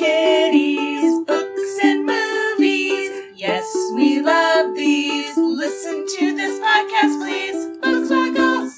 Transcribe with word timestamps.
kitties, 0.00 1.20
books 1.26 1.78
and 1.82 2.06
movies. 2.06 3.10
Yes, 3.36 3.70
we 3.94 4.22
love 4.22 4.74
these. 4.74 5.36
Listen 5.36 6.06
to 6.06 6.34
this 6.34 6.58
podcast, 6.58 7.18
please. 7.20 7.78
Book 7.82 8.06
Squad 8.06 8.34
Goals. 8.34 8.72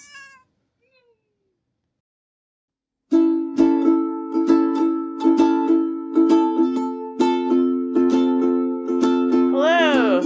Hello. 9.53 10.21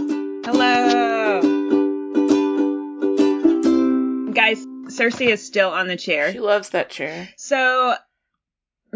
Hello. 0.46 1.40
Guys, 4.32 4.64
Cersei 4.88 5.28
is 5.28 5.46
still 5.46 5.68
on 5.68 5.88
the 5.88 5.96
chair. 5.96 6.32
She 6.32 6.40
loves 6.40 6.70
that 6.70 6.88
chair. 6.88 7.28
So 7.36 7.96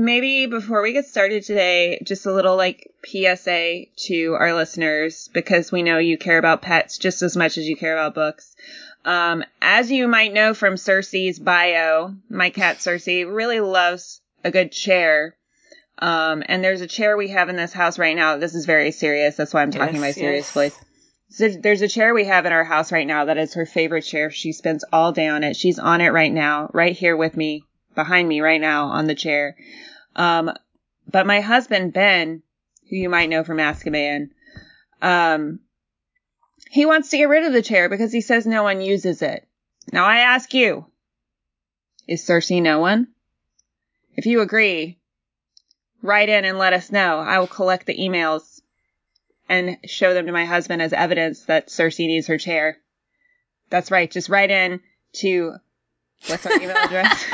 maybe 0.01 0.47
before 0.47 0.83
we 0.83 0.93
get 0.93 1.07
started 1.07 1.45
today, 1.45 2.01
just 2.03 2.27
a 2.27 2.33
little 2.33 2.57
like 2.57 2.91
PSA 3.05 3.85
to 4.07 4.37
our 4.39 4.55
listeners 4.55 5.29
because 5.33 5.71
we 5.71 5.83
know 5.83 5.99
you 5.99 6.17
care 6.19 6.39
about 6.39 6.63
pets 6.63 6.99
just 6.99 7.23
as 7.23 7.37
much 7.37 7.59
as 7.59 7.69
you 7.69 7.77
care 7.77 7.97
about 7.97 8.15
books. 8.15 8.57
Um, 9.05 9.45
as 9.63 9.91
you 9.91 10.09
might 10.09 10.33
know 10.33 10.55
from 10.55 10.75
Cersei's 10.75 11.39
bio, 11.39 12.15
my 12.29 12.51
cat 12.51 12.79
Cersei 12.79 13.25
really 13.31 13.61
loves 13.61 14.21
a 14.43 14.51
good 14.51 14.73
chair. 14.73 15.37
Um, 15.99 16.43
and 16.47 16.65
there's 16.65 16.81
a 16.81 16.87
chair 16.87 17.17
we 17.17 17.29
have 17.29 17.51
in 17.51 17.57
this 17.57 17.73
house 17.73 17.99
right 17.99 18.17
now. 18.17 18.39
This 18.39 18.55
is 18.55 18.65
very 18.65 18.91
serious. 18.91 19.37
That's 19.37 19.53
why 19.53 19.63
I'm 19.63 19.71
talking 19.71 19.97
Yes, 19.97 20.01
my 20.01 20.13
serious 20.13 20.47
yes. 20.47 20.53
voice. 20.55 20.85
So 21.29 21.49
there's 21.49 21.83
a 21.83 21.89
chair 21.89 22.13
we 22.15 22.25
have 22.25 22.47
in 22.47 22.53
our 22.53 22.65
house 22.65 22.91
right 22.91 23.07
now 23.07 23.27
that 23.27 23.39
is 23.39 23.55
her 23.55 23.67
favorite 23.67 24.03
chair. 24.03 24.31
She 24.31 24.53
spends 24.53 24.85
all 24.93 25.13
day 25.13 25.29
on 25.29 25.45
it. 25.45 25.57
She's 25.57 25.79
on 25.79 26.01
it 26.01 26.09
right 26.09 26.33
now, 26.33 26.71
right 26.73 26.97
here 26.97 27.17
with 27.17 27.37
me, 27.37 27.65
behind 27.95 28.29
me 28.29 28.41
right 28.41 28.61
now 28.61 28.87
on 28.87 29.07
the 29.07 29.15
chair. 29.15 29.57
Um, 30.17 30.51
but 31.11 31.27
my 31.27 31.41
husband, 31.41 31.93
Ben, 31.93 32.43
who 32.89 32.97
you 32.97 33.09
might 33.09 33.29
know 33.29 33.45
from 33.45 33.59
Azkaban, 33.59 34.31
um, 35.03 35.61
he 36.71 36.87
wants 36.87 37.11
to 37.11 37.17
get 37.17 37.29
rid 37.29 37.45
of 37.45 37.53
the 37.53 37.63
chair 37.63 37.89
because 37.89 38.13
he 38.13 38.21
says 38.21 38.47
no 38.47 38.63
one 38.63 38.81
uses 38.81 39.23
it. 39.23 39.47
Now 39.93 40.05
I 40.05 40.19
ask 40.19 40.53
you, 40.55 40.87
is 42.07 42.23
Cersei 42.23 42.63
no 42.63 42.81
one? 42.81 43.09
If 44.15 44.27
you 44.27 44.41
agree, 44.41 44.99
write 46.03 46.29
in 46.29 46.45
and 46.45 46.59
let 46.59 46.73
us 46.73 46.93
know. 46.93 47.19
I 47.19 47.39
will 47.39 47.47
collect 47.47 47.87
the 47.87 47.97
emails 47.97 48.61
and 49.49 49.79
show 49.85 50.15
them 50.15 50.27
to 50.27 50.33
my 50.33 50.45
husband 50.45 50.83
as 50.83 50.93
evidence 50.93 51.45
that 51.47 51.69
Cersei 51.69 52.07
needs 52.07 52.29
her 52.29 52.39
chair. 52.39 52.79
That's 53.69 53.91
right. 53.91 54.11
Just 54.11 54.29
write 54.29 54.51
in 54.51 54.81
to 55.15 55.55
what's 56.27 56.47
our 56.47 56.53
email 56.53 56.77
address? 56.77 57.25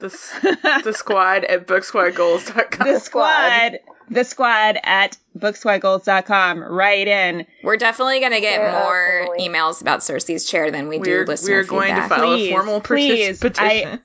The, 0.00 0.06
s- 0.06 0.82
the 0.84 0.92
squad 0.92 1.44
at 1.44 1.66
booksquadgoals.com. 1.66 2.86
the 2.88 2.98
squad, 2.98 3.78
the 4.08 4.24
squad 4.24 4.78
at 4.82 5.16
booksquadgoals.com. 5.38 6.60
Write 6.62 7.06
in. 7.08 7.46
We're 7.62 7.76
definitely 7.76 8.20
going 8.20 8.32
to 8.32 8.40
get 8.40 8.60
Yeah, 8.60 8.82
more 8.82 9.20
definitely. 9.28 9.48
emails 9.48 9.80
about 9.80 10.00
Cersei's 10.00 10.44
chair 10.44 10.70
than 10.70 10.88
we 10.88 10.98
We're, 10.98 11.24
do 11.24 11.30
listener 11.30 11.56
we're 11.56 11.64
going 11.64 11.94
to 11.94 12.00
feedback. 12.02 12.08
file 12.18 12.34
Please, 12.36 12.48
a 12.48 12.52
formal 12.52 12.80
please, 12.80 13.38
petition. 13.40 13.68
petition. 13.70 14.00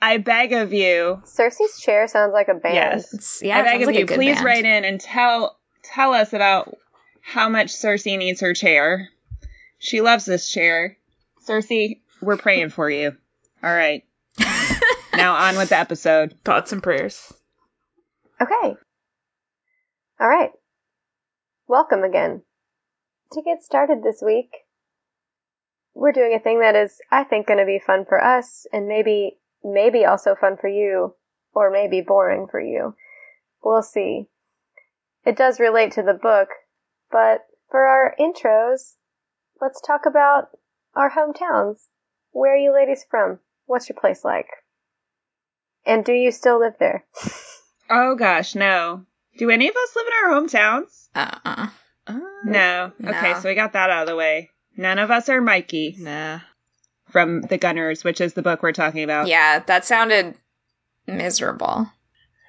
I 0.00 0.18
beg 0.18 0.52
of 0.52 0.72
you. 0.72 1.22
Cersei's 1.24 1.80
chair 1.80 2.06
sounds 2.08 2.32
like 2.32 2.48
a 2.48 2.54
band. 2.54 2.74
Yes. 2.74 3.14
It's- 3.14 3.40
yeah, 3.42 3.58
I 3.58 3.62
beg 3.62 3.82
of 3.82 3.86
like 3.88 3.98
you. 3.98 4.06
Please 4.06 4.34
band. 4.36 4.44
write 4.44 4.64
in 4.64 4.84
and 4.84 5.00
tell 5.00 5.58
tell 5.84 6.12
us 6.12 6.32
about 6.32 6.76
how 7.22 7.48
much 7.48 7.68
Cersei 7.68 8.18
needs 8.18 8.40
her 8.40 8.52
chair. 8.52 9.08
She 9.78 10.00
loves 10.00 10.24
this 10.24 10.50
chair. 10.52 10.96
Cersei, 11.48 12.00
we're 12.20 12.36
praying 12.36 12.70
for 12.70 12.90
you. 12.90 13.16
All 13.62 13.72
right. 13.74 14.04
now 15.14 15.34
on 15.34 15.56
with 15.56 15.70
the 15.70 15.78
episode. 15.78 16.36
Thoughts 16.44 16.72
and 16.72 16.82
prayers. 16.82 17.32
Okay. 18.40 18.76
All 20.20 20.28
right. 20.28 20.50
Welcome 21.66 22.02
again. 22.02 22.42
To 23.32 23.42
get 23.42 23.62
started 23.62 24.02
this 24.02 24.22
week, 24.24 24.50
we're 25.94 26.12
doing 26.12 26.34
a 26.34 26.42
thing 26.42 26.60
that 26.60 26.76
is, 26.76 26.98
I 27.10 27.24
think, 27.24 27.46
going 27.46 27.58
to 27.58 27.66
be 27.66 27.78
fun 27.78 28.04
for 28.04 28.22
us 28.22 28.66
and 28.72 28.88
maybe, 28.88 29.38
maybe 29.62 30.04
also 30.04 30.34
fun 30.34 30.56
for 30.60 30.68
you 30.68 31.14
or 31.54 31.70
maybe 31.70 32.00
boring 32.00 32.46
for 32.50 32.60
you. 32.60 32.94
We'll 33.62 33.82
see. 33.82 34.26
It 35.24 35.36
does 35.36 35.60
relate 35.60 35.92
to 35.92 36.02
the 36.02 36.18
book, 36.20 36.48
but 37.10 37.42
for 37.70 37.84
our 37.86 38.14
intros, 38.18 38.94
let's 39.60 39.80
talk 39.80 40.06
about 40.06 40.48
our 40.94 41.10
hometowns. 41.10 41.76
Where 42.32 42.54
are 42.54 42.58
you 42.58 42.74
ladies 42.74 43.04
from? 43.08 43.38
What's 43.66 43.88
your 43.88 43.98
place 43.98 44.24
like? 44.24 44.48
And 45.86 46.04
do 46.04 46.12
you 46.12 46.30
still 46.30 46.60
live 46.60 46.74
there? 46.78 47.04
Oh 47.90 48.14
gosh, 48.14 48.54
no. 48.54 49.04
Do 49.38 49.50
any 49.50 49.68
of 49.68 49.74
us 49.76 49.96
live 49.96 50.06
in 50.06 50.12
our 50.30 50.40
hometowns? 50.40 51.08
Uh-uh. 51.14 51.66
No. 52.44 52.92
Okay, 53.04 53.32
No. 53.32 53.40
so 53.40 53.48
we 53.48 53.54
got 53.54 53.72
that 53.74 53.90
out 53.90 54.02
of 54.02 54.08
the 54.08 54.16
way. 54.16 54.50
None 54.76 54.98
of 54.98 55.10
us 55.10 55.28
are 55.28 55.40
Mikey 55.40 55.96
Nah. 55.98 56.40
from 57.10 57.42
The 57.42 57.58
Gunners, 57.58 58.04
which 58.04 58.20
is 58.20 58.34
the 58.34 58.42
book 58.42 58.62
we're 58.62 58.72
talking 58.72 59.02
about. 59.04 59.26
Yeah, 59.28 59.60
that 59.60 59.84
sounded 59.84 60.34
miserable. 61.06 61.90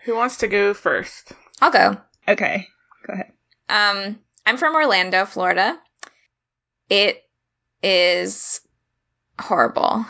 Who 0.05 0.15
wants 0.15 0.37
to 0.37 0.47
go 0.47 0.73
first? 0.73 1.31
I'll 1.61 1.71
go. 1.71 1.97
Okay. 2.27 2.67
Go 3.07 3.13
ahead. 3.13 3.31
Um, 3.69 4.19
I'm 4.45 4.57
from 4.57 4.75
Orlando, 4.75 5.25
Florida. 5.25 5.79
It 6.89 7.21
is 7.81 8.61
horrible. 9.39 10.05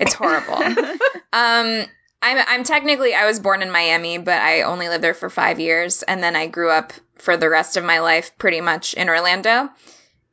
It's 0.00 0.14
horrible. 0.14 0.54
um, 1.32 1.84
I'm 2.22 2.44
I'm 2.48 2.64
technically 2.64 3.14
I 3.14 3.26
was 3.26 3.38
born 3.38 3.62
in 3.62 3.70
Miami, 3.70 4.18
but 4.18 4.40
I 4.40 4.62
only 4.62 4.88
lived 4.88 5.04
there 5.04 5.14
for 5.14 5.30
five 5.30 5.60
years, 5.60 6.02
and 6.02 6.22
then 6.22 6.36
I 6.36 6.46
grew 6.46 6.70
up 6.70 6.92
for 7.16 7.36
the 7.36 7.48
rest 7.48 7.76
of 7.76 7.84
my 7.84 8.00
life 8.00 8.36
pretty 8.38 8.60
much 8.60 8.94
in 8.94 9.08
Orlando. 9.08 9.68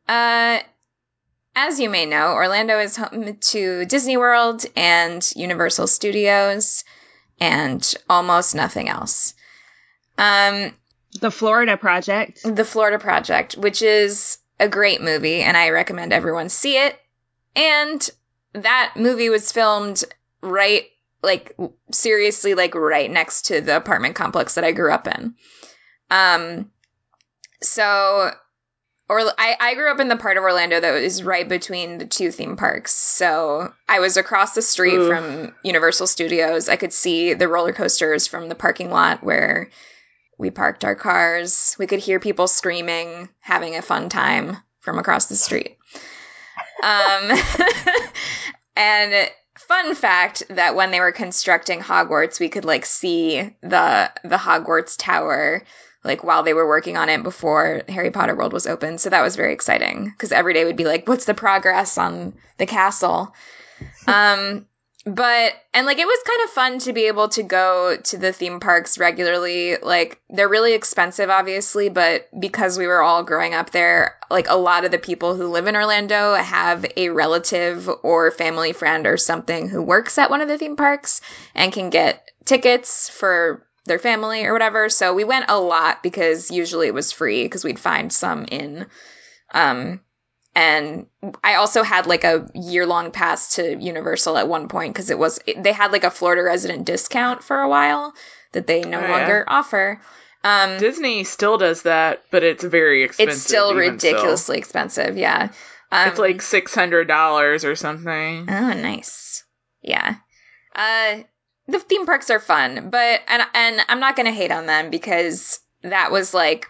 Uh, 0.07 0.59
as 1.55 1.79
you 1.79 1.89
may 1.89 2.05
know, 2.05 2.33
Orlando 2.33 2.79
is 2.79 2.95
home 2.95 3.35
to 3.35 3.85
Disney 3.85 4.15
World 4.15 4.65
and 4.75 5.29
Universal 5.35 5.87
Studios, 5.87 6.83
and 7.39 7.93
almost 8.09 8.55
nothing 8.55 8.89
else. 8.89 9.33
Um, 10.17 10.73
the 11.19 11.31
Florida 11.31 11.77
Project. 11.77 12.41
the 12.43 12.65
Florida 12.65 12.99
Project, 12.99 13.57
which 13.57 13.81
is 13.81 14.37
a 14.59 14.67
great 14.69 15.01
movie, 15.01 15.41
and 15.41 15.57
I 15.57 15.69
recommend 15.69 16.13
everyone 16.13 16.49
see 16.49 16.77
it. 16.77 16.99
And 17.55 18.07
that 18.57 18.93
movie 18.95 19.29
was 19.29 19.51
filmed 19.51 20.03
right, 20.41 20.85
like 21.23 21.55
seriously, 21.91 22.53
like 22.53 22.75
right 22.75 23.09
next 23.09 23.43
to 23.43 23.61
the 23.61 23.75
apartment 23.75 24.15
complex 24.15 24.55
that 24.55 24.63
I 24.63 24.71
grew 24.71 24.91
up 24.91 25.07
in. 25.07 25.35
Um, 26.09 26.71
so, 27.61 28.31
or 29.09 29.19
I, 29.37 29.55
I 29.59 29.73
grew 29.75 29.91
up 29.91 29.99
in 29.99 30.09
the 30.09 30.17
part 30.17 30.37
of 30.37 30.43
Orlando 30.43 30.79
that 30.79 30.95
is 30.95 31.23
right 31.23 31.47
between 31.47 31.97
the 31.97 32.05
two 32.05 32.31
theme 32.31 32.55
parks. 32.55 32.93
So 32.93 33.73
I 33.87 33.99
was 33.99 34.17
across 34.17 34.53
the 34.53 34.61
street 34.61 34.97
Ooh. 34.97 35.07
from 35.07 35.55
Universal 35.63 36.07
Studios. 36.07 36.69
I 36.69 36.75
could 36.75 36.93
see 36.93 37.33
the 37.33 37.47
roller 37.47 37.73
coasters 37.73 38.27
from 38.27 38.49
the 38.49 38.55
parking 38.55 38.91
lot 38.91 39.23
where 39.23 39.69
we 40.37 40.51
parked 40.51 40.85
our 40.85 40.95
cars. 40.95 41.75
We 41.79 41.87
could 41.87 41.99
hear 41.99 42.19
people 42.19 42.47
screaming, 42.47 43.29
having 43.39 43.75
a 43.75 43.81
fun 43.81 44.09
time 44.09 44.57
from 44.79 44.99
across 44.99 45.25
the 45.25 45.35
street. 45.35 45.77
Um, 46.83 47.31
and 48.75 49.31
fun 49.57 49.95
fact 49.95 50.43
that 50.49 50.75
when 50.75 50.91
they 50.91 50.99
were 50.99 51.11
constructing 51.11 51.79
Hogwarts, 51.79 52.39
we 52.39 52.49
could 52.49 52.65
like 52.65 52.85
see 52.85 53.55
the 53.61 54.11
the 54.23 54.37
Hogwarts 54.37 54.95
tower 54.97 55.63
like 56.03 56.23
while 56.23 56.43
they 56.43 56.53
were 56.53 56.67
working 56.67 56.97
on 56.97 57.09
it 57.09 57.21
before 57.21 57.83
Harry 57.89 58.11
Potter 58.11 58.35
World 58.35 58.53
was 58.53 58.65
open. 58.65 58.97
So 58.97 59.09
that 59.09 59.21
was 59.21 59.35
very 59.35 59.53
exciting 59.53 60.05
because 60.05 60.31
every 60.31 60.53
day 60.53 60.63
would 60.65 60.77
be 60.77 60.85
like, 60.85 61.07
what's 61.07 61.25
the 61.25 61.33
progress 61.33 61.97
on 61.97 62.33
the 62.57 62.65
castle? 62.65 63.33
um, 64.07 64.65
but 65.07 65.53
and 65.73 65.85
like 65.85 65.99
it 65.99 66.05
was 66.05 66.19
kind 66.25 66.41
of 66.43 66.49
fun 66.49 66.79
to 66.79 66.93
be 66.93 67.07
able 67.07 67.29
to 67.29 67.43
go 67.43 67.95
to 67.95 68.17
the 68.17 68.33
theme 68.33 68.59
parks 68.59 68.97
regularly. 68.97 69.77
Like 69.77 70.19
they're 70.29 70.49
really 70.49 70.73
expensive, 70.73 71.29
obviously, 71.29 71.89
but 71.89 72.27
because 72.37 72.77
we 72.77 72.87
were 72.87 73.01
all 73.01 73.23
growing 73.23 73.53
up 73.53 73.69
there, 73.69 74.17
like 74.29 74.49
a 74.49 74.57
lot 74.57 74.83
of 74.83 74.91
the 74.91 74.97
people 74.97 75.35
who 75.35 75.47
live 75.47 75.67
in 75.67 75.75
Orlando 75.75 76.33
have 76.33 76.85
a 76.97 77.09
relative 77.09 77.89
or 78.03 78.31
family 78.31 78.73
friend 78.73 79.07
or 79.07 79.17
something 79.17 79.69
who 79.69 79.81
works 79.81 80.17
at 80.17 80.29
one 80.29 80.41
of 80.41 80.49
the 80.49 80.57
theme 80.57 80.75
parks 80.75 81.21
and 81.55 81.71
can 81.71 81.89
get 81.89 82.29
tickets 82.43 83.09
for 83.09 83.65
their 83.85 83.99
family 83.99 84.45
or 84.45 84.51
whatever. 84.51 84.89
So 84.89 85.13
we 85.13 85.23
went 85.23 85.45
a 85.47 85.59
lot 85.59 86.03
because 86.03 86.51
usually 86.51 86.87
it 86.87 86.93
was 86.93 87.13
free 87.13 87.43
because 87.43 87.63
we'd 87.63 87.79
find 87.79 88.11
some 88.11 88.45
in. 88.45 88.87
Um, 89.53 90.01
and 90.57 91.05
I 91.43 91.55
also 91.55 91.83
had 91.83 92.07
like 92.07 92.23
a 92.23 92.49
year 92.55 92.87
long 92.87 93.11
pass 93.11 93.55
to 93.55 93.77
Universal 93.77 94.37
at 94.37 94.47
one 94.47 94.67
point 94.67 94.93
because 94.93 95.11
it 95.11 95.19
was 95.19 95.39
they 95.55 95.71
had 95.71 95.91
like 95.91 96.03
a 96.03 96.09
Florida 96.09 96.41
resident 96.41 96.85
discount 96.85 97.43
for 97.43 97.61
a 97.61 97.69
while 97.69 98.13
that 98.53 98.65
they 98.65 98.81
no 98.81 98.97
Oh, 98.97 99.01
yeah. 99.01 99.11
longer 99.11 99.45
offer. 99.47 100.01
Um, 100.43 100.77
Disney 100.79 101.23
still 101.25 101.57
does 101.57 101.83
that, 101.83 102.23
but 102.31 102.43
it's 102.43 102.63
very 102.63 103.03
expensive. 103.03 103.33
it's 103.35 103.43
still 103.43 103.75
ridiculously 103.75 104.57
expensive. 104.57 105.15
Yeah, 105.15 105.49
um, 105.91 106.09
it's 106.09 106.19
like 106.19 106.41
six 106.41 106.73
hundred 106.73 107.07
dollars 107.07 107.63
or 107.63 107.75
something. 107.75 108.49
Oh, 108.49 108.73
nice. 108.73 109.43
Yeah. 109.81 110.15
Uh, 110.73 111.19
the 111.67 111.79
theme 111.79 112.05
parks 112.05 112.29
are 112.31 112.39
fun, 112.39 112.89
but 112.89 113.21
and 113.27 113.43
and 113.53 113.81
I'm 113.89 113.99
not 113.99 114.15
gonna 114.15 114.31
hate 114.31 114.51
on 114.51 114.65
them 114.65 114.89
because 114.89 115.59
that 115.83 116.11
was 116.11 116.33
like 116.33 116.65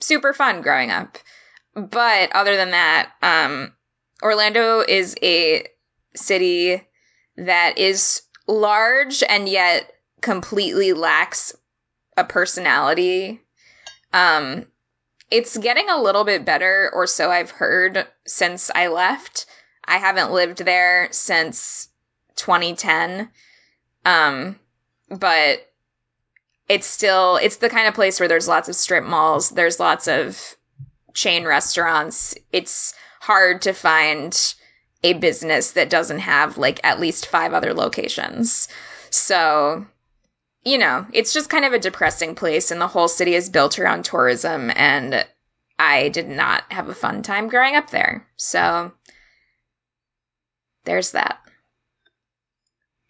super 0.00 0.32
fun 0.32 0.62
growing 0.62 0.90
up. 0.92 1.18
But 1.74 2.32
other 2.32 2.56
than 2.56 2.70
that, 2.70 3.12
um, 3.22 3.72
Orlando 4.22 4.80
is 4.80 5.14
a 5.22 5.66
city 6.16 6.82
that 7.36 7.78
is 7.78 8.22
large 8.46 9.22
and 9.22 9.48
yet 9.48 9.92
completely 10.20 10.92
lacks 10.92 11.54
a 12.16 12.24
personality. 12.24 13.40
Um, 14.12 14.66
it's 15.30 15.56
getting 15.56 15.88
a 15.88 16.00
little 16.02 16.24
bit 16.24 16.44
better, 16.44 16.90
or 16.94 17.06
so 17.06 17.30
I've 17.30 17.50
heard, 17.50 18.06
since 18.26 18.70
I 18.74 18.88
left. 18.88 19.46
I 19.84 19.98
haven't 19.98 20.32
lived 20.32 20.58
there 20.64 21.08
since 21.12 21.88
2010. 22.36 23.30
Um, 24.04 24.58
but 25.10 25.70
it's 26.68 26.86
still, 26.86 27.36
it's 27.36 27.56
the 27.56 27.70
kind 27.70 27.88
of 27.88 27.94
place 27.94 28.18
where 28.18 28.28
there's 28.28 28.48
lots 28.48 28.68
of 28.68 28.74
strip 28.74 29.04
malls, 29.04 29.50
there's 29.50 29.78
lots 29.78 30.08
of 30.08 30.56
chain 31.18 31.44
restaurants. 31.44 32.34
It's 32.52 32.94
hard 33.20 33.62
to 33.62 33.72
find 33.72 34.54
a 35.02 35.14
business 35.14 35.72
that 35.72 35.90
doesn't 35.90 36.20
have 36.20 36.58
like 36.58 36.80
at 36.84 37.00
least 37.00 37.26
five 37.26 37.52
other 37.52 37.74
locations. 37.74 38.68
So, 39.10 39.86
you 40.64 40.78
know, 40.78 41.06
it's 41.12 41.32
just 41.32 41.50
kind 41.50 41.64
of 41.64 41.72
a 41.72 41.78
depressing 41.78 42.34
place, 42.34 42.70
and 42.70 42.80
the 42.80 42.86
whole 42.86 43.08
city 43.08 43.34
is 43.34 43.50
built 43.50 43.78
around 43.78 44.04
tourism. 44.04 44.70
And 44.74 45.26
I 45.78 46.08
did 46.08 46.28
not 46.28 46.64
have 46.70 46.88
a 46.88 46.94
fun 46.94 47.22
time 47.22 47.48
growing 47.48 47.76
up 47.76 47.90
there. 47.90 48.26
So, 48.36 48.92
there's 50.84 51.12
that. 51.12 51.38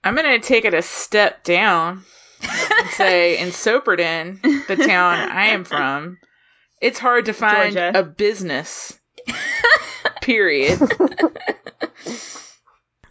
I'm 0.02 0.14
gonna 0.14 0.38
take 0.38 0.64
it 0.64 0.74
a 0.74 0.82
step 0.82 1.44
down 1.44 2.04
and 2.42 2.88
say 2.90 3.38
in 3.38 3.48
Soperton, 3.52 4.40
the 4.66 4.76
town 4.76 5.30
I 5.30 5.48
am 5.48 5.64
from, 5.64 6.18
it's 6.80 6.98
hard 6.98 7.26
to 7.26 7.32
find 7.32 7.74
Georgia. 7.74 7.98
a 7.98 8.02
business. 8.02 8.98
Period. 10.22 10.80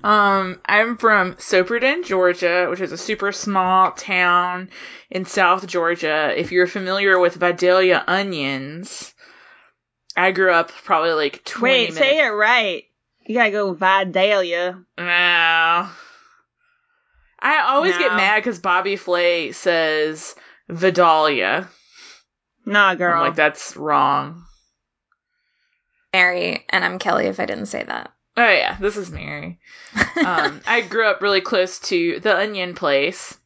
Um, 0.04 0.62
I'm 0.66 0.96
from 0.96 1.34
Soperton, 1.36 2.06
Georgia, 2.06 2.68
which 2.70 2.80
is 2.80 2.92
a 2.92 2.98
super 2.98 3.32
small 3.32 3.92
town 3.92 4.70
in 5.10 5.26
South 5.26 5.68
Georgia. 5.68 6.34
If 6.40 6.52
you're 6.52 6.68
familiar 6.68 7.20
with 7.20 7.36
Vidalia 7.36 8.04
onions, 8.08 9.14
I 10.16 10.32
grew 10.32 10.52
up 10.54 10.72
probably 10.86 11.12
like 11.12 11.44
20 11.44 11.64
Wait, 11.64 11.80
minutes. 11.94 11.98
say 11.98 12.20
it 12.26 12.30
right. 12.30 12.84
You 13.26 13.36
gotta 13.36 13.52
go 13.52 13.74
Vidalia. 13.74 14.82
No. 14.98 15.04
I 15.04 15.90
always 17.68 17.98
get 17.98 18.16
mad 18.16 18.38
because 18.38 18.60
Bobby 18.60 18.96
Flay 18.96 19.52
says 19.52 20.36
Vidalia. 20.70 21.68
Nah, 22.68 22.96
girl. 22.96 23.14
I'm 23.14 23.28
like, 23.30 23.36
that's 23.36 23.78
wrong. 23.78 24.44
Mary, 26.14 26.66
and 26.68 26.84
I'm 26.84 27.00
Kelly 27.00 27.28
if 27.28 27.40
I 27.40 27.46
didn't 27.46 27.68
say 27.68 27.82
that. 27.82 28.12
Oh 28.36 28.50
yeah, 28.52 28.78
this 28.80 28.98
is 28.98 29.10
Mary. 29.10 29.60
Um, 30.24 30.62
I 30.68 30.82
grew 30.82 31.08
up 31.08 31.22
really 31.22 31.40
close 31.40 31.80
to 31.80 32.20
the 32.20 32.38
Onion 32.38 32.76
Place. 32.76 33.38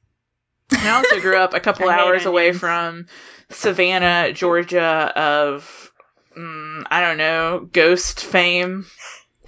And 0.71 0.87
I 0.87 0.95
also 0.95 1.19
grew 1.21 1.37
up 1.37 1.53
a 1.53 1.59
couple 1.59 1.87
I 1.89 1.93
hate 1.93 2.01
hours 2.01 2.25
away 2.25 2.51
from 2.51 3.05
Savannah, 3.49 4.33
Georgia, 4.33 5.13
of 5.15 5.91
mm, 6.35 6.83
I 6.89 7.01
don't 7.01 7.17
know, 7.17 7.69
ghost 7.71 8.25
fame, 8.25 8.87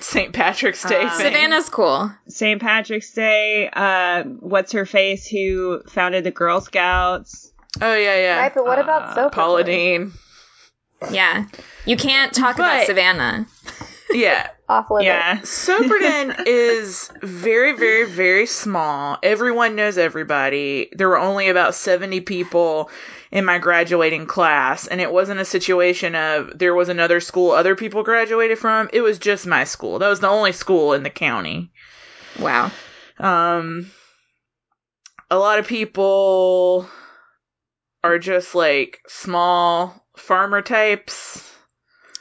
St. 0.00 0.32
Patrick's 0.32 0.82
Day 0.82 1.02
Um. 1.02 1.10
Savannah's 1.10 1.68
cool. 1.68 2.10
St. 2.26 2.60
Patrick's 2.60 3.12
Day. 3.12 3.70
Uh, 3.72 4.24
what's 4.24 4.72
her 4.72 4.86
face? 4.86 5.28
Who 5.28 5.82
founded 5.88 6.24
the 6.24 6.32
Girl 6.32 6.60
Scouts? 6.60 7.52
Oh 7.80 7.94
yeah, 7.94 8.16
yeah. 8.16 8.38
Right, 8.38 8.54
but 8.54 8.64
what 8.64 8.78
about 8.78 9.02
Uh, 9.02 9.14
soap? 9.14 9.32
Paula 9.32 9.64
Deen. 9.64 10.12
Yeah. 11.10 11.46
You 11.84 11.96
can't 11.96 12.32
talk 12.32 12.56
about 12.56 12.86
Savannah. 12.86 13.46
Yeah, 14.10 14.48
Off 14.68 14.90
limits. 14.90 15.06
Yeah. 15.06 15.38
Soperton 15.42 16.42
is 16.46 17.10
very, 17.22 17.72
very, 17.76 18.04
very 18.04 18.46
small. 18.46 19.18
Everyone 19.22 19.76
knows 19.76 19.96
everybody. 19.96 20.88
There 20.92 21.08
were 21.08 21.18
only 21.18 21.48
about 21.48 21.74
70 21.74 22.22
people 22.22 22.90
in 23.30 23.44
my 23.44 23.58
graduating 23.58 24.26
class, 24.26 24.86
and 24.86 25.00
it 25.00 25.12
wasn't 25.12 25.40
a 25.40 25.44
situation 25.44 26.14
of 26.14 26.58
there 26.58 26.74
was 26.74 26.88
another 26.88 27.20
school 27.20 27.52
other 27.52 27.76
people 27.76 28.02
graduated 28.02 28.58
from. 28.58 28.88
It 28.92 29.02
was 29.02 29.18
just 29.18 29.46
my 29.46 29.64
school. 29.64 29.98
That 29.98 30.08
was 30.08 30.20
the 30.20 30.28
only 30.28 30.52
school 30.52 30.94
in 30.94 31.02
the 31.02 31.10
county. 31.10 31.70
Wow. 32.40 32.70
Um, 33.18 33.90
a 35.30 35.38
lot 35.38 35.58
of 35.58 35.66
people 35.66 36.88
are 38.08 38.18
just 38.18 38.54
like 38.54 39.00
small 39.08 40.04
farmer 40.16 40.62
types. 40.62 41.44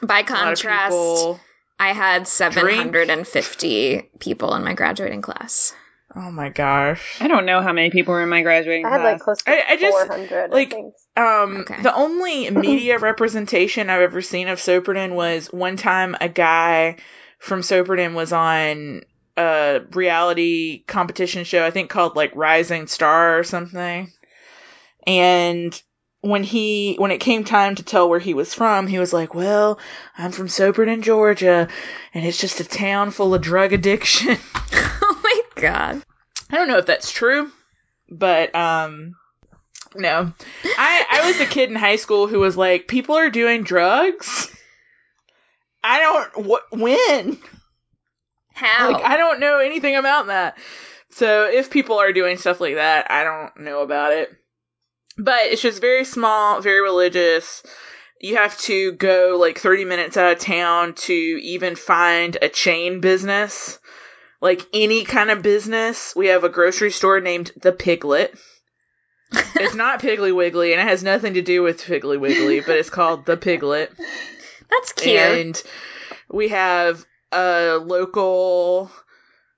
By 0.01 0.19
A 0.19 0.21
lot 0.21 0.29
of 0.29 0.35
contrast. 0.61 1.41
I 1.79 1.93
had 1.93 2.27
750 2.27 4.09
people 4.19 4.53
in 4.55 4.63
my 4.63 4.73
graduating 4.73 5.21
class. 5.21 5.73
Oh 6.15 6.31
my 6.31 6.49
gosh. 6.49 7.17
I 7.21 7.27
don't 7.27 7.45
know 7.45 7.61
how 7.61 7.73
many 7.73 7.91
people 7.91 8.13
were 8.13 8.23
in 8.23 8.29
my 8.29 8.41
graduating 8.41 8.83
class. 8.85 8.99
I 8.99 9.01
had 9.03 9.11
like 9.13 9.21
close 9.21 9.37
to 9.43 9.51
I- 9.51 9.73
I 9.73 9.77
just, 9.77 10.07
400, 10.07 10.51
like, 10.51 10.67
I 10.67 10.71
think. 10.71 10.93
Um, 11.15 11.57
Okay. 11.61 11.81
the 11.81 11.93
only 11.93 12.49
media 12.49 12.97
representation 12.99 13.89
I've 13.89 14.01
ever 14.01 14.21
seen 14.21 14.47
of 14.47 14.59
Soperton 14.59 15.13
was 15.13 15.47
one 15.51 15.77
time 15.77 16.15
a 16.19 16.29
guy 16.29 16.97
from 17.39 17.61
Soperton 17.61 18.13
was 18.15 18.33
on 18.33 19.03
a 19.35 19.81
reality 19.91 20.83
competition 20.85 21.43
show, 21.43 21.63
I 21.63 21.69
think 21.71 21.89
called 21.91 22.15
like 22.15 22.31
Rising 22.35 22.87
Star 22.87 23.37
or 23.37 23.43
something. 23.43 24.11
And 25.07 25.81
when 26.19 26.43
he 26.43 26.95
when 26.97 27.11
it 27.11 27.19
came 27.19 27.45
time 27.45 27.75
to 27.75 27.83
tell 27.83 28.09
where 28.09 28.19
he 28.19 28.33
was 28.33 28.53
from, 28.53 28.87
he 28.87 28.99
was 28.99 29.13
like, 29.13 29.33
"Well, 29.33 29.79
I'm 30.17 30.33
from 30.33 30.47
Soperton, 30.47 31.01
Georgia, 31.01 31.69
and 32.13 32.25
it's 32.25 32.39
just 32.39 32.59
a 32.59 32.65
town 32.65 33.11
full 33.11 33.33
of 33.33 33.41
drug 33.41 33.71
addiction." 33.71 34.37
oh 34.73 35.21
my 35.23 35.61
god. 35.61 36.03
I 36.49 36.55
don't 36.55 36.67
know 36.67 36.77
if 36.77 36.85
that's 36.85 37.11
true, 37.11 37.49
but 38.09 38.53
um 38.53 39.15
no. 39.95 40.33
I 40.77 41.05
I 41.09 41.27
was 41.27 41.39
a 41.39 41.45
kid 41.45 41.69
in 41.69 41.75
high 41.75 41.95
school 41.95 42.27
who 42.27 42.39
was 42.39 42.57
like 42.57 42.87
people 42.87 43.15
are 43.15 43.29
doing 43.29 43.63
drugs. 43.63 44.53
I 45.81 45.99
don't 45.99 46.45
what 46.45 46.63
when? 46.71 47.37
How? 48.53 48.91
Like 48.91 49.05
I 49.05 49.15
don't 49.15 49.39
know 49.39 49.59
anything 49.59 49.95
about 49.95 50.27
that. 50.27 50.57
So 51.11 51.45
if 51.45 51.69
people 51.69 51.97
are 51.99 52.11
doing 52.11 52.37
stuff 52.37 52.59
like 52.59 52.75
that, 52.75 53.09
I 53.09 53.23
don't 53.23 53.57
know 53.61 53.81
about 53.81 54.11
it. 54.11 54.35
But 55.17 55.47
it's 55.47 55.61
just 55.61 55.81
very 55.81 56.05
small, 56.05 56.61
very 56.61 56.81
religious. 56.81 57.63
You 58.19 58.37
have 58.37 58.57
to 58.61 58.91
go 58.93 59.37
like 59.39 59.59
30 59.59 59.85
minutes 59.85 60.17
out 60.17 60.33
of 60.33 60.39
town 60.39 60.93
to 60.95 61.13
even 61.13 61.75
find 61.75 62.37
a 62.41 62.49
chain 62.49 62.99
business. 62.99 63.79
Like 64.39 64.61
any 64.73 65.03
kind 65.03 65.31
of 65.31 65.41
business. 65.41 66.15
We 66.15 66.27
have 66.27 66.43
a 66.43 66.49
grocery 66.49 66.91
store 66.91 67.19
named 67.19 67.51
The 67.59 67.71
Piglet. 67.71 68.37
it's 69.31 69.75
not 69.75 70.01
Piggly 70.01 70.35
Wiggly 70.35 70.73
and 70.73 70.81
it 70.81 70.87
has 70.87 71.03
nothing 71.03 71.33
to 71.33 71.41
do 71.41 71.63
with 71.63 71.83
Piggly 71.83 72.19
Wiggly, 72.19 72.59
but 72.59 72.77
it's 72.77 72.89
called 72.89 73.25
The 73.25 73.37
Piglet. 73.37 73.91
That's 74.69 74.93
cute. 74.93 75.15
And 75.15 75.63
we 76.29 76.49
have 76.49 77.05
a 77.31 77.77
local 77.81 78.91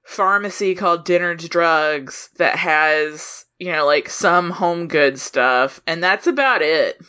pharmacy 0.03 0.75
called 0.75 1.05
Dinner's 1.05 1.47
Drugs 1.47 2.29
that 2.37 2.55
has, 2.57 3.45
you 3.59 3.71
know, 3.71 3.85
like 3.85 4.09
some 4.09 4.49
home 4.49 4.87
good 4.87 5.19
stuff, 5.19 5.81
and 5.85 6.03
that's 6.03 6.27
about 6.27 6.61
it. 6.61 6.99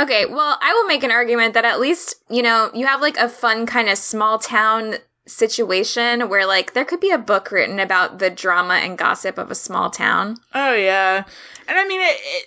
Okay, 0.00 0.26
well, 0.26 0.56
I 0.60 0.74
will 0.74 0.86
make 0.86 1.02
an 1.02 1.10
argument 1.10 1.54
that 1.54 1.64
at 1.64 1.80
least, 1.80 2.14
you 2.30 2.42
know, 2.42 2.70
you 2.72 2.86
have 2.86 3.00
like 3.00 3.16
a 3.16 3.28
fun 3.28 3.66
kind 3.66 3.88
of 3.88 3.98
small 3.98 4.38
town 4.38 4.94
situation 5.26 6.28
where 6.28 6.46
like 6.46 6.72
there 6.72 6.84
could 6.84 7.00
be 7.00 7.10
a 7.10 7.18
book 7.18 7.50
written 7.50 7.80
about 7.80 8.18
the 8.18 8.30
drama 8.30 8.74
and 8.74 8.96
gossip 8.96 9.38
of 9.38 9.50
a 9.50 9.56
small 9.56 9.90
town. 9.90 10.36
Oh 10.54 10.74
yeah. 10.74 11.24
And 11.66 11.78
I 11.78 11.86
mean 11.86 12.00
it 12.00 12.16
it, 12.20 12.46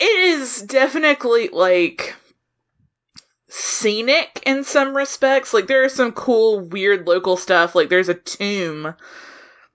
it 0.00 0.18
is 0.30 0.62
definitely 0.62 1.48
like 1.48 2.16
scenic 3.48 4.42
in 4.46 4.64
some 4.64 4.96
respects. 4.96 5.54
Like 5.54 5.66
there 5.66 5.84
is 5.84 5.94
some 5.94 6.12
cool 6.12 6.60
weird 6.60 7.06
local 7.06 7.36
stuff. 7.36 7.74
Like 7.74 7.88
there's 7.88 8.08
a 8.08 8.14
tomb 8.14 8.94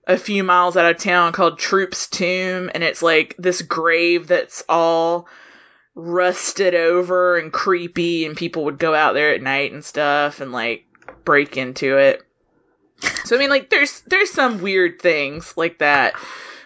a 0.05 0.17
few 0.17 0.43
miles 0.43 0.75
out 0.75 0.89
of 0.89 1.01
town 1.01 1.31
called 1.31 1.59
Troop's 1.59 2.07
Tomb 2.07 2.69
and 2.73 2.83
it's 2.83 3.01
like 3.01 3.35
this 3.37 3.61
grave 3.61 4.27
that's 4.27 4.63
all 4.67 5.27
rusted 5.95 6.75
over 6.75 7.37
and 7.37 7.53
creepy 7.53 8.25
and 8.25 8.35
people 8.35 8.65
would 8.65 8.79
go 8.79 8.93
out 8.93 9.13
there 9.13 9.33
at 9.33 9.41
night 9.41 9.71
and 9.71 9.85
stuff 9.85 10.41
and 10.41 10.51
like 10.51 10.85
break 11.23 11.57
into 11.57 11.97
it. 11.97 12.21
So 13.25 13.35
I 13.35 13.39
mean 13.39 13.49
like 13.49 13.69
there's 13.69 14.01
there's 14.07 14.31
some 14.31 14.61
weird 14.61 15.01
things 15.01 15.55
like 15.55 15.79
that. 15.79 16.13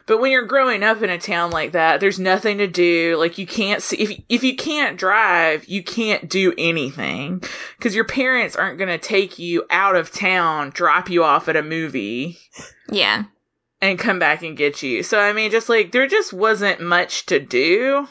But 0.08 0.20
when 0.20 0.32
you're 0.32 0.46
growing 0.46 0.84
up 0.84 1.02
in 1.04 1.10
a 1.10 1.20
town 1.20 1.52
like 1.52 1.74
that, 1.74 2.00
there's 2.00 2.18
nothing 2.18 2.58
to 2.60 2.68
do. 2.68 3.18
Like 3.20 3.38
you 3.38 3.46
can't 3.46 3.84
see 3.84 3.98
if 3.98 4.22
if 4.30 4.44
you 4.44 4.56
can't 4.56 4.98
drive, 4.98 5.66
you 5.66 5.84
can't 5.84 6.28
do 6.30 6.54
anything 6.58 7.44
cuz 7.80 7.94
your 7.94 8.06
parents 8.06 8.56
aren't 8.56 8.80
going 8.80 8.90
to 8.90 8.98
take 8.98 9.38
you 9.38 9.66
out 9.70 9.96
of 9.96 10.12
town, 10.12 10.72
drop 10.72 11.10
you 11.10 11.24
off 11.24 11.50
at 11.50 11.56
a 11.58 11.62
movie. 11.62 12.40
Yeah. 12.90 13.26
and 13.80 14.00
come 14.00 14.18
back 14.18 14.42
and 14.42 14.58
get 14.58 14.82
you. 14.82 15.04
So 15.04 15.20
I 15.20 15.34
mean, 15.34 15.52
just 15.52 15.70
like 15.70 15.92
there 15.92 16.08
just 16.08 16.34
wasn't 16.34 16.80
much 16.82 17.28
to 17.28 17.40
do. 17.40 18.08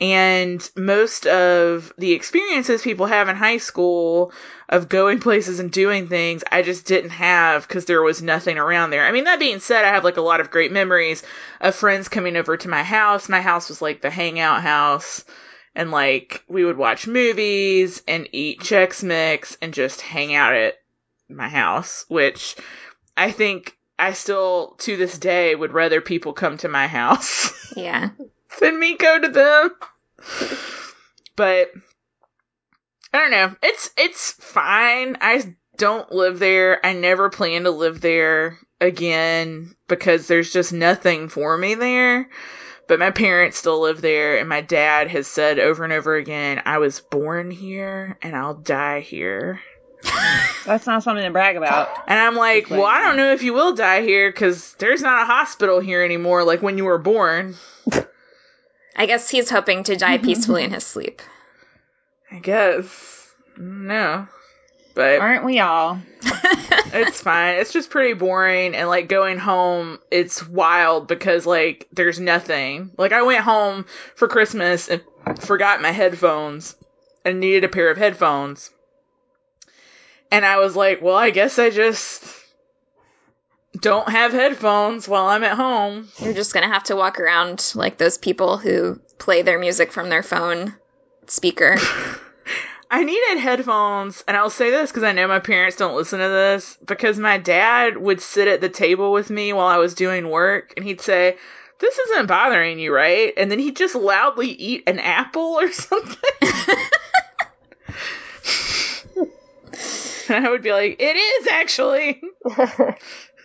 And 0.00 0.68
most 0.76 1.26
of 1.26 1.92
the 1.98 2.12
experiences 2.12 2.80
people 2.80 3.04
have 3.06 3.28
in 3.28 3.36
high 3.36 3.58
school 3.58 4.32
of 4.68 4.88
going 4.88 5.20
places 5.20 5.60
and 5.60 5.70
doing 5.70 6.08
things, 6.08 6.42
I 6.50 6.62
just 6.62 6.86
didn't 6.86 7.10
have 7.10 7.68
because 7.68 7.84
there 7.84 8.02
was 8.02 8.22
nothing 8.22 8.56
around 8.56 8.90
there. 8.90 9.04
I 9.04 9.12
mean, 9.12 9.24
that 9.24 9.38
being 9.38 9.60
said, 9.60 9.84
I 9.84 9.88
have 9.88 10.04
like 10.04 10.16
a 10.16 10.22
lot 10.22 10.40
of 10.40 10.50
great 10.50 10.72
memories 10.72 11.22
of 11.60 11.74
friends 11.74 12.08
coming 12.08 12.36
over 12.36 12.56
to 12.56 12.68
my 12.68 12.82
house. 12.82 13.28
My 13.28 13.42
house 13.42 13.68
was 13.68 13.82
like 13.82 14.00
the 14.00 14.10
hangout 14.10 14.62
house. 14.62 15.24
And 15.74 15.90
like 15.90 16.42
we 16.48 16.64
would 16.64 16.78
watch 16.78 17.06
movies 17.06 18.02
and 18.08 18.26
eat 18.32 18.60
Chex 18.60 19.02
Mix 19.02 19.56
and 19.60 19.74
just 19.74 20.00
hang 20.00 20.34
out 20.34 20.54
at 20.54 20.78
my 21.28 21.48
house, 21.48 22.06
which 22.08 22.56
I 23.16 23.30
think 23.32 23.76
I 23.98 24.14
still 24.14 24.76
to 24.78 24.96
this 24.96 25.18
day 25.18 25.54
would 25.54 25.72
rather 25.72 26.00
people 26.00 26.32
come 26.32 26.56
to 26.58 26.68
my 26.68 26.86
house 26.88 27.52
Yeah. 27.76 28.10
than 28.60 28.80
me 28.80 28.96
go 28.96 29.20
to 29.20 29.28
them. 29.28 29.70
But 31.36 31.70
I 33.14 33.18
don't 33.18 33.30
know. 33.30 33.56
It's 33.62 33.90
it's 33.96 34.32
fine. 34.32 35.16
I 35.22 35.54
don't 35.78 36.12
live 36.12 36.38
there. 36.38 36.84
I 36.84 36.92
never 36.92 37.30
plan 37.30 37.64
to 37.64 37.70
live 37.70 38.02
there 38.02 38.58
again 38.80 39.74
because 39.88 40.26
there's 40.26 40.52
just 40.52 40.72
nothing 40.72 41.28
for 41.28 41.56
me 41.56 41.74
there. 41.74 42.28
But 42.88 42.98
my 42.98 43.10
parents 43.10 43.56
still 43.56 43.80
live 43.80 44.00
there 44.00 44.38
and 44.38 44.48
my 44.48 44.60
dad 44.60 45.08
has 45.08 45.26
said 45.26 45.58
over 45.58 45.84
and 45.84 45.92
over 45.92 46.16
again, 46.16 46.60
I 46.66 46.78
was 46.78 47.00
born 47.00 47.50
here 47.50 48.18
and 48.20 48.36
I'll 48.36 48.54
die 48.54 49.00
here. 49.00 49.60
That's 50.66 50.86
not 50.86 51.02
something 51.02 51.24
to 51.24 51.30
brag 51.30 51.56
about. 51.56 51.88
And 52.06 52.18
I'm 52.18 52.34
like, 52.34 52.68
well, 52.70 52.84
I 52.84 53.00
don't 53.00 53.16
know 53.16 53.32
if 53.32 53.42
you 53.42 53.52
will 53.54 53.74
die 53.74 54.02
here 54.02 54.30
because 54.30 54.74
there's 54.74 55.02
not 55.02 55.22
a 55.22 55.24
hospital 55.24 55.80
here 55.80 56.02
anymore 56.02 56.42
like 56.44 56.62
when 56.62 56.78
you 56.78 56.84
were 56.84 56.98
born. 56.98 57.54
I 58.96 59.06
guess 59.06 59.28
he's 59.28 59.50
hoping 59.50 59.84
to 59.84 59.96
die 59.96 60.18
peacefully 60.22 60.64
in 60.64 60.72
his 60.72 60.84
sleep. 60.84 61.22
I 62.30 62.38
guess. 62.38 63.28
No. 63.56 64.28
But 64.94 65.20
Aren't 65.20 65.44
we 65.44 65.60
all? 65.60 66.00
it's 66.92 67.22
fine. 67.22 67.56
It's 67.56 67.72
just 67.72 67.90
pretty 67.90 68.14
boring 68.14 68.74
and 68.74 68.88
like 68.88 69.08
going 69.08 69.38
home, 69.38 69.98
it's 70.10 70.46
wild 70.46 71.06
because 71.06 71.46
like 71.46 71.86
there's 71.92 72.20
nothing. 72.20 72.90
Like 72.98 73.12
I 73.12 73.22
went 73.22 73.44
home 73.44 73.86
for 74.14 74.28
Christmas 74.28 74.88
and 74.88 75.02
forgot 75.38 75.82
my 75.82 75.92
headphones 75.92 76.74
and 77.24 77.40
needed 77.40 77.64
a 77.64 77.68
pair 77.68 77.90
of 77.90 77.98
headphones. 77.98 78.70
And 80.32 80.44
I 80.44 80.58
was 80.58 80.76
like, 80.76 81.02
well, 81.02 81.16
I 81.16 81.30
guess 81.30 81.58
I 81.58 81.70
just 81.70 82.24
don't 83.78 84.08
have 84.08 84.32
headphones 84.32 85.06
while 85.06 85.26
I'm 85.26 85.44
at 85.44 85.56
home. 85.56 86.08
You're 86.18 86.34
just 86.34 86.52
gonna 86.52 86.68
have 86.68 86.84
to 86.84 86.96
walk 86.96 87.20
around 87.20 87.72
like 87.74 87.98
those 87.98 88.18
people 88.18 88.56
who 88.56 89.00
play 89.18 89.42
their 89.42 89.58
music 89.58 89.92
from 89.92 90.08
their 90.08 90.22
phone 90.22 90.74
speaker. 91.26 91.76
I 92.92 93.04
needed 93.04 93.38
headphones, 93.38 94.24
and 94.26 94.36
I'll 94.36 94.50
say 94.50 94.70
this 94.70 94.90
because 94.90 95.04
I 95.04 95.12
know 95.12 95.28
my 95.28 95.38
parents 95.38 95.76
don't 95.76 95.94
listen 95.94 96.18
to 96.18 96.28
this. 96.28 96.76
Because 96.84 97.20
my 97.20 97.38
dad 97.38 97.96
would 97.96 98.20
sit 98.20 98.48
at 98.48 98.60
the 98.60 98.68
table 98.68 99.12
with 99.12 99.30
me 99.30 99.52
while 99.52 99.68
I 99.68 99.76
was 99.76 99.94
doing 99.94 100.28
work, 100.28 100.74
and 100.76 100.84
he'd 100.84 101.00
say, 101.00 101.36
"This 101.78 101.96
isn't 101.96 102.26
bothering 102.26 102.80
you, 102.80 102.92
right?" 102.92 103.32
And 103.36 103.48
then 103.48 103.60
he'd 103.60 103.76
just 103.76 103.94
loudly 103.94 104.48
eat 104.48 104.82
an 104.88 104.98
apple 104.98 105.60
or 105.60 105.70
something. 105.72 106.16
and 110.28 110.46
I 110.46 110.50
would 110.50 110.62
be 110.62 110.72
like, 110.72 110.96
"It 110.98 111.16
is 111.16 111.46
actually. 111.46 112.20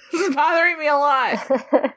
this 0.11 0.29
is 0.29 0.35
bothering 0.35 0.79
me 0.79 0.87
a 0.87 0.95
lot." 0.95 1.51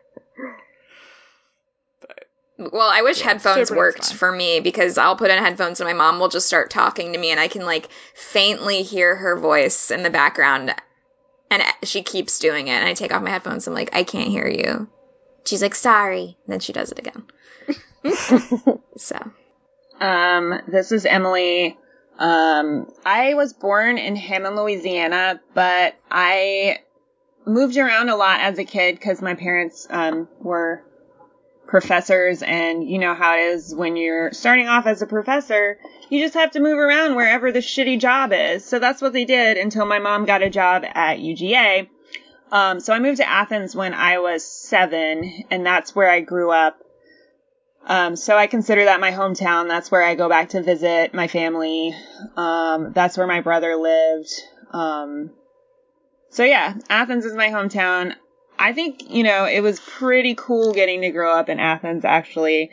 Well, 2.59 2.89
I 2.89 3.03
wish 3.03 3.21
headphones 3.21 3.71
worked 3.71 4.09
fun. 4.09 4.17
for 4.17 4.33
me 4.33 4.59
because 4.59 4.99
I'll 4.99 5.15
put 5.15 5.31
in 5.31 5.39
headphones 5.39 5.81
and 5.81 5.89
my 5.89 5.95
mom 5.95 6.19
will 6.19 6.29
just 6.29 6.49
start 6.49 6.71
talking 6.71 7.13
to 7.13 7.19
me 7.19 7.31
and 7.31 7.39
I 7.39 7.47
can 7.47 7.65
like 7.65 7.89
faintly 8.15 8.83
hear 8.83 9.15
her 9.15 9.39
voice 9.39 9.93
in 9.93 10.03
the 10.03 10.11
background 10.11 10.75
and 11.53 11.63
she 11.85 12.03
keeps 12.03 12.41
doing 12.41 12.67
it 12.67 12.73
and 12.73 12.89
I 12.89 12.95
take 12.95 13.15
off 13.15 13.23
my 13.23 13.31
headphones 13.31 13.69
and 13.69 13.77
I'm 13.77 13.81
like 13.81 13.95
I 13.95 14.03
can't 14.03 14.29
hear 14.29 14.49
you. 14.49 14.89
She's 15.45 15.63
like 15.63 15.77
sorry. 15.77 16.37
And 16.47 16.53
then 16.53 16.59
she 16.59 16.73
does 16.73 16.91
it 16.91 16.99
again. 16.99 17.27
so, 18.97 19.31
Um, 20.01 20.61
this 20.67 20.91
is 20.91 21.07
Emily. 21.07 21.79
Um, 22.19 22.91
I 23.07 23.35
was 23.35 23.53
born 23.53 23.99
in 23.99 24.17
Hammond, 24.17 24.57
Louisiana, 24.57 25.41
but 25.55 25.95
I 26.11 26.79
moved 27.49 27.77
around 27.77 28.09
a 28.09 28.17
lot 28.17 28.41
as 28.41 28.59
a 28.59 28.65
kid 28.65 28.95
because 28.95 29.23
my 29.23 29.35
parents 29.35 29.87
um, 29.91 30.29
were 30.41 30.85
professors, 31.67 32.43
and 32.43 32.89
you 32.89 32.99
know 32.99 33.15
how 33.15 33.35
it 33.35 33.41
is 33.41 33.75
when 33.75 33.97
you're 33.97 34.33
starting 34.33 34.69
off 34.69 34.87
as 34.87 35.03
a 35.03 35.07
professor. 35.07 35.79
You 36.11 36.25
just 36.25 36.35
have 36.35 36.53
to 36.53 36.61
move 36.61 36.79
around 36.79 37.15
wherever 37.15 37.53
the 37.53 37.59
shitty 37.59 38.01
job 38.01 38.33
is. 38.33 38.65
So 38.65 38.79
that's 38.79 39.03
what 39.03 39.13
they 39.13 39.25
did 39.25 39.59
until 39.59 39.85
my 39.85 39.99
mom 39.99 40.25
got 40.25 40.43
a 40.43 40.51
job 40.51 40.85
at 40.85 41.19
UGA. 41.19 41.89
Um, 42.51 42.81
so 42.81 42.95
I 42.95 42.99
moved 42.99 43.19
to 43.19 43.29
Athens 43.29 43.77
when 43.77 43.93
I 43.93 44.19
was 44.19 44.45
seven, 44.45 45.45
and 45.51 45.65
that's 45.65 45.95
where 45.95 46.09
I 46.09 46.21
grew 46.21 46.51
up. 46.51 46.83
Um, 47.87 48.17
so 48.17 48.37
I 48.37 48.47
consider 48.47 48.87
that 48.87 49.01
my 49.01 49.13
hometown. 49.13 49.69
That's 49.69 49.91
where 49.91 50.03
I 50.03 50.15
go 50.15 50.29
back 50.29 50.51
to 50.51 50.63
visit 50.63 51.15
my 51.15 51.29
family. 51.29 51.95
Um, 52.37 52.93
that's 52.93 53.17
where 53.17 53.27
my 53.27 53.41
brother 53.41 53.77
lived. 53.77 54.31
So 56.31 56.45
yeah, 56.45 56.75
Athens 56.89 57.25
is 57.25 57.35
my 57.35 57.49
hometown. 57.49 58.15
I 58.59 58.73
think, 58.73 59.11
you 59.11 59.23
know, 59.23 59.45
it 59.45 59.61
was 59.61 59.79
pretty 59.81 60.35
cool 60.35 60.73
getting 60.73 61.03
to 61.03 61.11
grow 61.11 61.33
up 61.33 61.49
in 61.49 61.61
Athens, 61.61 62.05
actually. 62.05 62.71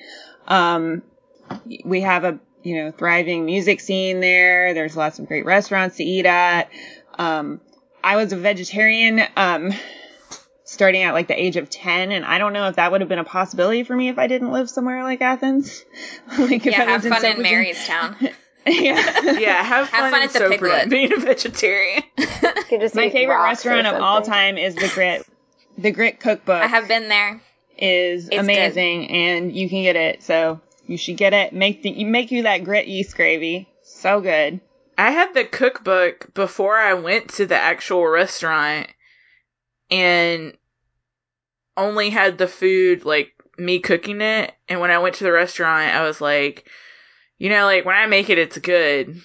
Um, 0.47 1.03
we 1.83 2.01
have 2.01 2.24
a, 2.24 2.39
you 2.63 2.77
know, 2.77 2.91
thriving 2.91 3.45
music 3.45 3.79
scene 3.79 4.19
there. 4.19 4.74
There's 4.74 4.97
lots 4.97 5.19
of 5.19 5.27
great 5.27 5.45
restaurants 5.45 5.97
to 5.97 6.03
eat 6.03 6.25
at. 6.25 6.69
Um, 7.19 7.62
I 8.03 8.15
was 8.15 8.33
a 8.33 8.38
vegetarian, 8.38 9.21
um, 9.38 9.71
starting 10.63 11.03
at 11.03 11.13
like 11.13 11.27
the 11.27 11.39
age 11.39 11.55
of 11.57 11.69
10 11.69 12.12
and 12.12 12.25
I 12.25 12.39
don't 12.39 12.51
know 12.51 12.67
if 12.67 12.77
that 12.77 12.91
would 12.91 13.01
have 13.01 13.09
been 13.09 13.19
a 13.19 13.24
possibility 13.24 13.83
for 13.83 13.95
me 13.95 14.09
if 14.09 14.17
I 14.17 14.25
didn't 14.25 14.51
live 14.51 14.69
somewhere 14.69 15.03
like 15.03 15.21
Athens. 15.21 15.85
like 16.39 16.65
if 16.65 16.74
yeah, 16.74 16.81
I 16.81 16.85
have 16.85 17.03
lived 17.03 17.15
fun 17.15 17.25
in 17.25 17.38
Soperton. 17.38 17.45
Marystown. 17.45 18.33
yeah. 18.65 19.38
Yeah, 19.38 19.63
have 19.63 19.89
fun, 19.89 20.12
fun 20.12 20.24
at 20.24 20.34
the 20.34 20.39
Soperton, 20.39 20.50
Piglet. 20.51 20.89
being 20.89 21.13
a 21.13 21.17
vegetarian. 21.17 22.03
Just 22.69 22.95
My 22.95 23.10
favorite 23.10 23.41
restaurant 23.43 23.88
of 23.88 24.01
all 24.01 24.22
time 24.22 24.57
is 24.57 24.75
the 24.75 24.89
Grit. 24.93 25.25
The 25.77 25.91
Grit 25.91 26.19
Cookbook 26.19 26.62
I 26.62 26.67
have 26.67 26.88
been 26.88 27.10
there. 27.10 27.41
is 27.77 28.29
It's 28.29 28.38
amazing 28.38 29.10
and 29.10 29.55
you 29.55 29.69
can 29.69 29.84
get 29.84 29.95
it. 29.95 30.24
So 30.24 30.62
you 30.88 30.98
should 30.98 31.17
get 31.17 31.34
it. 31.34 31.53
Make 31.53 31.84
the, 31.84 31.89
you 31.89 32.05
make 32.05 32.31
you 32.31 32.43
that 32.43 32.63
grit 32.63 32.88
yeast 32.88 33.15
gravy. 33.15 33.67
So 33.84 34.22
good. 34.22 34.62
I 34.98 35.12
had 35.12 35.34
the 35.34 35.43
cookbook 35.43 36.34
before 36.34 36.77
I 36.77 36.93
went 36.93 37.29
to 37.34 37.45
the 37.45 37.55
actual 37.55 38.07
restaurant 38.07 38.88
and 39.91 40.57
only 41.77 42.10
had 42.10 42.38
the 42.38 42.48
food 42.48 43.03
like 43.03 43.34
me 43.57 43.79
cooking 43.79 44.22
it. 44.22 44.53
And 44.69 44.79
when 44.79 44.91
I 44.91 45.00
went 45.00 45.15
to 45.15 45.24
the 45.24 45.31
restaurant, 45.31 45.93
I 45.93 46.03
was 46.03 46.22
like, 46.22 46.69
you 47.38 47.50
know, 47.50 47.65
like 47.65 47.86
when 47.86 47.96
I 47.96 48.06
make 48.08 48.30
it, 48.30 48.38
it's 48.38 48.58
good. 48.58 49.22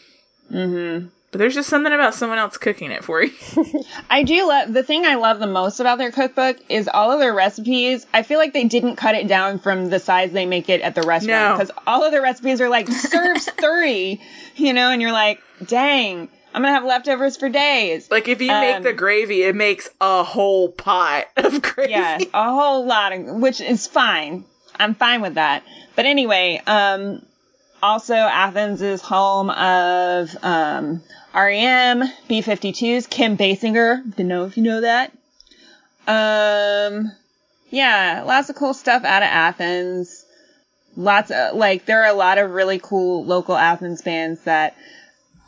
hmm 0.50 1.06
But 1.30 1.38
there's 1.38 1.54
just 1.54 1.68
something 1.68 1.92
about 1.92 2.14
someone 2.14 2.38
else 2.38 2.56
cooking 2.56 2.90
it 2.90 3.04
for 3.04 3.22
you. 3.22 3.32
I 4.10 4.22
do 4.24 4.46
love 4.48 4.72
the 4.72 4.82
thing 4.82 5.04
I 5.06 5.14
love 5.14 5.38
the 5.38 5.46
most 5.46 5.78
about 5.80 5.98
their 5.98 6.10
cookbook 6.10 6.56
is 6.68 6.88
all 6.92 7.12
of 7.12 7.20
their 7.20 7.32
recipes. 7.34 8.04
I 8.12 8.22
feel 8.22 8.38
like 8.38 8.52
they 8.52 8.64
didn't 8.64 8.96
cut 8.96 9.14
it 9.14 9.28
down 9.28 9.58
from 9.60 9.88
the 9.90 9.98
size 10.00 10.32
they 10.32 10.46
make 10.46 10.68
it 10.68 10.80
at 10.80 10.94
the 10.94 11.02
restaurant 11.02 11.50
No. 11.50 11.54
because 11.56 11.70
all 11.86 12.04
of 12.04 12.10
their 12.12 12.22
recipes 12.22 12.60
are 12.60 12.68
like 12.68 12.88
serves 12.88 13.44
three, 13.60 14.20
you 14.56 14.72
know, 14.72 14.90
and 14.90 15.00
you're 15.00 15.12
like, 15.12 15.40
dang, 15.64 16.28
I'm 16.52 16.62
gonna 16.62 16.74
have 16.74 16.84
leftovers 16.84 17.36
for 17.36 17.48
days. 17.48 18.10
Like 18.10 18.26
if 18.26 18.42
you 18.42 18.50
Um, 18.50 18.60
make 18.60 18.82
the 18.82 18.92
gravy, 18.92 19.44
it 19.44 19.54
makes 19.54 19.88
a 20.00 20.24
whole 20.24 20.68
pot 20.72 21.26
of 21.36 21.62
gravy. 21.62 21.92
Yeah, 21.92 22.18
a 22.34 22.50
whole 22.52 22.86
lot 22.86 23.12
of, 23.12 23.24
which 23.36 23.60
is 23.60 23.86
fine. 23.86 24.44
I'm 24.80 24.94
fine 24.96 25.20
with 25.20 25.34
that. 25.34 25.62
But 25.94 26.06
anyway, 26.06 26.60
um, 26.66 27.24
also 27.82 28.14
Athens 28.14 28.82
is 28.82 29.00
home 29.02 29.50
of 29.50 30.36
um, 30.42 31.02
REM, 31.34 32.02
B52s, 32.28 33.08
Kim 33.08 33.36
Basinger. 33.36 34.16
Don't 34.16 34.28
know 34.28 34.44
if 34.44 34.56
you 34.56 34.62
know 34.62 34.80
that. 34.82 35.12
Um, 36.06 37.12
yeah, 37.70 38.22
lots 38.26 38.50
of 38.50 38.56
cool 38.56 38.74
stuff 38.74 39.04
out 39.04 39.22
of 39.22 39.28
Athens. 39.28 40.24
Lots 40.96 41.30
of 41.30 41.54
like 41.54 41.86
there 41.86 42.02
are 42.02 42.10
a 42.10 42.16
lot 42.16 42.38
of 42.38 42.50
really 42.50 42.80
cool 42.82 43.24
local 43.24 43.56
Athens 43.56 44.02
bands 44.02 44.40
that 44.42 44.76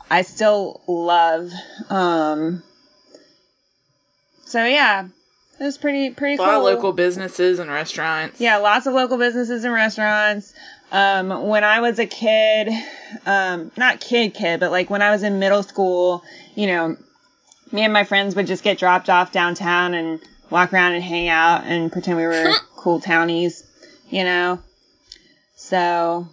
I 0.09 0.21
still 0.21 0.81
love. 0.87 1.51
Um, 1.89 2.63
so 4.45 4.63
yeah, 4.63 5.07
it 5.59 5.63
was 5.63 5.77
pretty 5.77 6.11
pretty 6.11 6.35
A 6.35 6.37
cool. 6.37 6.45
lot 6.45 6.57
of 6.57 6.63
local 6.63 6.93
businesses 6.93 7.59
and 7.59 7.69
restaurants. 7.69 8.39
Yeah, 8.39 8.57
lots 8.57 8.85
of 8.85 8.93
local 8.93 9.17
businesses 9.17 9.65
and 9.65 9.73
restaurants. 9.73 10.53
Um, 10.93 11.47
when 11.47 11.63
I 11.63 11.79
was 11.79 11.97
a 11.97 12.05
kid, 12.05 12.69
um, 13.25 13.71
not 13.75 13.99
kid 13.99 14.35
kid, 14.35 14.59
but 14.59 14.69
like 14.71 14.91
when 14.91 15.01
I 15.01 15.09
was 15.09 15.23
in 15.23 15.39
middle 15.39 15.63
school, 15.63 16.23
you 16.53 16.67
know, 16.67 16.95
me 17.71 17.81
and 17.81 17.91
my 17.91 18.03
friends 18.03 18.35
would 18.35 18.45
just 18.45 18.63
get 18.63 18.77
dropped 18.77 19.09
off 19.09 19.31
downtown 19.31 19.95
and 19.95 20.19
walk 20.51 20.71
around 20.71 20.93
and 20.93 21.03
hang 21.03 21.29
out 21.29 21.63
and 21.63 21.91
pretend 21.91 22.17
we 22.17 22.27
were 22.27 22.53
cool 22.75 22.99
townies, 22.99 23.63
you 24.11 24.23
know. 24.23 24.59
So, 25.55 26.27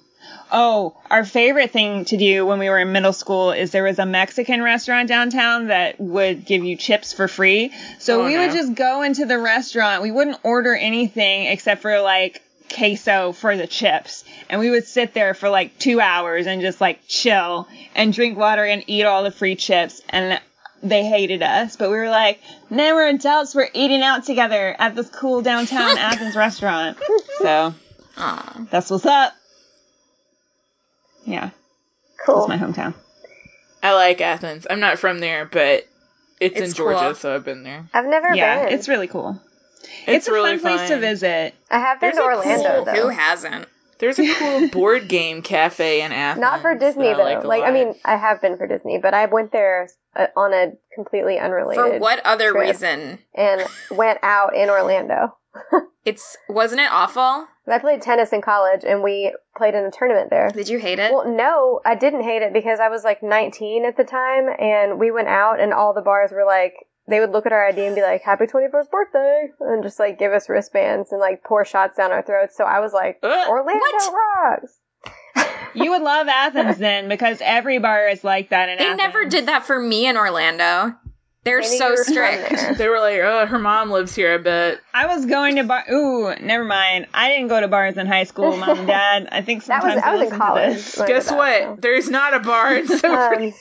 oh, 0.53 0.95
our 1.11 1.25
favorite 1.25 1.71
thing 1.71 2.05
to 2.07 2.19
do 2.19 2.45
when 2.45 2.59
we 2.59 2.69
were 2.69 2.81
in 2.81 2.93
middle 2.93 3.15
school 3.15 3.53
is 3.53 3.71
there 3.71 3.85
was 3.85 3.99
a 3.99 4.05
Mexican 4.05 4.63
restaurant 4.63 5.09
downtown 5.09 5.69
that 5.69 5.99
would 5.99 6.45
give 6.45 6.65
you 6.65 6.77
chips 6.77 7.15
for 7.15 7.29
free. 7.29 7.73
So 7.99 8.21
Oh, 8.21 8.25
we 8.27 8.35
no. 8.35 8.41
would 8.47 8.53
just 8.53 8.75
go 8.75 9.01
into 9.01 9.25
the 9.25 9.39
restaurant. 9.39 10.03
We 10.03 10.11
wouldn't 10.11 10.37
order 10.43 10.75
anything 10.75 11.47
except 11.47 11.81
for 11.81 11.99
like 12.03 12.43
queso 12.75 13.33
for 13.33 13.57
the 13.57 13.67
chips. 13.67 14.25
And 14.49 14.61
we 14.61 14.71
would 14.71 14.87
sit 14.87 15.15
there 15.15 15.35
for 15.35 15.49
like 15.49 15.79
two 15.79 16.01
hours 16.01 16.47
and 16.47 16.61
just 16.61 16.81
like 16.81 17.01
chill 17.07 17.69
and 17.95 18.13
drink 18.13 18.39
water 18.39 18.65
and 18.65 18.83
eat 18.87 19.05
all 19.05 19.23
the 19.23 19.31
free 19.31 19.57
chips. 19.57 20.01
And 20.09 20.41
they 20.83 21.05
hated 21.05 21.43
us, 21.43 21.77
but 21.77 21.91
we 21.91 21.97
were 21.97 22.09
like, 22.09 22.41
now 22.71 22.95
we're 22.95 23.09
adults, 23.09 23.55
we're 23.55 23.69
eating 23.75 24.01
out 24.03 24.25
together 24.25 24.75
at 24.79 24.95
this 24.95 25.11
cool 25.11 25.43
downtown 25.43 25.97
Athens 25.99 26.37
restaurant. 26.37 26.97
So 27.39 27.75
Aw. 28.19 28.67
that's 28.71 28.91
what's 28.91 29.07
up. 29.07 29.33
Yeah, 31.25 31.51
Cool. 32.25 32.47
that's 32.47 32.49
my 32.49 32.59
hometown. 32.67 32.93
I 33.83 33.95
like 33.95 34.21
Athens. 34.21 34.67
I'm 34.69 34.81
not 34.81 34.99
from 34.99 35.21
there, 35.21 35.47
but 35.47 35.87
it's, 36.39 36.57
in 36.59 36.65
It's 36.65 36.75
Georgia, 36.75 37.15
so 37.15 37.35
I've 37.35 37.45
been 37.45 37.63
there. 37.63 37.89
I've 37.95 38.05
never 38.07 38.35
Yeah, 38.35 38.65
been. 38.67 38.75
it's 38.75 38.89
really 38.89 39.07
cool. 39.07 39.41
It's, 40.07 40.29
a 40.29 40.33
really 40.33 40.59
fun 40.59 40.77
place 40.77 40.89
to 40.91 40.99
visit. 40.99 41.55
I 41.71 41.79
have 41.79 42.01
been 42.01 42.09
There's 42.15 42.19
to 42.19 42.23
Orlando 42.25 42.85
cool- 42.85 42.95
Who 43.03 43.09
hasn't? 43.09 43.67
There's 43.99 44.19
a 44.19 44.35
cool 44.35 44.69
board 44.73 45.09
game 45.09 45.43
cafe 45.43 46.01
in 46.03 46.11
Athens. 46.11 46.41
Not 46.41 46.63
for 46.63 46.75
Disney 46.75 47.09
that 47.09 47.21
I 47.21 47.35
though. 47.35 47.47
like, 47.49 47.61
Like, 47.61 47.65
I 47.65 47.71
mean, 47.71 47.95
I 48.05 48.17
have 48.17 48.41
been 48.41 48.57
for 48.57 48.67
Disney, 48.67 48.99
but 48.99 49.13
I 49.13 49.27
went 49.27 49.53
there 49.53 49.89
uh, 50.17 50.27
on 50.37 50.55
a 50.55 50.73
completely 50.95 51.39
unrelated 51.39 51.85
For 51.85 51.99
what 51.99 52.21
other 52.25 52.53
trip 52.53 52.63
reason? 52.71 53.19
and 53.35 53.63
went 53.91 54.19
out 54.23 54.57
in 54.57 54.71
Orlando. 54.71 55.37
It's 56.05 56.37
wasn't 56.49 56.81
it 56.81 56.91
awful? 56.91 57.47
I 57.69 57.79
played 57.79 58.01
tennis 58.01 58.33
in 58.33 58.41
college 58.41 58.85
and 58.85 59.03
we 59.03 59.35
played 59.55 59.75
in 59.75 59.85
a 59.85 59.91
tournament 59.91 60.31
there. 60.31 60.49
Did 60.49 60.69
you 60.69 60.79
hate 60.79 60.99
it? 60.99 61.13
Well, 61.13 61.29
no, 61.29 61.81
I 61.85 61.95
didn't 61.95 62.23
hate 62.23 62.41
it 62.43 62.53
because 62.55 62.81
I 62.81 62.89
was 62.89 63.05
like 63.05 63.23
19 63.23 63.85
at 63.85 63.97
the 63.99 64.05
time 64.05 64.49
and 64.59 64.99
we 64.99 65.11
went 65.11 65.29
out 65.29 65.61
and 65.61 65.75
all 65.75 65.93
the 65.93 66.01
bars 66.01 66.33
were 66.33 66.47
like, 66.47 66.73
they 67.11 67.21
would 67.21 67.31
look 67.33 67.45
at 67.47 67.53
our 67.53 67.67
ID 67.69 67.85
and 67.85 67.95
be 67.95 68.03
like, 68.03 68.23
happy 68.23 68.47
21st 68.47 68.91
birthday 68.91 69.49
and 69.61 69.83
just 69.83 69.99
like 69.99 70.19
give 70.19 70.33
us 70.33 70.49
wristbands 70.49 71.13
and 71.13 71.21
like 71.21 71.43
pour 71.45 71.65
shots 71.65 71.97
down 71.97 72.13
our 72.13 72.23
throats. 72.23 72.57
So 72.57 72.65
I 72.65 72.81
was 72.81 72.93
like, 72.93 73.19
Uh, 73.23 73.47
Orlando 73.49 73.81
what? 73.81 74.15
rocks. 74.15 74.79
You 75.75 75.91
would 75.93 76.03
love 76.03 76.27
Athens 76.27 76.79
then 76.79 77.09
because 77.09 77.39
every 77.41 77.79
bar 77.79 78.09
is 78.09 78.25
like 78.25 78.49
that 78.49 78.69
in 78.69 78.79
Athens. 78.79 78.99
they 78.99 79.05
Athens. 79.05 79.15
never 79.15 79.29
did 79.31 79.47
that 79.47 79.65
for 79.67 79.79
me 79.79 80.07
in 80.07 80.17
Orlando. 80.17 80.97
They're 81.45 81.61
Maybe 81.61 81.77
so 81.79 81.85
you 81.87 81.91
were 81.93 82.05
from 82.05 82.13
strict. 82.13 82.77
They 82.79 82.89
were 82.89 82.99
like, 82.99 83.21
oh, 83.21 83.47
her 83.47 83.59
mom 83.59 83.91
lives 83.91 84.15
here, 84.15 84.35
I 84.35 84.39
bet. 84.39 84.79
I 84.93 85.07
was 85.07 85.25
going 85.27 85.57
to 85.57 85.65
bar. 85.65 85.85
Ooh, 85.91 86.35
never 86.41 86.65
mind. 86.65 87.07
I 87.15 87.29
didn't 87.31 87.49
go 87.49 87.61
to 87.61 87.69
bars 87.69 87.97
in 87.97 88.07
high 88.09 88.25
school, 88.25 88.57
mom 88.57 88.79
and 88.81 88.87
dad. 88.89 89.29
I 89.33 89.43
think 89.43 89.65
That 89.67 89.81
sometimes 89.83 89.95
was, 89.95 90.05
I 90.05 90.11
was 90.11 90.21
in 90.21 90.25
listen 90.27 90.39
to 90.39 90.45
college. 90.45 90.75
this. 90.75 90.97
when 90.99 91.09
Guess 91.09 91.29
that, 91.29 91.37
what? 91.39 91.63
so. 91.63 91.77
There's 91.81 92.11
not 92.11 92.35
a 92.35 92.41
bar 92.41 92.75
in 92.75 92.87
Silver, 92.89 93.35
Um, 93.37 93.53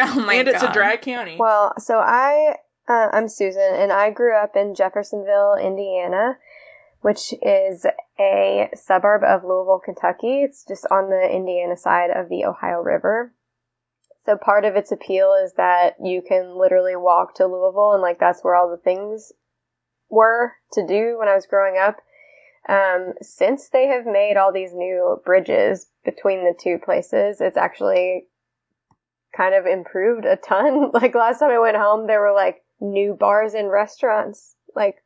Oh 0.16 0.20
my 0.20 0.34
and 0.34 0.48
it's 0.48 0.62
a 0.62 0.72
dry 0.72 0.96
county. 0.96 1.36
Well, 1.38 1.74
so 1.78 1.98
I 1.98 2.56
uh, 2.88 3.08
I'm 3.12 3.28
Susan, 3.28 3.74
and 3.74 3.92
I 3.92 4.10
grew 4.10 4.34
up 4.34 4.56
in 4.56 4.74
Jeffersonville, 4.74 5.56
Indiana, 5.60 6.36
which 7.02 7.32
is 7.40 7.86
a 8.18 8.70
suburb 8.74 9.22
of 9.22 9.44
Louisville, 9.44 9.82
Kentucky. 9.84 10.42
It's 10.42 10.64
just 10.66 10.86
on 10.90 11.08
the 11.08 11.28
Indiana 11.30 11.76
side 11.76 12.10
of 12.10 12.28
the 12.28 12.46
Ohio 12.46 12.80
River. 12.80 13.32
So 14.26 14.36
part 14.36 14.64
of 14.64 14.76
its 14.76 14.92
appeal 14.92 15.34
is 15.42 15.54
that 15.56 15.94
you 16.02 16.22
can 16.26 16.58
literally 16.58 16.96
walk 16.96 17.36
to 17.36 17.46
Louisville, 17.46 17.92
and 17.92 18.02
like 18.02 18.18
that's 18.18 18.42
where 18.42 18.54
all 18.54 18.70
the 18.70 18.82
things 18.82 19.32
were 20.08 20.52
to 20.72 20.86
do 20.86 21.16
when 21.18 21.28
I 21.28 21.34
was 21.34 21.46
growing 21.46 21.78
up. 21.78 21.96
Um, 22.68 23.14
since 23.22 23.68
they 23.68 23.86
have 23.86 24.04
made 24.04 24.36
all 24.36 24.52
these 24.52 24.72
new 24.74 25.20
bridges 25.24 25.88
between 26.04 26.44
the 26.44 26.54
two 26.58 26.78
places, 26.84 27.40
it's 27.40 27.56
actually 27.56 28.26
kind 29.36 29.54
of 29.54 29.66
improved 29.66 30.24
a 30.24 30.36
ton. 30.36 30.90
Like 30.94 31.14
last 31.14 31.38
time 31.38 31.50
I 31.50 31.58
went 31.58 31.76
home, 31.76 32.06
there 32.06 32.20
were 32.20 32.32
like 32.34 32.62
new 32.80 33.14
bars 33.14 33.54
and 33.54 33.70
restaurants, 33.70 34.54
like 34.74 34.96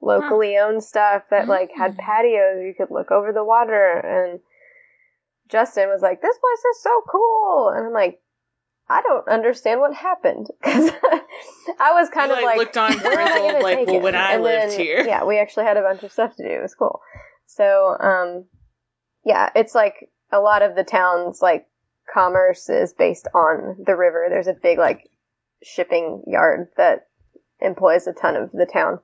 locally 0.00 0.58
owned 0.58 0.82
stuff 0.84 1.22
that 1.30 1.48
like 1.48 1.70
had 1.76 1.96
patios. 1.98 2.62
You 2.64 2.74
could 2.76 2.90
look 2.90 3.10
over 3.10 3.32
the 3.32 3.44
water. 3.44 3.98
And 3.98 4.40
Justin 5.48 5.88
was 5.88 6.02
like, 6.02 6.20
"This 6.22 6.36
place 6.38 6.64
is 6.76 6.82
so 6.82 7.02
cool," 7.10 7.68
and 7.74 7.86
I'm 7.86 7.92
like, 7.92 8.20
"I 8.88 9.02
don't 9.02 9.28
understand 9.28 9.80
what 9.80 9.94
happened," 9.94 10.48
because 10.62 10.90
I 11.78 11.92
was 11.92 12.08
kind 12.10 12.30
You, 12.30 12.36
of 12.38 12.42
like, 12.42 12.44
like, 12.44 12.58
looked 12.58 12.76
on 12.78 12.92
where 13.00 13.20
am 13.20 13.28
I 13.28 13.52
gonna 13.52 13.62
like, 13.62 13.86
well, 13.86 14.00
when 14.00 14.14
I 14.14 14.34
And 14.34 14.42
lived 14.42 14.72
then, 14.72 14.80
here. 14.80 15.04
yeah, 15.06 15.24
we 15.24 15.38
actually 15.38 15.64
had 15.66 15.76
a 15.76 15.82
bunch 15.82 16.02
of 16.02 16.12
stuff 16.12 16.34
to 16.36 16.42
do. 16.42 16.48
It 16.48 16.62
was 16.62 16.74
cool. 16.74 17.00
So, 17.46 17.96
um, 18.00 18.44
yeah, 19.24 19.50
it's 19.54 19.74
like 19.74 20.08
a 20.32 20.40
lot 20.40 20.62
of 20.62 20.74
the 20.74 20.84
town's 20.84 21.40
like 21.42 21.66
commerce 22.12 22.68
is 22.68 22.92
based 22.92 23.28
on 23.34 23.76
the 23.84 23.96
river. 23.96 24.26
There's 24.28 24.46
a 24.46 24.54
big 24.54 24.78
like 24.78 25.08
shipping 25.62 26.22
yard 26.26 26.68
that 26.76 27.08
employs 27.60 28.06
a 28.06 28.12
ton 28.12 28.36
of 28.36 28.52
the 28.52 28.66
town. 28.66 29.00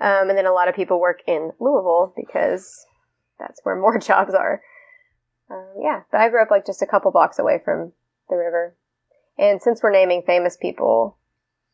Um, 0.00 0.28
and 0.30 0.36
then 0.38 0.46
a 0.46 0.52
lot 0.52 0.68
of 0.68 0.74
people 0.74 1.00
work 1.00 1.20
in 1.26 1.52
Louisville 1.60 2.12
because 2.16 2.84
that's 3.38 3.60
where 3.62 3.76
more 3.80 3.98
jobs 3.98 4.34
are. 4.34 4.60
Um, 5.50 5.66
yeah, 5.80 6.02
but 6.10 6.20
I 6.20 6.28
grew 6.28 6.42
up 6.42 6.50
like 6.50 6.66
just 6.66 6.82
a 6.82 6.86
couple 6.86 7.12
blocks 7.12 7.38
away 7.38 7.60
from 7.64 7.92
the 8.28 8.36
river. 8.36 8.74
And 9.38 9.60
since 9.62 9.82
we're 9.82 9.92
naming 9.92 10.22
famous 10.22 10.56
people, 10.56 11.16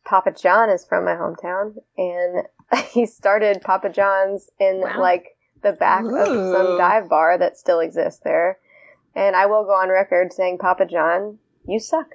Papa 0.05 0.31
John 0.31 0.69
is 0.69 0.85
from 0.85 1.05
my 1.05 1.13
hometown, 1.13 1.75
and 1.97 2.43
he 2.91 3.05
started 3.05 3.61
Papa 3.61 3.89
John's 3.89 4.49
in 4.59 4.81
Wow. 4.81 4.99
like 4.99 5.37
the 5.61 5.73
back 5.73 6.03
of 6.05 6.27
some 6.27 6.77
dive 6.77 7.09
bar 7.09 7.37
that 7.37 7.57
still 7.57 7.79
exists 7.79 8.21
there. 8.23 8.57
And 9.19 9.35
I 9.35 9.47
will 9.47 9.65
go 9.65 9.71
on 9.71 9.89
record 9.89 10.31
saying, 10.31 10.59
Papa 10.59 10.85
John, 10.85 11.39
you 11.67 11.79
suck. 11.79 12.07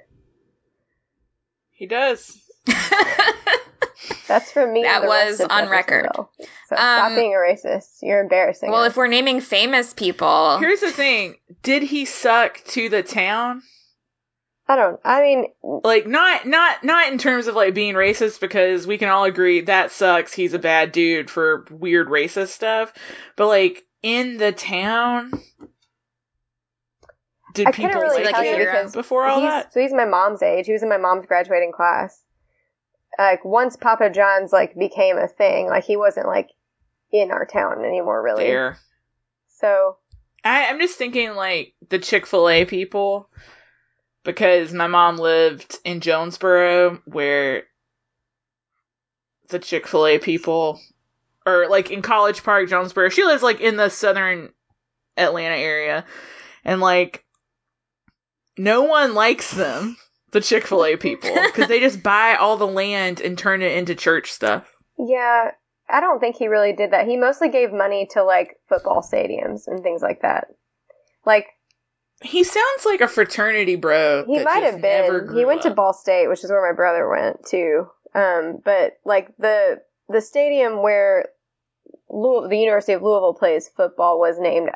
he 1.71 1.85
does. 1.85 2.35
That's 4.27 4.51
from 4.51 4.73
me. 4.73 4.81
That 4.81 5.03
was 5.03 5.39
on 5.39 5.69
record. 5.69 6.05
Jeffersonville. 6.05 6.31
So 6.69 6.75
stop 6.75 7.11
Um, 7.11 7.15
being 7.15 7.33
a 7.33 7.37
racist. 7.37 7.97
You're 8.01 8.21
embarrassing. 8.21 8.71
well, 8.71 8.81
us. 8.81 8.89
if 8.91 8.97
we're 8.97 9.05
naming 9.07 9.39
famous 9.39 9.93
people, 9.93 10.57
Here's 10.57 10.79
the 10.81 10.91
thing: 10.91 11.35
Did 11.61 11.83
he 11.83 12.05
suck 12.05 12.59
to 12.69 12.89
the 12.89 13.03
town? 13.03 13.61
I 14.67 14.75
don't. 14.75 14.99
I 15.05 15.21
mean, 15.21 15.45
Like, 15.61 16.07
not 16.07 16.47
not 16.47 16.83
not 16.83 17.11
in 17.11 17.19
terms 17.19 17.45
of 17.45 17.53
like 17.55 17.75
being 17.75 17.93
racist, 17.93 18.39
because 18.39 18.87
we 18.87 18.97
can 18.97 19.09
all 19.09 19.25
agree 19.25 19.61
that 19.61 19.91
sucks. 19.91 20.33
He's 20.33 20.55
a 20.55 20.59
bad 20.59 20.91
dude 20.91 21.29
for 21.29 21.65
weird 21.69 22.07
racist 22.07 22.47
stuff. 22.49 22.91
But 23.35 23.45
like 23.47 23.83
in 24.01 24.37
the 24.37 24.51
town, 24.51 25.31
did 27.55 27.67
I 27.67 27.71
people 27.71 28.01
really 28.01 28.23
like, 28.23 28.35
tell 28.35 28.43
you 28.43 28.51
him 28.51 28.59
because 28.59 28.93
before 28.93 29.25
all 29.25 29.41
that? 29.41 29.73
So 29.73 29.79
he's 29.79 29.93
my 29.93 30.05
mom's 30.05 30.43
age. 30.43 30.67
He 30.67 30.73
was 30.73 30.83
in 30.83 30.89
my 30.89 30.97
mom's 30.97 31.25
graduating 31.25 31.71
class. 31.71 32.21
Like 33.17 33.43
once 33.43 33.75
Papa 33.75 34.09
John's 34.09 34.53
like 34.53 34.75
became 34.77 35.17
a 35.17 35.27
thing, 35.27 35.67
like 35.67 35.85
he 35.85 35.97
wasn't 35.97 36.27
like 36.27 36.49
in 37.11 37.31
our 37.31 37.45
town 37.45 37.83
anymore, 37.83 38.21
really. 38.21 38.45
There, 38.45 38.77
So 39.47 39.97
I, 40.43 40.67
I'm 40.67 40.79
just 40.79 40.97
thinking 40.97 41.33
like 41.33 41.73
the 41.89 41.99
Chick 41.99 42.27
Fil 42.27 42.49
A 42.49 42.65
people, 42.65 43.29
because 44.23 44.73
my 44.73 44.87
mom 44.87 45.17
lived 45.17 45.77
in 45.83 46.01
Jonesboro, 46.01 47.01
where 47.05 47.63
the 49.47 49.59
Chick 49.59 49.87
Fil 49.87 50.07
A 50.07 50.19
people, 50.19 50.79
or 51.45 51.67
like 51.69 51.89
in 51.89 52.01
College 52.01 52.43
Park, 52.43 52.69
Jonesboro. 52.69 53.09
She 53.09 53.23
lives 53.23 53.43
like 53.43 53.61
in 53.61 53.77
the 53.77 53.89
southern 53.89 54.49
Atlanta 55.15 55.55
area, 55.55 56.05
and 56.63 56.81
like 56.81 57.24
no 58.57 58.83
one 58.83 59.13
likes 59.13 59.51
them, 59.53 59.97
the 60.31 60.41
Chick 60.41 60.65
Fil 60.67 60.85
A 60.85 60.97
people, 60.97 61.33
because 61.47 61.67
they 61.67 61.79
just 61.79 62.01
buy 62.03 62.35
all 62.35 62.57
the 62.57 62.67
land 62.67 63.21
and 63.21 63.37
turn 63.37 63.61
it 63.61 63.77
into 63.77 63.95
church 63.95 64.31
stuff. 64.31 64.69
yeah, 64.97 65.51
I 65.89 65.99
don't 66.01 66.19
think 66.19 66.35
he 66.37 66.47
really 66.47 66.73
did 66.73 66.91
that. 66.91 67.07
He 67.07 67.15
mostly 67.17 67.49
gave 67.49 67.71
money 67.71 68.07
to 68.11 68.23
like 68.23 68.57
football 68.67 69.01
stadiums 69.01 69.67
and 69.67 69.83
things 69.83 70.01
like 70.01 70.21
that. 70.23 70.47
Like 71.25 71.45
He 72.23 72.43
sounds 72.43 72.85
like 72.85 73.01
a 73.01 73.07
fraternity 73.07 73.75
bro. 73.75 74.25
he 74.25 74.43
might 74.43 74.63
have 74.63 74.79
never 74.81 75.21
been. 75.21 75.35
He 75.35 75.45
went 75.45 75.61
to. 75.63 75.69
Ball 75.71 75.93
State, 75.93 76.27
which 76.27 76.43
is 76.43 76.49
where 76.49 76.67
my 76.67 76.75
brother 76.75 77.07
went 77.07 77.45
too. 77.45 77.87
Um, 78.15 78.61
but 78.63 78.93
like 79.05 79.35
the 79.37 79.81
the 80.09 80.21
stadium 80.21 80.81
where 80.81 81.25
Louis- 82.09 82.47
the 82.49 82.57
University 82.57 82.93
of 82.93 83.01
Louisville 83.01 83.33
plays 83.33 83.67
football 83.75 84.19
was 84.19 84.39
named 84.39 84.69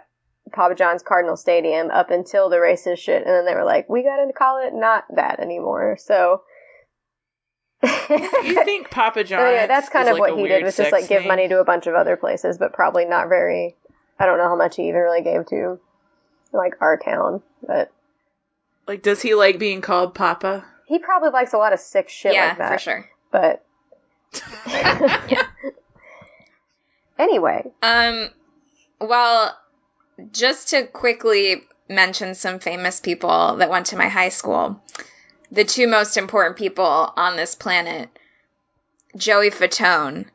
Papa 0.52 0.76
John's 0.76 1.04
Cardinal 1.04 1.38
Stadium 1.38 1.90
up 1.92 2.12
until 2.12 2.50
the 2.50 2.58
racist 2.58 2.98
shit, 3.00 3.26
and 3.26 3.34
then 3.34 3.46
they 3.46 3.56
were 3.56 3.64
like, 3.64 3.90
we 3.90 4.04
got 4.04 4.18
to 4.26 4.32
call 4.34 4.66
it 4.66 4.74
not 4.74 5.06
that 5.16 5.40
anymore. 5.40 5.98
So. 6.00 6.42
You 7.82 8.64
think 8.66 8.90
Papa 8.90 9.24
John? 9.24 9.40
So 9.46 9.52
yeah, 9.52 9.68
that's 9.68 9.88
kind 9.90 10.08
is, 10.08 10.14
of 10.14 10.20
like, 10.20 10.32
what 10.32 10.40
he 10.40 10.48
did 10.48 10.64
was 10.64 10.76
just 10.76 10.92
like 10.92 11.08
give 11.08 11.20
thing? 11.20 11.28
money 11.28 11.48
to 11.48 11.60
a 11.60 11.64
bunch 11.64 11.88
of 11.88 11.96
other 11.96 12.18
places, 12.18 12.58
but 12.58 12.74
probably 12.74 13.06
not 13.06 13.30
very. 13.30 13.76
I 14.20 14.26
don't 14.26 14.38
know 14.38 14.50
how 14.50 14.58
much 14.58 14.76
he 14.76 14.90
even 14.90 15.00
really 15.00 15.22
gave 15.22 15.46
to 15.48 15.80
like 16.52 16.74
our 16.82 16.98
town, 16.98 17.42
but 17.66 17.92
Like, 18.88 19.02
does 19.02 19.22
he 19.22 19.34
like 19.36 19.60
being 19.60 19.80
called 19.82 20.14
Papa? 20.14 20.66
he 20.88 20.98
probably 21.00 21.30
likes 21.30 21.54
a 21.54 21.58
lot 21.58 21.72
of 21.72 21.80
sick 21.80 22.10
shit 22.10 22.34
yeah, 22.34 22.48
like 22.48 22.58
that. 22.58 22.74
for 22.74 22.80
sure. 22.80 23.10
But 23.32 23.64
Anyway, 27.20 27.64
Um, 27.84 28.30
well, 29.00 29.58
just 30.32 30.70
to 30.70 30.86
quickly 30.88 31.64
mention 31.88 32.36
some 32.36 32.60
famous 32.60 33.00
people 33.00 33.58
that 33.58 33.70
went 33.70 33.88
to 33.88 33.98
my 33.98 34.08
high 34.10 34.30
school, 34.30 34.82
the 35.52 35.64
two 35.66 35.88
most 35.88 36.18
important 36.18 36.58
people 36.58 36.84
on 37.16 37.36
this 37.36 37.56
planet, 37.56 38.10
Joey 39.18 39.50
Fatone 39.50 40.26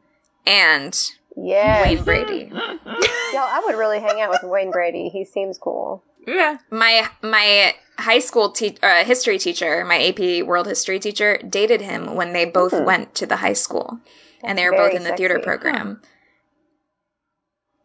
and 0.46 1.10
yeah. 1.36 1.82
Wayne 1.82 2.04
Brady. 2.04 2.50
Y'all, 2.52 3.42
I 3.42 3.62
would 3.66 3.76
really 3.76 4.00
hang 4.00 4.20
out 4.20 4.30
with 4.30 4.42
Wayne 4.42 4.70
Brady. 4.70 5.08
He 5.08 5.24
seems 5.24 5.58
cool. 5.58 6.02
Yeah. 6.26 6.58
My 6.70 7.08
my 7.22 7.74
high 7.98 8.20
school 8.20 8.50
te- 8.50 8.78
uh, 8.82 9.04
history 9.04 9.38
teacher, 9.38 9.84
my 9.84 10.08
AP 10.08 10.44
World 10.46 10.66
History 10.66 10.98
teacher, 10.98 11.38
dated 11.38 11.80
him 11.80 12.14
when 12.14 12.32
they 12.32 12.44
both 12.44 12.72
Mhm. 12.72 12.84
went 12.84 13.14
to 13.16 13.26
the 13.26 13.36
high 13.36 13.52
school, 13.52 13.98
and 14.42 14.56
they 14.58 14.64
were 14.68 14.76
both 14.76 14.94
in 14.94 15.04
the 15.04 15.16
theater 15.16 15.34
sexy. 15.34 15.44
program. 15.46 16.02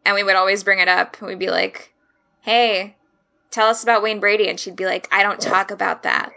And 0.04 0.14
we 0.14 0.22
would 0.22 0.36
always 0.36 0.64
bring 0.64 0.78
it 0.78 0.88
up. 0.88 1.20
We'd 1.20 1.38
be 1.38 1.50
like, 1.50 1.89
"Hey, 2.40 2.96
tell 3.50 3.68
us 3.68 3.82
about 3.82 4.02
Wayne 4.02 4.20
Brady," 4.20 4.48
and 4.48 4.58
she'd 4.58 4.76
be 4.76 4.86
like, 4.86 5.08
"I 5.12 5.22
don't 5.22 5.40
talk 5.40 5.70
about 5.70 6.04
that." 6.04 6.32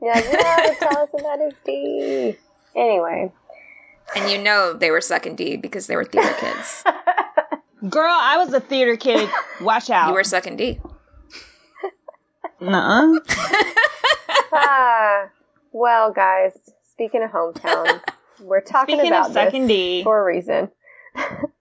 You're 0.00 0.14
like, 0.14 0.24
no, 0.26 0.74
tell 0.78 0.98
us 0.98 1.08
about 1.18 1.40
his 1.40 1.54
D. 1.64 2.36
Anyway. 2.76 3.32
And 4.14 4.30
you 4.30 4.38
know 4.38 4.72
they 4.72 4.90
were 4.90 5.00
sucking 5.00 5.36
D 5.36 5.56
because 5.56 5.86
they 5.86 5.96
were 5.96 6.04
theater 6.04 6.34
kids. 6.38 6.84
Girl, 7.88 8.12
I 8.12 8.36
was 8.38 8.52
a 8.52 8.60
theater 8.60 8.96
kid. 8.96 9.28
Watch 9.60 9.90
out. 9.90 10.08
You 10.08 10.14
were 10.14 10.24
sucking 10.24 10.56
D. 10.56 10.80
Nuh-uh. 12.60 13.20
ah, 14.52 15.28
well, 15.72 16.12
guys, 16.12 16.52
speaking 16.92 17.22
of 17.22 17.30
hometown, 17.30 18.00
we're 18.40 18.60
talking 18.60 18.96
Speaking 18.96 19.12
about 19.12 19.28
of 19.28 19.32
sucking 19.32 19.66
this 19.66 19.76
D. 19.76 20.02
for 20.04 20.20
a 20.20 20.24
reason. 20.24 20.70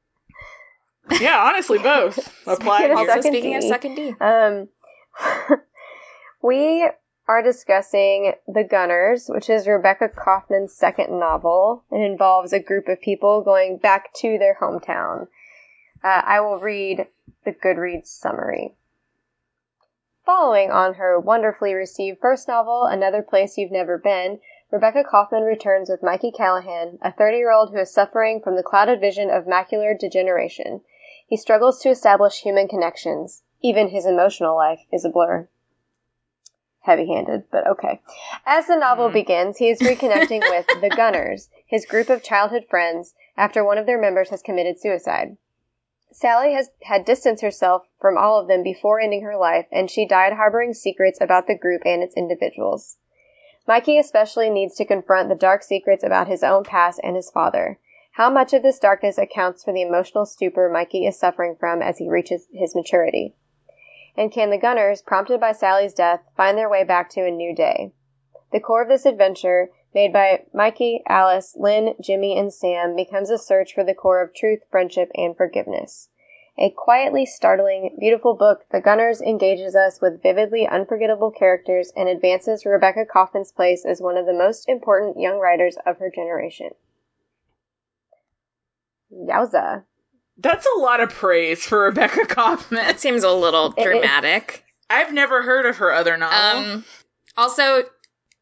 Yeah, 1.20 1.42
honestly, 1.44 1.80
both 1.80 2.18
apply 2.48 2.80
Speaking 2.80 2.92
of 2.94 3.00
here. 3.00 3.10
Also, 3.10 3.22
Sucking 3.22 3.32
speaking 3.32 3.56
of 3.56 3.72
D. 3.82 3.96
D, 3.96 4.16
Um, 4.20 5.60
we 6.44 6.90
are 7.28 7.44
discussing 7.44 8.34
The 8.48 8.64
Gunners, 8.64 9.28
which 9.28 9.50
is 9.50 9.68
Rebecca 9.68 10.10
Kauffman's 10.10 10.74
second 10.74 11.20
novel. 11.20 11.84
It 11.92 12.02
involves 12.02 12.54
a 12.54 12.60
group 12.60 12.88
of 12.88 13.02
people 13.02 13.42
going 13.42 13.78
back 13.78 14.14
to 14.22 14.38
their 14.38 14.58
hometown. 14.62 15.28
Uh, 16.04 16.22
I 16.24 16.40
will 16.40 16.60
read 16.60 17.08
the 17.44 17.52
Goodreads 17.52 18.08
summary. 18.08 18.76
Following 20.26 20.72
on 20.72 20.96
her 20.96 21.20
wonderfully 21.20 21.74
received 21.74 22.20
first 22.20 22.48
novel, 22.48 22.84
Another 22.84 23.22
Place 23.22 23.58
You've 23.58 23.72
Never 23.72 23.98
Been, 23.98 24.40
Rebecca 24.72 25.04
Kauffman 25.10 25.44
returns 25.44 25.90
with 25.90 26.04
Mikey 26.04 26.32
Callahan, 26.32 27.00
a 27.02 27.12
30 27.14 27.38
year 27.38 27.52
old 27.52 27.72
who 27.72 27.80
is 27.80 27.94
suffering 27.94 28.42
from 28.42 28.58
the 28.58 28.64
clouded 28.64 29.00
vision 29.00 29.30
of 29.30 29.46
macular 29.46 29.98
degeneration. 29.98 30.82
He 31.28 31.36
struggles 31.38 31.80
to 31.82 31.90
establish 31.90 32.42
human 32.42 32.68
connections. 32.68 33.44
Even 33.62 33.90
his 33.90 34.06
emotional 34.06 34.56
life 34.56 34.86
is 34.92 35.04
a 35.04 35.10
blur. 35.10 35.50
Heavy 36.82 37.08
handed, 37.14 37.44
but 37.52 37.68
okay. 37.68 38.00
As 38.46 38.68
the 38.68 38.78
novel 38.78 39.10
Mhm. 39.10 39.14
begins, 39.14 39.58
he 39.58 39.70
is 39.70 39.82
reconnecting 39.82 40.40
with 40.50 40.82
the 40.82 40.90
Gunners, 40.90 41.50
his 41.66 41.86
group 41.86 42.10
of 42.10 42.24
childhood 42.24 42.66
friends, 42.70 43.14
after 43.36 43.62
one 43.62 43.78
of 43.78 43.86
their 43.86 43.98
members 43.98 44.30
has 44.30 44.42
committed 44.42 44.80
suicide. 44.80 45.36
Sally 46.14 46.54
has 46.54 46.72
had 46.84 47.04
distanced 47.04 47.44
herself 47.44 47.86
from 48.00 48.18
all 48.18 48.40
of 48.40 48.48
them 48.48 48.64
before 48.64 49.02
ending 49.02 49.24
her 49.24 49.36
life, 49.36 49.68
and 49.70 49.92
she 49.92 50.08
died 50.08 50.32
harboring 50.32 50.74
secrets 50.74 51.20
about 51.20 51.46
the 51.46 51.58
group 51.58 51.82
and 51.86 52.02
its 52.02 52.16
individuals. 52.16 52.96
Mikey 53.68 54.00
especially 54.00 54.50
needs 54.50 54.76
to 54.76 54.86
confront 54.86 55.28
the 55.28 55.36
dark 55.36 55.62
secrets 55.62 56.06
about 56.06 56.30
his 56.30 56.42
own 56.42 56.64
past 56.64 57.02
and 57.04 57.18
his 57.18 57.30
father. 57.30 57.78
How 58.18 58.32
much 58.32 58.52
of 58.56 58.64
this 58.64 58.80
darkness 58.80 59.20
accounts 59.20 59.64
for 59.64 59.72
the 59.72 59.84
emotional 59.84 60.26
stupor 60.26 60.70
Mikey 60.70 61.06
is 61.06 61.20
suffering 61.20 61.56
from 61.56 61.84
as 61.84 62.00
he 62.00 62.10
reaches 62.10 62.48
his 62.52 62.74
maturity? 62.74 63.36
And 64.16 64.32
can 64.32 64.50
the 64.50 64.58
Gunners, 64.58 65.04
prompted 65.04 65.40
by 65.40 65.52
Sally's 65.52 65.94
death, 65.94 66.22
find 66.36 66.58
their 66.58 66.68
way 66.68 66.84
back 66.84 67.12
to 67.12 67.28
a 67.28 67.30
new 67.30 67.54
day? 67.54 67.92
The 68.52 68.60
core 68.60 68.82
of 68.82 68.88
this 68.88 69.06
adventure, 69.06 69.70
made 69.94 70.12
by 70.12 70.46
Mikey, 70.52 71.04
Alice, 71.08 71.56
Lynn, 71.56 71.94
Jimmy, 72.02 72.36
and 72.36 72.52
Sam, 72.52 72.96
becomes 72.96 73.30
a 73.30 73.38
search 73.38 73.76
for 73.76 73.84
the 73.84 73.94
core 73.94 74.24
of 74.24 74.34
truth, 74.34 74.64
friendship, 74.72 75.12
and 75.14 75.38
forgiveness. 75.38 76.10
A 76.58 76.72
quietly 76.72 77.28
startling, 77.28 77.98
beautiful 78.00 78.34
book, 78.34 78.66
The 78.72 78.82
Gunners 78.82 79.22
engages 79.22 79.76
us 79.76 80.02
with 80.02 80.24
vividly 80.24 80.66
unforgettable 80.66 81.30
characters 81.30 81.94
and 81.96 82.10
advances 82.10 82.66
Rebecca 82.66 83.06
Kauffman's 83.06 83.52
place 83.52 83.86
as 83.86 84.02
one 84.02 84.18
of 84.18 84.26
the 84.26 84.34
most 84.34 84.68
important 84.68 85.20
young 85.20 85.38
writers 85.38 85.78
of 85.86 86.00
her 86.00 86.10
generation. 86.10 86.72
Yowza. 89.12 89.84
That's 90.38 90.68
a 90.78 90.80
lot 90.80 91.00
of 91.00 91.10
praise 91.10 91.66
for 91.66 91.84
Rebecca 91.86 92.26
Kauffman. 92.26 92.80
that 92.80 93.00
seems 93.00 93.24
a 93.24 93.32
little 93.32 93.74
It 93.78 93.82
is. 93.82 93.86
dramatic. 93.86 94.64
I've 94.90 95.14
never 95.14 95.42
heard 95.42 95.66
of 95.66 95.78
her 95.78 95.92
other 95.92 96.16
novel. 96.18 96.72
Um, 96.74 96.86
also, 97.36 97.84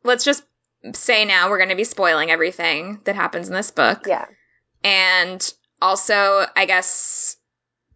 let's 0.04 0.24
just 0.26 0.44
say 0.94 1.26
now 1.26 1.50
we're 1.50 1.58
going 1.58 1.70
to 1.70 1.76
be 1.76 1.84
spoiling 1.84 2.30
everything 2.30 3.00
that 3.06 3.16
happens 3.16 3.48
in 3.48 3.54
this 3.54 3.72
book. 3.72 4.06
Yeah. 4.08 4.26
And 4.84 5.54
also, 5.82 6.46
I 6.56 6.66
guess 6.66 7.38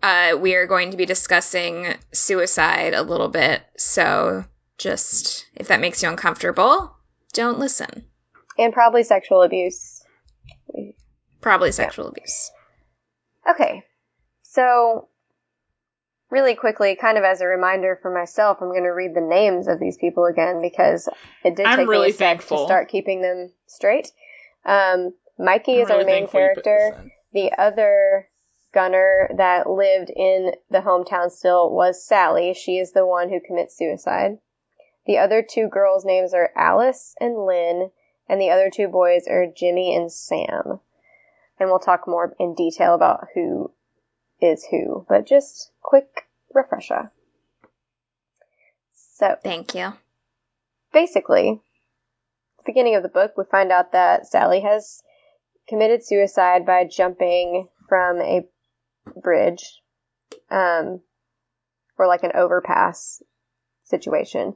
uh, 0.01 0.37
we 0.39 0.55
are 0.55 0.65
going 0.65 0.91
to 0.91 0.97
be 0.97 1.05
discussing 1.05 1.93
suicide 2.13 2.93
a 2.93 3.03
little 3.03 3.27
bit. 3.27 3.61
So 3.77 4.45
just 4.77 5.45
if 5.55 5.67
that 5.67 5.81
makes 5.81 6.01
you 6.01 6.09
uncomfortable, 6.09 6.95
don't 7.33 7.59
listen. 7.59 8.05
And 8.57 8.73
probably 8.73 9.03
sexual 9.03 9.43
abuse. 9.43 10.03
Probably 11.41 11.71
sexual 11.71 12.07
abuse. 12.07 12.51
Okay. 13.47 13.83
So, 14.41 15.09
really 16.29 16.55
quickly, 16.55 16.95
kind 16.95 17.17
of 17.17 17.23
as 17.23 17.41
a 17.41 17.47
reminder 17.47 17.99
for 18.01 18.11
myself, 18.11 18.57
I'm 18.61 18.69
going 18.69 18.83
to 18.83 18.89
read 18.89 19.13
the 19.13 19.21
names 19.21 19.67
of 19.67 19.79
these 19.79 19.97
people 19.97 20.25
again 20.25 20.61
because 20.61 21.07
it 21.43 21.55
did 21.55 21.65
I'm 21.65 21.79
take 21.79 21.87
really 21.87 22.07
me 22.07 22.13
a 22.13 22.17
sec 22.17 22.47
to 22.47 22.57
start 22.57 22.89
keeping 22.89 23.21
them 23.21 23.51
straight. 23.67 24.11
Um, 24.65 25.13
Mikey 25.37 25.77
I'm 25.77 25.81
is 25.83 25.89
our 25.89 25.97
main 25.97 26.27
thankful 26.27 26.41
you 26.41 26.51
put 26.55 26.63
character. 26.63 27.11
The 27.31 27.51
other 27.57 28.27
gunner 28.73 29.29
that 29.37 29.69
lived 29.69 30.11
in 30.15 30.51
the 30.69 30.79
hometown 30.79 31.31
still 31.31 31.71
was 31.71 32.05
Sally. 32.05 32.53
She 32.53 32.77
is 32.77 32.91
the 32.91 33.05
one 33.05 33.29
who 33.29 33.39
commits 33.39 33.77
suicide. 33.77 34.37
The 35.05 35.17
other 35.17 35.41
two 35.41 35.67
girls' 35.67 36.05
names 36.05 36.33
are 36.33 36.51
Alice 36.55 37.15
and 37.19 37.45
Lynn, 37.45 37.91
and 38.27 38.39
the 38.39 38.51
other 38.51 38.69
two 38.69 38.87
boys 38.87 39.27
are 39.27 39.47
Jimmy 39.47 39.95
and 39.95 40.11
Sam. 40.11 40.81
And 41.59 41.69
we'll 41.69 41.79
talk 41.79 42.07
more 42.07 42.33
in 42.39 42.55
detail 42.55 42.95
about 42.95 43.27
who 43.35 43.71
is 44.41 44.65
who, 44.71 45.05
but 45.09 45.27
just 45.27 45.71
quick 45.81 46.27
refresher. 46.53 47.11
So, 49.15 49.35
Thank 49.43 49.75
you. 49.75 49.91
basically, 50.93 51.59
the 52.57 52.63
beginning 52.65 52.95
of 52.95 53.03
the 53.03 53.09
book, 53.09 53.33
we 53.37 53.43
find 53.51 53.71
out 53.71 53.91
that 53.91 54.27
Sally 54.27 54.61
has 54.61 55.01
committed 55.67 56.05
suicide 56.05 56.65
by 56.65 56.85
jumping 56.85 57.67
from 57.89 58.21
a 58.21 58.45
bridge, 59.21 59.81
um, 60.49 61.01
or 61.97 62.07
like 62.07 62.23
an 62.23 62.31
overpass 62.35 63.21
situation 63.83 64.55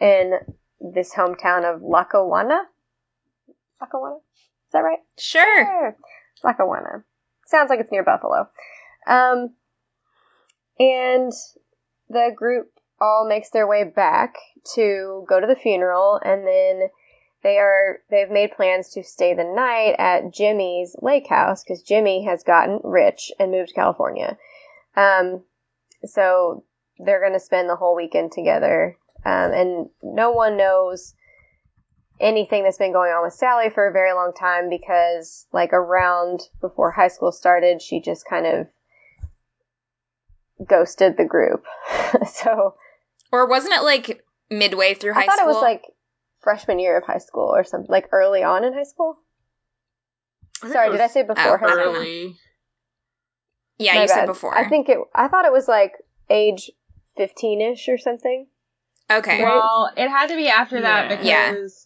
in 0.00 0.32
this 0.80 1.14
hometown 1.14 1.64
of 1.64 1.80
Lackawanna. 1.82 2.60
Lackawanna? 3.80 4.16
Is 4.16 4.72
that 4.72 4.80
right? 4.80 4.98
Sure. 5.18 5.64
Sure. 5.64 5.96
Lackawanna. 6.46 7.04
Sounds 7.46 7.68
like 7.68 7.80
it's 7.80 7.92
near 7.92 8.04
Buffalo. 8.04 8.48
Um, 9.06 9.54
and 10.78 11.32
the 12.08 12.30
group 12.34 12.70
all 13.00 13.26
makes 13.28 13.50
their 13.50 13.66
way 13.66 13.84
back 13.84 14.36
to 14.74 15.24
go 15.28 15.40
to 15.40 15.46
the 15.46 15.56
funeral, 15.56 16.20
and 16.24 16.46
then 16.46 16.88
they 17.42 17.58
are 17.58 17.98
they've 18.10 18.30
made 18.30 18.52
plans 18.56 18.90
to 18.90 19.02
stay 19.02 19.34
the 19.34 19.44
night 19.44 19.96
at 19.98 20.32
Jimmy's 20.32 20.96
lake 21.02 21.28
house 21.28 21.62
because 21.62 21.82
Jimmy 21.82 22.24
has 22.24 22.42
gotten 22.42 22.80
rich 22.82 23.30
and 23.38 23.50
moved 23.50 23.68
to 23.68 23.74
California. 23.74 24.36
Um, 24.96 25.44
so 26.04 26.64
they're 26.98 27.20
going 27.20 27.34
to 27.34 27.40
spend 27.40 27.68
the 27.68 27.76
whole 27.76 27.94
weekend 27.94 28.32
together, 28.32 28.96
um, 29.24 29.52
and 29.52 29.88
no 30.02 30.30
one 30.30 30.56
knows 30.56 31.14
anything 32.20 32.64
that's 32.64 32.78
been 32.78 32.92
going 32.92 33.10
on 33.12 33.24
with 33.24 33.34
Sally 33.34 33.70
for 33.70 33.86
a 33.88 33.92
very 33.92 34.12
long 34.12 34.32
time 34.38 34.68
because, 34.70 35.46
like, 35.52 35.72
around 35.72 36.40
before 36.60 36.90
high 36.92 37.08
school 37.08 37.32
started, 37.32 37.82
she 37.82 38.00
just 38.00 38.26
kind 38.28 38.46
of 38.46 38.66
ghosted 40.66 41.16
the 41.16 41.24
group. 41.24 41.64
so 42.32 42.74
Or 43.32 43.46
wasn't 43.48 43.74
it 43.74 43.82
like 43.82 44.24
midway 44.50 44.94
through 44.94 45.12
high 45.14 45.22
school? 45.22 45.32
I 45.32 45.36
thought 45.36 45.38
school? 45.40 45.50
it 45.50 45.54
was 45.54 45.62
like 45.62 45.82
freshman 46.40 46.78
year 46.78 46.96
of 46.96 47.04
high 47.04 47.18
school 47.18 47.54
or 47.54 47.64
something, 47.64 47.90
like 47.90 48.08
early 48.12 48.42
on 48.42 48.64
in 48.64 48.72
high 48.72 48.84
school. 48.84 49.18
I 50.62 50.68
Sorry, 50.70 50.88
it 50.88 50.92
did 50.92 51.00
I 51.00 51.08
say 51.08 51.22
before 51.22 51.58
high 51.58 51.66
school? 51.70 51.94
early? 51.96 52.36
yeah, 53.78 53.94
My 53.94 54.02
you 54.02 54.08
said 54.08 54.26
before. 54.26 54.56
I 54.56 54.68
think 54.68 54.88
it. 54.88 54.98
I 55.14 55.28
thought 55.28 55.44
it 55.44 55.52
was 55.52 55.68
like 55.68 55.92
age 56.30 56.70
fifteen 57.16 57.60
ish 57.60 57.88
or 57.88 57.98
something. 57.98 58.46
okay. 59.10 59.42
Right. 59.42 59.56
Well, 59.56 59.90
it 59.96 60.08
had 60.08 60.28
to 60.28 60.36
be 60.36 60.48
after 60.48 60.80
that 60.80 61.10
Yeah. 61.22 61.52
because 61.52 61.85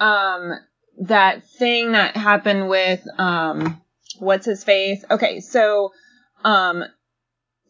Um 0.00 0.52
that 1.00 1.44
thing 1.44 1.92
that 1.92 2.16
happened 2.16 2.68
with 2.68 3.06
um 3.18 3.80
what's 4.18 4.46
his 4.46 4.64
face? 4.64 5.04
Okay, 5.10 5.40
so 5.40 5.92
um 6.44 6.84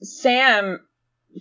Sam 0.03 0.81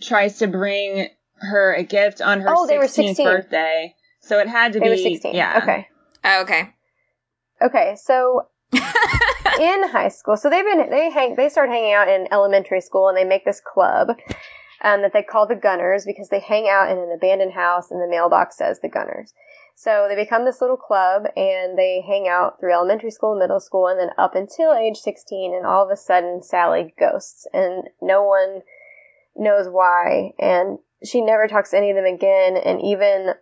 tries 0.02 0.39
to 0.39 0.48
bring 0.48 1.08
her 1.38 1.74
a 1.74 1.84
gift 1.84 2.21
on 2.21 2.41
her 2.41 2.50
Oh, 2.50 2.67
they 2.67 2.78
were 2.78 2.86
16th 2.86 3.15
16. 3.15 3.26
birthday. 3.26 3.95
So 4.21 4.39
it 4.39 4.48
had 4.48 4.74
to 4.74 4.80
They 4.80 4.86
be 4.86 4.91
were 4.91 4.98
16. 4.98 5.36
yeah. 5.36 5.60
Okay. 5.62 5.88
Oh, 6.24 6.41
okay. 6.41 6.74
Okay. 7.62 7.95
So 8.02 8.48
in 8.71 9.88
high 9.89 10.10
school, 10.10 10.38
so 10.38 10.50
they've 10.50 10.65
been 10.65 10.89
they 10.89 11.12
hang 11.12 11.36
they 11.36 11.50
start 11.50 11.69
hanging 11.69 11.93
out 11.93 12.08
in 12.10 12.28
elementary 12.32 12.82
school, 12.82 13.10
and 13.10 13.17
they 13.17 13.24
make 13.24 13.45
this 13.45 13.62
club 13.62 14.10
um, 14.82 15.02
that 15.02 15.13
they 15.13 15.24
call 15.24 15.48
the 15.48 15.56
Gunners 15.56 16.06
because 16.06 16.30
they 16.30 16.39
hang 16.39 16.67
out 16.67 16.91
in 16.91 16.98
an 16.98 17.12
abandoned 17.15 17.54
house, 17.54 17.91
and 17.91 18.02
the 18.02 18.08
mailbox 18.08 18.58
says 18.58 18.80
the 18.82 18.89
Gunners. 18.89 19.34
So 19.76 20.08
they 20.10 20.16
become 20.16 20.46
this 20.46 20.62
little 20.62 20.78
club, 20.78 21.24
and 21.36 21.78
they 21.78 22.02
hang 22.02 22.28
out 22.28 22.60
through 22.60 22.74
elementary 22.74 23.12
school, 23.12 23.38
middle 23.38 23.60
school, 23.60 23.88
and 23.88 24.00
then 24.00 24.10
up 24.18 24.34
until 24.34 24.74
age 24.74 24.98
sixteen. 24.98 25.54
And 25.54 25.66
all 25.66 25.84
of 25.84 25.92
a 25.92 25.98
sudden, 25.98 26.42
Sally 26.42 26.94
ghosts, 26.98 27.46
and 27.54 27.84
no 28.02 28.24
one 28.24 28.62
knows 29.36 29.68
why, 29.70 30.32
and 30.40 30.80
she 31.04 31.22
never 31.22 31.48
talks 31.48 31.72
to 31.72 31.78
any 31.78 31.90
of 31.90 31.96
them 31.96 32.06
again. 32.06 32.58
And 32.58 32.82
even 32.82 33.34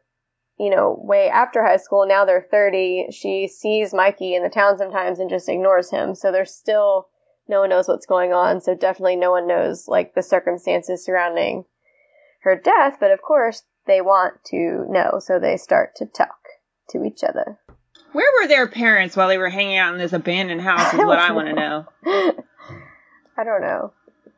you 0.59 0.69
know, 0.69 0.95
way 1.01 1.29
after 1.29 1.63
high 1.63 1.77
school, 1.77 2.05
now 2.07 2.25
they're 2.25 2.47
30, 2.49 3.07
she 3.11 3.47
sees 3.47 3.93
Mikey 3.93 4.35
in 4.35 4.43
the 4.43 4.49
town 4.49 4.77
sometimes 4.77 5.19
and 5.19 5.29
just 5.29 5.49
ignores 5.49 5.89
him. 5.89 6.13
So 6.15 6.31
there's 6.31 6.53
still, 6.53 7.07
no 7.47 7.61
one 7.61 7.69
knows 7.69 7.87
what's 7.87 8.05
going 8.05 8.33
on. 8.33 8.61
So 8.61 8.75
definitely 8.75 9.15
no 9.15 9.31
one 9.31 9.47
knows, 9.47 9.87
like, 9.87 10.13
the 10.13 10.21
circumstances 10.21 11.03
surrounding 11.03 11.65
her 12.41 12.55
death. 12.55 12.97
But 12.99 13.11
of 13.11 13.21
course, 13.21 13.63
they 13.87 14.01
want 14.01 14.43
to 14.45 14.85
know. 14.89 15.19
So 15.19 15.39
they 15.39 15.57
start 15.57 15.95
to 15.97 16.05
talk 16.05 16.37
to 16.89 17.03
each 17.03 17.23
other. 17.23 17.57
Where 18.11 18.27
were 18.41 18.47
their 18.47 18.67
parents 18.67 19.15
while 19.17 19.27
they 19.27 19.37
were 19.37 19.49
hanging 19.49 19.77
out 19.77 19.93
in 19.93 19.99
this 19.99 20.13
abandoned 20.13 20.61
house? 20.61 20.93
Is 20.93 20.99
I 20.99 21.05
what 21.05 21.15
don't 21.15 21.29
I 21.29 21.31
want 21.31 21.47
to 21.47 21.53
know. 21.55 21.85
I 23.37 23.43
don't 23.43 23.61
know. 23.61 23.93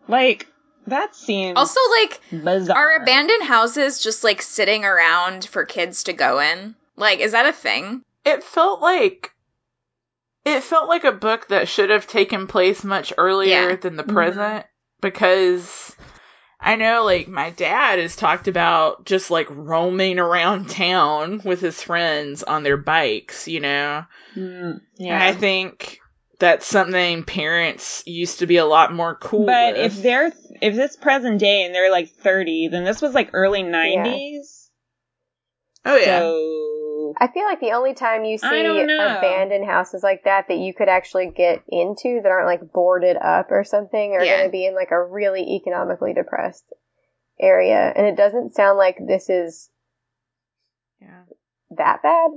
Like 0.08 0.48
that 0.88 1.16
seems 1.16 1.58
also, 1.58 1.80
like, 2.02 2.22
bizarre. 2.32 2.78
are 2.78 3.02
abandoned 3.02 3.44
houses 3.44 4.02
just 4.02 4.24
like 4.24 4.42
sitting 4.42 4.86
around 4.86 5.46
for 5.46 5.66
kids 5.66 6.04
to 6.04 6.14
go 6.14 6.40
in? 6.40 6.76
Like, 6.96 7.20
is 7.20 7.32
that 7.34 7.48
a 7.48 7.52
thing? 7.54 8.02
It 8.24 8.44
felt 8.44 8.82
like 8.82 9.32
it 10.46 10.62
felt 10.62 10.88
like 10.88 11.04
a 11.04 11.12
book 11.12 11.48
that 11.48 11.68
should 11.68 11.90
have 11.90 12.06
taken 12.08 12.46
place 12.48 12.84
much 12.84 13.12
earlier 13.18 13.72
Yeah. 13.72 13.76
than 13.78 13.96
the 13.96 14.04
Mhm. 14.04 14.14
present 14.14 14.66
because 15.02 15.96
I 16.66 16.78
know 16.78 17.04
like 17.06 17.28
my 17.28 17.52
dad 17.52 18.00
has 18.00 18.16
talked 18.16 18.48
about 18.48 19.06
just 19.06 19.30
like 19.30 19.46
roaming 19.52 20.18
around 20.18 20.68
town 20.70 21.42
with 21.46 21.62
his 21.62 21.80
friends 21.80 22.42
on 22.42 22.64
their 22.64 22.76
bikes, 22.76 23.48
you 23.48 23.60
know. 23.60 24.04
Mm, 24.36 24.72
And 24.72 24.82
yeah. 24.98 25.24
I 25.24 25.34
think 25.34 26.00
that's 26.40 26.66
something 26.66 27.24
parents 27.24 28.02
used 28.08 28.40
to 28.40 28.48
be 28.48 28.58
a 28.58 28.66
lot 28.66 28.92
more 28.92 29.16
cool 29.16 29.46
but 29.46 29.76
with. 29.76 29.98
if 29.98 30.02
they're 30.04 30.34
if 30.60 30.76
this 30.76 30.96
present 30.98 31.40
day 31.40 31.64
and 31.66 31.74
they're 31.76 31.92
like 31.92 32.10
30, 32.10 32.70
then 32.70 32.84
this 32.84 33.00
was 33.00 33.14
like 33.14 33.30
early 33.34 33.62
90s. 33.62 34.70
oh 35.86 35.96
yeah. 35.98 36.20
So 36.20 36.65
I 37.18 37.28
feel 37.28 37.46
like 37.46 37.60
the 37.60 37.72
only 37.72 37.94
time 37.94 38.26
you 38.26 38.38
see 38.38 38.48
I 38.48 38.64
don't 38.64 38.88
know. 38.88 39.18
abandoned 39.18 39.66
houses 39.66 40.04
like 40.04 40.24
that 40.26 40.48
that 40.50 40.58
you 40.58 40.74
could 40.74 40.90
actually 40.90 41.32
get 41.36 41.64
into 41.70 42.20
that 42.22 42.30
aren't 42.30 42.48
like 42.48 42.72
boarded 42.74 43.18
up 43.18 43.48
or 43.52 43.64
something 43.64 44.14
are 44.14 44.24
Yeah. 44.24 44.38
going 44.38 44.48
to 44.48 44.52
be 44.52 44.66
in 44.66 44.76
like 44.76 44.92
a 44.92 45.02
really 45.04 45.56
economically 45.56 46.14
depressed 46.14 46.66
area. 47.40 47.92
And 47.96 48.06
it 48.08 48.16
doesn't 48.18 48.56
sound 48.56 48.78
like 48.78 48.98
this 49.06 49.30
is 49.30 49.70
yeah. 51.02 51.24
that 51.78 52.02
bad. 52.04 52.32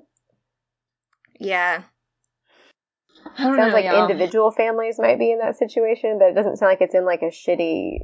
Yeah. 1.40 1.82
I 3.36 3.44
don't 3.44 3.56
Sounds 3.56 3.68
know, 3.68 3.74
like 3.74 3.84
y'all. 3.84 4.08
individual 4.08 4.50
families 4.50 4.98
might 4.98 5.18
be 5.18 5.32
in 5.32 5.38
that 5.38 5.56
situation, 5.58 6.18
but 6.18 6.28
it 6.28 6.34
doesn't 6.34 6.56
sound 6.58 6.70
like 6.70 6.80
it's 6.80 6.94
in 6.94 7.04
like 7.04 7.22
a 7.22 7.26
shitty. 7.26 7.98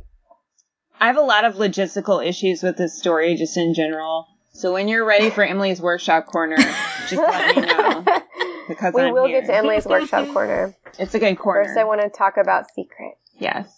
I 1.01 1.07
have 1.07 1.17
a 1.17 1.21
lot 1.23 1.45
of 1.45 1.55
logistical 1.55 2.25
issues 2.25 2.63
with 2.63 2.77
this 2.77 2.99
story 2.99 3.35
just 3.37 3.57
in 3.57 3.75
general. 3.75 4.27
So 4.55 4.73
when 4.73 4.87
you're 4.87 5.05
ready 5.05 5.31
for 5.31 5.43
Emily's 5.45 5.81
workshop 5.81 6.27
corner, 6.27 6.57
just 6.57 7.15
let 7.17 7.57
me 7.57 7.63
know 7.63 8.05
because 8.69 8.95
we 8.95 9.03
I'm 9.03 9.13
will 9.13 9.27
here. 9.27 9.41
get 9.41 9.49
to 9.49 9.57
Emily's 9.57 9.85
workshop 9.85 10.29
corner. 10.33 10.75
It's 10.97 11.13
a 11.15 11.19
good 11.19 11.37
corner. 11.37 11.65
First, 11.65 11.77
I 11.77 11.83
want 11.85 12.01
to 12.03 12.09
talk 12.09 12.37
about 12.37 12.67
secret. 12.73 13.15
yes. 13.37 13.69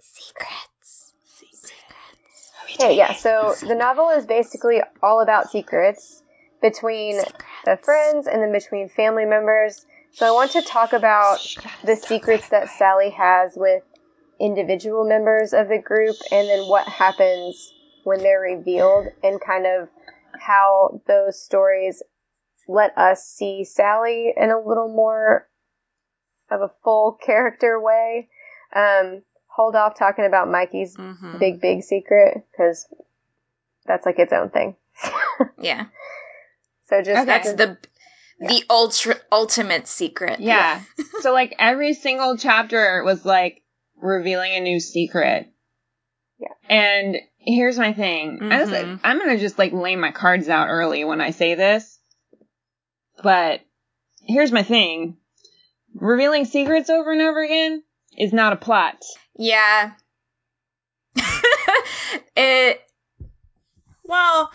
Secrets. 0.00 1.12
Okay, 2.74 2.96
yeah. 2.96 3.12
So 3.14 3.54
the 3.60 3.74
novel 3.74 4.10
is 4.10 4.24
basically 4.24 4.82
all 5.02 5.20
about 5.20 5.50
secrets 5.50 6.22
between 6.62 7.16
the 7.64 7.76
friends 7.76 8.28
and 8.28 8.40
then 8.40 8.52
between 8.52 8.88
family 8.88 9.24
members. 9.24 9.84
So 10.12 10.26
I 10.26 10.30
want 10.30 10.52
to 10.52 10.62
talk 10.62 10.92
about 10.92 11.38
the 11.84 11.96
secrets 11.96 12.48
that 12.50 12.70
Sally 12.70 13.10
has 13.10 13.54
with 13.56 13.82
individual 14.38 15.08
members 15.08 15.52
of 15.52 15.68
the 15.68 15.78
group 15.78 16.14
and 16.30 16.48
then 16.48 16.68
what 16.68 16.86
happens 16.86 17.72
when 18.06 18.20
they're 18.22 18.40
revealed 18.40 19.08
and 19.24 19.40
kind 19.40 19.66
of 19.66 19.88
how 20.38 21.00
those 21.08 21.42
stories 21.42 22.02
let 22.68 22.96
us 22.96 23.24
see 23.26 23.64
Sally 23.64 24.32
in 24.36 24.50
a 24.52 24.60
little 24.60 24.88
more 24.88 25.48
of 26.48 26.60
a 26.60 26.70
full 26.84 27.18
character 27.20 27.80
way. 27.80 28.28
Um, 28.74 29.22
hold 29.48 29.74
off 29.74 29.98
talking 29.98 30.24
about 30.24 30.48
Mikey's 30.48 30.96
Mhm. 30.96 31.40
big, 31.40 31.60
big 31.60 31.82
secret 31.82 32.46
because 32.52 32.86
that's 33.86 34.06
like 34.06 34.20
its 34.20 34.32
own 34.32 34.50
thing. 34.50 34.76
Yeah. 35.58 35.86
So 36.88 37.02
just 37.02 37.22
Okay. 37.22 37.24
That's 37.24 37.52
the 37.54 37.76
the 38.38 38.64
ultra 38.70 39.16
ultimate 39.32 39.88
secret. 39.88 40.38
Yeah. 40.38 40.80
so 41.22 41.32
like 41.32 41.56
every 41.58 41.92
single 41.94 42.36
chapter 42.36 43.02
was 43.04 43.24
like 43.24 43.62
revealing 43.96 44.52
a 44.54 44.60
new 44.60 44.78
secret. 44.78 45.50
Yeah. 46.38 46.48
And 46.68 47.16
here's 47.46 47.78
my 47.78 47.92
thing. 47.92 48.38
I 48.52 48.60
was- 48.60 48.68
Mhm. 48.70 49.00
I'm 49.04 49.18
gonna 49.18 49.38
just 49.38 49.58
like 49.58 49.72
lay 49.72 49.96
my 49.96 50.10
cards 50.10 50.48
out 50.48 50.68
early 50.68 51.04
when 51.04 51.20
I 51.20 51.30
say 51.30 51.54
this. 51.54 51.98
But 53.22 53.60
here's 54.26 54.52
my 54.52 54.62
thing. 54.62 55.16
Revealing 55.94 56.44
secrets 56.44 56.90
over 56.90 57.12
and 57.12 57.22
over 57.22 57.42
again 57.42 57.82
is 58.18 58.32
not 58.32 58.52
a 58.52 58.56
plot. 58.56 59.02
Yeah. 59.38 59.92
it 62.36 62.80
Well, 64.04 64.50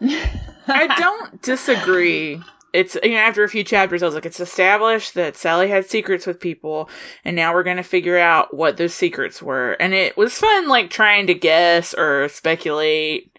I 0.00 0.86
don't 0.98 1.40
disagree. 1.42 2.40
It's 2.72 2.96
you 3.02 3.12
know 3.12 3.16
after 3.18 3.44
a 3.44 3.48
few 3.48 3.64
chapters, 3.64 4.02
I 4.02 4.06
was 4.06 4.14
like, 4.14 4.26
it's 4.26 4.40
established 4.40 5.14
that 5.14 5.36
Sally 5.36 5.68
had 5.68 5.88
secrets 5.88 6.26
with 6.26 6.40
people, 6.40 6.90
and 7.24 7.34
now 7.34 7.54
we're 7.54 7.62
gonna 7.62 7.82
figure 7.82 8.18
out 8.18 8.54
what 8.54 8.76
those 8.76 8.94
secrets 8.94 9.40
were. 9.42 9.72
And 9.72 9.94
it 9.94 10.16
was 10.16 10.36
fun, 10.38 10.68
like 10.68 10.90
trying 10.90 11.28
to 11.28 11.34
guess 11.34 11.94
or 11.94 12.28
speculate 12.28 13.32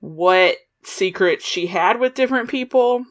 what 0.00 0.56
secrets 0.84 1.44
she 1.46 1.66
had 1.66 2.00
with 2.00 2.14
different 2.14 2.48
people. 2.50 3.04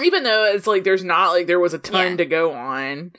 Even 0.00 0.22
though 0.22 0.44
it's 0.44 0.66
like 0.66 0.84
there's 0.84 1.04
not 1.04 1.30
like 1.32 1.46
there 1.46 1.60
was 1.60 1.74
a 1.74 1.78
ton 1.78 2.12
Yeah. 2.12 2.16
to 2.18 2.24
go 2.24 2.52
on 2.52 3.12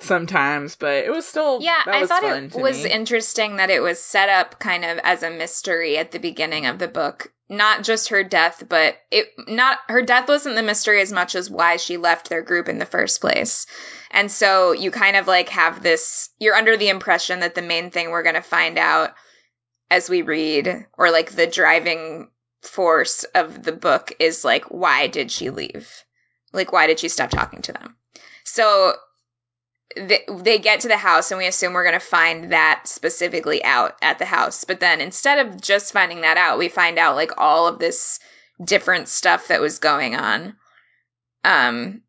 sometimes, 0.00 0.76
but 0.76 1.04
it 1.04 1.10
was 1.10 1.26
still 1.26 1.60
Yeah, 1.60 1.82
that 1.84 1.94
I 1.94 2.00
was 2.00 2.08
thought 2.08 2.24
it 2.24 2.54
was 2.54 2.84
me. 2.84 2.90
interesting 2.90 3.56
that 3.56 3.70
it 3.70 3.80
was 3.80 4.00
set 4.00 4.28
up 4.28 4.58
kind 4.58 4.84
of 4.84 4.98
as 4.98 5.22
a 5.22 5.30
mystery 5.30 5.98
at 5.98 6.10
the 6.10 6.18
beginning 6.18 6.66
of 6.66 6.78
the 6.78 6.88
book. 6.88 7.32
Not 7.48 7.84
just 7.84 8.08
her 8.08 8.24
death, 8.24 8.64
but 8.68 8.96
it 9.10 9.26
not 9.46 9.78
her 9.88 10.00
death 10.02 10.28
wasn't 10.28 10.56
the 10.56 10.62
mystery 10.62 11.02
as 11.02 11.12
much 11.12 11.34
as 11.34 11.50
why 11.50 11.76
she 11.76 11.98
left 11.98 12.30
their 12.30 12.40
group 12.42 12.68
in 12.68 12.78
the 12.78 12.86
first 12.86 13.20
place. 13.20 13.66
And 14.10 14.30
so 14.30 14.72
you 14.72 14.90
kind 14.90 15.14
of 15.16 15.26
like 15.26 15.50
have 15.50 15.82
this 15.82 16.30
you're 16.38 16.54
under 16.54 16.76
the 16.78 16.88
impression 16.88 17.40
that 17.40 17.54
the 17.54 17.62
main 17.62 17.90
thing 17.90 18.10
we're 18.10 18.22
going 18.22 18.34
to 18.34 18.40
find 18.42 18.78
out 18.78 19.10
as 19.90 20.08
we 20.08 20.22
read 20.22 20.86
or 20.96 21.10
like 21.10 21.32
the 21.32 21.46
driving 21.46 22.30
force 22.62 23.24
of 23.34 23.62
the 23.62 23.72
book 23.72 24.14
is 24.18 24.42
like 24.42 24.64
why 24.70 25.06
did 25.06 25.30
she 25.30 25.50
leave? 25.50 25.92
Like 26.54 26.72
why 26.72 26.86
did 26.86 26.98
she 26.98 27.08
stop 27.08 27.28
talking 27.28 27.60
to 27.62 27.72
them? 27.74 27.96
So 28.44 28.94
they, 29.96 30.24
they 30.28 30.58
get 30.58 30.80
to 30.80 30.88
the 30.88 30.96
house 30.96 31.30
and 31.30 31.38
we 31.38 31.46
assume 31.46 31.72
we're 31.72 31.84
going 31.84 31.98
to 31.98 32.00
find 32.00 32.52
that 32.52 32.82
specifically 32.86 33.62
out 33.64 33.96
at 34.02 34.18
the 34.18 34.24
house. 34.24 34.64
But 34.64 34.80
then 34.80 35.00
instead 35.00 35.46
of 35.46 35.60
just 35.60 35.92
finding 35.92 36.22
that 36.22 36.36
out, 36.36 36.58
we 36.58 36.68
find 36.68 36.98
out 36.98 37.16
like 37.16 37.32
all 37.38 37.68
of 37.68 37.78
this 37.78 38.18
different 38.62 39.08
stuff 39.08 39.48
that 39.48 39.60
was 39.60 39.78
going 39.78 40.16
on. 40.16 40.56
Um, 41.44 42.02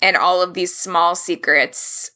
and 0.00 0.16
all 0.16 0.42
of 0.42 0.54
these 0.54 0.76
small 0.76 1.14
secrets. 1.14 2.10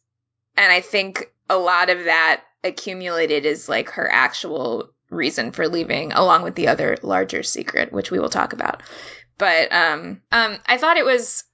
And 0.56 0.70
I 0.70 0.80
think 0.80 1.32
a 1.48 1.56
lot 1.56 1.90
of 1.90 2.04
that 2.04 2.42
accumulated 2.62 3.46
is 3.46 3.68
like 3.68 3.90
her 3.90 4.08
actual 4.10 4.90
reason 5.08 5.50
for 5.50 5.66
leaving 5.66 6.12
along 6.12 6.42
with 6.42 6.54
the 6.54 6.68
other 6.68 6.96
larger 7.02 7.42
secret, 7.42 7.92
which 7.92 8.10
we 8.10 8.20
will 8.20 8.28
talk 8.28 8.52
about. 8.52 8.82
But, 9.38 9.72
um, 9.72 10.20
um, 10.30 10.58
I 10.66 10.76
thought 10.76 10.98
it 10.98 11.04
was 11.04 11.44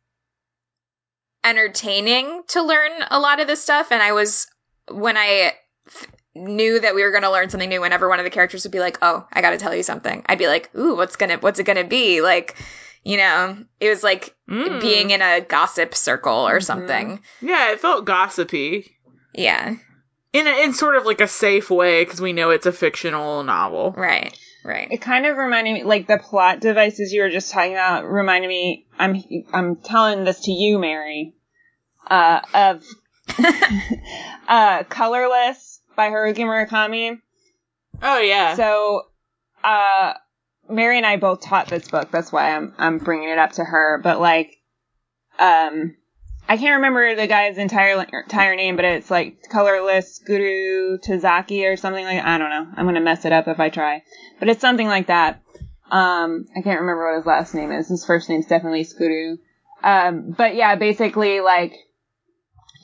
entertaining 1.47 2.43
to 2.49 2.63
learn 2.63 2.91
a 3.11 3.19
lot 3.19 3.41
of 3.41 3.47
this 3.47 3.63
stuff 3.63 3.91
and 3.93 4.03
i 4.03 4.13
was 4.13 4.47
when 4.91 5.17
i 5.17 5.53
f- 5.87 6.07
knew 6.35 6.79
that 6.81 6.95
we 6.95 7.03
were 7.03 7.11
going 7.11 7.23
to 7.23 7.31
learn 7.31 7.49
something 7.49 7.69
new 7.71 7.81
whenever 7.81 8.09
one 8.09 8.19
of 8.19 8.25
the 8.25 8.31
characters 8.31 8.65
would 8.65 8.73
be 8.73 8.81
like 8.81 8.99
oh 9.03 9.27
i 9.33 9.41
gotta 9.41 9.57
tell 9.57 9.75
you 9.75 9.83
something 9.83 10.23
i'd 10.27 10.39
be 10.39 10.49
like 10.49 10.71
ooh 10.77 10.95
what's 10.97 11.17
gonna 11.17 11.37
what's 11.39 11.59
it 11.59 11.65
gonna 11.65 11.85
be 11.85 12.21
like 12.21 12.57
You 13.05 13.19
know, 13.19 13.57
it 13.79 13.89
was 13.89 14.03
like 14.03 14.35
Mm. 14.51 14.81
being 14.81 15.11
in 15.11 15.23
a 15.23 15.41
gossip 15.41 15.95
circle 15.95 16.49
or 16.49 16.59
Mhm. 16.59 16.63
something. 16.65 17.21
Yeah, 17.41 17.71
it 17.71 17.79
felt 17.79 18.05
gossipy. 18.05 18.97
Yeah, 19.33 19.77
In, 20.33 20.47
a, 20.49 20.65
in 20.65 20.75
sort 20.75 20.97
of 20.97 21.07
like 21.07 21.21
a 21.21 21.29
safe 21.29 21.71
way, 21.71 22.05
because 22.05 22.21
we 22.21 22.33
know 22.33 22.51
it's 22.51 22.67
a 22.67 22.73
fictional 22.73 23.45
novel. 23.45 23.95
right, 23.97 24.37
right. 24.67 24.89
It 24.91 25.01
kind 25.01 25.27
of 25.27 25.37
reminded 25.37 25.75
me, 25.75 25.85
like 25.85 26.07
the 26.07 26.19
plot 26.19 26.61
devices 26.61 27.13
you 27.13 27.23
were 27.23 27.31
just 27.31 27.53
talking 27.53 27.73
about, 27.73 28.11
reminded 28.11 28.49
me. 28.49 28.87
I'm 28.99 29.23
I'm 29.53 29.77
telling 29.77 30.25
this 30.25 30.41
to 30.41 30.53
you, 30.53 30.79
Mary, 30.79 31.35
uh, 32.07 32.41
of 32.53 32.85
uh, 34.49 34.85
"Colorless" 34.85 35.81
by 35.95 36.09
Haruki 36.09 36.39
Murakami. 36.39 37.21
Oh, 38.03 38.19
yeah. 38.19 38.55
So, 38.57 39.07
uh, 39.65 40.15
Mary 40.69 40.97
and 40.99 41.07
I 41.07 41.17
both 41.17 41.41
taught 41.41 41.69
this 41.69 41.89
book. 41.89 42.11
That's 42.11 42.33
why 42.33 42.55
I'm 42.55 42.75
I'm 42.79 42.99
bringing 42.99 43.31
it 43.31 43.39
up 43.39 43.53
to 43.53 43.65
her. 43.65 44.01
But 44.03 44.21
like, 44.21 44.57
um, 45.39 45.97
I 46.49 46.57
can't 46.57 46.77
remember 46.77 47.15
the 47.15 47.27
guy's 47.27 47.59
entire 47.59 48.01
entire 48.03 48.55
name, 48.55 48.77
but 48.77 48.85
it's 48.85 49.11
like 49.11 49.49
colorless 49.51 50.21
Guru 50.21 50.99
Tazaki 50.99 51.71
or 51.71 51.77
something 51.77 52.05
like. 52.05 52.23
I 52.23 52.39
don't 52.39 52.51
know. 52.51 52.67
I'm 52.77 52.87
gonna 52.87 53.01
mess 53.01 53.25
it 53.25 53.33
up 53.33 53.49
if 53.49 53.59
I 53.59 53.69
try, 53.69 54.03
but 54.39 54.49
it's 54.49 54.61
something 54.61 54.87
like 54.87 55.09
that. 55.09 55.43
Um, 55.91 56.47
I 56.57 56.63
can't 56.63 56.81
remember 56.81 57.11
what 57.11 57.17
his 57.17 57.27
last 57.27 57.55
name 57.55 57.73
is. 57.73 57.89
His 57.89 58.05
first 58.05 58.29
name's 58.29 58.47
definitely 58.47 58.85
Tsukuru. 58.85 59.39
Um, 59.83 60.35
but 60.37 60.55
yeah, 60.55 60.77
basically 60.77 61.41
like 61.41 61.75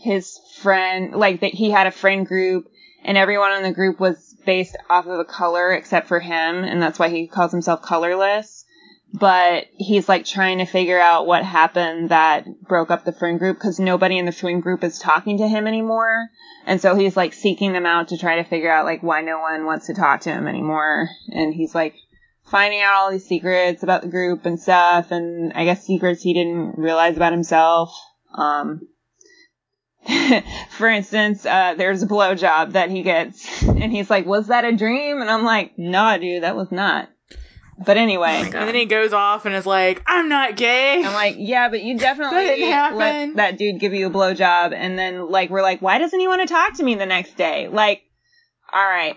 his 0.03 0.39
friend, 0.57 1.15
like 1.15 1.41
that 1.41 1.55
he 1.55 1.71
had 1.71 1.87
a 1.87 1.93
friend 1.93 2.27
group 2.27 2.67
and 3.05 3.17
everyone 3.17 3.53
in 3.53 3.63
the 3.63 3.73
group 3.73 3.99
was 3.99 4.37
based 4.45 4.77
off 4.89 5.07
of 5.07 5.19
a 5.19 5.25
color 5.25 5.73
except 5.73 6.09
for 6.09 6.21
him, 6.21 6.65
and 6.65 6.81
that's 6.81 6.99
why 6.99 7.09
he 7.09 7.27
calls 7.27 7.53
himself 7.53 7.83
colorless. 7.83 8.62
But 9.15 9.67
he's 9.77 10.09
like 10.09 10.25
trying 10.25 10.59
to 10.59 10.65
figure 10.65 10.99
out 10.99 11.27
what 11.27 11.45
happened 11.45 12.09
that 12.09 12.47
broke 12.63 12.91
up 12.91 13.05
the 13.05 13.13
friend 13.13 13.39
group 13.39 13.59
because 13.59 13.79
nobody 13.79 14.17
in 14.17 14.25
the 14.25 14.33
friend 14.33 14.63
group 14.63 14.83
is 14.83 14.99
talking 14.99 15.39
to 15.39 15.49
him 15.49 15.67
anymore. 15.67 16.29
And 16.67 16.81
so 16.81 16.95
he's 16.95 17.17
like 17.17 17.35
seeking 17.35 17.73
them 17.73 17.85
out 17.85 18.09
to 18.09 18.17
try 18.17 18.37
to 18.37 18.45
figure 18.45 18.73
out 18.73 18.87
like 18.87 19.03
why 19.03 19.21
no 19.21 19.39
one 19.41 19.67
wants 19.67 19.87
to 19.89 19.95
talk 19.95 20.23
to 20.23 20.31
him 20.31 20.47
anymore. 20.47 21.09
And 21.31 21.53
he's 21.53 21.75
like 21.75 21.95
finding 22.53 22.81
out 22.81 22.95
all 22.95 23.11
these 23.11 23.27
secrets 23.27 23.83
about 23.83 24.03
the 24.03 24.09
group 24.09 24.47
and 24.47 24.61
stuff, 24.61 25.11
and 25.11 25.53
I 25.55 25.65
guess 25.65 25.85
secrets 25.85 26.23
he 26.23 26.35
didn't 26.35 26.79
realize 26.79 27.17
about 27.17 27.33
himself. 27.33 27.95
Um, 28.35 28.89
for 30.71 30.89
instance, 30.89 31.47
uh, 31.47 31.75
there's 31.77 32.03
a 32.03 32.07
blowjob 32.07 32.73
that 32.73 32.91
he 32.91 33.03
gets, 33.03 33.63
and 33.67 33.93
he's 33.93 34.11
like, 34.11 34.27
"Was 34.27 34.49
that 34.49 34.65
a 34.65 34.77
dream?" 34.77 35.21
And 35.21 35.31
I'm 35.31 35.45
like, 35.45 35.79
"Nah, 35.79 36.19
dude, 36.19 36.43
that 36.43 36.57
was 36.57 36.71
not." 36.71 37.09
But 37.79 37.97
anyway, 37.97 38.43
Oh 38.43 38.59
and 38.59 38.69
then 38.69 38.75
he 38.75 38.85
goes 38.85 39.13
off 39.13 39.47
and 39.47 39.55
is 39.55 39.67
like, 39.67 40.03
I'm 40.07 40.29
not 40.29 40.57
gay. 40.57 41.03
I'm 41.05 41.15
like, 41.15 41.37
"Yeah, 41.39 41.69
but 41.69 41.83
you 41.83 41.99
definitely 41.99 42.47
didn't 42.47 42.97
let 42.97 43.37
that 43.37 43.59
dude 43.59 43.81
give 43.81 43.95
you 43.95 44.07
a 44.07 44.11
blowjob." 44.11 44.73
And 44.75 44.99
then 44.99 45.31
like 45.31 45.51
we're 45.51 45.63
like, 45.63 45.81
"Why 45.81 45.99
doesn't 45.99 46.19
he 46.19 46.29
want 46.29 46.43
to 46.43 46.53
talk 46.53 46.75
to 46.75 46.83
me 46.83 46.95
the 46.95 47.07
next 47.07 47.37
day?" 47.37 47.69
Like, 47.69 48.03
all 48.73 48.85
right. 48.85 49.17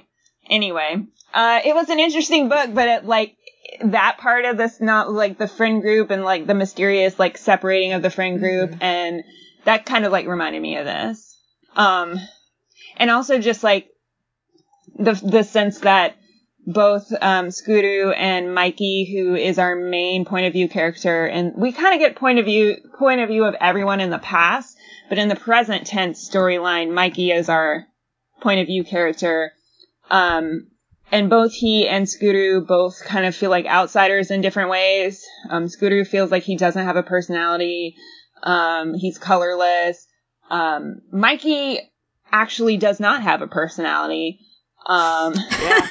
Anyway, 0.50 1.06
uh, 1.34 1.60
it 1.65 1.76
was 1.76 1.89
an 1.89 2.00
interesting 2.00 2.50
book, 2.50 2.74
but 2.74 2.88
it 2.88 3.06
like 3.06 3.36
that 3.84 4.18
part 4.20 4.46
of 4.46 4.58
this 4.58 4.80
not 4.80 5.12
like 5.12 5.38
the 5.38 5.48
friend 5.48 5.82
group 5.82 6.10
and 6.12 6.24
like 6.24 6.48
the 6.48 6.54
mysterious 6.54 7.20
like 7.20 7.38
separating 7.38 7.94
of 7.94 8.02
the 8.02 8.10
friend 8.10 8.39
group 8.39 8.76
and 8.80 9.24
that 9.65 9.86
kind 9.86 10.06
of 10.06 10.12
like 10.12 10.28
reminded 10.28 10.62
me 10.62 10.78
of 10.78 10.86
this. 10.86 11.36
Um, 11.76 12.20
and 12.98 13.12
also 13.12 13.39
just 13.39 13.63
like 13.63 13.89
the 14.98 15.13
the 15.13 15.44
sense 15.44 15.80
that 15.80 16.15
both 16.65 17.12
um, 17.21 17.47
Tsukuru 17.47 18.13
and 18.15 18.54
Mikey, 18.54 19.06
who 19.12 19.36
is 19.36 19.60
our 19.60 19.75
main 19.75 20.25
point 20.25 20.47
of 20.47 20.54
view 20.54 20.67
character, 20.67 21.25
and 21.25 21.54
we 21.56 21.71
kind 21.71 21.93
of 21.93 21.99
get 21.99 22.15
point 22.15 22.39
of 22.39 22.45
view 22.45 22.78
point 22.97 23.21
of 23.21 23.30
view 23.30 23.45
of 23.45 23.56
everyone 23.60 24.01
in 24.01 24.10
the 24.10 24.19
past, 24.19 24.78
but 25.10 25.17
in 25.17 25.28
the 25.28 25.36
present 25.36 25.86
tense 25.86 26.28
storyline, 26.28 26.93
Mikey 26.93 27.32
is 27.32 27.49
our 27.49 27.86
point 28.41 28.60
of 28.60 28.67
view 28.67 28.84
character. 28.84 29.51
Um, 30.10 30.67
and 31.12 31.30
both 31.30 31.54
he 31.54 31.88
and 31.88 32.08
Tsukuru 32.08 32.65
both 32.65 33.04
kind 33.04 33.25
of 33.25 33.36
feel 33.36 33.51
like 33.51 33.65
outsiders 33.67 34.32
in 34.32 34.41
different 34.41 34.69
ways. 34.69 35.23
Um, 35.49 35.65
Tsukuru 35.65 36.06
feels 36.06 36.32
like 36.32 36.43
he 36.43 36.58
doesn't 36.58 36.84
have 36.84 36.95
a 36.95 37.04
personality. 37.04 37.95
Um, 38.41 38.93
he's 38.95 39.17
colorless. 39.17 40.08
Um, 40.49 41.01
Mikey 41.12 41.80
actually 42.32 42.78
does 42.78 42.99
not 42.99 43.21
have 43.21 43.41
a 43.41 43.47
personality. 43.47 44.39
Um, 44.88 45.34
Yeah. 45.62 45.88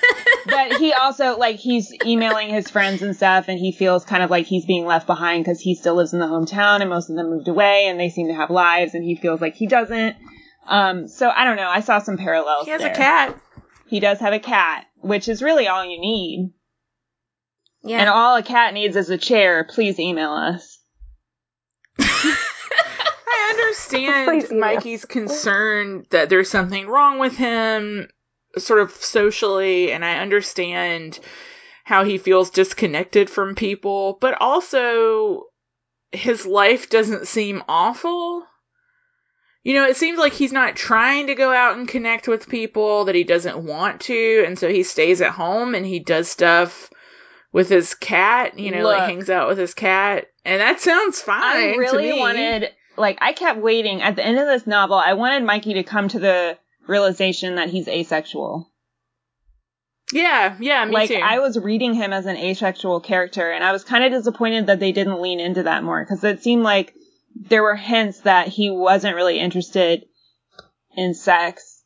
but 0.46 0.76
he 0.78 0.92
also 0.92 1.36
like 1.36 1.56
he's 1.56 1.92
emailing 2.04 2.48
his 2.50 2.70
friends 2.70 3.02
and 3.02 3.16
stuff, 3.16 3.46
and 3.48 3.58
he 3.58 3.72
feels 3.72 4.04
kind 4.04 4.22
of 4.22 4.30
like 4.30 4.46
he's 4.46 4.66
being 4.66 4.86
left 4.86 5.06
behind 5.06 5.44
because 5.44 5.60
he 5.60 5.74
still 5.74 5.94
lives 5.96 6.12
in 6.12 6.20
the 6.20 6.26
hometown, 6.26 6.80
and 6.80 6.90
most 6.90 7.10
of 7.10 7.16
them 7.16 7.30
moved 7.30 7.48
away, 7.48 7.86
and 7.88 7.98
they 7.98 8.08
seem 8.10 8.28
to 8.28 8.34
have 8.34 8.50
lives, 8.50 8.94
and 8.94 9.02
he 9.04 9.16
feels 9.16 9.40
like 9.40 9.54
he 9.54 9.66
doesn't. 9.66 10.16
Um, 10.66 11.08
so 11.08 11.28
I 11.28 11.44
don't 11.44 11.56
know. 11.56 11.68
I 11.68 11.80
saw 11.80 11.98
some 11.98 12.16
parallels. 12.16 12.66
he 12.66 12.70
has 12.70 12.80
there. 12.80 12.92
a 12.92 12.96
cat. 12.96 13.38
He 13.86 14.00
does 14.00 14.18
have 14.20 14.32
a 14.32 14.38
cat, 14.38 14.86
which 15.00 15.28
is 15.28 15.42
really 15.42 15.66
all 15.68 15.84
you 15.84 16.00
need. 16.00 16.52
Yeah. 17.82 17.98
And 17.98 18.08
all 18.08 18.36
a 18.36 18.42
cat 18.42 18.72
needs 18.74 18.96
is 18.96 19.10
a 19.10 19.18
chair. 19.18 19.64
Please 19.64 19.98
email 20.00 20.30
us. 20.32 20.78
I 22.00 23.50
understand 23.50 24.46
Mikey's 24.58 25.04
concern 25.04 26.04
that 26.10 26.28
there's 26.30 26.48
something 26.50 26.86
wrong 26.86 27.18
with 27.18 27.36
him, 27.36 28.08
sort 28.58 28.80
of 28.80 28.92
socially, 28.92 29.92
and 29.92 30.04
I 30.04 30.18
understand 30.18 31.20
how 31.84 32.04
he 32.04 32.18
feels 32.18 32.50
disconnected 32.50 33.28
from 33.28 33.54
people, 33.54 34.18
but 34.20 34.40
also 34.40 35.44
his 36.12 36.46
life 36.46 36.88
doesn't 36.88 37.28
seem 37.28 37.62
awful. 37.68 38.44
You 39.62 39.74
know, 39.74 39.86
it 39.86 39.96
seems 39.96 40.18
like 40.18 40.32
he's 40.32 40.52
not 40.52 40.76
trying 40.76 41.26
to 41.28 41.34
go 41.34 41.52
out 41.52 41.76
and 41.76 41.88
connect 41.88 42.28
with 42.28 42.48
people, 42.48 43.06
that 43.06 43.14
he 43.14 43.24
doesn't 43.24 43.64
want 43.64 44.02
to, 44.02 44.44
and 44.46 44.58
so 44.58 44.68
he 44.68 44.82
stays 44.82 45.20
at 45.20 45.32
home 45.32 45.74
and 45.74 45.84
he 45.84 46.00
does 46.00 46.28
stuff 46.28 46.90
with 47.52 47.68
his 47.68 47.94
cat, 47.94 48.58
you 48.58 48.70
know, 48.70 48.82
Look. 48.82 48.98
like 48.98 49.08
hangs 49.08 49.30
out 49.30 49.48
with 49.48 49.58
his 49.58 49.74
cat. 49.74 50.26
And 50.44 50.60
that 50.60 50.80
sounds 50.80 51.20
fine. 51.20 51.56
I 51.56 51.76
really 51.76 52.18
wanted, 52.18 52.70
like, 52.96 53.18
I 53.20 53.32
kept 53.32 53.60
waiting 53.60 54.02
at 54.02 54.16
the 54.16 54.24
end 54.24 54.38
of 54.38 54.46
this 54.46 54.66
novel. 54.66 54.96
I 54.96 55.14
wanted 55.14 55.44
Mikey 55.44 55.74
to 55.74 55.82
come 55.82 56.08
to 56.08 56.18
the 56.18 56.58
realization 56.86 57.56
that 57.56 57.70
he's 57.70 57.88
asexual. 57.88 58.70
Yeah, 60.12 60.56
yeah, 60.60 60.84
me 60.84 60.92
like, 60.92 61.08
too. 61.08 61.20
I 61.22 61.38
was 61.38 61.58
reading 61.58 61.94
him 61.94 62.12
as 62.12 62.26
an 62.26 62.36
asexual 62.36 63.00
character, 63.00 63.50
and 63.50 63.64
I 63.64 63.72
was 63.72 63.84
kind 63.84 64.04
of 64.04 64.12
disappointed 64.12 64.66
that 64.66 64.78
they 64.78 64.92
didn't 64.92 65.20
lean 65.20 65.40
into 65.40 65.62
that 65.62 65.82
more 65.82 66.04
because 66.04 66.22
it 66.22 66.42
seemed 66.42 66.62
like 66.62 66.94
there 67.34 67.62
were 67.62 67.74
hints 67.74 68.20
that 68.20 68.48
he 68.48 68.70
wasn't 68.70 69.16
really 69.16 69.40
interested 69.40 70.04
in 70.96 71.14
sex. 71.14 71.82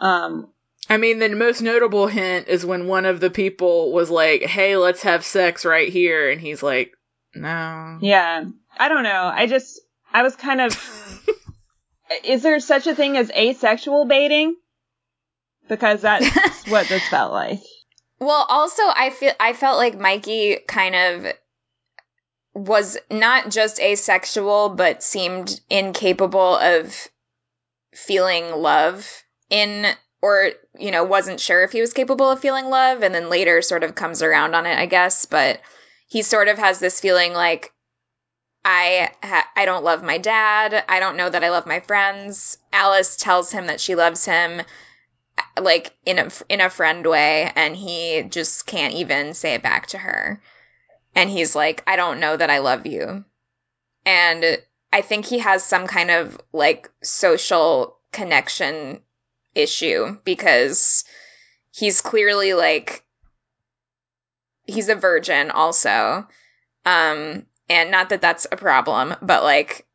Um, 0.00 0.48
I 0.88 0.96
mean, 0.96 1.18
the 1.18 1.28
most 1.28 1.62
notable 1.62 2.06
hint 2.06 2.48
is 2.48 2.66
when 2.66 2.88
one 2.88 3.06
of 3.06 3.20
the 3.20 3.30
people 3.30 3.92
was 3.92 4.10
like, 4.10 4.42
"Hey, 4.42 4.76
let's 4.76 5.02
have 5.02 5.24
sex 5.24 5.64
right 5.64 5.92
here," 5.92 6.30
and 6.30 6.40
he's 6.40 6.62
like, 6.62 6.92
"No." 7.34 7.98
Yeah. 8.00 8.44
I 8.76 8.88
don't 8.88 9.04
know. 9.04 9.30
I 9.32 9.46
just, 9.46 9.80
I 10.12 10.22
was 10.22 10.34
kind 10.36 10.60
of. 10.60 11.28
is 12.24 12.42
there 12.42 12.60
such 12.60 12.86
a 12.86 12.94
thing 12.94 13.16
as 13.16 13.30
asexual 13.30 14.06
baiting? 14.06 14.56
Because 15.68 16.02
that's 16.02 16.66
what 16.68 16.88
this 16.88 17.06
felt 17.08 17.32
like. 17.32 17.60
Well, 18.20 18.46
also 18.48 18.82
I 18.84 19.10
feel 19.10 19.32
I 19.40 19.52
felt 19.52 19.78
like 19.78 19.98
Mikey 19.98 20.58
kind 20.66 20.94
of 20.94 21.32
was 22.54 22.98
not 23.10 23.50
just 23.50 23.80
asexual 23.80 24.70
but 24.70 25.02
seemed 25.02 25.60
incapable 25.70 26.56
of 26.56 26.94
feeling 27.94 28.50
love 28.54 29.24
in 29.50 29.86
or 30.20 30.50
you 30.78 30.90
know 30.90 31.04
wasn't 31.04 31.40
sure 31.40 31.64
if 31.64 31.72
he 31.72 31.80
was 31.80 31.92
capable 31.92 32.30
of 32.30 32.40
feeling 32.40 32.66
love 32.66 33.02
and 33.02 33.14
then 33.14 33.30
later 33.30 33.62
sort 33.62 33.84
of 33.84 33.94
comes 33.94 34.22
around 34.22 34.54
on 34.54 34.66
it 34.66 34.78
I 34.78 34.86
guess 34.86 35.26
but 35.26 35.60
he 36.08 36.22
sort 36.22 36.48
of 36.48 36.58
has 36.58 36.78
this 36.78 37.00
feeling 37.00 37.32
like 37.32 37.72
I 38.64 39.10
ha- 39.22 39.48
I 39.56 39.64
don't 39.64 39.84
love 39.84 40.02
my 40.02 40.18
dad. 40.18 40.84
I 40.88 41.00
don't 41.00 41.16
know 41.16 41.28
that 41.28 41.42
I 41.42 41.50
love 41.50 41.66
my 41.66 41.80
friends. 41.80 42.58
Alice 42.72 43.16
tells 43.16 43.50
him 43.50 43.66
that 43.66 43.80
she 43.80 43.94
loves 43.94 44.24
him 44.24 44.62
like 45.60 45.94
in 46.04 46.18
a 46.18 46.30
in 46.48 46.60
a 46.60 46.70
friend 46.70 47.06
way 47.06 47.50
and 47.56 47.76
he 47.76 48.22
just 48.28 48.66
can't 48.66 48.94
even 48.94 49.34
say 49.34 49.54
it 49.54 49.62
back 49.62 49.86
to 49.88 49.98
her 49.98 50.40
and 51.14 51.30
he's 51.30 51.54
like 51.54 51.82
i 51.86 51.96
don't 51.96 52.20
know 52.20 52.36
that 52.36 52.50
i 52.50 52.58
love 52.58 52.86
you 52.86 53.24
and 54.04 54.58
i 54.92 55.00
think 55.00 55.26
he 55.26 55.38
has 55.38 55.62
some 55.62 55.86
kind 55.86 56.10
of 56.10 56.38
like 56.52 56.90
social 57.02 57.98
connection 58.12 59.00
issue 59.54 60.16
because 60.24 61.04
he's 61.70 62.00
clearly 62.00 62.54
like 62.54 63.04
he's 64.64 64.88
a 64.88 64.94
virgin 64.94 65.50
also 65.50 66.26
um 66.86 67.44
and 67.68 67.90
not 67.90 68.08
that 68.10 68.20
that's 68.20 68.46
a 68.52 68.56
problem 68.56 69.14
but 69.22 69.42
like 69.42 69.86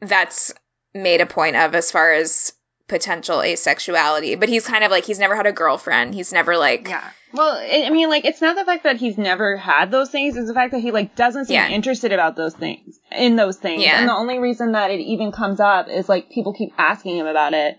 that's 0.00 0.52
made 0.94 1.20
a 1.20 1.26
point 1.26 1.56
of 1.56 1.74
as 1.74 1.90
far 1.90 2.12
as 2.12 2.52
potential 2.86 3.38
asexuality, 3.38 4.40
but 4.40 4.48
he's 4.48 4.66
kind 4.66 4.82
of 4.82 4.90
like 4.90 5.04
he's 5.04 5.18
never 5.18 5.36
had 5.36 5.44
a 5.46 5.52
girlfriend. 5.52 6.14
He's 6.14 6.32
never 6.32 6.56
like 6.56 6.88
Yeah. 6.88 7.10
Well, 7.34 7.58
I 7.58 7.90
mean, 7.90 8.08
like, 8.08 8.24
it's 8.24 8.40
not 8.40 8.56
the 8.56 8.64
fact 8.64 8.84
that 8.84 8.96
he's 8.96 9.18
never 9.18 9.58
had 9.58 9.90
those 9.90 10.08
things; 10.08 10.34
it's 10.38 10.48
the 10.48 10.54
fact 10.54 10.72
that 10.72 10.78
he 10.80 10.90
like 10.92 11.14
doesn't 11.14 11.44
seem 11.44 11.56
Yeah. 11.56 11.68
interested 11.68 12.10
about 12.12 12.36
those 12.36 12.54
things, 12.54 12.98
in 13.12 13.36
those 13.36 13.58
things. 13.58 13.82
Yeah. 13.82 14.00
And 14.00 14.08
the 14.08 14.14
only 14.14 14.38
reason 14.38 14.72
that 14.72 14.90
it 14.90 15.00
even 15.00 15.30
comes 15.32 15.60
up 15.60 15.88
is 15.88 16.08
like 16.08 16.30
people 16.30 16.54
keep 16.54 16.70
asking 16.78 17.18
him 17.18 17.26
about 17.26 17.52
it, 17.52 17.76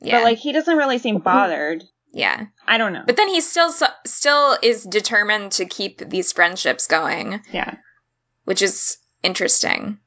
yeah, 0.00 0.18
but 0.18 0.24
like 0.24 0.36
he 0.38 0.52
doesn't 0.52 0.76
really 0.76 0.98
seem 0.98 1.18
bothered. 1.20 1.82
yeah. 2.12 2.46
I 2.68 2.76
don't 2.76 2.92
know. 2.92 3.04
But 3.06 3.16
then 3.16 3.28
he 3.28 3.40
still 3.40 3.72
still 4.04 4.58
is 4.62 4.82
determined 4.84 5.52
to 5.52 5.64
keep 5.64 5.98
these 6.00 6.32
friendships 6.32 6.86
going, 6.88 7.40
yeah. 7.50 7.76
Which 8.46 8.62
is 8.62 8.96
interesting. 9.22 9.98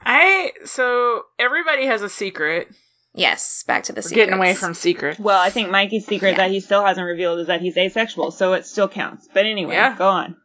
I 0.00 0.52
so 0.64 1.22
everybody 1.38 1.86
has 1.86 2.02
a 2.02 2.08
secret. 2.08 2.68
Yes, 3.14 3.64
back 3.66 3.84
to 3.84 3.92
the 3.92 4.02
We're 4.04 4.14
getting 4.14 4.34
away 4.34 4.54
from 4.54 4.74
secrets. 4.74 5.18
Well, 5.18 5.40
I 5.40 5.50
think 5.50 5.70
Mikey's 5.70 6.06
secret 6.06 6.30
Yeah. 6.32 6.36
that 6.36 6.50
he 6.50 6.60
still 6.60 6.84
hasn't 6.84 7.04
revealed 7.04 7.40
is 7.40 7.48
that 7.48 7.60
he's 7.60 7.76
asexual, 7.76 8.30
so 8.30 8.52
it 8.52 8.64
still 8.64 8.88
counts. 8.88 9.28
But 9.32 9.44
anyway, 9.46 9.74
Yeah. 9.74 9.96
go 9.96 10.06
on. 10.08 10.36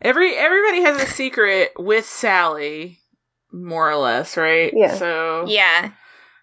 Every 0.00 0.36
everybody 0.36 0.82
has 0.82 1.02
a 1.02 1.06
secret 1.06 1.72
with 1.78 2.04
Sally, 2.04 2.98
more 3.50 3.90
or 3.90 3.96
less, 3.96 4.36
right? 4.36 4.72
Yeah. 4.76 4.94
So 4.94 5.46
Yeah, 5.48 5.90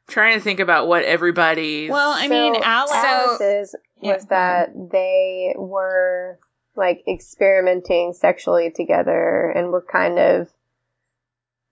trying 0.07 0.37
to 0.39 0.43
think 0.43 0.59
about 0.59 0.87
what 0.87 1.03
everybody's. 1.03 1.91
Well, 1.91 2.13
I 2.17 2.27
mean, 2.27 2.55
So, 2.55 2.61
Alex. 2.63 2.91
So- 2.91 2.97
Alice's 2.97 3.75
Yeah, 4.01 4.13
was 4.15 4.25
go 4.25 4.35
ahead. 4.35 4.69
that 4.73 4.89
they 4.91 5.53
were 5.55 6.39
like 6.79 7.03
experimenting 7.07 8.13
sexually 8.13 8.71
together 8.71 9.51
and 9.55 9.69
were 9.71 9.83
kind 9.83 10.17
of, 10.17 10.47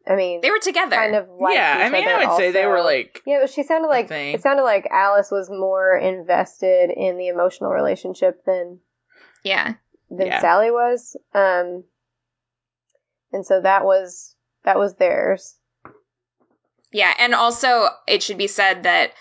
I 0.08 0.16
mean, 0.16 0.42
they 0.42 0.52
were 0.52 0.60
together. 0.60 0.96
kind 0.96 1.16
of 1.16 1.28
like 1.40 1.56
yeah, 1.56 1.78
I 1.80 1.88
each 1.88 1.94
mean, 1.94 2.08
I 2.08 2.14
other 2.14 2.28
would 2.28 2.38
say 2.38 2.52
they 2.52 2.66
were 2.68 2.82
like, 2.82 3.24
Yeah, 3.26 3.40
but 3.42 3.50
she 3.50 3.64
sounded 3.64 3.88
like 3.88 4.12
it 4.12 4.42
sounded 4.44 4.64
like 4.64 4.86
Alice 4.92 5.32
was 5.32 5.50
more 5.50 5.98
invested 5.98 6.92
in 6.92 7.18
the 7.18 7.28
emotional 7.30 7.72
relationship 7.72 8.46
than 8.46 8.80
yeah, 9.44 9.74
than 10.10 10.28
Yeah. 10.28 10.40
Sally 10.42 10.72
was. 10.72 11.16
Um, 11.34 11.84
and 13.32 13.46
so 13.46 13.62
that 13.62 13.84
was 13.86 14.36
that 14.64 14.78
was 14.78 14.96
theirs. 14.96 15.56
yeah, 16.92 17.14
and 17.20 17.34
also 17.34 17.88
it 18.08 18.24
should 18.24 18.38
be 18.38 18.48
said 18.48 18.84
that 18.84 19.12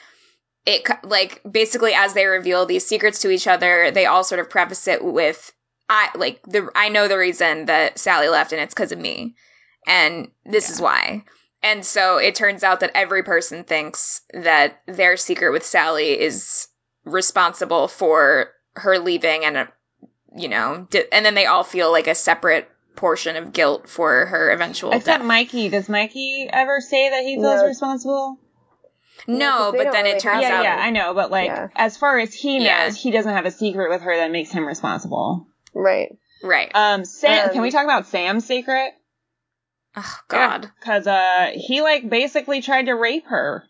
it 0.65 0.89
like 1.05 1.41
basically 1.49 1.95
as 1.95 2.15
they 2.15 2.27
reveal 2.27 2.67
these 2.67 2.87
secrets 2.87 3.21
to 3.21 3.31
each 3.31 3.47
other, 3.47 3.91
they 3.91 4.07
all 4.07 4.25
sort 4.25 4.41
of 4.41 4.51
preface 4.51 4.87
it 4.89 5.05
with 5.05 5.53
I 5.89 6.11
like 6.17 6.41
the 6.43 6.69
I 6.75 6.89
know 6.89 7.09
the 7.09 7.19
reason 7.19 7.67
that 7.67 7.99
Sally 7.99 8.29
left, 8.29 8.53
and 8.53 8.61
it's 8.61 8.75
because 8.75 8.93
of 8.93 8.99
me, 8.99 9.37
and 9.87 10.29
this 10.45 10.71
is 10.71 10.81
why. 10.81 11.25
And 11.63 11.85
so 11.85 12.19
it 12.19 12.35
turns 12.35 12.63
out 12.65 12.81
that 12.81 12.93
every 12.95 13.23
person 13.23 13.65
thinks 13.65 14.21
that 14.33 14.81
their 14.87 15.17
secret 15.17 15.53
with 15.53 15.65
Sally 15.65 16.19
is 16.21 16.69
responsible 17.05 17.89
for 17.89 18.51
her 18.75 18.99
leaving, 18.99 19.45
and 19.45 19.69
you 20.37 20.49
know, 20.49 20.87
di- 20.91 21.11
and 21.13 21.25
then 21.25 21.35
they 21.35 21.47
all 21.47 21.65
feel 21.65 21.91
like 21.93 22.09
a 22.09 22.15
separate 22.15 22.69
portion 22.97 23.37
of 23.37 23.53
guilt 23.53 23.89
for 23.89 24.27
her 24.27 24.51
eventual 24.51 24.91
Except 24.93 25.21
death. 25.21 25.27
Mikey. 25.27 25.69
Does 25.69 25.89
Mikey 25.89 26.49
ever 26.53 26.81
say 26.81 27.11
that 27.11 27.23
he 27.23 27.37
feels 27.37 27.61
No. 27.61 27.67
responsible? 27.67 28.39
No, 29.27 29.37
No, 29.39 29.49
'cause 29.73 29.85
but 29.85 29.93
then 29.93 30.05
really 30.05 30.17
it 30.17 30.21
turns 30.21 30.43
have 30.45 30.53
Yeah, 30.53 30.59
out 30.59 30.65
yeah, 30.65 30.77
I 30.79 30.91
know, 30.91 31.15
but 31.15 31.31
like, 31.31 31.47
Yeah. 31.49 31.69
as 31.77 31.97
far 31.97 32.19
as 32.19 32.35
he 32.35 32.59
knows, 32.59 32.67
Yeah. 32.67 32.91
he 32.91 33.11
doesn't 33.11 33.33
have 33.33 33.47
a 33.47 33.51
secret 33.51 33.89
with 33.91 34.03
her 34.03 34.17
that 34.17 34.31
makes 34.31 34.51
him 34.51 34.67
responsible. 34.67 35.47
Right. 35.79 36.17
right. 36.43 36.71
Um, 36.75 37.05
Sam, 37.05 37.49
Um, 37.49 37.53
can 37.53 37.63
we 37.63 37.71
talk 37.71 37.85
about 37.85 38.07
Sam's 38.07 38.47
secret? 38.47 38.93
oh 39.97 40.19
God. 40.29 40.71
Cause, 40.81 41.07
uh, 41.07 41.51
he 41.55 41.83
like 41.83 42.09
basically 42.09 42.63
tried 42.63 42.87
to 42.87 42.95
rape 42.95 43.27
her. 43.27 43.65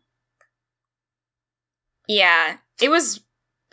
Yeah, 2.09 2.57
it 2.80 2.88
was 2.88 3.16
It 3.16 3.22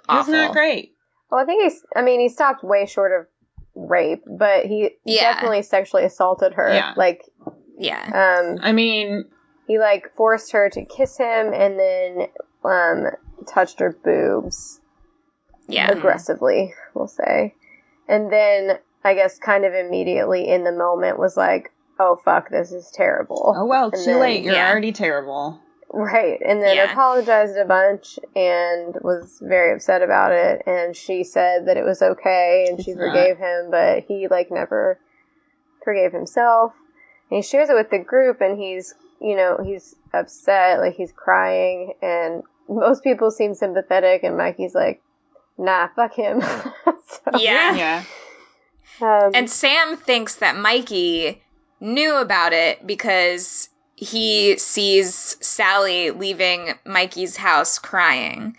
was 0.09 0.19
awful. 0.27 0.33
not 0.33 0.51
great. 0.53 0.95
Well, 1.29 1.41
I 1.41 1.45
think 1.45 1.63
he's. 1.63 1.83
I 1.95 2.01
mean, 2.01 2.19
he 2.19 2.29
stopped 2.29 2.63
way 2.63 2.85
short 2.87 3.11
of 3.11 3.27
rape, 3.75 4.23
but 4.27 4.65
he 4.65 4.91
Yeah. 5.05 5.33
definitely 5.33 5.61
sexually 5.61 6.03
assaulted 6.05 6.53
her. 6.55 6.73
Yeah. 6.73 6.93
Like, 6.97 7.21
Yeah, 7.77 8.39
um, 8.41 8.59
I 8.61 8.71
mean, 8.71 9.25
he 9.67 9.77
like 9.79 10.15
forced 10.15 10.51
her 10.53 10.69
to 10.71 10.85
kiss 10.85 11.17
him 11.17 11.53
and 11.53 11.79
then 11.79 12.27
um 12.63 13.05
touched 13.47 13.79
her 13.79 13.91
boobs 14.03 14.79
yeah, 15.67 15.91
aggressively, 15.91 16.73
we'll 16.93 17.07
say. 17.07 17.55
And 18.07 18.31
then 18.31 18.79
I 19.03 19.13
guess 19.15 19.37
kind 19.39 19.65
of 19.65 19.73
immediately 19.73 20.47
in 20.47 20.63
the 20.63 20.71
moment 20.71 21.19
was 21.19 21.35
like, 21.37 21.71
"Oh 21.99 22.19
fuck, 22.23 22.49
this 22.49 22.71
is 22.71 22.89
terrible." 22.93 23.53
oh 23.57 23.65
well, 23.65 23.85
And 23.85 23.93
too 23.93 24.11
then- 24.11 24.19
late. 24.19 24.43
You're 24.43 24.53
Yeah. 24.55 24.69
already 24.71 24.91
terrible. 24.91 25.59
Right. 25.95 26.39
And 26.43 26.61
then 26.63 26.75
Yeah. 26.75 26.91
apologized 26.91 27.55
a 27.55 27.65
bunch 27.65 28.17
and 28.35 28.97
was 29.03 29.37
very 29.39 29.73
upset 29.73 30.01
about 30.01 30.31
it. 30.31 30.63
And 30.65 30.95
she 30.95 31.23
said 31.23 31.67
that 31.67 31.77
it 31.77 31.83
was 31.85 32.01
okay 32.01 32.65
and 32.67 32.81
she 32.83 32.91
It's 32.91 32.99
not. 32.99 33.09
forgave 33.09 33.37
him, 33.37 33.69
but 33.69 33.99
he, 34.05 34.27
like, 34.27 34.49
never 34.49 34.97
forgave 35.83 36.11
himself. 36.11 36.73
And 37.29 37.35
he 37.37 37.41
shares 37.43 37.69
it 37.69 37.75
with 37.75 37.91
the 37.91 37.99
group 37.99 38.41
and 38.41 38.57
he's, 38.57 38.95
you 39.21 39.35
know, 39.35 39.57
he's 39.63 39.95
upset, 40.11 40.79
like, 40.79 40.95
he's 40.95 41.11
crying. 41.11 41.93
And 42.01 42.41
most 42.67 43.03
people 43.03 43.29
seem 43.29 43.53
sympathetic. 43.53 44.23
And 44.23 44.35
Mikey's 44.35 44.73
like, 44.73 44.99
nah, 45.59 45.89
fuck 45.95 46.15
him. 46.15 46.41
So, 47.31 47.39
yeah. 47.39 47.75
Yeah. 47.75 48.03
um, 49.01 49.31
And 49.33 49.49
Sam 49.49 49.97
thinks 49.97 50.35
that 50.35 50.57
Mikey 50.57 51.41
knew 51.79 52.15
about 52.17 52.53
it 52.53 52.85
because 52.85 53.69
he 53.95 54.57
sees 54.57 55.37
Sally 55.39 56.11
leaving 56.11 56.73
Mikey's 56.85 57.37
house 57.37 57.79
crying. 57.79 58.55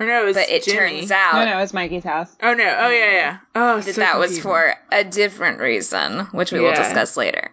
or 0.00 0.06
no, 0.06 0.22
it 0.22 0.24
was 0.26 0.36
But 0.36 0.48
it 0.50 0.64
Jimmy. 0.64 1.00
turns 1.00 1.10
out 1.10 1.44
No, 1.44 1.44
no, 1.44 1.58
it's 1.58 1.72
Mikey's 1.72 2.04
house. 2.04 2.34
Oh 2.42 2.54
no! 2.54 2.64
Oh 2.80 2.88
yeah, 2.88 3.10
yeah. 3.12 3.38
Oh, 3.54 3.80
that 3.80 3.94
so 3.94 4.00
that 4.00 4.18
was 4.18 4.38
for 4.40 4.74
a 4.90 5.04
different 5.04 5.60
reason, 5.60 6.20
which 6.32 6.50
we 6.52 6.60
will 6.60 6.74
discuss 6.74 7.16
later. 7.16 7.50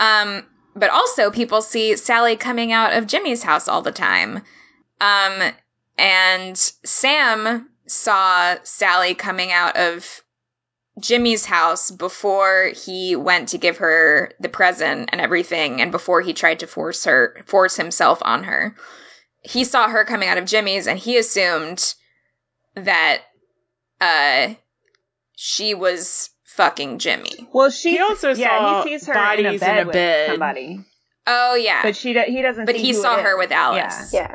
Um, 0.00 0.44
but 0.76 0.90
also 0.90 1.30
people 1.30 1.60
see 1.62 1.96
Sally 1.96 2.36
coming 2.36 2.72
out 2.72 2.92
of 2.92 3.06
Jimmy's 3.06 3.42
house 3.42 3.66
all 3.68 3.82
the 3.82 3.92
time. 3.92 4.42
Um, 5.00 5.52
and 5.96 6.56
Sam 6.56 7.68
saw 7.88 8.56
Sally 8.62 9.14
coming 9.14 9.52
out 9.52 9.76
of 9.76 10.22
Jimmy's 11.00 11.44
house 11.44 11.90
before 11.90 12.72
he 12.74 13.14
went 13.16 13.50
to 13.50 13.58
give 13.58 13.78
her 13.78 14.32
the 14.40 14.48
present 14.48 15.10
and 15.12 15.20
everything, 15.20 15.80
and 15.80 15.92
before 15.92 16.20
he 16.20 16.32
tried 16.32 16.60
to 16.60 16.66
force 16.66 17.04
her, 17.04 17.42
force 17.46 17.76
himself 17.76 18.18
on 18.22 18.44
her. 18.44 18.74
He 19.42 19.64
saw 19.64 19.88
her 19.88 20.04
coming 20.04 20.28
out 20.28 20.38
of 20.38 20.44
Jimmy's, 20.46 20.86
and 20.88 20.98
he 20.98 21.16
assumed 21.18 21.94
that, 22.74 23.22
uh, 24.00 24.54
she 25.36 25.74
was 25.74 26.30
fucking 26.44 26.98
Jimmy. 26.98 27.48
Well, 27.52 27.70
she 27.70 27.92
He 27.92 27.98
also 28.00 28.34
yeah, 28.34 28.58
saw 28.58 28.82
he 28.82 28.90
sees 28.98 29.06
her 29.06 29.14
bodies 29.14 29.44
in 29.44 29.46
a 29.46 29.52
in 29.52 29.58
bed, 29.60 29.82
a 29.82 29.86
with 29.86 29.92
bed. 29.92 30.30
somebody, 30.30 30.80
Oh 31.28 31.54
yeah, 31.54 31.82
but 31.82 31.94
she 31.94 32.08
he 32.14 32.42
doesn't. 32.42 32.64
But 32.66 32.74
see 32.74 32.82
he 32.82 32.92
who 32.92 33.02
saw 33.02 33.16
it 33.18 33.22
her 33.22 33.34
is. 33.34 33.38
with 33.38 33.52
Alice. 33.52 34.12
yeah. 34.12 34.34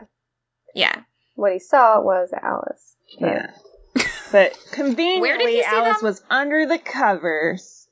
yeah. 0.73 0.95
What 1.35 1.51
he 1.53 1.59
saw 1.59 1.99
was 1.99 2.31
Alice. 2.39 2.92
Yeah. 3.19 3.47
yeah. 3.95 4.03
But 4.31 4.57
conveniently, 4.71 5.21
Where 5.21 5.37
did 5.37 5.49
he 5.49 5.61
see 5.61 5.67
Alice 5.67 5.97
them? 5.99 6.05
was 6.09 6.23
under 6.29 6.65
the 6.65 6.79
covers, 6.79 7.87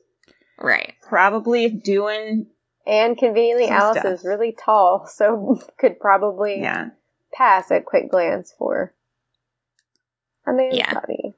Right. 0.57 0.95
probably 1.07 1.69
doing. 1.69 2.47
And 2.87 3.15
conveniently, 3.17 3.67
Some 3.67 3.77
Alice 3.77 3.99
stuff. 3.99 4.13
is 4.13 4.23
really 4.25 4.51
tall, 4.53 5.05
so 5.05 5.61
could 5.77 5.99
probably 5.99 6.61
Yeah. 6.61 6.89
pass 7.31 7.69
at 7.71 7.85
quick 7.85 8.09
glance 8.09 8.51
for 8.57 8.91
a 10.47 10.53
man's 10.53 10.77
Yeah. 10.77 10.93
body. 10.95 11.33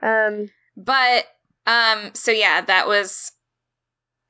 Um, 0.00 0.50
But 0.76 1.26
um 1.66 2.14
so 2.14 2.30
yeah, 2.30 2.60
that 2.60 2.86
was 2.86 3.32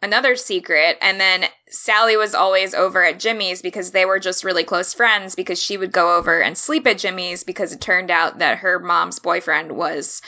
another 0.03 0.37
secret 0.37 0.97
and 1.03 1.21
then 1.21 1.45
Sally 1.69 2.17
was 2.17 2.35
always 2.35 2.75
over 2.75 3.05
at 3.05 3.19
Jimmy's 3.19 3.63
because 3.63 3.91
they 3.91 4.05
were 4.05 4.19
just 4.19 4.45
really 4.45 4.65
close 4.65 4.95
friends 4.95 5.35
because 5.35 5.61
she 5.61 5.77
would 5.77 5.93
go 5.93 6.17
over 6.17 6.41
and 6.41 6.57
sleep 6.57 6.87
at 6.87 6.99
Jimmy's 6.99 7.45
because 7.45 7.73
it 7.73 7.81
turned 7.81 8.11
out 8.11 8.39
that 8.39 8.59
her 8.59 8.79
mom's 8.79 9.19
boyfriend 9.19 9.73
was 9.73 10.23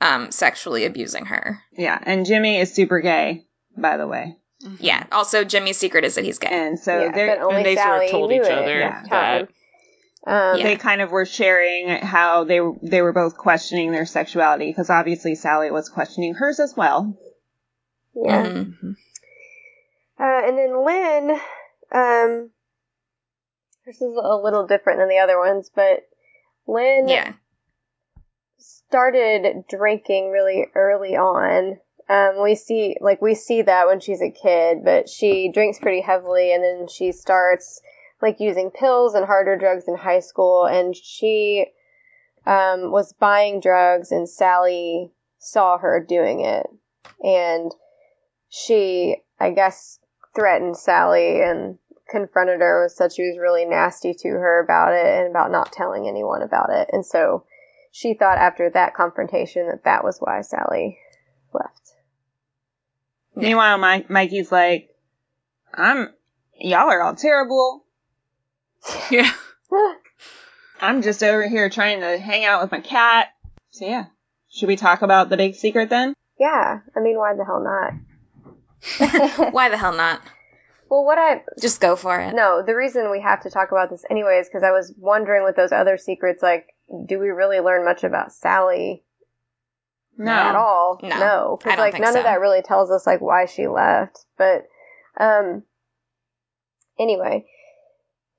um 0.00 0.30
sexually 0.32 0.84
abusing 0.84 1.26
her. 1.26 1.60
Yeah, 1.72 1.98
and 2.02 2.26
Jimmy 2.26 2.58
is 2.58 2.74
super 2.74 3.00
gay, 3.00 3.46
by 3.76 3.96
the 3.96 4.06
way. 4.08 4.36
Yeah. 4.80 5.04
Also 5.12 5.44
Jimmy's 5.44 5.76
secret 5.76 6.04
is 6.04 6.14
that 6.14 6.24
he's 6.24 6.38
gay. 6.38 6.48
And 6.50 6.78
so 6.78 7.04
yeah, 7.04 7.12
they're, 7.12 7.42
only 7.42 7.56
and 7.56 7.66
they 7.66 7.76
sort 7.76 8.04
of 8.04 8.10
told 8.10 8.32
each 8.32 8.42
it 8.42 8.50
other 8.50 8.82
at 8.82 9.02
the 9.04 9.08
that. 9.10 9.38
time. 9.38 9.48
Um, 10.26 10.58
Yeah. 10.58 10.64
they 10.64 10.76
kind 10.76 11.02
of 11.02 11.10
were 11.10 11.26
sharing 11.26 11.88
how 11.88 12.44
they 12.44 12.60
they 12.82 13.02
were 13.02 13.12
both 13.12 13.36
questioning 13.36 13.92
their 13.92 14.06
sexuality 14.06 14.70
because 14.70 14.88
obviously 14.90 15.34
Sally 15.34 15.70
was 15.70 15.88
questioning 15.90 16.34
hers 16.34 16.60
as 16.60 16.74
well. 16.76 17.14
Yeah. 18.14 18.42
Mhm. 18.46 18.96
Uh, 20.18 20.42
and 20.46 20.58
then 20.58 20.84
Lynn, 20.84 21.30
um, 21.92 22.50
this 23.84 23.96
is 24.00 24.16
a 24.16 24.36
little 24.36 24.66
different 24.66 24.98
than 25.00 25.08
the 25.08 25.18
other 25.18 25.38
ones, 25.38 25.70
but 25.74 26.08
Lynn 26.66 27.08
Yeah. 27.08 27.32
started 28.58 29.66
drinking 29.68 30.30
really 30.30 30.66
early 30.74 31.16
on. 31.16 31.80
Um, 32.08 32.42
we 32.42 32.54
see, 32.54 32.96
like, 33.00 33.20
we 33.20 33.34
see 33.34 33.62
that 33.62 33.86
when 33.86 34.00
she's 34.00 34.22
a 34.22 34.30
kid, 34.30 34.84
but 34.84 35.08
she 35.08 35.50
drinks 35.50 35.78
pretty 35.78 36.00
heavily 36.00 36.52
and 36.52 36.62
then 36.62 36.86
she 36.86 37.12
starts 37.12 37.80
like 38.22 38.40
using 38.40 38.70
pills 38.70 39.14
and 39.14 39.26
harder 39.26 39.56
drugs 39.56 39.86
in 39.86 39.96
high 39.96 40.20
school, 40.20 40.64
and 40.64 40.96
she 40.96 41.66
um, 42.46 42.90
was 42.90 43.12
buying 43.12 43.60
drugs, 43.60 44.12
and 44.12 44.28
Sally 44.28 45.12
saw 45.38 45.76
her 45.78 46.00
doing 46.00 46.40
it, 46.40 46.66
and 47.22 47.74
she, 48.54 49.16
I 49.40 49.50
guess, 49.50 49.98
threatened 50.36 50.76
Sally 50.76 51.42
and 51.42 51.76
confronted 52.08 52.60
her, 52.60 52.88
said 52.88 53.12
she 53.12 53.22
was 53.22 53.38
really 53.40 53.64
nasty 53.64 54.14
to 54.14 54.28
her 54.28 54.62
about 54.62 54.92
it 54.92 55.04
and 55.06 55.28
about 55.28 55.50
not 55.50 55.72
telling 55.72 56.06
anyone 56.06 56.40
about 56.40 56.70
it, 56.70 56.88
and 56.92 57.04
so 57.04 57.44
she 57.90 58.14
thought 58.14 58.38
after 58.38 58.70
that 58.70 58.94
confrontation 58.94 59.66
that 59.66 59.84
that 59.84 60.04
was 60.04 60.18
why 60.20 60.40
Sally 60.42 60.98
left. 61.52 61.94
Meanwhile, 63.34 63.78
Mike, 63.78 64.08
Mikey's 64.08 64.52
like, 64.52 64.90
I'm, 65.72 66.10
y'all 66.56 66.90
are 66.90 67.02
all 67.02 67.16
terrible. 67.16 67.84
Yeah. 69.10 69.32
I'm 70.80 71.00
just 71.00 71.22
over 71.22 71.48
here 71.48 71.70
trying 71.70 72.00
to 72.00 72.18
hang 72.18 72.44
out 72.44 72.62
with 72.62 72.70
my 72.70 72.80
cat. 72.80 73.28
So 73.70 73.86
yeah. 73.86 74.06
Should 74.50 74.68
we 74.68 74.76
talk 74.76 75.00
about 75.00 75.30
the 75.30 75.38
big 75.38 75.54
secret 75.54 75.88
then? 75.88 76.14
yeah, 76.38 76.80
I 76.96 77.00
mean, 77.00 77.16
why 77.16 77.34
the 77.34 77.44
hell 77.44 77.62
not? 77.62 77.92
Why 79.50 79.68
the 79.68 79.76
hell 79.76 79.92
not? 79.96 80.20
Well, 80.90 81.04
what 81.04 81.18
I 81.18 81.42
Just 81.60 81.80
go 81.80 81.96
for 81.96 82.18
it. 82.20 82.34
no, 82.34 82.62
the 82.64 82.74
reason 82.76 83.10
we 83.10 83.20
have 83.22 83.42
to 83.42 83.50
talk 83.50 83.72
about 83.72 83.90
this 83.90 84.04
anyway 84.10 84.38
is 84.38 84.48
because 84.48 84.62
I 84.62 84.70
was 84.70 84.92
wondering 84.98 85.42
with 85.44 85.56
those 85.56 85.72
other 85.72 85.96
secrets, 85.96 86.42
like, 86.42 86.66
do 87.06 87.18
we 87.18 87.28
really 87.28 87.60
learn 87.60 87.84
much 87.84 88.04
about 88.04 88.32
Sally 88.32 89.02
No, 90.18 90.30
at 90.32 90.54
all? 90.54 91.00
No, 91.02 91.08
no, 91.18 91.58
because 91.58 91.78
like 91.78 91.98
none 91.98 92.12
so. 92.12 92.18
of 92.18 92.24
that 92.24 92.40
really 92.40 92.62
tells 92.62 92.90
us 92.90 93.06
like 93.06 93.20
why 93.20 93.46
she 93.46 93.66
left. 93.66 94.18
But 94.36 94.66
um, 95.18 95.62
anyway, 96.98 97.46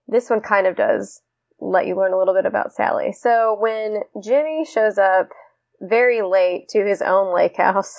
this 0.08 0.30
one 0.30 0.41
kind 0.41 0.68
of 0.68 0.76
does 0.76 1.22
let 1.60 1.88
you 1.88 1.96
learn 1.96 2.14
a 2.14 2.18
little 2.18 2.36
bit 2.36 2.46
about 2.46 2.74
Sally. 2.74 3.12
So 3.14 3.58
when 3.60 4.02
Jimmy 4.24 4.66
shows 4.72 4.98
up 5.00 5.30
very 5.82 6.22
late 6.22 6.70
to 6.70 6.86
his 6.86 7.02
own 7.02 7.34
lake 7.34 7.58
house, 7.58 7.98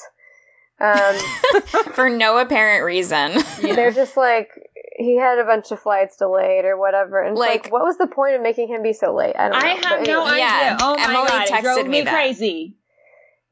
um, 0.81 1.15
For 1.95 2.09
no 2.11 2.39
apparent 2.39 2.85
reason. 2.85 3.33
they're 3.63 3.93
just 3.93 4.17
like 4.17 4.51
he 4.99 5.17
had 5.19 5.39
a 5.39 5.45
bunch 5.45 5.71
of 5.73 5.81
flights 5.81 6.17
delayed 6.17 6.65
or 6.65 6.79
whatever, 6.79 7.21
and 7.23 7.37
like, 7.37 7.65
Like- 7.65 7.73
what 7.73 7.83
was 7.85 7.99
the 7.99 8.07
point 8.07 8.35
of 8.37 8.43
making 8.43 8.69
him 8.69 8.83
be 8.83 8.93
so 8.93 9.15
late? 9.15 9.35
I 9.39 9.49
don't 9.49 9.53
know. 9.53 9.59
I 9.69 9.75
But 9.75 9.85
have 9.85 10.07
no 10.07 10.25
idea. 10.27 10.39
Yeah, 10.39 10.77
Oh 10.81 10.97
my 10.97 11.03
Emily 11.05 11.29
god, 11.29 11.43
it 11.49 11.51
texted 11.53 11.63
drove 11.63 11.85
me 11.85 11.91
me 11.91 12.01
that. 12.03 12.13
crazy. 12.13 12.77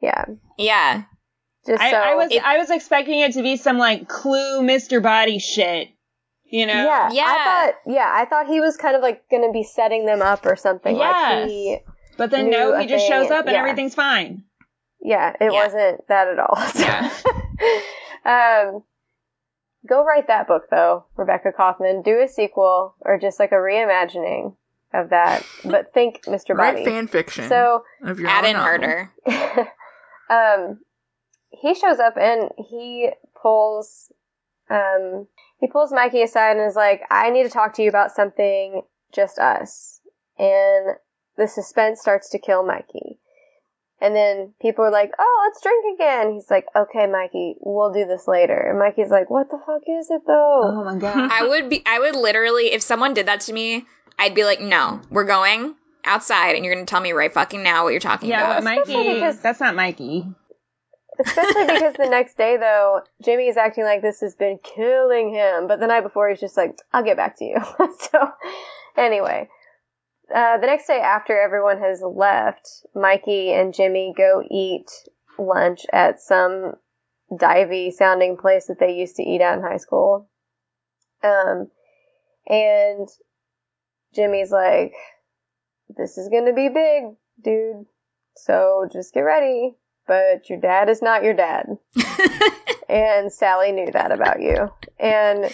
yeah, 0.00 0.24
yeah. 0.58 1.02
just 1.66 1.82
I, 1.82 1.90
so 1.90 1.96
I 1.96 2.14
was 2.14 2.30
It- 2.32 2.42
I 2.44 2.58
was 2.58 2.70
expecting 2.70 3.20
it 3.20 3.32
to 3.34 3.42
be 3.42 3.56
some 3.56 3.78
like 3.78 4.08
clue 4.08 4.62
Mr. 4.62 5.02
Boddy 5.02 5.38
shit. 5.38 5.88
You 6.46 6.66
know? 6.66 6.72
Yeah, 6.74 7.10
Yeah. 7.10 7.24
I 7.26 7.44
thought 7.72 7.92
yeah, 7.94 8.12
I 8.14 8.24
thought 8.26 8.46
he 8.46 8.60
was 8.60 8.76
kind 8.76 8.94
of 8.94 9.02
like 9.02 9.28
going 9.28 9.42
to 9.42 9.50
be 9.52 9.64
setting 9.64 10.06
them 10.06 10.22
up 10.22 10.46
or 10.46 10.54
something. 10.56 10.94
Yes. 10.96 11.42
Like 11.42 11.50
he, 11.50 11.78
But 12.16 12.30
then 12.30 12.48
no, 12.50 12.78
he 12.78 12.86
just 12.86 13.08
thing, 13.08 13.12
shows 13.22 13.30
up 13.32 13.46
and 13.46 13.54
yeah. 13.54 13.58
everything's 13.60 13.94
fine. 13.94 14.44
Yeah, 15.04 15.36
it 15.40 15.52
Yeah. 15.52 15.64
wasn't 15.64 16.08
that 16.08 16.28
at 16.28 16.38
all. 16.38 16.58
Yeah. 16.74 17.10
um, 18.74 18.82
go 19.86 20.02
write 20.04 20.28
that 20.28 20.48
book 20.48 20.64
though, 20.70 21.04
Rebecca 21.16 21.52
Kauffman. 21.56 22.02
Do 22.02 22.20
a 22.20 22.26
sequel 22.28 22.94
or 23.00 23.18
just 23.18 23.38
like 23.38 23.52
a 23.52 23.56
reimagining 23.56 24.56
of 24.92 25.10
that, 25.10 25.44
but 25.64 25.92
think 25.92 26.24
Mr. 26.24 26.56
Write 26.56 26.74
Boddy. 26.74 26.84
fan 26.84 27.06
fiction. 27.08 27.48
So 27.48 27.84
of 28.02 28.18
your 28.18 28.28
Add 28.30 28.44
own 28.44 28.50
in 28.50 28.56
novel. 28.56 28.78
murder. 28.78 29.10
um, 30.30 30.80
he 31.50 31.74
shows 31.74 31.98
up 31.98 32.16
and 32.16 32.50
he 32.56 33.10
pulls, 33.40 34.10
um, 34.70 35.26
he 35.58 35.66
pulls 35.66 35.92
Mikey 35.92 36.22
aside 36.22 36.56
and 36.56 36.66
is 36.66 36.76
like, 36.76 37.02
"I 37.10 37.30
need 37.30 37.42
to 37.44 37.48
talk 37.50 37.74
to 37.74 37.82
you 37.82 37.88
about 37.88 38.12
something, 38.12 38.82
just 39.12 39.38
us." 39.38 40.00
And 40.38 40.96
the 41.36 41.46
suspense 41.48 42.00
starts 42.00 42.30
to 42.30 42.38
kill 42.38 42.64
Mikey. 42.64 43.18
And 44.00 44.14
then 44.14 44.52
people 44.60 44.84
are 44.84 44.90
like, 44.90 45.12
"Oh, 45.18 45.42
let's 45.46 45.62
drink 45.62 45.94
again." 45.94 46.34
He's 46.34 46.50
like, 46.50 46.66
"Okay, 46.74 47.06
Mikey, 47.06 47.56
we'll 47.60 47.92
do 47.92 48.06
this 48.06 48.26
later." 48.26 48.54
And 48.56 48.78
Mikey's 48.78 49.10
like, 49.10 49.30
"What 49.30 49.50
the 49.50 49.58
fuck 49.64 49.82
is 49.86 50.10
it 50.10 50.22
though?" 50.26 50.62
Oh 50.64 50.84
my 50.84 50.96
god. 50.98 51.30
I 51.32 51.46
would 51.48 51.70
be 51.70 51.82
I 51.86 52.00
would 52.00 52.16
literally 52.16 52.72
if 52.72 52.82
someone 52.82 53.14
did 53.14 53.26
that 53.26 53.42
to 53.42 53.52
me, 53.52 53.86
I'd 54.18 54.34
be 54.34 54.44
like, 54.44 54.60
"No, 54.60 55.00
we're 55.10 55.24
going 55.24 55.74
outside 56.04 56.56
and 56.56 56.64
you're 56.64 56.74
going 56.74 56.84
to 56.84 56.90
tell 56.90 57.00
me 57.00 57.12
right 57.12 57.32
fucking 57.32 57.62
now 57.62 57.84
what 57.84 57.90
you're 57.90 58.00
talking 58.00 58.30
yeah, 58.30 58.44
about." 58.44 58.56
but 58.56 58.64
Mikey, 58.64 59.14
because- 59.14 59.40
that's 59.40 59.60
not 59.60 59.74
Mikey. 59.74 60.26
Especially 61.18 61.66
because 61.66 61.94
the 61.94 62.08
next 62.08 62.36
day, 62.36 62.56
though, 62.56 63.02
Jimmy 63.22 63.46
is 63.46 63.56
acting 63.56 63.84
like 63.84 64.02
this 64.02 64.20
has 64.20 64.34
been 64.34 64.58
killing 64.62 65.32
him. 65.32 65.68
But 65.68 65.80
the 65.80 65.86
night 65.86 66.00
before, 66.00 66.28
he's 66.28 66.40
just 66.40 66.56
like, 66.56 66.76
I'll 66.92 67.04
get 67.04 67.16
back 67.16 67.38
to 67.38 67.44
you. 67.44 67.56
so, 68.10 68.28
anyway, 68.96 69.48
uh, 70.32 70.58
the 70.58 70.66
next 70.66 70.86
day 70.86 71.00
after 71.00 71.38
everyone 71.40 71.80
has 71.80 72.02
left, 72.02 72.68
Mikey 72.94 73.52
and 73.52 73.74
Jimmy 73.74 74.14
go 74.16 74.42
eat 74.50 74.90
lunch 75.38 75.86
at 75.92 76.20
some 76.20 76.74
divey 77.32 77.92
sounding 77.92 78.36
place 78.36 78.66
that 78.66 78.78
they 78.78 78.92
used 78.94 79.16
to 79.16 79.22
eat 79.22 79.40
at 79.40 79.58
in 79.58 79.64
high 79.64 79.78
school. 79.78 80.28
Um, 81.22 81.68
and 82.46 83.08
Jimmy's 84.14 84.52
like, 84.52 84.92
this 85.96 86.18
is 86.18 86.28
gonna 86.28 86.52
be 86.52 86.68
big, 86.68 87.04
dude. 87.42 87.86
So 88.36 88.88
just 88.92 89.14
get 89.14 89.20
ready 89.20 89.76
but 90.06 90.48
your 90.48 90.60
dad 90.60 90.88
is 90.88 91.02
not 91.02 91.22
your 91.22 91.34
dad. 91.34 91.66
and 92.88 93.32
Sally 93.32 93.72
knew 93.72 93.90
that 93.92 94.12
about 94.12 94.40
you. 94.40 94.70
And 94.98 95.50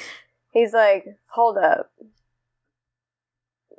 he's 0.53 0.73
like, 0.73 1.05
hold 1.33 1.57
up. 1.57 1.91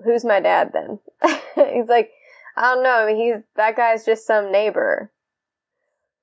Who's 0.04 0.26
my 0.26 0.40
dad 0.40 0.72
then? 0.74 1.00
he's 1.56 1.88
like, 1.88 2.12
I 2.56 2.74
don't 2.74 2.84
know. 2.84 2.90
I 2.90 3.06
mean, 3.08 3.18
he's, 3.18 3.44
that 3.56 3.76
guy's 3.76 4.06
just 4.06 4.26
some 4.26 4.52
neighbor. 4.52 5.12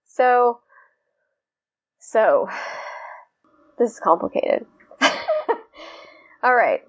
So, 0.07 0.61
so, 2.01 2.49
this 3.79 3.93
is 3.93 4.01
complicated. 4.01 4.67
All 6.43 6.55
right. 6.55 6.83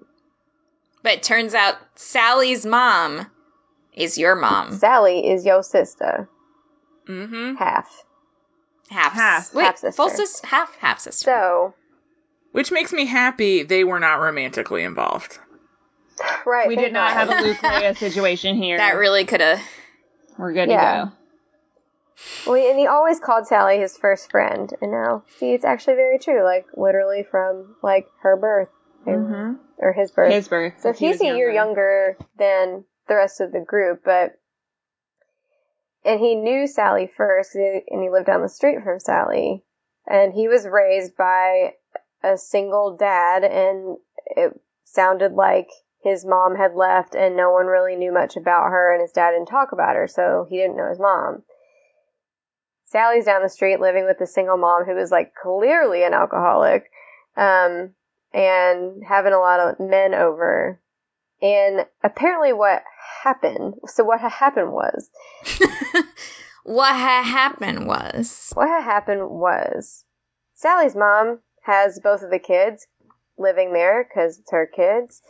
but 1.02 1.12
it 1.14 1.22
turns 1.22 1.54
out 1.54 1.76
Sally's 1.96 2.64
mom 2.64 3.26
is 3.94 4.16
your 4.18 4.36
mom. 4.36 4.72
Sally 4.78 5.26
is 5.28 5.44
your 5.44 5.62
sister. 5.62 6.28
Mm-hmm. 7.08 7.56
Half. 7.56 8.04
Half. 8.88 9.12
Half. 9.12 9.54
Wait, 9.54 9.64
Half-sister. 9.64 9.92
full 9.96 10.08
sis 10.10 10.40
half 10.44 10.74
half 10.76 11.00
sister. 11.00 11.24
So, 11.24 11.74
Which 12.52 12.70
makes 12.70 12.92
me 12.92 13.06
happy 13.06 13.62
they 13.64 13.82
were 13.84 13.98
not 14.00 14.20
romantically 14.20 14.82
involved. 14.84 15.38
Right. 16.46 16.68
We 16.68 16.76
did 16.76 16.92
not 16.92 17.14
God. 17.14 17.28
have 17.28 17.38
a 17.38 17.42
Luke 17.42 17.58
Leia 17.58 17.96
situation 17.98 18.56
here. 18.56 18.76
that 18.78 18.96
really 18.96 19.24
could 19.24 19.40
have 19.40 19.60
We're 20.38 20.52
good 20.52 20.68
Yeah. 20.68 21.04
to 21.04 21.10
go. 21.10 22.52
Well, 22.52 22.70
and 22.70 22.78
he 22.78 22.86
always 22.86 23.20
called 23.20 23.46
Sally 23.46 23.78
his 23.78 23.96
first 23.96 24.30
friend, 24.30 24.72
and 24.80 24.90
now 24.90 25.24
see, 25.38 25.52
it's 25.52 25.64
actually 25.64 25.94
very 25.94 26.18
true. 26.18 26.42
Like 26.42 26.66
literally 26.76 27.22
from 27.30 27.76
like 27.82 28.06
her 28.22 28.36
birth 28.36 28.68
hmm 29.04 29.54
or 29.78 29.92
his 29.92 30.10
birth. 30.10 30.32
His 30.32 30.48
birth. 30.48 30.74
so 30.80 30.90
if 30.90 30.98
he's 30.98 31.20
was 31.20 31.22
a 31.22 31.36
year 31.36 31.50
younger 31.50 32.16
than 32.38 32.84
the 33.08 33.14
rest 33.16 33.40
of 33.40 33.52
the 33.52 33.60
group, 33.60 34.02
but 34.04 34.38
and 36.04 36.18
he 36.18 36.34
knew 36.34 36.66
Sally 36.66 37.10
first, 37.14 37.54
and 37.54 38.02
he 38.02 38.08
lived 38.10 38.26
down 38.26 38.40
the 38.42 38.48
street 38.48 38.82
from 38.82 39.00
Sally, 39.00 39.62
and 40.06 40.32
he 40.32 40.48
was 40.48 40.66
raised 40.66 41.16
by 41.16 41.74
a 42.22 42.38
single 42.38 42.96
dad, 42.96 43.44
and 43.44 43.96
it 44.26 44.58
sounded 44.84 45.32
like 45.32 45.68
his 46.02 46.24
mom 46.24 46.56
had 46.56 46.74
left, 46.74 47.14
and 47.14 47.36
no 47.36 47.50
one 47.50 47.66
really 47.66 47.96
knew 47.96 48.12
much 48.12 48.36
about 48.36 48.70
her, 48.70 48.92
and 48.92 49.02
his 49.02 49.12
dad 49.12 49.32
didn't 49.32 49.48
talk 49.48 49.72
about 49.72 49.96
her, 49.96 50.06
so 50.08 50.46
he 50.48 50.56
didn't 50.56 50.76
know 50.76 50.88
his 50.88 50.98
mom. 50.98 51.42
Sally's 52.86 53.26
down 53.26 53.42
the 53.42 53.48
street 53.48 53.80
living 53.80 54.04
with 54.04 54.20
a 54.20 54.26
single 54.26 54.56
mom 54.56 54.84
who 54.84 54.94
was 54.94 55.10
like 55.10 55.32
clearly 55.34 56.02
an 56.02 56.14
alcoholic, 56.14 56.90
um, 57.36 57.90
and 58.32 59.04
having 59.04 59.32
a 59.32 59.38
lot 59.38 59.60
of 59.60 59.80
men 59.80 60.14
over. 60.14 60.80
And 61.42 61.86
apparently, 62.02 62.52
what 62.52 62.82
happened? 63.22 63.74
So 63.86 64.04
what 64.04 64.20
had 64.20 64.32
happened 64.32 64.72
was 64.72 65.10
What 66.62 66.94
ha- 66.94 67.22
happened 67.22 67.86
was 67.86 68.52
what 68.54 68.68
had 68.68 68.82
happened 68.82 69.30
was 69.30 70.04
Sally's 70.54 70.94
mom 70.94 71.40
has 71.62 71.98
both 72.00 72.22
of 72.22 72.30
the 72.30 72.38
kids 72.38 72.86
living 73.38 73.72
there 73.72 74.04
because 74.04 74.38
it's 74.38 74.50
her 74.50 74.66
kids, 74.66 75.22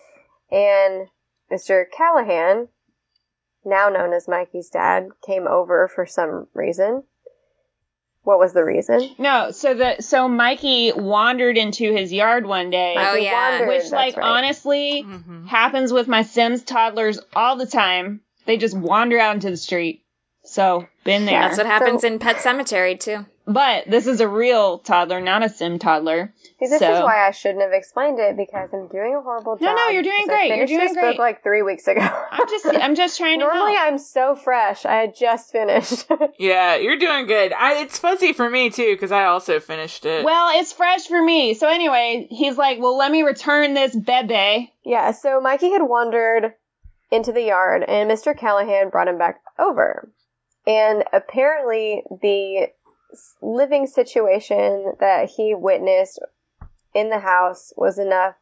and 0.51 1.09
Mr. 1.53 1.85
Callahan, 1.97 2.69
now 3.65 3.89
known 3.89 4.13
as 4.13 4.29
Mikey's 4.29 4.71
dad, 4.71 5.09
came 5.27 5.47
over 5.47 5.89
for 5.89 6.07
some 6.07 6.47
reason. 6.55 7.03
What 8.23 8.39
was 8.39 8.53
the 8.53 8.65
reason? 8.65 9.15
No, 9.19 9.51
so 9.51 9.73
the 9.75 9.97
so 10.01 10.29
Mikey 10.29 10.93
wandered 10.95 11.57
into 11.57 11.91
his 11.93 12.13
yard 12.13 12.47
one 12.47 12.69
day, 12.71 12.95
Oh, 12.99 13.17
He 13.17 13.25
yeah. 13.25 13.51
wandered, 13.61 13.69
which 13.69 13.91
like 13.91 14.17
right. 14.17 14.27
honestly 14.27 15.03
Mm-hmm. 15.07 15.47
happens 15.47 15.91
with 15.93 16.07
my 16.07 16.23
Sims 16.23 16.63
toddlers 16.63 17.19
all 17.35 17.57
the 17.57 17.67
time. 17.67 18.21
They 18.45 18.59
just 18.59 18.77
wander 18.77 19.19
out 19.19 19.37
into 19.37 19.49
the 19.51 19.57
street. 19.57 20.05
So 20.45 20.87
been 21.05 21.25
there. 21.25 21.41
that's 21.41 21.57
what 21.57 21.67
happens 21.67 22.03
So- 22.03 22.09
in 22.09 22.19
Pet 22.19 22.37
Sematary 22.37 23.01
too. 23.01 23.25
But 23.47 23.85
this 23.89 24.07
is 24.07 24.21
a 24.21 24.29
real 24.29 24.79
toddler, 24.79 25.21
not 25.21 25.43
a 25.43 25.49
sim 25.49 25.79
toddler. 25.79 26.33
See, 26.61 26.67
this 26.67 26.79
So- 26.81 26.93
is 26.93 27.01
why 27.01 27.27
I 27.27 27.31
shouldn't 27.31 27.63
have 27.63 27.73
explained 27.73 28.19
it 28.19 28.37
because 28.37 28.69
I'm 28.73 28.87
doing 28.89 29.15
a 29.17 29.23
horrible 29.23 29.57
job. 29.57 29.63
No, 29.63 29.75
no, 29.75 29.89
you're 29.89 30.03
doing 30.03 30.27
great. 30.27 30.53
I 30.53 30.57
You're 30.57 30.67
doing 30.67 30.81
this 30.81 30.93
great. 30.93 31.13
book 31.13 31.19
like 31.19 31.43
three 31.43 31.63
weeks 31.63 31.89
ago. 31.89 32.01
I'm 32.03 32.47
just 32.49 32.67
I'm 32.83 32.95
just 32.95 33.17
trying 33.17 33.39
to 33.41 33.47
Normally, 33.47 33.75
help. 33.77 33.93
I'm 33.93 33.99
so 33.99 34.37
fresh. 34.37 34.85
I 34.85 34.97
had 34.97 35.17
just 35.17 35.51
finished. 35.51 36.05
Yeah, 36.39 36.77
you're 36.77 36.99
doing 36.99 37.27
good. 37.27 37.53
I, 37.53 37.81
it's 37.83 37.99
fuzzy 37.99 38.33
for 38.35 38.49
me 38.49 38.71
too 38.71 38.93
because 38.95 39.11
I 39.13 39.25
also 39.25 39.59
finished 39.59 40.05
it. 40.07 40.25
Well, 40.25 40.59
it's 40.61 40.73
fresh 40.73 41.07
for 41.07 41.23
me. 41.23 41.55
So 41.55 41.67
anyway, 41.69 42.27
he's 42.31 42.57
like, 42.59 42.79
"Well, 42.79 42.97
let 42.97 43.11
me 43.11 43.23
return 43.23 43.75
this 43.75 43.95
bebe." 43.97 44.73
yeah, 44.85 45.11
so 45.13 45.41
Mikey 45.41 45.71
had 45.71 45.83
wandered 45.83 46.55
into 47.11 47.33
the 47.33 47.43
yard, 47.43 47.85
and 47.87 48.11
Mr. 48.11 48.37
Callahan 48.37 48.89
brought 48.91 49.09
him 49.09 49.19
back 49.19 49.41
over. 49.59 50.11
And 50.67 51.05
apparently, 51.13 52.03
the 52.23 52.69
living 53.43 53.87
situation 53.87 54.93
that 55.01 55.29
he 55.31 55.55
witnessed 55.55 56.21
in 56.95 57.11
the 57.11 57.19
house 57.19 57.73
was 57.77 57.99
enough 57.99 58.35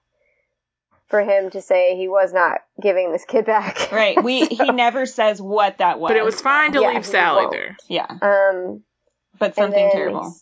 for 1.08 1.20
him 1.22 1.50
to 1.50 1.62
say 1.62 1.96
he 1.96 2.06
was 2.08 2.32
not 2.32 2.60
giving 2.82 3.12
this 3.12 3.24
kid 3.26 3.46
back. 3.46 3.88
Right. 3.92 4.22
We 4.22 4.44
he 4.46 4.70
never 4.72 5.06
says 5.06 5.40
what 5.40 5.78
that 5.78 5.98
was. 5.98 6.10
but 6.10 6.16
it 6.16 6.24
was 6.24 6.40
fine 6.40 6.72
to 6.72 6.80
Yeah, 6.80 6.88
leave 6.90 7.06
Sally 7.06 7.42
won't. 7.44 7.52
there. 7.52 7.76
Yeah, 7.88 8.06
Um, 8.22 8.82
but 9.38 9.54
something 9.54 9.72
then 9.80 9.90
terrible. 9.90 10.34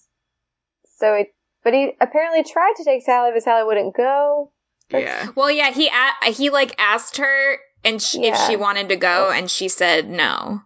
So 0.99 1.15
it, 1.15 1.29
but 1.63 1.75
he 1.75 1.93
apparently 2.01 2.43
tried 2.45 2.73
to 2.79 2.85
take 2.85 3.03
Sally, 3.05 3.31
but 3.35 3.43
Sally 3.43 3.65
wouldn't 3.65 3.95
go. 3.97 4.51
Yeah. 4.91 5.29
Well, 5.35 5.51
yeah, 5.51 5.73
he 5.73 5.89
a- 5.89 6.33
he 6.33 6.51
like 6.51 6.75
asked 6.79 7.19
her 7.19 7.57
and 7.85 8.01
she, 8.01 8.25
if 8.25 8.37
she 8.47 8.57
wanted 8.57 8.89
to 8.89 8.97
go, 8.97 9.31
and 9.31 9.51
she 9.51 9.69
said 9.69 10.09
no. 10.09 10.61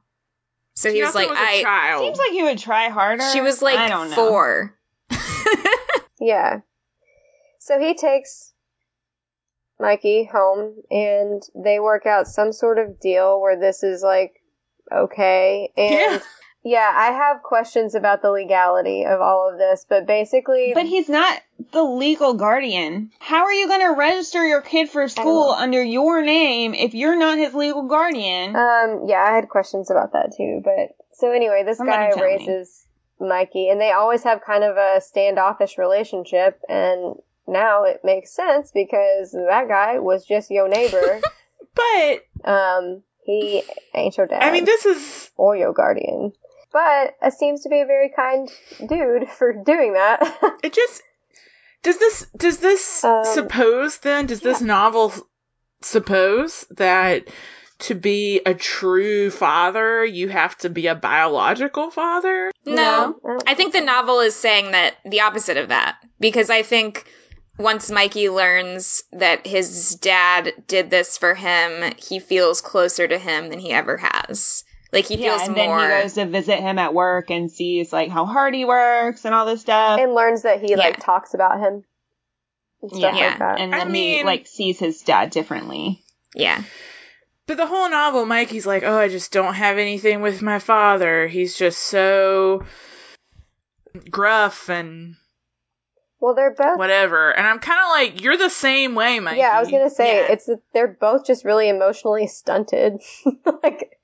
So 0.77 0.89
he 0.91 0.97
She 0.97 1.03
was 1.03 1.15
like, 1.15 1.29
was 1.29 1.39
a 1.39 1.43
I. 1.43 1.63
child. 1.63 2.05
Seems 2.05 2.19
like 2.19 2.31
he 2.31 2.43
would 2.45 2.59
try 2.59 2.89
harder. 2.89 3.23
She 3.33 3.41
was 3.43 3.61
like 3.61 3.79
I 3.79 3.89
don't 3.89 4.09
know. 4.11 4.17
four. 4.17 4.79
Yeah. 6.21 6.61
So 7.71 7.79
he 7.79 7.95
takes 7.95 8.53
Mikey 9.79 10.25
home 10.25 10.75
and 10.91 11.41
they 11.55 11.79
work 11.79 12.05
out 12.05 12.27
some 12.27 12.53
sort 12.53 12.81
of 12.81 12.99
deal 12.99 13.41
where 13.41 13.57
this 13.61 13.85
is 13.85 14.03
like 14.03 14.33
okay. 14.91 15.71
And 15.77 16.15
Yeah. 16.15 16.21
yeah, 16.65 16.93
I 16.93 17.13
have 17.13 17.45
questions 17.45 17.95
about 17.95 18.23
the 18.23 18.33
legality 18.33 19.05
of 19.07 19.21
all 19.21 19.49
of 19.49 19.59
this, 19.59 19.87
but 19.89 20.05
basically 20.05 20.73
But 20.75 20.87
he's 20.87 21.09
not 21.09 21.41
the 21.71 21.85
legal 21.85 22.35
guardian. 22.35 23.13
How 23.21 23.45
are 23.45 23.53
you 23.53 23.69
going 23.69 23.87
to 23.87 23.95
register 23.97 24.45
your 24.45 24.63
kid 24.63 24.91
for 24.91 25.07
school 25.07 25.51
under 25.51 25.81
your 25.81 26.23
name 26.23 26.75
if 26.75 26.93
you're 26.93 27.17
not 27.17 27.39
his 27.39 27.55
legal 27.55 27.85
guardian? 27.85 28.57
um 28.57 29.05
yeah, 29.07 29.23
I 29.23 29.37
had 29.37 29.49
questions 29.49 29.93
about 29.93 30.15
that 30.15 30.33
too, 30.37 30.61
but 30.65 30.97
so 31.13 31.31
anyway, 31.31 31.63
this 31.65 31.77
Somebody 31.77 32.07
guy 32.07 32.11
tell 32.11 32.19
me. 32.19 32.37
raises 32.37 32.85
Mikey 33.21 33.69
and 33.69 33.81
they 33.81 33.93
always 33.93 34.25
have 34.25 34.41
kind 34.45 34.65
of 34.65 34.77
a 34.77 35.01
standoffish 35.01 35.79
relationship 35.79 36.61
and 36.69 37.15
now 37.51 37.85
it 37.85 38.01
makes 38.05 38.35
sense 38.35 38.71
because 38.73 39.33
that 39.33 39.69
guy 39.69 39.99
was 39.99 40.25
just 40.25 40.51
your 40.51 40.69
neighbor. 40.69 41.21
But 41.73 42.51
um 42.51 43.05
he 43.25 43.63
ain't 43.95 44.17
your 44.17 44.27
dad. 44.27 44.43
I 44.43 44.51
mean, 44.51 44.65
this 44.65 44.87
is 44.87 45.31
or 45.37 45.57
your 45.57 45.73
guardian. 45.73 46.33
But 46.73 47.17
uh, 47.23 47.31
seems 47.31 47.63
to 47.63 47.69
be 47.69 47.81
a 47.81 47.87
very 47.87 48.11
kind 48.15 48.51
dude 48.89 49.29
for 49.39 49.53
doing 49.53 49.95
that. 49.95 50.59
it. 50.63 50.73
Just 50.73 51.03
does 51.83 51.99
this 51.99 52.27
does 52.37 52.59
this 52.59 53.05
Um, 53.05 53.25
suppose 53.25 53.99
then 53.99 54.27
does 54.27 54.41
this 54.41 54.61
novel 54.61 55.13
suppose 55.83 56.67
that 56.73 57.29
to 57.81 57.95
be 57.95 58.41
a 58.45 58.53
true 58.53 59.31
father 59.31 60.05
you 60.05 60.29
have 60.29 60.57
to 60.59 60.69
be 60.69 60.87
a 60.87 60.95
biological 60.95 61.91
father? 61.91 62.51
No. 62.67 63.17
I 63.47 63.55
think 63.55 63.73
the 63.73 63.81
novel 63.81 64.21
is 64.21 64.37
saying 64.37 64.73
that 64.73 64.97
the 65.05 65.23
opposite 65.23 65.57
of 65.57 65.69
that 65.69 65.97
because 66.19 66.51
I 66.51 66.63
think 66.63 67.07
once 67.61 67.91
Mikey 67.91 68.29
learns 68.31 69.05
that 69.13 69.47
his 69.47 69.95
dad 69.97 70.53
did 70.67 70.91
this 70.91 71.19
for 71.19 71.35
him, 71.35 71.93
he 71.99 72.19
feels 72.19 72.61
closer 72.61 73.07
to 73.07 73.19
him 73.19 73.51
than 73.51 73.59
he 73.59 73.71
ever 73.71 73.97
has. 73.99 74.65
Like 74.93 75.05
he 75.07 75.17
yeah, 75.17 75.37
feels 75.37 75.43
and 75.43 75.57
more. 75.57 75.79
then 75.79 75.99
he 75.99 76.03
goes 76.03 76.13
to 76.15 76.27
visit 76.27 76.59
him 76.59 76.79
at 76.79 76.95
work 76.95 77.31
and 77.31 77.51
sees 77.51 77.93
like 77.93 78.11
how 78.11 78.25
hard 78.27 78.55
he 78.55 78.65
works 78.65 79.25
and 79.25 79.35
all 79.35 79.47
this 79.47 79.61
stuff. 79.61 80.01
and 80.01 80.15
learns 80.15 80.43
that 80.43 80.61
he 80.61 80.75
like 80.75 80.99
talks 80.99 81.35
about 81.35 81.61
him. 81.61 81.85
And 82.83 82.91
stuff 82.91 83.15
Yeah, 83.15 83.27
like 83.29 83.39
that. 83.39 83.61
and 83.61 83.75
I 83.75 83.79
then 83.85 83.95
he 83.95 84.25
like 84.25 84.47
sees 84.47 84.79
his 84.79 85.03
dad 85.03 85.31
differently. 85.31 86.03
yeah, 86.35 86.63
But 87.47 87.59
the 87.59 87.67
whole 87.67 87.89
novel, 87.91 88.25
Mikey's 88.27 88.67
like, 88.67 88.83
oh, 88.85 88.97
I 88.99 89.09
just 89.09 89.33
don't 89.33 89.55
have 89.55 89.77
anything 89.79 90.23
with 90.23 90.41
my 90.43 90.59
father. 90.59 91.29
He's 91.29 91.57
just 91.57 91.79
so 91.79 92.65
gruff 94.11 94.69
and 94.71 95.17
well, 96.21 96.35
they're 96.35 96.55
both. 96.55 96.79
whatever. 96.79 97.31
And 97.31 97.47
I'm 97.47 97.59
kind 97.59 97.81
of 97.83 97.89
like, 97.91 98.23
you're 98.23 98.37
the 98.37 98.51
same 98.51 98.95
way, 98.95 99.21
Mikey. 99.21 99.39
Yeah, 99.39 99.53
I 99.55 99.61
was 99.61 99.71
gonna 99.71 99.91
say 99.91 100.17
Yeah. 100.19 100.33
it's 100.33 100.49
they're 100.75 100.97
both 101.01 101.27
just 101.27 101.45
really 101.45 101.69
emotionally 101.69 102.27
stunted. 102.27 103.01
like 103.63 103.99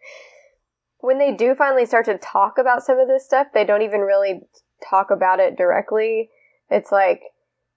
when 1.00 1.18
they 1.18 1.32
do 1.32 1.54
finally 1.54 1.86
start 1.86 2.06
to 2.06 2.18
talk 2.18 2.58
about 2.58 2.82
some 2.82 2.98
of 2.98 3.06
this 3.08 3.24
stuff, 3.24 3.48
they 3.54 3.64
don't 3.64 3.82
even 3.82 4.00
really 4.00 4.40
talk 4.88 5.10
about 5.10 5.40
it 5.40 5.56
directly. 5.56 6.30
It's 6.70 6.90
like 6.90 7.22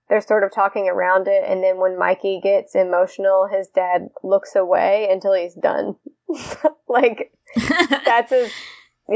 they're 0.09 0.21
sort 0.21 0.43
of 0.43 0.51
talking 0.51 0.89
around 0.89 1.27
it, 1.27 1.43
and 1.45 1.63
then 1.63 1.77
when 1.77 1.99
Mikey 1.99 2.39
gets 2.41 2.73
emotional, 2.73 3.47
his 3.47 3.67
dad 3.67 4.09
looks 4.23 4.55
away 4.55 5.07
until 5.11 5.33
he's 5.33 5.53
done. 5.53 5.95
like 6.87 7.31
that's 8.05 8.31
as 8.31 8.51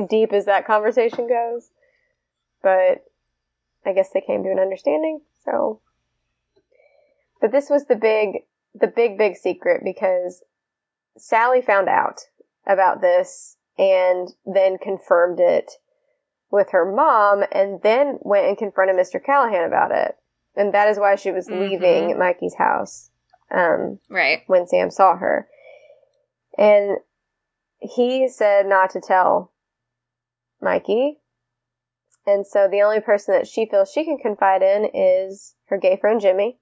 deep 0.10 0.34
as 0.34 0.46
that 0.46 0.68
conversation 0.68 1.28
goes. 1.28 1.68
But 2.62 3.04
I 3.86 3.94
guess 3.94 4.10
they 4.14 4.22
came 4.22 4.44
to 4.44 4.52
an 4.52 4.60
understanding. 4.60 5.22
So, 5.46 5.82
but 7.42 7.52
this 7.52 7.70
was 7.70 7.86
the 7.86 7.96
big, 7.96 8.44
the 8.74 8.88
big, 8.88 9.18
big 9.18 9.36
secret 9.36 9.82
because 9.84 10.42
Sally 11.18 11.62
found 11.62 11.90
out 11.90 12.22
about 12.66 13.02
this 13.02 13.58
and 13.78 14.30
then 14.46 14.78
confirmed 14.78 15.40
it 15.40 15.72
with 16.52 16.70
her 16.72 16.90
mom 16.92 17.44
and 17.52 17.82
then 17.82 18.18
went 18.22 18.48
and 18.48 18.58
confronted 18.58 18.96
Mr. 18.96 19.24
Callahan 19.24 19.66
about 19.66 19.92
it. 19.92 20.16
And 20.56 20.74
that 20.74 20.88
is 20.88 21.00
why 21.00 21.16
she 21.16 21.32
was 21.32 21.50
Mhm. 21.50 21.60
leaving 21.60 22.18
Mikey's 22.20 22.56
house. 22.56 23.10
Um, 23.52 24.00
right. 24.10 24.42
when 24.48 24.66
Sam 24.66 24.90
saw 24.90 25.16
her. 25.16 25.48
And 26.58 26.98
he 27.80 28.28
said 28.30 28.66
not 28.66 28.92
to 28.92 29.02
tell 29.02 29.52
Mikey. 30.62 31.20
And 32.26 32.48
so 32.48 32.68
the 32.70 32.82
only 32.82 33.02
person 33.02 33.34
that 33.36 33.48
she 33.48 33.66
feels 33.66 33.92
she 33.92 34.06
can 34.06 34.18
confide 34.18 34.62
in 34.62 34.90
is 34.94 35.56
her 35.66 35.78
gay 35.78 35.98
friend 35.98 36.22
Jimmy. 36.22 36.58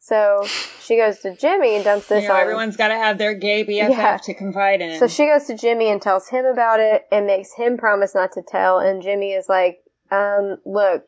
So 0.00 0.46
she 0.80 0.96
goes 0.96 1.18
to 1.20 1.34
Jimmy 1.36 1.76
and 1.76 1.84
dumps 1.84 2.08
this 2.08 2.22
You 2.22 2.28
know, 2.28 2.34
on. 2.34 2.40
everyone's 2.40 2.76
got 2.76 2.88
to 2.88 2.94
have 2.94 3.16
their 3.18 3.34
gay 3.34 3.64
BFF 3.64 3.88
Yeah. 3.90 4.16
to 4.18 4.34
confide 4.34 4.80
in. 4.80 4.98
So 4.98 5.08
she 5.08 5.26
goes 5.26 5.44
to 5.46 5.56
Jimmy 5.56 5.88
and 5.90 6.00
tells 6.00 6.28
him 6.28 6.44
about 6.44 6.80
it 6.80 7.04
and 7.10 7.26
makes 7.26 7.54
him 7.54 7.76
promise 7.78 8.14
not 8.14 8.32
to 8.32 8.42
tell. 8.42 8.78
And 8.78 9.02
Jimmy 9.02 9.32
is 9.32 9.48
like, 9.48 9.78
um, 10.10 10.58
look, 10.66 11.04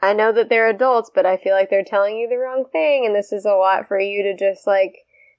I 0.00 0.12
know 0.14 0.32
that 0.32 0.48
they're 0.48 0.68
adults, 0.68 1.10
but 1.14 1.26
I 1.26 1.36
feel 1.36 1.54
like 1.54 1.70
they're 1.70 1.84
telling 1.84 2.16
you 2.16 2.28
the 2.28 2.36
wrong 2.38 2.64
thing. 2.72 3.06
And 3.06 3.14
this 3.14 3.32
is 3.32 3.44
a 3.44 3.54
lot 3.54 3.88
for 3.88 3.98
you 3.98 4.24
to 4.24 4.36
just 4.36 4.66
like 4.66 4.94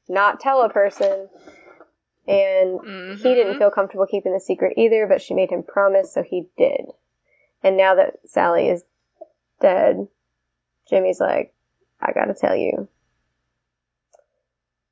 not 0.07 0.39
tell 0.39 0.61
a 0.61 0.69
person. 0.69 1.29
And 2.27 2.79
Mhm. 2.79 3.17
he 3.17 3.35
didn't 3.35 3.57
feel 3.57 3.71
comfortable 3.71 4.07
keeping 4.07 4.33
the 4.33 4.39
secret 4.39 4.73
either, 4.77 5.05
but 5.05 5.21
she 5.21 5.33
made 5.33 5.51
him 5.51 5.63
promise, 5.63 6.13
so 6.13 6.23
he 6.23 6.49
did. 6.57 6.85
And 7.65 7.77
now 7.77 7.95
that 7.95 8.17
Sally 8.27 8.69
is 8.69 8.83
dead, 9.59 10.07
Jimmy's 10.87 11.19
like, 11.19 11.51
I 11.99 12.11
gotta 12.11 12.35
tell 12.35 12.55
you. 12.55 12.87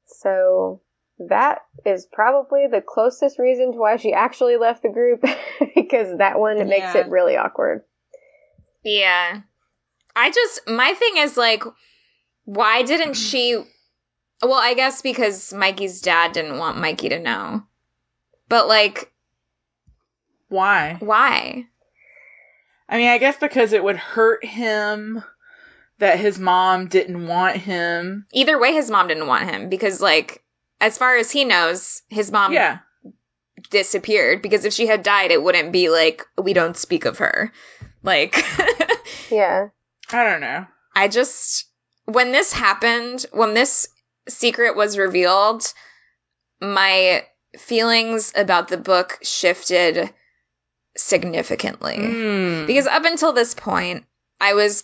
So 0.07 0.81
that 1.19 1.59
is 1.85 2.07
probably 2.11 2.65
the 2.65 2.81
closest 2.81 3.37
reason 3.37 3.73
to 3.73 3.77
why 3.77 3.97
she 3.97 4.11
actually 4.11 4.57
left 4.57 4.81
the 4.81 4.89
group, 4.89 5.23
because 5.75 6.17
that 6.17 6.39
one 6.39 6.67
makes 6.67 6.95
it 6.95 7.09
really 7.09 7.37
awkward. 7.37 7.83
Yeah. 8.83 9.41
I 10.15 10.31
just 10.31 10.61
my 10.67 10.95
thing 10.95 11.17
is 11.17 11.37
like 11.37 11.63
why 12.45 12.81
didn't 12.81 13.13
she 13.13 13.63
Well, 14.41 14.53
I 14.53 14.73
guess 14.73 15.03
because 15.03 15.53
Mikey's 15.53 16.01
dad 16.01 16.31
didn't 16.31 16.57
want 16.57 16.79
Mikey 16.79 17.09
to 17.09 17.19
know. 17.19 17.61
But 18.49 18.67
like 18.67 19.11
Why? 20.49 20.97
why? 20.99 21.67
I 22.93 22.97
mean, 22.97 23.09
I 23.09 23.17
guess 23.17 23.37
because 23.37 23.73
it 23.73 23.83
would 23.83 23.97
hurt 23.97 24.45
him 24.45 25.23
that 25.97 26.19
his 26.19 26.37
mom 26.37 26.89
didn't 26.89 27.25
want 27.25 27.57
him. 27.57 28.27
Either 28.31 28.59
way 28.59 28.71
his 28.71 28.91
mom 28.91 29.07
didn't 29.07 29.25
want 29.25 29.49
him 29.49 29.67
because 29.67 29.99
like 29.99 30.43
as 30.79 30.95
far 30.95 31.17
as 31.17 31.31
he 31.31 31.43
knows, 31.43 32.03
his 32.09 32.31
mom 32.31 32.53
yeah. 32.53 32.79
disappeared 33.71 34.43
because 34.43 34.63
if 34.63 34.73
she 34.73 34.85
had 34.85 35.01
died 35.01 35.31
it 35.31 35.41
wouldn't 35.41 35.71
be 35.71 35.89
like 35.89 36.23
we 36.39 36.53
don't 36.53 36.77
speak 36.77 37.05
of 37.05 37.17
her. 37.17 37.51
Like 38.03 38.45
Yeah. 39.31 39.69
I 40.11 40.23
don't 40.23 40.41
know. 40.41 40.67
I 40.95 41.07
just 41.07 41.65
when 42.05 42.31
this 42.31 42.53
happened, 42.53 43.25
when 43.31 43.55
this 43.55 43.87
secret 44.29 44.75
was 44.75 44.99
revealed, 44.99 45.65
my 46.61 47.25
feelings 47.57 48.33
about 48.35 48.67
the 48.67 48.77
book 48.77 49.17
shifted 49.23 50.13
significantly. 50.97 51.97
Mm. 51.97 52.67
Because 52.67 52.87
up 52.87 53.05
until 53.05 53.33
this 53.33 53.53
point, 53.53 54.05
I 54.39 54.53
was 54.53 54.83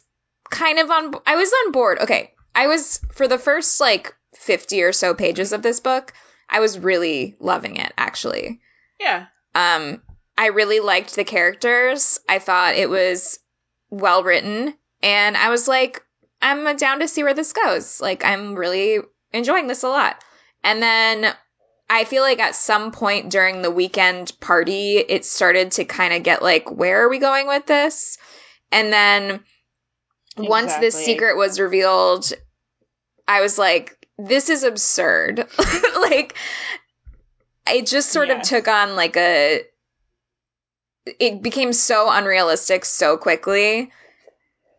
kind 0.49 0.79
of 0.79 0.89
on 0.89 1.13
I 1.25 1.35
was 1.35 1.51
on 1.65 1.71
board. 1.71 1.99
Okay. 1.99 2.33
I 2.55 2.67
was 2.67 2.99
for 3.13 3.27
the 3.27 3.37
first 3.37 3.79
like 3.79 4.13
50 4.35 4.83
or 4.83 4.93
so 4.93 5.13
pages 5.13 5.53
of 5.53 5.61
this 5.61 5.79
book, 5.79 6.13
I 6.49 6.59
was 6.59 6.79
really 6.79 7.35
loving 7.39 7.77
it 7.77 7.93
actually. 7.97 8.59
Yeah. 8.99 9.27
Um 9.55 10.01
I 10.37 10.47
really 10.47 10.79
liked 10.79 11.15
the 11.15 11.23
characters. 11.23 12.19
I 12.27 12.39
thought 12.39 12.75
it 12.75 12.89
was 12.89 13.39
well 13.89 14.23
written 14.23 14.73
and 15.01 15.37
I 15.37 15.49
was 15.49 15.67
like 15.67 16.03
I'm 16.41 16.75
down 16.77 16.99
to 16.99 17.07
see 17.07 17.23
where 17.23 17.33
this 17.33 17.53
goes. 17.53 17.99
Like 17.99 18.23
I'm 18.25 18.55
really 18.55 18.99
enjoying 19.33 19.67
this 19.67 19.83
a 19.83 19.89
lot. 19.89 20.23
And 20.63 20.81
then 20.81 21.33
I 21.89 22.03
feel 22.03 22.21
like 22.21 22.39
at 22.39 22.55
some 22.55 22.91
point 22.91 23.31
during 23.31 23.61
the 23.61 23.71
weekend 23.71 24.31
party, 24.39 24.97
it 24.97 25.25
started 25.25 25.71
to 25.73 25.85
kind 25.85 26.13
of 26.13 26.21
get 26.21 26.43
like, 26.43 26.69
where 26.69 27.03
are 27.03 27.09
we 27.09 27.17
going 27.17 27.47
with 27.47 27.65
this? 27.65 28.17
And 28.71 28.93
then 28.93 29.39
once 30.37 30.75
this 30.75 30.93
secret 30.93 31.35
was 31.35 31.59
revealed, 31.59 32.31
I 33.27 33.41
was 33.41 33.57
like, 33.57 34.07
this 34.19 34.49
is 34.49 34.63
absurd. 34.63 35.47
like, 35.95 36.35
it 37.67 37.87
just 37.87 38.11
sort 38.11 38.29
of 38.29 38.43
took 38.43 38.67
on 38.67 38.95
like 38.95 39.17
a. 39.17 39.63
It 41.19 41.41
became 41.41 41.73
so 41.73 42.07
unrealistic 42.07 42.85
so 42.85 43.17
quickly 43.17 43.91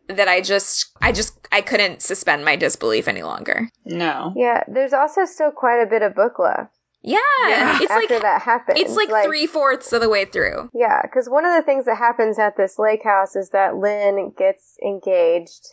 that 0.07 0.29
I 0.29 0.39
just, 0.39 0.91
I 1.01 1.11
just, 1.11 1.33
I 1.51 1.59
couldn't 1.59 2.01
suspend 2.01 2.45
my 2.45 2.55
disbelief 2.55 3.09
any 3.09 3.23
longer. 3.23 3.69
No. 3.83 4.33
Yeah, 4.37 4.63
there's 4.67 4.93
also 4.93 5.25
still 5.25 5.51
quite 5.51 5.81
a 5.81 5.87
bit 5.87 6.03
of 6.03 6.15
book 6.15 6.39
left 6.39 6.73
Yeah, 7.03 7.17
Yeah. 7.47 7.77
it's 7.81 7.91
after 7.91 8.13
like 8.15 8.21
that 8.21 8.41
happens. 8.43 8.79
it's 8.79 8.95
like, 8.95 9.25
three 9.25 9.47
fourths 9.47 9.91
of 9.93 10.01
the 10.01 10.09
way 10.09 10.25
through. 10.25 10.69
Yeah, 10.73 11.01
because 11.01 11.27
one 11.27 11.45
of 11.45 11.53
the 11.55 11.63
things 11.63 11.85
that 11.85 11.97
happens 11.97 12.37
at 12.37 12.55
this 12.55 12.77
lake 12.77 13.03
house 13.03 13.35
is 13.35 13.49
that 13.49 13.75
Lynn 13.75 14.33
gets 14.37 14.77
engaged. 14.83 15.67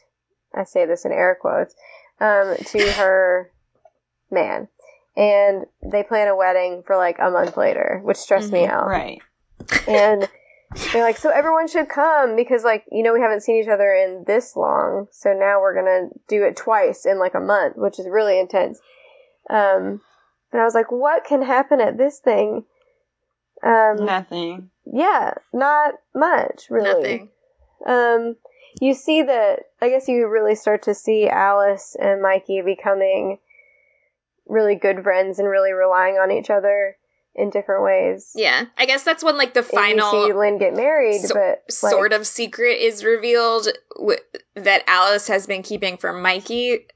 I 0.55 0.65
say 0.65 0.87
this 0.87 1.05
in 1.05 1.13
air 1.13 1.37
quotes 1.39 1.75
um, 2.21 2.57
to 2.69 2.79
her 2.97 3.51
man, 4.31 4.69
and 5.17 5.67
they 5.83 6.03
plan 6.03 6.29
a 6.29 6.37
wedding 6.37 6.83
for 6.87 6.97
like 6.97 7.19
a 7.19 7.31
month 7.31 7.57
later, 7.57 8.01
which 8.03 8.17
stressed 8.17 8.53
me 8.53 8.61
Mhm, 8.61 8.71
out. 8.71 8.87
Right. 8.89 9.21
And 9.87 10.27
they're 10.93 11.03
like, 11.03 11.19
so 11.19 11.29
everyone 11.31 11.69
should 11.69 11.89
come 11.89 12.37
because 12.37 12.65
like 12.65 12.85
you 12.91 13.03
know 13.03 13.13
we 13.13 13.21
haven't 13.21 13.43
seen 13.43 13.63
each 13.63 13.69
other 13.69 13.93
in 13.93 14.25
this 14.27 14.57
long, 14.57 15.09
so 15.11 15.35
now 15.35 15.61
we're 15.61 15.75
gonna 15.75 16.09
do 16.29 16.45
it 16.45 16.57
twice 16.57 17.05
in 17.05 17.19
like 17.19 17.35
a 17.35 17.41
month, 17.41 17.77
which 17.77 17.99
is 17.99 18.09
really 18.09 18.39
intense. 18.41 18.81
Um, 19.51 20.01
but 20.53 20.61
I 20.61 20.65
was 20.65 20.75
like, 20.75 20.91
what 20.91 21.25
can 21.25 21.43
happen 21.43 21.81
at 21.81 21.97
this 21.99 22.19
thing? 22.19 22.65
Um, 23.65 23.97
Nothing. 24.05 24.71
yeah, 24.87 25.35
not 25.53 25.95
much 26.15 26.67
really. 26.71 26.89
Nothing. 26.95 27.29
Um, 27.87 28.37
you 28.81 28.95
see 28.95 29.23
that. 29.23 29.61
I 29.81 29.89
guess 29.89 30.09
you 30.09 30.29
really 30.29 30.55
start 30.55 30.83
to 30.85 30.95
see 30.95 31.29
Alice 31.29 31.97
and 32.01 32.23
Mikey 32.23 32.63
becoming 32.65 33.39
really 34.47 34.77
good 34.77 35.03
friends 35.03 35.39
and 35.39 35.49
really 35.49 35.73
relying 35.73 36.15
on 36.15 36.31
each 36.31 36.51
other 36.51 36.97
in 37.35 37.51
different 37.51 37.85
ways. 37.85 38.31
Yeah, 38.35 38.65
I 38.77 38.87
guess 38.87 39.03
that's 39.03 39.23
when 39.23 39.37
like 39.37 39.55
the 39.55 39.61
And 39.61 39.69
you 39.73 39.77
final 39.79 40.11
see 40.27 40.33
Lynn 40.33 40.59
get 40.59 40.75
married, 40.75 41.21
so- 41.23 41.35
but 41.35 41.63
like, 41.83 41.93
sort 41.93 42.13
of 42.13 42.27
secret 42.27 42.75
is 42.81 43.05
revealed 43.05 43.69
w- 43.97 44.19
that 44.55 44.85
Alice 44.87 45.29
has 45.29 45.47
been 45.47 45.63
keeping 45.63 45.97
from 45.99 46.23
Mikey. 46.23 46.87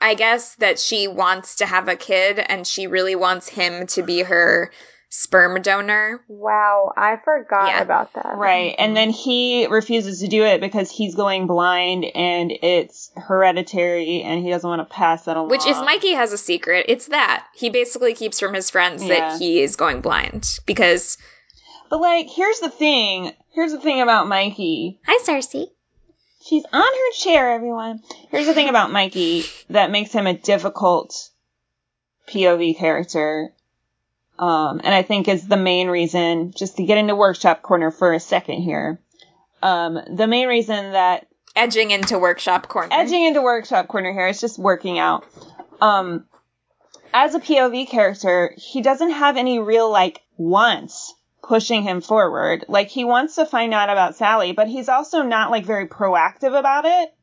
I 0.00 0.14
guess 0.14 0.54
that 0.56 0.78
she 0.78 1.08
wants 1.08 1.56
to 1.56 1.66
have 1.66 1.88
a 1.88 1.96
kid 1.96 2.38
and 2.38 2.66
she 2.66 2.86
really 2.86 3.14
wants 3.16 3.48
him 3.48 3.86
to 3.88 4.02
be 4.02 4.22
her 4.22 4.70
sperm 5.12 5.60
donor. 5.60 6.20
Wow, 6.28 6.92
I 6.96 7.16
forgot 7.16 7.66
Yeah. 7.66 7.82
about 7.82 8.12
that. 8.14 8.36
Right. 8.36 8.74
And 8.78 8.96
then 8.96 9.10
he 9.10 9.66
refuses 9.66 10.20
to 10.20 10.28
do 10.28 10.44
it 10.44 10.60
because 10.60 10.88
he's 10.90 11.16
going 11.16 11.46
blind 11.48 12.04
and 12.04 12.52
it's 12.62 13.10
hereditary 13.16 14.22
and 14.22 14.42
he 14.42 14.50
doesn't 14.50 14.68
want 14.68 14.88
to 14.88 14.94
pass 14.94 15.24
that 15.24 15.36
along. 15.36 15.50
Which, 15.50 15.66
if 15.66 15.76
Mikey 15.78 16.12
has 16.12 16.32
a 16.32 16.38
secret, 16.38 16.86
it's 16.88 17.06
that. 17.08 17.44
He 17.54 17.70
basically 17.70 18.14
keeps 18.14 18.38
from 18.38 18.54
his 18.54 18.70
friends 18.70 19.02
Yeah. 19.04 19.30
that 19.30 19.38
he 19.40 19.60
is 19.62 19.76
going 19.76 20.00
blind 20.00 20.48
because. 20.64 21.18
But 21.90 22.00
like, 22.00 22.28
here's 22.30 22.60
the 22.60 22.70
thing. 22.70 23.32
Here's 23.52 23.72
the 23.72 23.80
thing 23.80 24.00
about 24.00 24.28
Mikey. 24.28 25.00
Hi, 25.06 25.18
Cersei. 25.24 25.66
She's 26.50 26.64
on 26.72 26.82
her 26.82 27.12
chair, 27.12 27.52
everyone. 27.52 28.02
Here's 28.32 28.46
the 28.46 28.54
thing 28.54 28.68
about 28.68 28.90
Mikey 28.90 29.44
that 29.68 29.92
makes 29.92 30.10
him 30.10 30.26
a 30.26 30.34
difficult 30.34 31.30
POV 32.26 32.76
character. 32.76 33.52
Um, 34.36 34.80
and 34.82 34.92
I 34.92 35.02
think 35.02 35.28
is 35.28 35.46
the 35.46 35.56
main 35.56 35.86
reason, 35.86 36.50
just 36.50 36.76
to 36.78 36.82
get 36.82 36.98
into 36.98 37.14
workshop 37.14 37.62
corner 37.62 37.92
for 37.92 38.12
a 38.12 38.18
second 38.18 38.62
here. 38.62 39.00
Um, 39.62 40.00
the 40.12 40.26
main 40.26 40.48
reason 40.48 40.90
that 40.90 41.28
Edging 41.54 41.92
into 41.92 42.18
workshop 42.18 42.66
corner. 42.66 42.88
edging 42.90 43.22
into 43.22 43.42
workshop 43.42 43.86
corner 43.86 44.12
here. 44.12 44.26
It's 44.26 44.40
just 44.40 44.58
working 44.58 44.98
out. 44.98 45.24
Um, 45.80 46.24
as 47.14 47.36
a 47.36 47.40
POV 47.40 47.88
character, 47.88 48.56
he 48.56 48.82
doesn't 48.82 49.10
have 49.12 49.36
any 49.36 49.60
real 49.60 49.88
like 49.88 50.20
wants 50.36 51.14
pushing 51.42 51.82
him 51.82 52.00
forward. 52.00 52.64
Like 52.68 52.88
he 52.88 53.04
wants 53.04 53.36
to 53.36 53.46
find 53.46 53.74
out 53.74 53.90
about 53.90 54.16
Sally, 54.16 54.52
but 54.52 54.68
he's 54.68 54.88
also 54.88 55.22
not 55.22 55.50
like 55.50 55.64
very 55.64 55.86
proactive 55.86 56.58
about 56.58 56.84
it. 56.84 57.14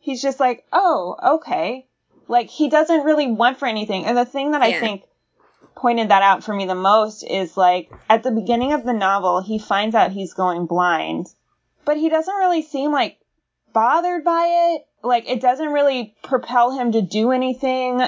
He's 0.00 0.22
just 0.22 0.40
like, 0.40 0.64
oh, 0.72 1.16
okay. 1.36 1.86
Like 2.28 2.48
he 2.48 2.68
doesn't 2.68 3.04
really 3.04 3.30
want 3.30 3.58
for 3.58 3.66
anything. 3.66 4.04
And 4.04 4.16
the 4.16 4.24
thing 4.24 4.52
that 4.52 4.62
I 4.62 4.78
think 4.78 5.02
pointed 5.74 6.10
that 6.10 6.22
out 6.22 6.42
for 6.42 6.52
me 6.52 6.66
the 6.66 6.74
most 6.74 7.22
is 7.22 7.56
like 7.56 7.90
at 8.10 8.22
the 8.22 8.30
beginning 8.30 8.72
of 8.72 8.84
the 8.84 8.92
novel, 8.92 9.40
he 9.40 9.58
finds 9.58 9.94
out 9.94 10.12
he's 10.12 10.34
going 10.34 10.66
blind, 10.66 11.28
but 11.84 11.96
he 11.96 12.08
doesn't 12.08 12.34
really 12.34 12.62
seem 12.62 12.92
like 12.92 13.18
bothered 13.72 14.24
by 14.24 14.74
it. 14.74 14.86
Like 15.02 15.28
it 15.28 15.40
doesn't 15.40 15.72
really 15.72 16.14
propel 16.22 16.76
him 16.76 16.92
to 16.92 17.02
do 17.02 17.30
anything. 17.30 18.02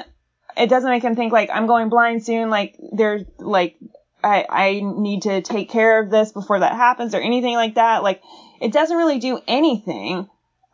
It 0.57 0.69
doesn't 0.69 0.91
make 0.91 1.05
him 1.05 1.15
think 1.15 1.33
like 1.33 1.49
I'm 1.53 1.67
going 1.67 1.89
blind 1.89 2.25
soon. 2.25 2.51
Like 2.51 2.77
there's 2.93 3.23
like 3.39 3.77
I 4.23 4.47
I 4.49 4.81
need 4.83 5.23
to 5.23 5.43
take 5.43 5.71
care 5.71 6.01
of 6.01 6.11
this 6.11 6.33
before 6.33 6.61
that 6.61 6.75
happens 6.75 7.15
or 7.15 7.21
anything 7.21 7.55
like 7.55 7.75
that. 7.75 8.03
Like 8.03 8.23
it 8.61 8.73
doesn't 8.73 8.97
really 8.97 9.19
do 9.19 9.41
anything. 9.47 10.29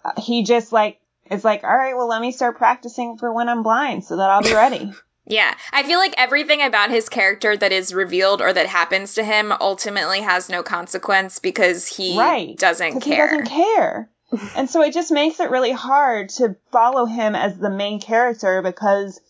Uh, 0.04 0.20
he 0.20 0.42
just 0.42 0.72
like 0.72 1.00
is 1.30 1.44
like 1.44 1.64
all 1.64 1.76
right, 1.76 1.96
well 1.96 2.08
let 2.08 2.20
me 2.20 2.32
start 2.32 2.58
practicing 2.58 3.18
for 3.18 3.32
when 3.32 3.48
I'm 3.48 3.62
blind 3.62 4.04
so 4.04 4.16
that 4.16 4.30
I'll 4.30 4.42
be 4.42 4.54
ready. 4.54 4.92
Yeah. 5.28 5.52
I 5.72 5.82
feel 5.82 5.98
like 5.98 6.14
everything 6.16 6.62
about 6.62 6.90
his 6.90 7.08
character 7.08 7.56
that 7.56 7.72
is 7.72 7.92
revealed 7.92 8.40
or 8.40 8.52
that 8.52 8.66
happens 8.66 9.14
to 9.14 9.24
him 9.24 9.52
ultimately 9.60 10.20
has 10.20 10.48
no 10.48 10.62
consequence 10.62 11.40
because 11.40 11.86
he 11.86 12.16
right. 12.16 12.56
doesn't 12.56 13.00
care. 13.00 13.28
He 13.28 13.38
doesn't 13.38 13.46
care. 13.46 14.08
and 14.56 14.70
so 14.70 14.82
it 14.82 14.92
just 14.92 15.10
makes 15.10 15.40
it 15.40 15.50
really 15.50 15.72
hard 15.72 16.28
to 16.30 16.56
follow 16.70 17.06
him 17.06 17.34
as 17.34 17.58
the 17.58 17.70
main 17.70 18.00
character 18.00 18.62
because 18.62 19.20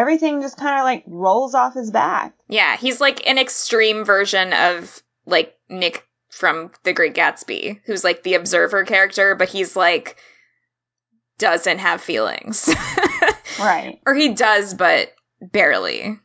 everything 0.00 0.40
just 0.42 0.56
kind 0.58 0.78
of 0.78 0.84
like 0.84 1.04
rolls 1.06 1.54
off 1.54 1.74
his 1.74 1.90
back. 1.90 2.34
Yeah, 2.48 2.76
he's 2.76 3.00
like 3.00 3.26
an 3.26 3.38
extreme 3.38 4.04
version 4.04 4.52
of 4.52 5.02
like 5.26 5.54
Nick 5.68 6.06
from 6.30 6.70
The 6.84 6.92
Great 6.92 7.14
Gatsby, 7.14 7.80
who's 7.86 8.04
like 8.04 8.22
the 8.22 8.34
observer 8.34 8.84
character, 8.84 9.34
but 9.34 9.48
he's 9.48 9.74
like 9.76 10.16
doesn't 11.38 11.78
have 11.78 12.00
feelings. 12.00 12.72
Right. 13.58 14.00
or 14.06 14.12
he 14.14 14.34
does, 14.34 14.74
but 14.74 15.12
barely. 15.40 16.18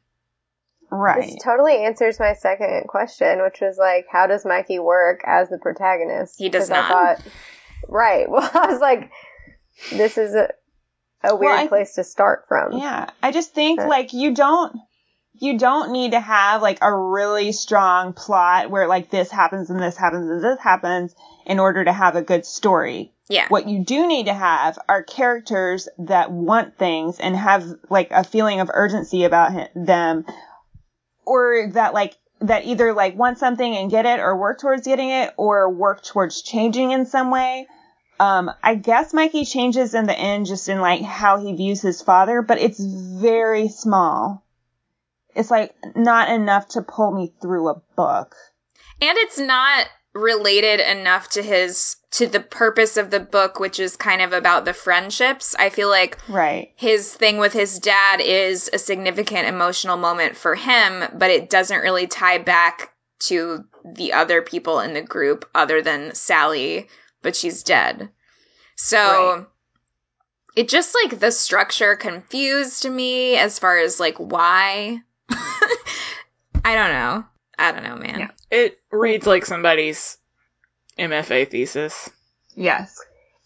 Right. 0.91 1.22
This 1.32 1.41
totally 1.41 1.78
answers 1.86 2.19
my 2.19 2.34
second 2.34 2.88
question, 2.89 3.41
which 3.41 3.59
was 3.61 3.78
like, 3.78 4.05
how 4.11 4.28
does 4.28 4.43
Mikey 4.45 4.80
work 4.80 5.22
as 5.26 5.47
the 5.47 5.57
protagonist? 5.57 6.36
He 6.38 6.49
does 6.49 6.63
'Cause 6.67 6.72
I 6.72 6.76
not. 6.82 6.89
thought, 7.17 7.28
right. 7.88 8.30
Well, 8.30 8.49
I 8.53 8.67
was 8.67 8.82
like, 8.82 9.11
this 9.91 10.17
is 10.17 10.36
a, 10.36 10.49
a 11.24 11.36
weird 11.36 11.51
I- 11.53 11.67
place 11.67 11.95
to 11.95 12.03
start 12.03 12.45
from. 12.47 12.74
Yeah. 12.74 13.09
I 13.22 13.32
just 13.32 13.53
think 13.53 13.80
Okay. 13.80 13.89
like 13.89 14.13
you 14.13 14.34
don't 14.34 14.76
you 15.34 15.57
don't 15.57 15.91
need 15.91 16.11
to 16.11 16.19
have 16.19 16.61
like 16.61 16.78
a 16.82 16.95
really 16.95 17.51
strong 17.51 18.13
plot 18.13 18.69
where 18.69 18.88
like 18.88 19.09
this 19.09 19.32
happens 19.32 19.69
and 19.72 19.82
this 19.82 19.97
happens 19.97 20.30
and 20.30 20.43
this 20.43 20.59
happens 20.59 21.15
in 21.47 21.57
order 21.57 21.84
to 21.84 21.91
have 21.91 22.15
a 22.15 22.22
good 22.22 22.45
story. 22.45 23.11
Yeah. 23.28 23.45
What 23.49 23.67
you 23.67 23.84
do 23.84 24.05
need 24.07 24.28
to 24.28 24.34
have 24.34 24.78
are 24.88 25.01
characters 25.01 25.88
that 25.97 26.32
want 26.32 26.78
things 26.78 27.19
and 27.19 27.36
have 27.36 27.65
like 27.89 28.11
a 28.11 28.24
feeling 28.24 28.59
of 28.59 28.69
urgency 28.74 29.24
about 29.24 29.53
hi- 29.53 29.69
them 29.74 30.26
or 31.26 31.69
that 31.74 31.93
like 31.93 32.17
that 32.41 32.65
either 32.65 32.93
like 32.93 33.15
want 33.15 33.38
something 33.38 33.76
and 33.78 33.89
get 33.91 34.05
it 34.05 34.19
or 34.19 34.36
work 34.38 34.59
towards 34.59 34.86
getting 34.86 35.09
it 35.09 35.34
or 35.38 35.69
work 35.74 36.03
towards 36.03 36.41
changing 36.41 36.91
in 36.91 37.05
some 37.05 37.32
way. 37.32 37.67
Um, 38.22 38.51
I 38.61 38.76
guess 38.76 39.15
Mikey 39.15 39.45
changes 39.45 39.95
in 39.95 40.05
the 40.05 40.17
end 40.17 40.45
just 40.45 40.69
in 40.69 40.80
like 40.80 41.01
how 41.01 41.39
he 41.39 41.53
views 41.53 41.82
his 41.82 42.03
father, 42.03 42.43
but 42.43 42.59
it's 42.59 42.80
very 42.80 43.67
small. 43.67 44.45
It's 45.36 45.49
like 45.49 45.74
not 45.95 46.30
enough 46.30 46.67
to 46.69 46.84
pull 46.84 47.11
me 47.11 47.34
through 47.41 47.69
a 47.69 47.82
book. 47.95 48.36
And 49.01 49.17
it's 49.17 49.39
not 49.39 49.88
related 50.13 50.82
enough 50.82 51.30
to 51.30 51.41
his 51.41 51.95
to 52.11 52.28
the 52.28 52.41
purpose 52.41 52.97
of 52.97 53.09
the 53.09 53.22
book, 53.22 53.59
which 53.59 53.80
is 53.80 53.95
kind 53.95 54.22
of 54.22 54.34
about 54.34 54.65
the 54.65 54.74
friendships. 54.74 55.55
I 55.57 55.69
feel 55.69 55.89
like 55.89 56.19
Right. 56.30 56.74
his 56.76 57.11
thing 57.11 57.39
with 57.39 57.53
his 57.53 57.80
dad 57.80 58.22
is 58.22 58.69
a 58.72 58.78
significant 58.78 59.47
emotional 59.47 59.97
moment 59.97 60.38
for 60.38 60.53
him, 60.53 61.05
but 61.13 61.32
it 61.32 61.49
doesn't 61.49 61.82
really 61.82 62.05
tie 62.05 62.38
back 62.38 62.93
to 63.22 63.63
the 63.84 64.13
other 64.13 64.43
people 64.43 64.80
in 64.80 64.93
the 64.93 65.01
group 65.01 65.49
other 65.55 65.82
than 65.82 66.13
Sally, 66.13 66.88
but 67.22 67.36
she's 67.36 67.63
dead. 67.63 68.09
So 68.76 68.97
Right. 69.38 69.45
it 70.55 70.69
just 70.69 70.95
like 71.03 71.19
the 71.19 71.32
structure 71.32 71.95
confused 71.95 72.89
me 72.89 73.36
as 73.38 73.59
far 73.59 73.78
as 73.78 73.99
like 73.99 74.17
why. 74.17 74.99
I 76.63 76.76
don't 76.76 76.91
know. 76.91 77.26
I 77.57 77.72
don't 77.72 77.84
know, 77.84 77.95
man. 77.95 78.19
Yeah. 78.19 78.28
It 78.49 78.80
reads 78.91 79.26
like 79.28 79.45
somebody's 79.45 80.17
MFA 80.97 81.49
thesis. 81.49 82.09
Yes. 82.55 82.99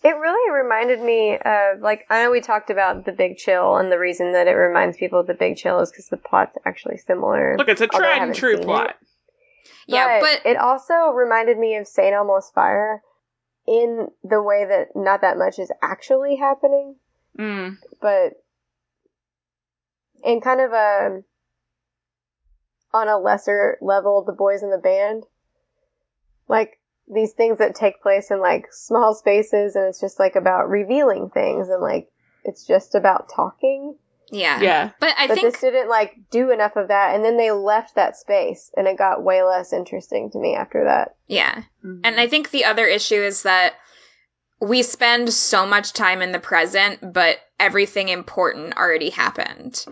It 0.03 0.09
really 0.15 0.51
reminded 0.51 1.01
me 1.01 1.35
of 1.37 1.79
like 1.81 2.05
I 2.09 2.23
know 2.23 2.31
we 2.31 2.41
talked 2.41 2.69
about 2.69 3.05
the 3.05 3.11
Big 3.11 3.37
Chill, 3.37 3.77
and 3.77 3.91
the 3.91 3.97
reason 3.99 4.33
that 4.33 4.47
it 4.47 4.51
reminds 4.51 4.97
people 4.97 5.19
of 5.19 5.27
the 5.27 5.33
Big 5.33 5.57
Chill 5.57 5.79
is 5.79 5.89
because 5.91 6.07
the 6.09 6.17
plot's 6.17 6.55
actually 6.65 6.97
similar. 6.97 7.55
Look, 7.57 7.69
it's 7.69 7.81
a 7.81 7.87
tried 7.87 8.21
and 8.21 8.35
true 8.35 8.53
seen 8.53 8.61
it. 8.61 8.65
plot. 8.65 8.95
Yeah, 9.87 10.19
but 10.19 10.45
it 10.49 10.57
also 10.57 11.11
reminded 11.11 11.57
me 11.57 11.75
of 11.77 11.87
Saint 11.87 12.13
Elmo's 12.13 12.51
Fire 12.53 13.01
in 13.67 14.07
the 14.23 14.41
way 14.41 14.65
that 14.65 14.95
not 14.95 15.21
that 15.21 15.37
much 15.37 15.59
is 15.59 15.71
actually 15.81 16.35
happening, 16.35 16.95
Mm. 17.37 17.77
but 18.01 18.33
in 20.23 20.41
kind 20.41 20.61
of 20.61 20.71
a 20.71 21.23
on 22.93 23.07
a 23.09 23.17
lesser 23.17 23.77
level, 23.81 24.23
the 24.23 24.31
boys 24.31 24.63
in 24.63 24.69
the 24.69 24.77
band, 24.77 25.25
like 26.47 26.79
these 27.07 27.33
things 27.33 27.57
that 27.57 27.75
take 27.75 28.01
place 28.01 28.31
in 28.31 28.39
like 28.39 28.67
small 28.71 29.13
spaces, 29.13 29.75
and 29.75 29.85
it's 29.85 29.99
just 29.99 30.19
like 30.19 30.35
about 30.35 30.69
revealing 30.69 31.29
things, 31.29 31.69
and 31.69 31.81
like 31.81 32.09
it's 32.43 32.65
just 32.65 32.95
about 32.95 33.29
talking. 33.29 33.97
Yeah. 34.31 34.61
Yeah. 34.61 34.89
But 34.99 35.13
I 35.17 35.27
but 35.27 35.35
think 35.35 35.51
this 35.53 35.61
didn't 35.61 35.89
like 35.89 36.15
do 36.31 36.51
enough 36.51 36.75
of 36.75 36.87
that, 36.89 37.15
and 37.15 37.23
then 37.23 37.37
they 37.37 37.51
left 37.51 37.95
that 37.95 38.17
space, 38.17 38.71
and 38.75 38.87
it 38.87 38.97
got 38.97 39.23
way 39.23 39.43
less 39.43 39.73
interesting 39.73 40.31
to 40.31 40.39
me 40.39 40.55
after 40.55 40.83
that. 40.85 41.15
yeah. 41.27 41.55
Mm-hmm. 41.83 42.01
And 42.03 42.19
I 42.19 42.27
think 42.27 42.49
the 42.51 42.65
other 42.65 42.85
issue 42.85 43.21
is 43.21 43.43
that 43.43 43.73
we 44.61 44.81
spend 44.83 45.31
so 45.33 45.65
much 45.65 45.93
time 45.93 46.21
in 46.21 46.31
the 46.31 46.39
present, 46.39 47.13
but 47.13 47.37
everything 47.59 48.09
important 48.09 48.77
already 48.77 49.09
happened. 49.09 49.85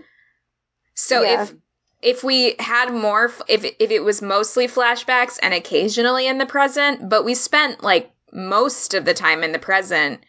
So 0.96 1.22
Yeah. 1.22 1.44
if 1.44 1.54
if 2.02 2.24
we 2.24 2.56
had 2.60 2.94
more, 2.94 3.26
f- 3.30 3.42
if 3.48 3.64
if 3.80 3.92
it 3.92 4.04
was 4.04 4.22
mostly 4.22 4.68
flashbacks 4.68 5.40
and 5.42 5.54
occasionally 5.54 6.28
in 6.28 6.38
the 6.38 6.46
present, 6.46 7.08
but 7.08 7.24
we 7.24 7.34
spent 7.36 7.84
like 7.84 8.12
most 8.32 8.94
of 8.94 9.06
the 9.06 9.14
time 9.14 9.44
in 9.44 9.52
the 9.52 9.60
present, 9.60 10.22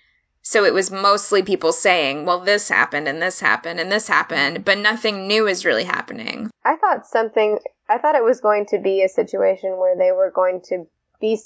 so 0.44 0.64
it 0.64 0.74
was 0.74 0.90
mostly 0.90 1.42
people 1.42 1.72
saying, 1.72 2.26
"Well, 2.26 2.38
this 2.38 2.68
happened 2.68 3.08
and 3.08 3.20
this 3.20 3.40
happened 3.40 3.80
and 3.80 3.90
this 3.90 4.06
happened," 4.06 4.64
but 4.64 4.78
nothing 4.78 5.26
new 5.26 5.48
is 5.48 5.64
really 5.64 5.84
happening. 5.84 6.50
I 6.64 6.76
thought 6.76 7.06
something. 7.06 7.58
I 7.88 7.98
thought 7.98 8.14
it 8.14 8.22
was 8.22 8.40
going 8.40 8.66
to 8.66 8.78
be 8.78 9.02
a 9.02 9.08
situation 9.08 9.78
where 9.78 9.96
they 9.96 10.12
were 10.12 10.30
going 10.30 10.60
to 10.68 10.86
be. 11.20 11.40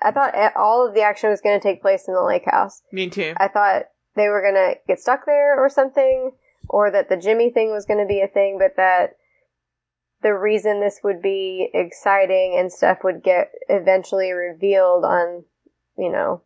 I 0.00 0.12
thought 0.12 0.34
all 0.56 0.86
of 0.86 0.94
the 0.94 1.02
action 1.02 1.30
was 1.30 1.40
going 1.40 1.60
to 1.60 1.62
take 1.62 1.82
place 1.82 2.08
in 2.08 2.14
the 2.14 2.22
lake 2.22 2.44
house. 2.46 2.80
Me 2.92 3.10
too. 3.10 3.34
I 3.36 3.48
thought 3.48 3.86
they 4.14 4.28
were 4.28 4.40
going 4.40 4.54
to 4.54 4.78
get 4.86 5.00
stuck 5.00 5.26
there 5.26 5.58
or 5.58 5.68
something, 5.68 6.30
or 6.68 6.90
that 6.90 7.08
the 7.08 7.16
Jimmy 7.16 7.50
thing 7.50 7.72
was 7.72 7.86
going 7.86 8.00
to 8.00 8.06
be 8.06 8.20
a 8.20 8.28
thing, 8.28 8.58
but 8.58 8.76
that 8.76 9.16
the 10.22 10.32
reason 10.32 10.80
this 10.80 11.00
would 11.02 11.20
be 11.20 11.68
exciting 11.74 12.56
and 12.58 12.72
stuff 12.72 13.04
would 13.04 13.22
get 13.22 13.50
eventually 13.68 14.32
revealed 14.32 15.04
on, 15.04 15.44
you 15.98 16.10
know, 16.10 16.42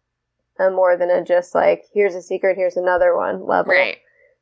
a 0.59 0.71
more 0.71 0.97
than 0.97 1.11
a 1.11 1.25
just 1.25 1.55
like, 1.55 1.85
here's 1.93 2.15
a 2.15 2.23
secret, 2.23 2.57
here's 2.57 2.77
another 2.77 3.17
one 3.17 3.47
level. 3.47 3.73
Right. 3.73 3.99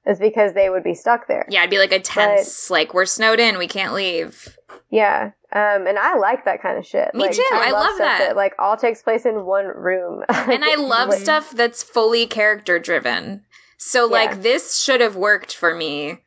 Is 0.07 0.19
because 0.21 0.53
they 0.53 0.71
would 0.71 0.85
be 0.85 0.95
stuck 0.95 1.27
there. 1.27 1.47
Yeah, 1.49 1.61
it'd 1.61 1.71
be 1.71 1.79
like 1.79 1.93
a 1.93 1.99
tense, 2.01 2.71
like 2.71 2.95
we're 2.95 3.07
snowed 3.07 3.41
in, 3.41 3.59
we 3.59 3.67
can't 3.67 3.93
leave. 3.93 4.49
Yeah. 4.89 5.33
Um, 5.53 5.87
and 5.87 5.99
I 5.99 6.17
like 6.17 6.45
that 6.45 6.63
kind 6.63 6.79
of 6.79 6.87
shit. 6.87 7.13
Me 7.13 7.25
Like, 7.25 7.33
too. 7.33 7.43
I 7.53 7.73
love 7.73 7.95
stuff 7.97 8.19
that. 8.19 8.37
Like 8.37 8.55
all 8.59 8.77
takes 8.77 9.03
place 9.03 9.27
in 9.27 9.45
one 9.45 9.67
room. 9.67 10.23
And 10.29 10.65
I 10.65 10.77
love 10.77 11.09
Like, 11.09 11.19
stuff 11.21 11.51
that's 11.51 11.83
fully 11.83 12.27
character 12.27 12.79
driven. 12.79 13.45
So 13.79 14.05
Yeah. 14.07 14.13
like 14.13 14.43
this 14.43 14.77
should 14.81 15.01
have 15.01 15.17
worked 15.17 15.55
for 15.57 15.75
me, 15.75 16.19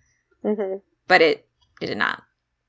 mhm. 0.44 0.82
but 1.08 1.22
it 1.22 1.46
it 1.82 1.88
did 1.88 1.98
not. 1.98 2.22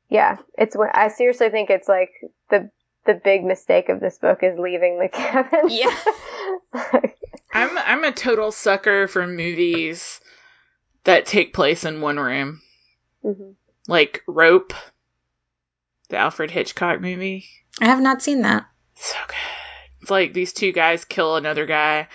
Yeah, 0.09 0.37
it's. 0.57 0.77
I 0.95 1.09
seriously 1.09 1.51
think 1.51 1.71
it's 1.71 1.89
like 1.89 2.11
the 2.51 2.71
the 3.07 3.15
big 3.15 3.45
mistake 3.45 3.89
of 3.89 4.01
this 4.01 4.19
book 4.19 4.43
is 4.43 4.59
leaving 4.59 4.99
the 4.99 5.09
cabin. 5.13 5.69
Yeah. 5.69 5.97
I'm 7.53 7.77
I'm 7.79 8.05
a 8.05 8.13
total 8.13 8.53
sucker 8.53 9.09
for 9.09 9.27
movies 9.27 10.21
that 11.05 11.27
take 11.27 11.53
place 11.53 11.85
in 11.85 12.01
one 12.01 12.19
room. 12.19 12.61
Mhm. 13.25 13.55
Like 13.89 14.23
Rope, 14.29 14.73
the 16.09 16.19
Alfred 16.19 16.51
Hitchcock 16.51 17.01
movie. 17.01 17.47
I 17.81 17.87
have 17.87 18.01
not 18.01 18.23
seen 18.23 18.43
that. 18.43 18.67
So 18.95 19.17
good. 19.27 19.37
It's 20.03 20.11
like 20.11 20.33
these 20.33 20.53
two 20.53 20.73
guys 20.73 21.05
kill 21.05 21.37
another 21.37 21.67
guy, 21.67 22.09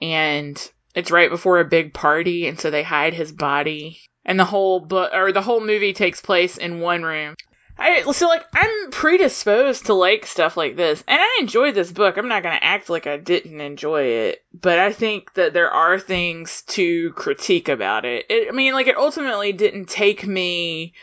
and 0.00 0.70
it's 0.94 1.10
right 1.10 1.30
before 1.30 1.60
a 1.60 1.64
big 1.64 1.94
party, 1.94 2.46
and 2.46 2.58
so 2.58 2.70
they 2.70 2.82
hide 2.82 3.14
his 3.14 3.32
body. 3.32 4.00
And 4.24 4.38
the 4.38 4.44
whole 4.44 4.80
book 4.80 5.12
or 5.12 5.32
the 5.32 5.42
whole 5.42 5.60
movie 5.60 5.92
takes 5.92 6.20
place 6.20 6.56
in 6.56 6.80
one 6.80 7.02
room. 7.02 7.34
I 7.78 8.02
so 8.12 8.28
like 8.28 8.44
I'm 8.52 8.90
predisposed 8.90 9.86
to 9.86 9.94
like 9.94 10.26
stuff 10.26 10.56
like 10.56 10.76
this, 10.76 11.02
and 11.08 11.20
I 11.20 11.38
enjoyed 11.40 11.74
this 11.74 11.90
book. 11.90 12.16
I'm 12.16 12.28
not 12.28 12.42
gonna 12.42 12.58
act 12.60 12.88
like 12.88 13.06
I 13.06 13.16
didn't 13.16 13.60
enjoy 13.60 14.02
it, 14.02 14.44
but 14.52 14.78
I 14.78 14.92
think 14.92 15.34
that 15.34 15.52
there 15.52 15.70
are 15.70 15.98
things 15.98 16.62
to 16.68 17.10
critique 17.12 17.68
about 17.68 18.04
it. 18.04 18.26
it 18.28 18.48
I 18.48 18.52
mean, 18.52 18.74
like 18.74 18.86
it 18.86 18.96
ultimately 18.96 19.52
didn't 19.52 19.88
take 19.88 20.26
me 20.26 20.94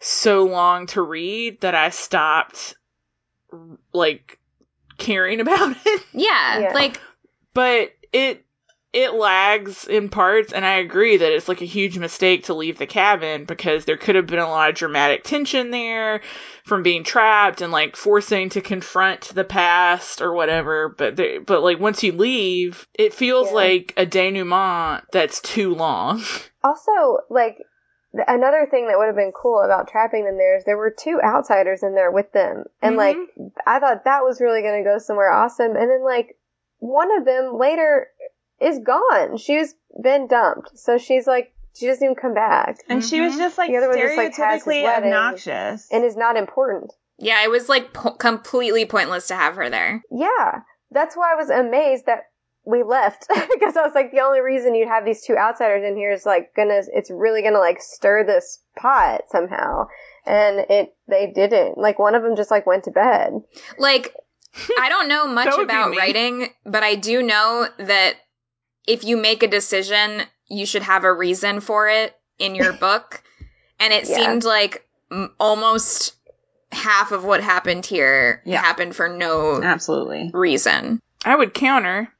so 0.00 0.44
long 0.44 0.86
to 0.88 1.02
read 1.02 1.62
that 1.62 1.74
I 1.74 1.90
stopped 1.90 2.74
like 3.92 4.38
caring 4.98 5.40
about 5.40 5.76
it 5.86 6.02
Yeah, 6.12 6.58
Yeah. 6.58 6.72
like 6.74 7.00
but 7.54 7.92
it 8.12 8.44
it 8.92 9.12
lags 9.12 9.86
in 9.86 10.08
parts 10.08 10.52
and 10.52 10.64
i 10.64 10.74
agree 10.74 11.16
that 11.18 11.32
it's 11.32 11.48
like 11.48 11.60
a 11.60 11.66
huge 11.66 11.98
mistake 11.98 12.44
to 12.44 12.54
leave 12.54 12.78
the 12.78 12.86
cabin 12.86 13.44
because 13.44 13.84
there 13.84 13.96
could 13.98 14.14
have 14.14 14.26
been 14.26 14.38
a 14.38 14.48
lot 14.48 14.70
of 14.70 14.74
dramatic 14.76 15.22
tension 15.24 15.70
there 15.70 16.20
from 16.64 16.82
being 16.82 17.04
trapped 17.04 17.60
and 17.60 17.70
like 17.72 17.96
forcing 17.96 18.48
to 18.48 18.60
confront 18.60 19.22
the 19.34 19.44
past 19.44 20.22
or 20.22 20.32
whatever 20.32 20.88
but 20.88 21.16
they, 21.16 21.38
but 21.38 21.62
like 21.62 21.78
once 21.78 22.02
you 22.02 22.12
leave 22.12 22.86
it 22.94 23.12
feels 23.12 23.48
Yeah. 23.48 23.54
like 23.54 23.94
a 23.96 24.06
denouement 24.06 25.04
that's 25.12 25.40
too 25.40 25.74
long 25.74 26.22
Also, 26.64 27.18
like 27.30 27.56
th- 28.12 28.24
another 28.26 28.66
thing 28.68 28.88
that 28.88 28.98
would 28.98 29.06
have 29.06 29.14
been 29.14 29.32
cool 29.32 29.62
about 29.64 29.86
trapping 29.88 30.24
them 30.24 30.36
there 30.36 30.58
is 30.58 30.64
there 30.64 30.76
were 30.76 30.90
two 30.90 31.20
outsiders 31.22 31.84
in 31.84 31.94
there 31.94 32.10
with 32.10 32.32
them, 32.32 32.64
and 32.82 32.94
Mhm. 32.94 32.98
like 32.98 33.16
I 33.64 33.78
thought 33.78 34.04
that 34.04 34.24
was 34.24 34.40
really 34.40 34.60
going 34.60 34.82
to 34.82 34.90
go 34.90 34.98
somewhere 34.98 35.30
awesome, 35.30 35.76
and 35.76 35.88
then 35.88 36.02
like 36.04 36.36
one 36.80 37.16
of 37.16 37.24
them 37.24 37.56
later 37.56 38.08
is 38.60 38.78
gone. 38.80 39.36
She's 39.36 39.74
been 40.02 40.26
dumped, 40.28 40.78
so 40.78 40.98
she's 40.98 41.26
like 41.26 41.52
she 41.76 41.86
doesn't 41.86 42.02
even 42.02 42.16
come 42.16 42.34
back, 42.34 42.78
And 42.88 43.04
she 43.04 43.20
was 43.20 43.34
Mhm. 43.34 43.38
just 43.38 43.56
like 43.58 43.70
The 43.70 43.76
other 43.76 43.88
one 43.88 43.98
just, 43.98 44.16
like, 44.16 44.34
has 44.34 44.54
his 44.54 44.62
stereotypically 44.64 44.82
wedding 44.82 45.12
obnoxious. 45.12 45.86
and 45.92 46.04
is 46.04 46.16
not 46.16 46.36
important. 46.36 46.92
yeah, 47.18 47.42
it 47.44 47.50
was 47.50 47.68
like 47.68 47.92
po- 47.92 48.12
completely 48.12 48.84
pointless 48.84 49.28
to 49.28 49.34
have 49.36 49.54
her 49.56 49.70
there. 49.70 50.02
Yeah, 50.10 50.60
that's 50.90 51.16
why 51.16 51.32
I 51.32 51.36
was 51.36 51.50
amazed 51.50 52.06
that 52.06 52.24
we 52.64 52.82
left 52.82 53.28
because 53.52 53.76
I 53.76 53.82
was 53.82 53.92
like, 53.94 54.10
the 54.10 54.20
only 54.20 54.40
reason 54.40 54.74
you'd 54.74 54.88
have 54.88 55.04
these 55.04 55.24
two 55.24 55.36
outsiders 55.36 55.84
in 55.84 55.96
here 55.96 56.10
is 56.12 56.26
like 56.26 56.52
gonna, 56.56 56.80
it's 56.92 57.10
really 57.10 57.42
gonna 57.42 57.58
like 57.60 57.80
stir 57.80 58.24
this 58.24 58.60
pot 58.76 59.22
somehow, 59.30 59.86
and 60.26 60.58
it 60.68 60.94
they 61.06 61.28
didn't. 61.32 61.78
Like 61.78 61.98
one 62.00 62.14
of 62.16 62.22
them 62.24 62.34
just 62.34 62.50
like 62.50 62.66
went 62.66 62.84
to 62.84 62.90
bed. 62.90 63.34
Like 63.78 64.12
I 64.78 64.88
don't 64.88 65.06
know 65.08 65.26
much 65.32 65.46
That 65.46 65.56
would 65.58 65.68
be 65.68 65.74
about 65.74 65.96
writing, 65.96 66.48
but 66.66 66.82
I 66.82 66.96
do 66.96 67.22
know 67.22 67.68
that 67.78 68.14
if 68.88 69.04
you 69.04 69.16
make 69.16 69.42
a 69.42 69.48
decision, 69.48 70.22
you 70.48 70.66
should 70.66 70.82
have 70.82 71.04
a 71.04 71.12
reason 71.12 71.60
for 71.60 71.88
it 71.88 72.16
in 72.38 72.54
your 72.54 72.72
book. 72.80 73.22
And 73.78 73.92
it 73.92 74.08
Yeah. 74.08 74.16
seemed 74.16 74.44
like 74.44 74.84
m- 75.12 75.32
almost 75.38 76.14
half 76.72 77.12
of 77.12 77.24
what 77.24 77.42
happened 77.42 77.86
here 77.86 78.42
Yeah. 78.44 78.60
happened 78.62 78.96
for 78.96 79.08
no 79.08 79.62
Absolutely. 79.62 80.30
reason. 80.34 81.00
i 81.24 81.34
would 81.34 81.54
counter 81.54 82.12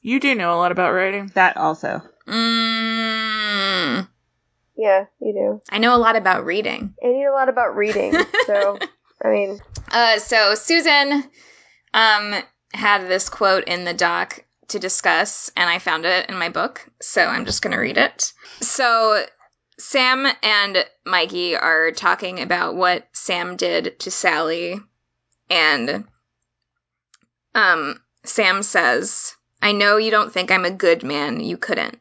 you 0.00 0.18
do 0.20 0.34
know 0.34 0.54
a 0.54 0.56
lot 0.58 0.72
about 0.72 0.92
writing 0.92 1.30
That 1.34 1.56
also. 1.56 2.02
Mm, 2.26 4.08
Yeah, 4.76 5.06
you 5.20 5.32
do. 5.32 5.62
I 5.70 5.78
know 5.78 5.94
a 5.96 5.98
lot 5.98 6.16
about 6.16 6.44
reading. 6.44 6.94
I 7.02 7.06
you 7.08 7.24
know 7.24 7.32
a 7.32 7.36
lot 7.36 7.48
about 7.48 7.76
reading, 7.76 8.12
so 8.46 8.78
I 9.22 9.28
mean, 9.28 9.60
Uh, 9.90 10.18
so 10.18 10.54
Susan 10.54 11.24
um, 11.94 12.34
had 12.72 13.06
this 13.08 13.28
quote 13.28 13.64
in 13.64 13.84
the 13.84 13.94
doc 13.94 14.43
to 14.68 14.78
discuss, 14.78 15.50
and 15.56 15.68
I 15.68 15.78
found 15.78 16.04
it 16.04 16.28
in 16.28 16.38
my 16.38 16.48
book, 16.48 16.86
so 17.00 17.24
I'm 17.24 17.44
just 17.44 17.62
going 17.62 17.72
to 17.72 17.80
read 17.80 17.98
it. 17.98 18.32
So 18.60 19.24
Sam 19.78 20.26
and 20.42 20.84
Mikey 21.04 21.56
are 21.56 21.90
talking 21.92 22.40
about 22.40 22.76
what 22.76 23.06
Sam 23.12 23.56
did 23.56 23.98
to 24.00 24.10
Sally, 24.10 24.80
and 25.50 26.04
um, 27.54 28.00
Sam 28.24 28.62
says, 28.62 29.34
I 29.60 29.72
know 29.72 29.96
you 29.96 30.10
don't 30.10 30.32
think 30.32 30.50
I'm 30.50 30.64
a 30.64 30.70
good 30.70 31.02
man. 31.02 31.40
You 31.40 31.56
couldn't. 31.56 31.98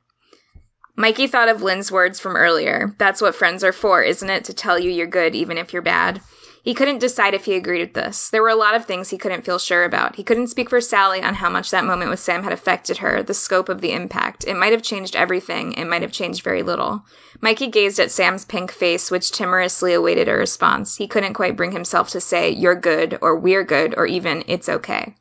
Mikey 0.96 1.28
thought 1.28 1.50
of 1.50 1.64
Lynn's 1.64 1.92
words 1.92 2.20
from 2.20 2.36
earlier. 2.36 2.96
That's 3.00 3.22
what 3.22 3.36
friends 3.36 3.64
are 3.64 3.74
for, 3.74 4.04
isn't 4.04 4.30
it? 4.30 4.46
To 4.46 4.54
tell 4.54 4.78
you 4.78 4.92
you're 4.92 5.08
good 5.08 5.34
even 5.34 5.58
if 5.58 5.74
you're 5.74 5.82
bad. 5.82 6.22
He 6.66 6.74
couldn't 6.74 7.00
decide 7.00 7.34
if 7.34 7.44
he 7.44 7.56
agreed 7.56 7.82
with 7.82 7.94
this. 7.94 8.30
There 8.30 8.42
were 8.42 8.48
a 8.48 8.56
lot 8.56 8.74
of 8.74 8.86
things 8.86 9.10
he 9.10 9.18
couldn't 9.18 9.44
feel 9.44 9.60
sure 9.60 9.84
about. 9.84 10.16
He 10.16 10.24
couldn't 10.24 10.48
speak 10.48 10.70
for 10.70 10.80
Sally 10.80 11.22
on 11.22 11.34
how 11.34 11.50
much 11.50 11.72
that 11.72 11.84
moment 11.84 12.10
with 12.10 12.22
Sam 12.22 12.42
had 12.42 12.54
affected 12.54 13.00
her, 13.00 13.22
the 13.22 13.34
scope 13.34 13.68
of 13.68 13.82
the 13.82 13.92
impact. 13.92 14.46
It 14.48 14.56
might 14.56 14.72
have 14.72 14.82
changed 14.82 15.14
everything, 15.14 15.74
it 15.74 15.84
might 15.84 16.04
have 16.04 16.14
changed 16.14 16.42
very 16.42 16.64
little. 16.64 17.04
Mikey 17.42 17.68
gazed 17.68 18.00
at 18.00 18.12
Sam's 18.12 18.46
pink 18.46 18.72
face, 18.72 19.12
which 19.12 19.34
timorously 19.34 19.94
awaited 19.94 20.30
a 20.30 20.36
response. 20.36 20.96
He 20.96 21.06
couldn't 21.06 21.34
quite 21.34 21.58
bring 21.58 21.74
himself 21.74 22.12
to 22.12 22.22
say, 22.22 22.52
You're 22.52 22.76
good, 22.76 23.20
or 23.22 23.36
We're 23.36 23.66
good, 23.66 23.96
or 23.98 24.06
even, 24.06 24.46
It's 24.48 24.70
okay. 24.70 25.18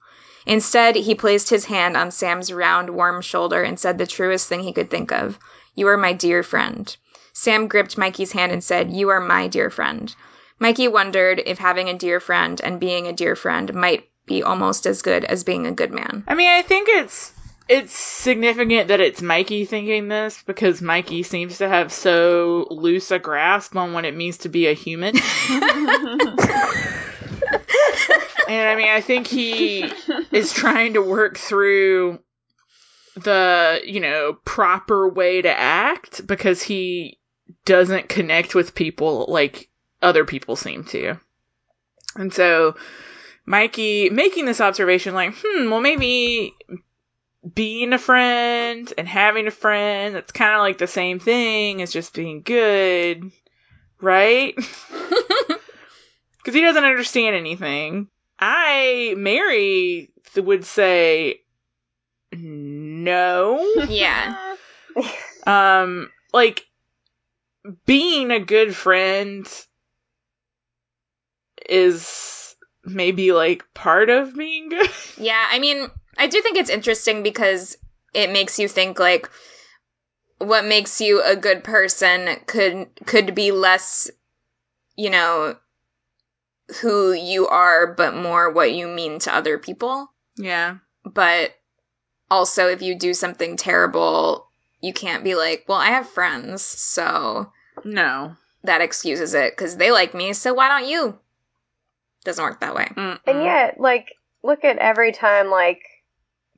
Instead, 0.47 0.95
he 0.95 1.17
placed 1.17 1.51
his 1.51 1.65
hand 1.65 1.97
on 1.97 2.13
Sam's 2.13 2.53
round, 2.53 2.91
warm 2.91 3.21
shoulder 3.21 3.65
and 3.65 3.81
said 3.81 3.99
the 3.99 4.07
truest 4.07 4.49
thing 4.49 4.61
he 4.61 4.73
could 4.73 4.91
think 4.91 5.11
of 5.11 5.41
You 5.75 5.89
are 5.89 5.97
my 5.97 6.13
dear 6.13 6.45
friend. 6.45 6.97
Sam 7.33 7.67
gripped 7.67 7.99
Mikey's 7.99 8.31
hand 8.31 8.53
and 8.53 8.63
said, 8.63 8.93
You 8.93 9.09
are 9.09 9.19
my 9.19 9.49
dear 9.49 9.71
friend. 9.71 10.15
Mikey 10.63 10.87
wondered 10.87 11.43
if 11.45 11.59
having 11.59 11.89
a 11.89 11.99
dear 11.99 12.21
friend 12.21 12.61
and 12.63 12.79
being 12.79 13.09
a 13.09 13.13
dear 13.13 13.35
friend 13.35 13.75
might 13.75 14.09
be 14.27 14.45
almost 14.45 14.87
as 14.87 15.03
good 15.03 15.25
as 15.25 15.43
being 15.43 15.67
a 15.67 15.73
good 15.73 15.91
man. 15.91 16.23
I 16.29 16.37
mean, 16.37 16.49
I 16.49 16.63
think 16.63 16.89
it's 16.89 17.33
it's 17.69 17.93
significant 17.93 18.87
that 18.87 19.01
it's 19.01 19.21
Mikey 19.21 19.65
thinking 19.65 20.07
this 20.07 20.41
because 20.47 20.81
Mikey 20.81 21.25
seems 21.25 21.59
to 21.59 21.69
have 21.69 21.93
so 21.93 22.69
loose 22.71 23.11
a 23.11 23.19
grasp 23.19 23.75
on 23.75 23.93
what 23.93 24.05
it 24.05 24.17
means 24.17 24.39
to 24.39 24.49
be 24.49 24.69
a 24.69 24.73
human. 24.73 25.17
and 25.51 25.59
I 28.49 28.77
mean, 28.77 28.89
I 28.89 29.01
think 29.01 29.27
he 29.27 29.91
is 30.31 30.53
trying 30.53 30.93
to 30.93 31.03
work 31.03 31.39
through 31.39 32.21
the, 33.17 33.81
you 33.85 33.99
know, 33.99 34.35
proper 34.45 35.09
way 35.09 35.43
to 35.43 35.51
act 35.51 36.25
because 36.25 36.63
he 36.63 37.19
doesn't 37.65 38.09
connect 38.09 38.55
with 38.55 38.77
people 38.77 39.27
like 39.29 39.69
other 40.03 40.25
people 40.25 40.57
seem 40.57 40.85
to. 40.85 41.19
And 42.17 42.33
so 42.33 42.77
Mikey 43.47 44.11
making 44.11 44.45
this 44.45 44.61
observation 44.61 45.15
like, 45.15 45.35
hmm, 45.37 45.71
well 45.71 45.81
maybe 45.81 46.55
being 47.55 47.93
a 47.93 47.99
friend 47.99 48.93
and 48.97 49.09
having 49.09 49.47
a 49.47 49.51
friend, 49.51 50.15
that's 50.15 50.33
kind 50.33 50.55
of 50.55 50.61
like 50.61 50.79
the 50.79 50.87
same 50.87 51.19
thing 51.19 51.83
as 51.83 51.93
just 51.93 52.15
being 52.15 52.43
good, 52.43 53.31
right? 54.01 54.55
Because 56.43 56.55
he 56.55 56.61
doesn't 56.61 56.85
understand 56.85 57.37
anything. 57.37 58.09
I, 58.39 59.15
Mary, 59.17 60.11
would 60.37 60.65
say 60.65 61.41
no. 62.33 63.85
Yeah. 63.89 64.57
Um, 65.47 66.11
like, 66.33 66.67
being 67.87 68.33
a 68.33 68.41
good 68.41 68.75
friend 68.75 69.47
is 71.69 72.55
maybe 72.85 73.33
like 73.33 73.65
part 73.75 74.11
of 74.11 74.37
being 74.37 74.69
good. 74.69 74.91
Yeah, 75.19 75.47
I 75.51 75.59
mean, 75.59 75.89
I 76.17 76.27
do 76.27 76.41
think 76.43 76.57
it's 76.57 76.71
interesting 76.71 77.23
because 77.23 77.77
it 78.15 78.31
makes 78.33 78.59
you 78.59 78.67
think 78.67 78.99
like 78.99 79.31
what 80.39 80.65
makes 80.65 81.01
you 81.01 81.23
a 81.23 81.37
good 81.37 81.63
person 81.63 82.29
could 82.47 82.89
could 83.07 83.35
be 83.35 83.53
less 83.53 84.11
you 84.97 85.11
know 85.11 85.57
who 86.81 87.13
you 87.13 87.47
are 87.49 87.95
but 87.95 88.15
more 88.15 88.51
what 88.51 88.73
you 88.73 88.89
mean 88.89 89.19
to 89.21 89.35
other 89.35 89.59
people. 89.59 90.11
Yeah. 90.37 90.79
But 91.05 91.55
also 92.31 92.69
if 92.69 92.83
you 92.83 92.99
do 92.99 93.15
something 93.15 93.57
terrible, 93.57 94.49
you 94.81 94.93
can't 94.93 95.25
be 95.25 95.35
like, 95.35 95.65
"Well, 95.69 95.79
I 95.79 95.89
have 95.89 96.09
friends, 96.09 96.63
so 96.63 97.53
No. 97.85 98.37
that 98.65 98.81
excuses 98.81 99.35
it 99.35 99.57
cuz 99.57 99.77
they 99.77 99.93
like 99.93 100.15
me, 100.15 100.33
so 100.33 100.55
why 100.55 100.69
don't 100.69 100.89
you?" 100.89 101.19
Doesn't 102.25 102.45
work 102.45 102.61
that 102.61 102.75
way. 102.75 102.85
Mm-mm. 102.85 103.19
And 103.27 103.43
yet, 103.43 103.81
like, 103.81 104.09
look 104.43 104.65
at 104.65 104.79
every 104.79 105.13
time, 105.13 105.51
like, 105.51 105.81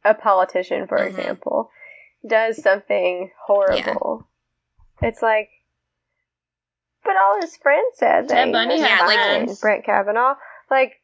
a 0.05 0.15
politician, 0.15 0.87
for 0.87 0.99
Mhm. 0.99 1.07
example, 1.09 1.71
does 2.27 2.63
something 2.63 3.31
horrible. 3.47 4.29
It's 5.03 5.23
like, 5.23 5.49
but 7.05 7.17
all 7.17 7.41
his 7.41 7.57
friends 7.57 7.95
said 7.99 8.29
that 8.29 8.35
Ted 8.35 8.53
Bundy 8.53 8.79
had 8.79 8.99
fine. 9.01 9.15
friends. 9.47 9.61
Brett 9.61 9.85
Kavanaugh, 9.85 10.35
like, 10.71 11.01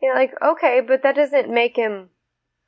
you 0.00 0.08
know, 0.08 0.14
like, 0.14 0.32
okay, 0.42 0.80
but 0.80 1.02
that 1.02 1.14
doesn't 1.16 1.48
make 1.48 1.76
him 1.76 2.10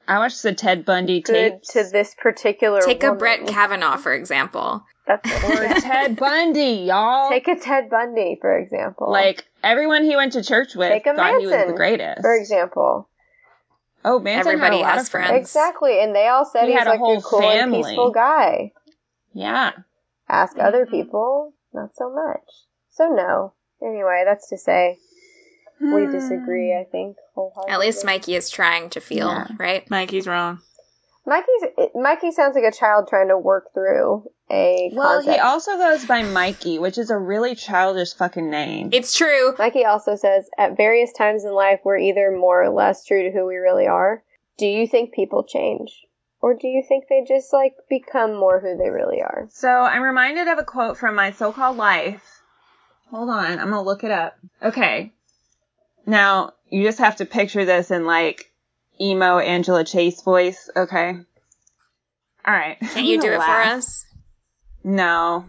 I 0.09 0.19
watched 0.19 0.43
the 0.45 0.55
Ted 0.55 0.85
Bundy 0.85 1.21
good 1.21 1.55
tapes. 1.55 1.73
to 1.73 1.83
this 1.83 2.15
particular 2.15 2.81
Take 2.81 3.03
a. 3.03 3.13
Brett 3.13 3.45
Kavanaugh 3.49 3.97
for 3.97 4.15
example. 4.15 4.85
That's 5.05 5.29
or 5.45 5.69
Ted 5.81 6.17
Bundy, 6.17 6.85
y'all. 6.87 7.29
Take 7.29 7.49
a 7.49 7.57
Ted 7.57 7.91
Bundy, 7.91 8.39
for 8.41 8.57
example. 8.57 9.11
like 9.11 9.45
everyone 9.71 10.05
he 10.05 10.17
went 10.17 10.33
to 10.33 10.43
church 10.43 10.75
with 10.75 10.91
Take 10.91 11.07
a 11.07 11.15
thought 11.15 11.41
he 11.41 11.47
was 11.47 11.67
the 11.67 11.73
greatest. 11.75 12.23
for 12.23 12.35
example. 12.35 13.09
oh, 14.05 14.19
Manson 14.19 14.53
Everybody 14.53 14.77
had 14.77 14.83
a 14.83 14.87
lot 14.87 14.95
has 14.95 15.07
of 15.07 15.11
friends. 15.11 15.29
friends. 15.29 15.43
Exactly, 15.49 16.01
and 16.03 16.15
they 16.15 16.29
all 16.29 16.45
said 16.45 16.65
He 16.65 16.71
he's 16.71 16.79
had 16.79 16.87
a 16.87 16.91
like 16.91 16.99
whole 17.01 17.19
a 17.19 17.23
cool 17.23 17.41
family. 17.41 17.79
and 17.79 17.85
peaceful 17.85 18.11
guy. 18.11 18.73
Yeah. 19.33 19.73
Ask 20.29 20.59
other 20.59 20.85
mm-hmm. 20.87 20.95
people, 20.95 21.53
not 21.73 21.91
so 21.97 22.13
much. 22.13 22.49
So 22.91 23.09
no. 23.09 23.53
Anyway, 23.83 24.23
that's 24.25 24.49
to 24.49 24.57
say, 24.57 24.99
we 25.81 26.07
hmm. 26.07 26.13
disagree. 26.13 26.73
I 26.75 26.85
think 26.91 27.17
wholeheartedly. 27.35 27.73
At 27.73 27.81
least 27.81 28.05
Mikey 28.05 28.35
is 28.35 28.49
trying 28.49 28.91
to 28.91 29.01
feel, 29.01 29.29
Yeah. 29.29 29.49
right? 29.59 29.89
Mikey's 29.91 30.27
wrong. 30.27 30.61
Mikey's 31.27 31.63
it- 31.77 31.91
Mikey 31.95 32.33
sounds 32.33 32.55
like 32.55 32.65
a 32.65 32.77
child 32.77 33.09
trying 33.09 33.29
to 33.29 33.39
work 33.39 33.75
through 33.75 34.25
a 34.51 34.91
Well, 34.95 35.23
he 35.23 35.39
also 35.39 35.77
goes 35.77 36.05
by 36.05 36.23
Mikey, 36.23 36.79
which 36.79 36.99
is 36.99 37.11
a 37.11 37.19
really 37.19 37.55
childish 37.55 38.15
fucking 38.15 38.49
name. 38.49 38.91
It's 38.93 39.17
true. 39.17 39.55
Mikey 39.59 39.85
also 39.85 40.17
says, 40.17 40.49
at 40.57 40.77
various 40.77 41.13
times 41.13 41.45
in 41.45 41.53
life, 41.53 41.81
we're 41.85 41.99
either 41.99 42.31
more 42.31 42.63
or 42.63 42.71
less 42.71 43.05
true 43.05 43.25
to 43.25 43.31
who 43.31 43.47
we 43.47 43.57
really 43.57 43.87
are. 43.87 44.23
Do 44.59 44.67
you 44.67 44.87
think 44.87 45.13
people 45.13 45.43
change? 45.43 46.07
Or 46.41 46.55
do 46.55 46.69
you 46.69 46.85
think 46.87 47.07
they 47.09 47.25
just, 47.27 47.53
like, 47.53 47.75
become 47.89 48.37
more 48.37 48.61
who 48.61 48.77
they 48.77 48.91
really 48.91 49.21
are? 49.21 49.49
So 49.51 49.69
I'm 49.69 50.03
reminded 50.03 50.49
of 50.49 50.59
a 50.59 50.65
quote 50.65 50.97
from 50.97 51.15
my 51.15 51.33
so-called 51.33 51.77
life. 51.77 52.23
Hold 53.11 53.31
on, 53.31 53.59
I'm 53.59 53.71
gonna 53.71 53.83
look 53.83 54.05
it 54.05 54.11
up. 54.11 54.37
Okay. 54.63 55.13
Now, 56.05 56.53
you 56.69 56.85
just 56.85 56.99
have 56.99 57.17
to 57.17 57.25
picture 57.25 57.65
this 57.65 57.91
in 57.91 58.05
like 58.05 58.53
emo 59.01 59.39
Angela 59.39 59.85
Chase 59.85 60.23
voice, 60.23 60.71
okay? 60.77 61.19
Alright. 62.47 62.79
Can't 62.81 63.07
you 63.07 63.21
do 63.21 63.33
it 63.33 63.43
for 63.43 63.63
us? 63.63 64.07
No. 64.87 65.45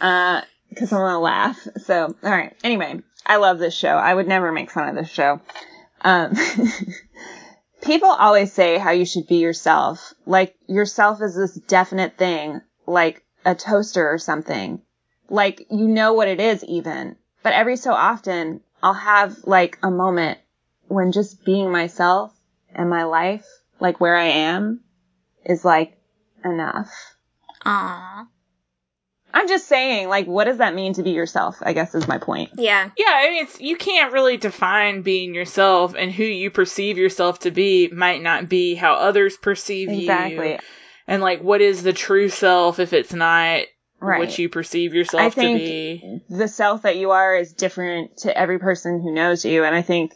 Uh, 0.00 0.42
cause 0.76 0.92
I'm 0.92 1.00
gonna 1.00 1.18
laugh. 1.18 1.58
So, 1.78 2.14
alright. 2.22 2.56
Anyway, 2.62 3.00
I 3.26 3.36
love 3.36 3.58
this 3.58 3.74
show. 3.74 3.88
I 3.96 4.14
would 4.14 4.28
never 4.28 4.52
make 4.52 4.70
fun 4.70 4.88
of 4.88 4.94
this 4.94 5.10
show. 5.10 5.40
Um, 6.02 6.36
people 7.82 8.08
always 8.08 8.52
say 8.52 8.78
how 8.78 8.92
you 8.92 9.04
should 9.04 9.26
be 9.26 9.38
yourself. 9.38 10.14
Like, 10.24 10.54
yourself 10.68 11.20
is 11.20 11.34
this 11.34 11.54
definite 11.66 12.16
thing, 12.16 12.60
like 12.86 13.24
a 13.44 13.56
toaster 13.56 14.08
or 14.08 14.18
something. 14.18 14.82
Like, 15.28 15.66
you 15.68 15.88
know 15.88 16.12
what 16.12 16.28
it 16.28 16.38
is 16.38 16.62
even. 16.62 17.16
But 17.42 17.54
every 17.54 17.74
so 17.74 17.92
often, 17.92 18.60
I'll 18.80 18.94
have 18.94 19.36
like 19.46 19.78
a 19.82 19.90
moment 19.90 20.38
when 20.86 21.10
just 21.10 21.44
being 21.44 21.72
myself 21.72 22.32
and 22.72 22.88
my 22.88 23.02
life, 23.02 23.46
like 23.80 24.00
where 24.00 24.16
I 24.16 24.26
am, 24.26 24.84
is 25.44 25.64
like 25.64 25.98
enough. 26.44 27.17
Aww. 27.64 28.26
I'm 29.34 29.46
just 29.46 29.68
saying, 29.68 30.08
like, 30.08 30.26
what 30.26 30.44
does 30.44 30.58
that 30.58 30.74
mean 30.74 30.94
to 30.94 31.02
be 31.02 31.10
yourself? 31.10 31.58
I 31.60 31.74
guess 31.74 31.94
is 31.94 32.08
my 32.08 32.18
point. 32.18 32.50
Yeah. 32.56 32.90
Yeah, 32.96 33.12
I 33.14 33.28
mean, 33.28 33.44
it's 33.44 33.60
you 33.60 33.76
can't 33.76 34.12
really 34.12 34.38
define 34.38 35.02
being 35.02 35.34
yourself, 35.34 35.94
and 35.96 36.10
who 36.10 36.24
you 36.24 36.50
perceive 36.50 36.96
yourself 36.96 37.40
to 37.40 37.50
be 37.50 37.88
might 37.88 38.22
not 38.22 38.48
be 38.48 38.74
how 38.74 38.94
others 38.94 39.36
perceive 39.36 39.90
Exactly. 39.90 40.34
you. 40.34 40.40
Exactly. 40.42 40.68
And 41.06 41.22
like, 41.22 41.42
what 41.42 41.60
is 41.60 41.82
the 41.82 41.92
true 41.92 42.28
self 42.28 42.78
if 42.78 42.92
it's 42.92 43.12
not 43.12 43.62
Right. 44.00 44.20
what 44.20 44.38
you 44.38 44.48
perceive 44.48 44.94
yourself 44.94 45.36
I 45.38 45.42
to 45.42 45.58
be? 45.58 46.20
the 46.30 46.48
self 46.48 46.82
that 46.82 46.96
you 46.96 47.10
are 47.10 47.34
is 47.34 47.52
different 47.52 48.18
to 48.18 48.36
every 48.36 48.58
person 48.58 49.02
who 49.02 49.12
knows 49.12 49.44
you. 49.44 49.64
And 49.64 49.74
I 49.74 49.82
think, 49.82 50.14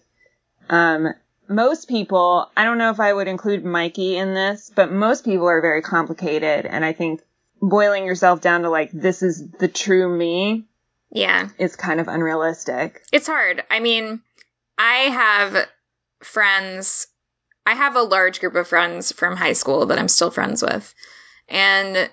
um, 0.71 1.09
most 1.49 1.89
people, 1.89 2.51
I 2.57 2.65
don't 2.65 2.79
know 2.79 2.91
if 2.91 3.01
I 3.01 3.13
would 3.13 3.29
include 3.29 3.65
Mikey 3.65 4.17
in 4.17 4.35
this, 4.35 4.71
but 4.75 4.93
most 4.93 5.25
people 5.25 5.49
are 5.49 5.61
very 5.61 5.83
complicated. 5.83 6.65
And 6.65 6.85
I 6.85 6.93
think 6.93 7.23
boiling 7.63 8.05
yourself 8.05 8.41
down 8.43 8.63
to 8.63 8.69
like, 8.69 8.91
this 8.93 9.23
is 9.23 9.49
the 9.61 9.69
true 9.69 10.15
me 10.15 10.65
Yeah. 11.11 11.49
is 11.59 11.77
kind 11.77 12.01
of 12.01 12.09
unrealistic. 12.09 13.01
It's 13.13 13.27
hard. 13.29 13.63
I 13.71 13.79
mean, 13.81 14.21
I 14.77 14.95
have 14.95 15.67
friends, 16.23 17.07
I 17.65 17.75
have 17.75 17.95
a 17.97 18.03
large 18.03 18.41
group 18.41 18.57
of 18.57 18.67
friends 18.69 19.13
from 19.13 19.37
high 19.37 19.53
school 19.53 19.87
that 19.87 19.99
I'm 19.99 20.09
still 20.09 20.31
friends 20.31 20.61
with. 20.63 20.93
And 21.49 22.11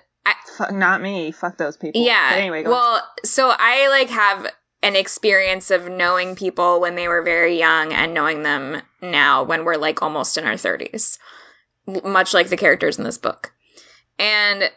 Fuck, 0.56 0.72
not 0.72 1.00
me. 1.02 1.32
Fuck 1.32 1.56
those 1.56 1.76
people. 1.76 2.00
yeah. 2.02 2.30
But 2.30 2.38
anyway, 2.38 2.62
go 2.62 2.70
well, 2.70 3.02
so 3.24 3.50
I 3.52 3.88
like 3.88 4.10
have 4.10 4.46
an 4.82 4.94
experience 4.94 5.70
of 5.70 5.88
knowing 5.88 6.36
people 6.36 6.80
when 6.80 6.94
they 6.94 7.08
were 7.08 7.22
very 7.22 7.58
young 7.58 7.92
and 7.92 8.14
knowing 8.14 8.42
them 8.42 8.80
now 9.02 9.42
when 9.44 9.64
we're 9.64 9.76
like 9.76 10.02
almost 10.02 10.38
in 10.38 10.44
our 10.44 10.54
30s, 10.54 11.18
much 11.86 12.34
like 12.34 12.48
the 12.48 12.56
characters 12.56 12.98
in 12.98 13.04
this 13.04 13.18
book. 13.18 13.52
And, 14.18 14.70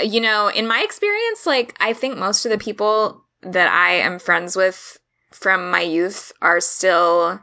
you 0.00 0.20
know, 0.20 0.48
in 0.48 0.66
my 0.66 0.82
experience, 0.82 1.46
like, 1.46 1.76
I 1.80 1.92
think 1.92 2.16
most 2.18 2.44
of 2.46 2.52
the 2.52 2.58
people 2.58 3.24
that 3.42 3.68
I 3.68 3.94
am 3.96 4.18
friends 4.18 4.56
with 4.56 4.98
from 5.30 5.70
my 5.70 5.80
youth 5.80 6.32
are 6.40 6.60
still 6.60 7.40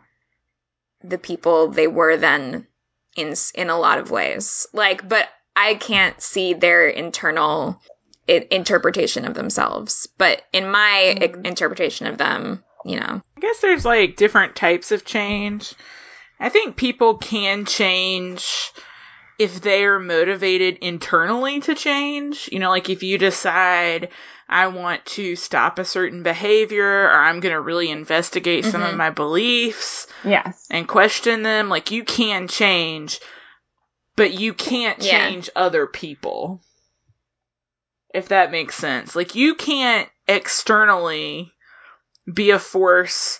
the 1.03 1.17
people 1.17 1.69
they 1.69 1.87
were 1.87 2.17
then 2.17 2.67
in 3.15 3.35
in 3.55 3.69
a 3.69 3.79
lot 3.79 3.99
of 3.99 4.11
ways. 4.11 4.67
Like, 4.73 5.07
but 5.07 5.27
I 5.55 5.75
can't 5.75 6.21
see 6.21 6.53
their 6.53 6.87
internal 6.87 7.81
I- 8.27 8.47
interpretation 8.51 9.25
of 9.25 9.33
themselves. 9.33 10.07
But 10.17 10.43
in 10.53 10.69
my 10.69 11.15
Mhm. 11.19 11.45
interpretation 11.45 12.07
of 12.07 12.17
them, 12.17 12.63
you 12.85 12.99
know, 12.99 13.21
I 13.37 13.39
guess 13.39 13.59
there's 13.59 13.85
like 13.85 14.15
different 14.15 14.55
types 14.55 14.91
of 14.91 15.03
change. 15.03 15.73
I 16.39 16.49
think 16.49 16.75
people 16.77 17.17
can 17.17 17.65
change 17.65 18.71
if 19.39 19.61
they're 19.61 19.99
motivated 19.99 20.77
internally 20.81 21.61
to 21.61 21.73
change. 21.73 22.49
You 22.51 22.59
know, 22.59 22.69
like 22.69 22.89
if 22.89 23.01
you 23.01 23.17
decide 23.17 24.09
I 24.49 24.67
want 24.67 25.05
to 25.05 25.35
stop 25.35 25.79
a 25.79 25.85
certain 25.85 26.23
behavior 26.23 27.03
or 27.05 27.13
I'm 27.13 27.39
going 27.39 27.53
to 27.53 27.61
really 27.61 27.89
investigate 27.89 28.65
some 28.65 28.81
of 28.81 28.93
Mhm. 28.93 28.97
my 28.97 29.09
beliefs 29.11 30.07
Yes. 30.23 30.67
and 30.69 30.87
question 30.87 31.43
them, 31.43 31.69
like 31.69 31.91
you 31.91 32.03
can 32.03 32.47
change, 32.47 33.19
but 34.15 34.33
you 34.33 34.53
can't 34.53 35.01
Yeah. 35.01 35.29
change 35.29 35.49
other 35.55 35.87
people. 35.87 36.61
If 38.13 38.29
that 38.29 38.51
makes 38.51 38.75
sense. 38.75 39.15
Like 39.15 39.35
you 39.35 39.55
can't 39.55 40.09
externally 40.27 41.53
be 42.31 42.49
a 42.51 42.59
force 42.59 43.39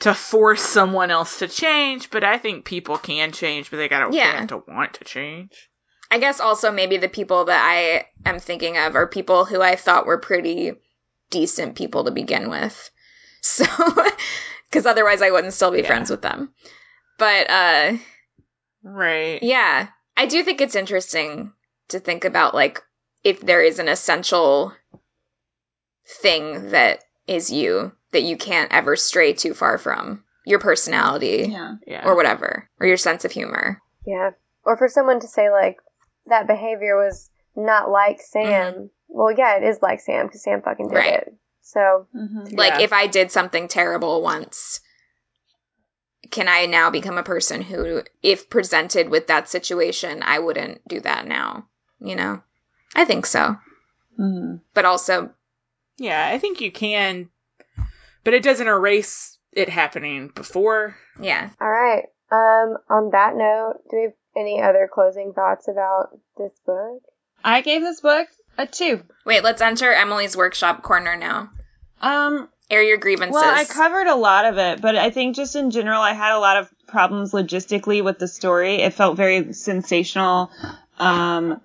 to 0.00 0.12
force 0.14 0.62
someone 0.62 1.10
else 1.10 1.38
to 1.38 1.48
change, 1.48 2.10
but 2.10 2.24
I 2.24 2.38
think 2.38 2.64
people 2.64 2.98
can 2.98 3.32
change, 3.32 3.70
but 3.70 3.76
they 3.78 3.88
gotta 3.88 4.14
Yeah. 4.14 4.36
want 4.36 4.48
to 4.50 4.56
want 4.68 4.94
to 4.94 5.04
change. 5.04 5.70
I 6.10 6.18
guess 6.18 6.40
also 6.40 6.70
maybe 6.70 6.96
the 6.98 7.08
people 7.08 7.46
that 7.46 7.60
I 7.64 8.06
am 8.28 8.38
thinking 8.38 8.76
of 8.76 8.94
are 8.96 9.06
people 9.06 9.44
who 9.44 9.60
I 9.62 9.76
thought 9.76 10.06
were 10.06 10.18
pretty 10.18 10.72
decent 11.30 11.76
people 11.76 12.04
to 12.04 12.10
begin 12.10 12.50
with. 12.50 12.90
So, 13.46 13.66
because 14.70 14.86
otherwise 14.86 15.20
I 15.20 15.30
wouldn't 15.30 15.52
still 15.52 15.70
be 15.70 15.80
Yeah. 15.80 15.86
friends 15.86 16.08
with 16.08 16.22
them. 16.22 16.54
But, 17.18 17.50
uh, 17.50 17.92
Right. 18.82 19.42
yeah, 19.42 19.88
I 20.16 20.24
do 20.26 20.42
think 20.42 20.62
it's 20.62 20.74
interesting 20.74 21.52
to 21.88 22.00
think 22.00 22.24
about 22.24 22.54
like 22.54 22.82
if 23.22 23.40
there 23.40 23.60
is 23.62 23.78
an 23.80 23.88
essential 23.88 24.72
thing 26.06 26.70
that 26.70 27.04
is 27.26 27.50
you 27.50 27.92
that 28.14 28.22
you 28.22 28.36
can't 28.36 28.72
ever 28.72 28.96
stray 28.96 29.34
too 29.34 29.52
far 29.54 29.76
from 29.78 30.24
your 30.46 30.58
personality 30.58 31.46
Yeah. 31.50 31.74
Yeah. 31.86 32.08
or 32.08 32.16
whatever, 32.16 32.68
or 32.80 32.86
your 32.86 32.96
sense 32.96 33.24
of 33.24 33.32
humor. 33.32 33.80
Yeah. 34.06 34.30
Or 34.64 34.76
for 34.76 34.88
someone 34.88 35.20
to 35.20 35.28
say, 35.28 35.50
like, 35.50 35.78
that 36.26 36.46
behavior 36.46 36.96
was 36.96 37.30
not 37.54 37.90
like 37.90 38.20
Sam. 38.20 38.90
Well, 39.08 39.30
yeah, 39.36 39.56
it 39.58 39.62
is 39.62 39.80
like 39.82 40.00
Sam 40.00 40.26
because 40.26 40.42
Sam 40.42 40.62
fucking 40.62 40.88
did 40.88 40.94
Right. 40.96 41.12
it. 41.14 41.34
So, 41.62 42.06
Mm-hmm. 42.14 42.56
Like 42.56 42.74
Yeah. 42.74 42.80
if 42.80 42.92
I 42.92 43.06
did 43.06 43.30
something 43.30 43.68
terrible 43.68 44.22
once, 44.22 44.80
can 46.30 46.48
I 46.48 46.66
now 46.66 46.90
become 46.90 47.18
a 47.18 47.22
person 47.22 47.62
who, 47.62 48.02
if 48.22 48.48
presented 48.50 49.08
with 49.08 49.26
that 49.28 49.48
situation, 49.48 50.22
I 50.22 50.38
wouldn't 50.38 50.86
do 50.88 51.00
that 51.00 51.26
now? 51.26 51.66
You 52.00 52.16
know? 52.16 52.42
I 52.94 53.04
think 53.04 53.26
so. 53.26 53.56
Mm-hmm. 54.18 54.56
But 54.74 54.84
also, 54.84 55.30
yeah, 55.96 56.26
I 56.26 56.38
think 56.38 56.60
you 56.60 56.70
can, 56.72 57.28
but 58.24 58.34
it 58.34 58.42
doesn't 58.42 58.66
erase 58.66 59.38
it 59.52 59.68
happening 59.68 60.30
before. 60.34 60.96
yeah. 61.20 61.50
all 61.60 61.70
right. 61.70 62.04
Um, 62.32 62.78
on 62.90 63.10
that 63.12 63.36
note, 63.36 63.80
do 63.90 63.96
we 63.96 64.02
have 64.04 64.12
any 64.36 64.60
other 64.60 64.88
closing 64.92 65.32
thoughts 65.32 65.68
about 65.68 66.18
this 66.36 66.52
book? 66.66 67.02
I 67.44 67.60
gave 67.60 67.82
this 67.82 68.00
book 68.00 68.26
a 68.58 68.66
two. 68.66 69.02
Wait, 69.24 69.44
let's 69.44 69.60
enter 69.60 69.92
Emily's 69.92 70.36
workshop 70.36 70.82
corner 70.82 71.16
now. 71.16 71.50
Um, 72.00 72.48
Air 72.70 72.82
your 72.82 72.96
grievances. 72.96 73.34
well, 73.34 73.54
I 73.54 73.64
covered 73.64 74.06
a 74.06 74.16
lot 74.16 74.46
of 74.46 74.58
it, 74.58 74.80
but 74.80 74.96
I 74.96 75.10
think 75.10 75.36
just 75.36 75.54
in 75.54 75.70
general, 75.70 76.00
I 76.00 76.12
had 76.12 76.34
a 76.34 76.38
lot 76.38 76.56
of 76.56 76.72
problems 76.86 77.32
logistically 77.32 78.02
with 78.02 78.18
the 78.18 78.26
story. 78.26 78.76
It 78.76 78.94
felt 78.94 79.16
very 79.16 79.52
sensational. 79.52 80.50
Um, 80.98 81.60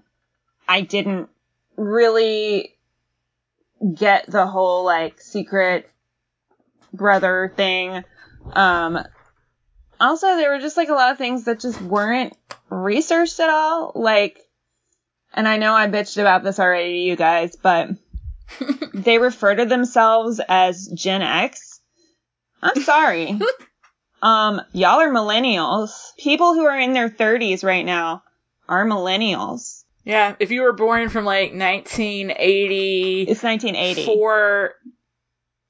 I 0.68 0.82
didn't 0.82 1.30
really 1.78 2.76
get 3.95 4.30
the 4.30 4.45
whole 4.45 4.84
like 4.84 5.22
secret 5.22 5.89
brother 6.94 7.54
thing. 7.56 8.04
Um, 8.54 9.00
also, 10.00 10.28
there 10.28 10.52
were 10.52 10.60
just 10.60 10.78
like 10.78 10.90
a 10.90 10.94
lot 10.94 11.12
of 11.12 11.18
things 11.18 11.46
that 11.46 11.60
just 11.60 11.82
weren't 11.82 12.34
researched 12.70 13.40
at 13.40 13.50
all. 13.50 13.92
Like, 13.96 14.40
and 15.34 15.48
I 15.48 15.58
know 15.58 15.74
I 15.74 15.88
bitched 15.88 16.20
about 16.20 16.44
this 16.44 16.60
already 16.60 16.94
to 16.94 17.00
you 17.00 17.16
guys, 17.16 17.56
but 17.56 17.90
they 18.94 19.18
refer 19.18 19.56
to 19.56 19.66
themselves 19.66 20.40
as 20.48 20.88
Gen 20.88 21.22
X. 21.22 21.82
I'm 22.62 22.82
sorry. 22.82 23.40
um, 24.22 24.62
y'all 24.74 25.02
are 25.02 25.10
millennials. 25.10 25.92
People 26.18 26.54
who 26.54 26.66
are 26.66 26.80
in 26.80 26.94
their 26.94 27.10
30s 27.10 27.64
right 27.64 27.86
now 27.86 28.24
are 28.68 28.86
millennials. 28.86 29.84
Yeah, 30.06 30.36
if 30.40 30.50
you 30.52 30.62
were 30.62 30.74
born 30.74 31.10
from 31.10 31.26
like 31.26 31.52
1980, 31.52 33.22
It's 33.24 33.44
1980. 33.44 34.06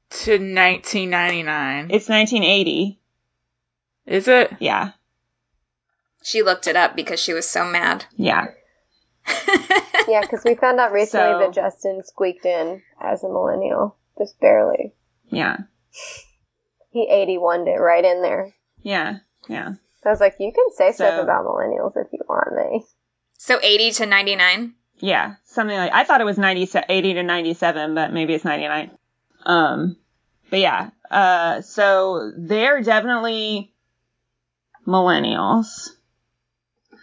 To 0.10 0.32
1999, 0.34 1.92
It's 1.92 2.10
1980. 2.10 3.00
is 4.06 4.28
it? 4.28 4.52
Yeah. 4.60 4.92
she 6.24 6.42
looked 6.44 6.68
it 6.68 6.76
up 6.76 6.96
because 6.96 7.20
she 7.20 7.34
was 7.34 7.48
so 7.48 7.66
mad. 7.66 8.06
Yeah. 8.16 8.48
Yeah, 10.08 10.22
because 10.22 10.44
we 10.44 10.56
found 10.56 10.80
out 10.80 10.92
recently 10.92 11.34
So- 11.34 11.40
that 11.40 11.54
Justin 11.54 12.02
squeaked 12.04 12.44
in 12.46 12.82
as 13.00 13.24
a 13.24 13.28
millennial. 13.30 13.96
Just 14.18 14.40
barely. 14.40 14.94
Yeah. 15.30 15.58
He 16.92 17.08
81'd 17.08 17.68
it 17.68 17.80
right 17.80 18.04
in 18.04 18.24
there. 18.24 18.56
Yeah. 18.82 19.18
Yeah. 19.48 19.74
I 20.04 20.10
was 20.10 20.20
like, 20.20 20.38
you 20.40 20.52
can 20.52 20.66
say 20.76 20.94
stuff 20.94 21.22
about 21.22 21.46
millennials 21.46 21.92
if 21.96 22.08
you 22.12 22.20
want, 22.28 22.56
me. 22.72 22.84
so 23.38 23.60
80 23.62 23.92
to 23.92 24.06
99? 24.08 24.74
Yeah. 24.98 25.36
Something 25.46 25.78
like, 25.78 25.94
I 25.94 26.06
thought 26.06 26.22
it 26.22 26.26
was 26.26 26.40
90, 26.40 26.68
80 26.90 27.14
to 27.14 27.24
97, 27.24 27.94
but 27.94 28.12
maybe 28.12 28.34
it's 28.34 28.44
99. 28.46 28.90
Um, 29.46 29.98
but 30.50 30.60
yeah. 30.60 30.90
Uh, 31.10 31.62
so 31.62 32.32
they're 32.38 32.82
definitely 32.82 33.74
millennials. 34.88 35.90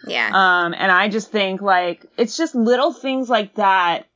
Yeah. 0.05 0.29
Um, 0.33 0.73
and 0.77 0.91
I 0.91 1.09
just 1.09 1.31
think 1.31 1.61
like 1.61 2.05
it's 2.17 2.37
just 2.37 2.55
little 2.55 2.93
things 2.93 3.29
like 3.29 3.55
that 3.55 4.07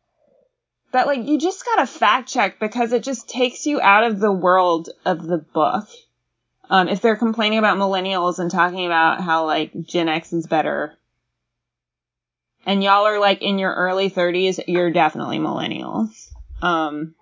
that 0.92 1.08
like 1.08 1.26
you 1.26 1.38
just 1.38 1.66
gotta 1.66 1.88
fact 1.88 2.30
check 2.30 2.60
because 2.60 2.92
it 2.92 3.04
just 3.04 3.30
takes 3.30 3.66
you 3.66 3.82
out 3.82 4.04
of 4.04 4.20
the 4.20 4.32
world 4.32 4.90
of 5.06 5.24
the 5.26 5.38
book. 5.38 5.88
Um, 6.70 6.88
if 6.88 7.02
they're 7.02 7.18
complaining 7.18 7.60
about 7.60 7.78
millennials 7.78 8.40
and 8.40 8.50
talking 8.50 8.86
about 8.86 9.22
how 9.22 9.46
like 9.46 9.72
Gen 9.82 10.08
X 10.08 10.32
is 10.32 10.48
better, 10.48 10.98
and 12.66 12.84
y'all 12.84 13.06
are 13.06 13.20
like 13.20 13.42
in 13.42 13.60
your 13.60 13.74
early 13.74 14.10
30s, 14.10 14.64
you're 14.68 14.92
definitely 14.92 15.40
millennials. 15.40 16.30
Um, 16.62 17.16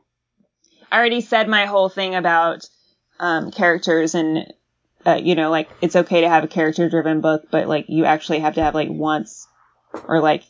I 0.91 0.97
already 0.97 1.21
said 1.21 1.47
my 1.47 1.65
whole 1.65 1.89
thing 1.89 2.15
about 2.15 2.67
um, 3.19 3.51
characters 3.51 4.15
and 4.15 4.51
uh, 5.05 5.15
you 5.15 5.35
know, 5.35 5.49
like 5.49 5.69
it's 5.81 5.95
okay 5.95 6.21
to 6.21 6.29
have 6.29 6.43
a 6.43 6.47
character 6.47 6.89
driven 6.89 7.21
book, 7.21 7.47
but 7.51 7.67
like 7.67 7.85
you 7.87 8.05
actually 8.05 8.39
have 8.39 8.55
to 8.55 8.63
have 8.63 8.75
like 8.75 8.89
once 8.89 9.47
or 10.07 10.19
like 10.21 10.43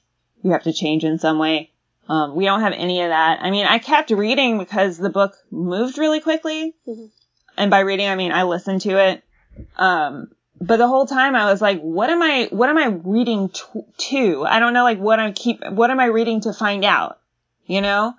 you 0.44 0.52
have 0.52 0.64
to 0.64 0.74
change 0.74 1.04
in 1.04 1.20
some 1.20 1.38
way. 1.38 1.72
Um, 2.08 2.36
we 2.36 2.46
don't 2.46 2.62
have 2.62 2.74
any 2.74 3.02
of 3.02 3.10
that. 3.10 3.40
I 3.42 3.52
mean, 3.52 3.68
I 3.68 3.78
kept 3.78 4.10
reading 4.10 4.58
because 4.58 4.98
the 4.98 5.12
book 5.12 5.36
moved 5.52 5.98
really 6.00 6.20
quickly. 6.20 6.74
Mhm. 6.88 7.12
And 7.58 7.70
by 7.70 7.82
reading, 7.82 8.08
I 8.08 8.16
mean, 8.16 8.32
I 8.32 8.44
listened 8.44 8.82
to 8.82 8.98
it. 8.98 9.24
Um, 9.78 10.30
but 10.60 10.78
the 10.78 10.88
whole 10.88 11.06
time 11.06 11.36
I 11.36 11.52
was 11.52 11.62
like, 11.62 11.80
what 11.82 12.10
am 12.10 12.22
I, 12.22 12.48
what 12.52 12.70
am 12.70 12.78
I 12.78 12.88
reading 12.88 13.50
to? 13.50 13.86
to? 13.98 14.46
I 14.46 14.60
don't 14.60 14.74
know, 14.74 14.84
like 14.84 14.98
what 14.98 15.20
I'm 15.20 15.34
keep, 15.34 15.64
what 15.70 15.92
am 15.92 16.00
I 16.00 16.06
reading 16.06 16.42
to 16.42 16.54
find 16.54 16.84
out? 16.84 17.20
You 17.66 17.82
know? 17.82 18.14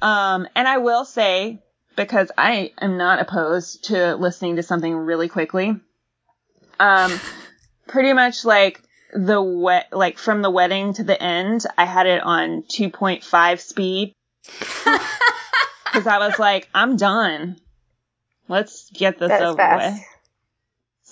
Um, 0.00 0.46
and 0.54 0.68
I 0.68 0.78
will 0.78 1.04
say, 1.04 1.60
because 1.96 2.30
I 2.36 2.72
am 2.80 2.96
not 2.96 3.20
opposed 3.20 3.84
to 3.84 4.14
listening 4.16 4.56
to 4.56 4.62
something 4.62 4.94
really 4.94 5.28
quickly. 5.28 5.76
Um, 6.80 7.20
pretty 7.86 8.12
much 8.12 8.44
like 8.44 8.82
the 9.12 9.40
wet, 9.42 9.88
like 9.92 10.18
from 10.18 10.42
the 10.42 10.50
wedding 10.50 10.94
to 10.94 11.04
the 11.04 11.20
end, 11.22 11.64
I 11.76 11.84
had 11.84 12.06
it 12.06 12.22
on 12.22 12.62
2.5 12.62 13.60
speed 13.60 14.14
because 15.84 16.06
I 16.06 16.18
was 16.18 16.38
like, 16.38 16.68
I'm 16.74 16.96
done. 16.96 17.56
Let's 18.48 18.90
get 18.90 19.18
this 19.18 19.28
That's 19.28 19.42
over 19.42 19.56
fast. 19.56 19.94
with. 19.94 20.06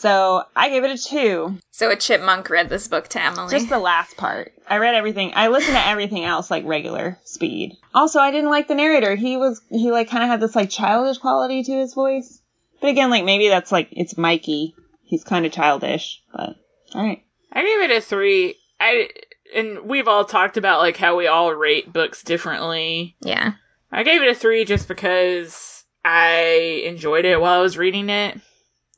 So 0.00 0.44
I 0.56 0.70
gave 0.70 0.82
it 0.84 0.98
a 0.98 1.02
two. 1.02 1.58
so 1.72 1.90
a 1.90 1.96
chipmunk 1.96 2.48
read 2.48 2.70
this 2.70 2.88
book 2.88 3.08
to 3.08 3.22
Emily. 3.22 3.50
Just 3.50 3.68
the 3.68 3.78
last 3.78 4.16
part. 4.16 4.54
I 4.66 4.78
read 4.78 4.94
everything. 4.94 5.32
I 5.34 5.48
listened 5.48 5.76
to 5.76 5.86
everything 5.86 6.24
else 6.24 6.50
like 6.50 6.64
regular 6.64 7.18
speed. 7.24 7.76
Also, 7.92 8.18
I 8.18 8.30
didn't 8.30 8.48
like 8.48 8.66
the 8.66 8.74
narrator. 8.74 9.14
He 9.14 9.36
was 9.36 9.60
he 9.68 9.92
like 9.92 10.08
kind 10.08 10.24
of 10.24 10.30
had 10.30 10.40
this 10.40 10.56
like 10.56 10.70
childish 10.70 11.18
quality 11.18 11.62
to 11.64 11.72
his 11.72 11.92
voice. 11.92 12.40
But 12.80 12.88
again, 12.88 13.10
like 13.10 13.26
maybe 13.26 13.48
that's 13.48 13.70
like 13.70 13.88
it's 13.92 14.16
Mikey. 14.16 14.74
He's 15.04 15.22
kind 15.22 15.44
of 15.44 15.52
childish, 15.52 16.22
but 16.32 16.56
all 16.94 17.04
right. 17.04 17.22
I 17.52 17.62
gave 17.62 17.90
it 17.90 17.96
a 17.98 18.00
three. 18.00 18.54
I 18.80 19.10
and 19.54 19.80
we've 19.80 20.08
all 20.08 20.24
talked 20.24 20.56
about 20.56 20.80
like 20.80 20.96
how 20.96 21.16
we 21.18 21.26
all 21.26 21.52
rate 21.52 21.92
books 21.92 22.22
differently. 22.22 23.16
yeah. 23.20 23.52
I 23.92 24.02
gave 24.04 24.22
it 24.22 24.30
a 24.30 24.34
three 24.34 24.64
just 24.64 24.88
because 24.88 25.84
I 26.02 26.84
enjoyed 26.86 27.26
it 27.26 27.38
while 27.38 27.58
I 27.58 27.62
was 27.62 27.76
reading 27.76 28.08
it. 28.08 28.40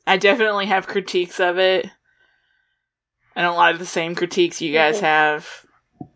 I 0.05 0.17
definitely 0.17 0.67
have 0.67 0.87
critiques 0.87 1.39
of 1.39 1.57
it. 1.57 1.85
And 3.35 3.45
a 3.45 3.51
lot 3.51 3.73
of 3.73 3.79
the 3.79 3.85
same 3.85 4.15
critiques 4.15 4.61
you 4.61 4.73
guys 4.73 4.99
have. 4.99 5.47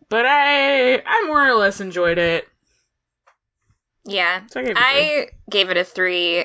But 0.08 0.24
I 0.26 0.98
I 0.98 1.24
more 1.26 1.46
or 1.46 1.54
less 1.54 1.80
enjoyed 1.80 2.18
it. 2.18 2.48
Yeah. 4.04 4.42
So 4.48 4.60
I 4.60 4.64
gave 4.64 4.70
it 4.70 4.76
a 4.76 4.84
three. 4.84 5.20
I 5.20 5.26
gave 5.50 5.70
it 5.70 5.76
a 5.76 5.84
three. 5.84 6.44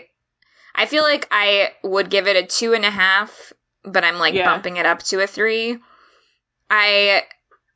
I 0.75 0.85
feel 0.87 1.03
like 1.03 1.27
I 1.31 1.71
would 1.83 2.09
give 2.09 2.27
it 2.27 2.35
a 2.35 2.47
two 2.47 2.73
and 2.73 2.83
a 2.83 2.89
half, 2.89 3.53
but 3.83 4.03
I'm 4.03 4.17
like 4.17 4.33
Yeah. 4.33 4.45
bumping 4.45 4.77
it 4.77 4.85
up 4.85 5.03
to 5.03 5.21
a 5.21 5.27
three. 5.27 5.77
I 6.69 7.23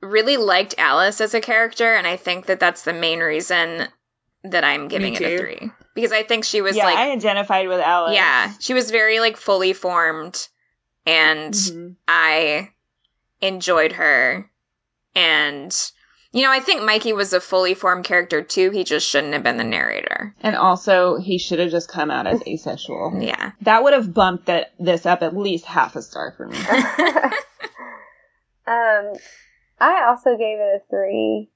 really 0.01 0.37
liked 0.37 0.75
Alice 0.77 1.21
as 1.21 1.33
a 1.33 1.41
character, 1.41 1.93
and 1.93 2.07
I 2.07 2.17
think 2.17 2.47
that 2.47 2.59
that's 2.59 2.83
the 2.83 2.93
main 2.93 3.19
reason 3.19 3.87
that 4.43 4.63
I'm 4.63 4.87
giving 4.87 5.13
it 5.13 5.21
a 5.21 5.37
three 5.37 5.71
because 5.97 6.11
I 6.11 6.21
think 6.21 6.45
she 6.45 6.61
was 6.61 6.77
yeah, 6.77 6.85
like, 6.85 6.95
I 6.97 7.11
identified 7.11 7.67
with 7.67 7.79
Alice. 7.81 8.13
yeah, 8.15 8.53
she 8.59 8.75
was 8.75 8.91
very 8.91 9.19
like 9.19 9.35
fully 9.35 9.73
formed, 9.73 10.47
and 11.07 11.53
Mhm. 11.53 11.95
I 12.07 12.69
enjoyed 13.41 13.93
her. 13.93 14.49
And, 15.15 15.75
you 16.31 16.43
know, 16.43 16.51
I 16.51 16.59
think 16.59 16.83
Mikey 16.83 17.13
was 17.13 17.33
a 17.33 17.39
fully 17.39 17.73
formed 17.73 18.05
character 18.05 18.43
too. 18.43 18.69
He 18.69 18.83
just 18.83 19.07
shouldn't 19.09 19.33
have 19.33 19.41
been 19.41 19.57
the 19.57 19.63
narrator. 19.63 20.35
And 20.41 20.55
also, 20.55 21.17
he 21.17 21.39
should 21.39 21.57
have 21.57 21.71
just 21.71 21.89
come 21.89 22.11
out 22.11 22.27
as 22.27 22.43
asexual. 22.47 23.17
Yeah. 23.19 23.53
That 23.61 23.83
would 23.83 23.93
have 23.93 24.13
bumped 24.13 24.45
that 24.45 24.73
this 24.79 25.07
up 25.07 25.23
at 25.23 25.35
least 25.35 25.65
half 25.65 25.95
a 25.95 26.03
star 26.03 26.35
for 26.37 26.47
me. 26.47 26.57
um, 28.67 29.13
I 29.79 30.05
also 30.07 30.37
gave 30.37 30.59
it 30.59 30.81
a 30.81 30.81
three. 30.89 31.49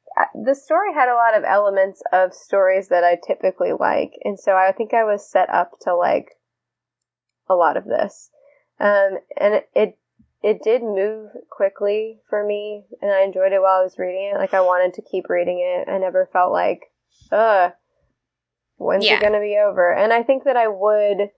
The 0.44 0.56
story 0.56 0.94
had 0.94 1.10
a 1.10 1.16
lot 1.16 1.38
of 1.38 1.44
elements 1.44 2.02
of 2.12 2.34
stories 2.34 2.90
that 2.90 3.04
I 3.04 3.18
typically 3.26 3.72
like, 3.74 4.14
and 4.24 4.40
so 4.40 4.54
I 4.54 4.72
think 4.72 4.94
I 4.94 5.04
was 5.04 5.30
set 5.30 5.50
up 5.50 5.72
to 5.82 5.96
like 5.96 6.32
a 7.50 7.56
lot 7.56 7.78
of 7.78 7.86
this. 7.86 8.30
Um, 8.80 9.20
and 9.38 9.54
it, 9.56 9.70
it 9.76 9.98
it 10.44 10.64
did 10.64 10.82
move 10.82 11.32
quickly 11.50 12.20
for 12.30 12.44
me, 12.46 12.84
and 13.02 13.12
I 13.12 13.22
enjoyed 13.24 13.52
it 13.52 13.62
while 13.62 13.80
I 13.80 13.84
was 13.84 14.00
reading 14.00 14.32
it. 14.34 14.38
Like 14.38 14.54
I 14.54 14.62
wanted 14.62 14.96
to 14.96 15.02
keep 15.10 15.30
reading 15.30 15.60
it. 15.60 15.90
I 15.90 15.98
never 15.98 16.30
felt 16.34 16.52
like, 16.52 16.82
ugh, 17.32 17.74
when's 18.78 19.06
Yeah. 19.06 19.18
it 19.18 19.22
gonna 19.22 19.40
be 19.40 19.58
over? 19.58 19.94
And 19.94 20.12
I 20.12 20.24
think 20.24 20.44
that 20.46 20.58
I 20.58 20.68
would. 20.68 21.30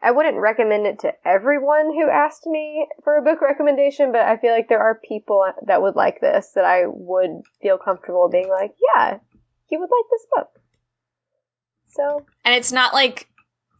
I 0.00 0.12
wouldn't 0.12 0.36
recommend 0.36 0.86
it 0.86 1.00
to 1.00 1.12
everyone 1.26 1.86
who 1.92 2.08
asked 2.08 2.46
me 2.46 2.86
for 3.02 3.16
a 3.16 3.22
book 3.22 3.40
recommendation, 3.40 4.12
but 4.12 4.20
I 4.20 4.36
feel 4.36 4.52
like 4.52 4.68
there 4.68 4.80
are 4.80 5.00
people 5.06 5.44
that 5.66 5.82
would 5.82 5.96
like 5.96 6.20
this 6.20 6.52
that 6.54 6.64
I 6.64 6.82
would 6.86 7.42
feel 7.60 7.78
comfortable 7.78 8.28
being 8.30 8.48
like, 8.48 8.74
yeah, 8.94 9.18
you 9.70 9.80
would 9.80 9.90
like 9.90 10.10
this 10.10 10.26
book. 10.34 10.60
So, 11.88 12.26
And 12.44 12.54
it's 12.54 12.70
not 12.70 12.94
like 12.94 13.28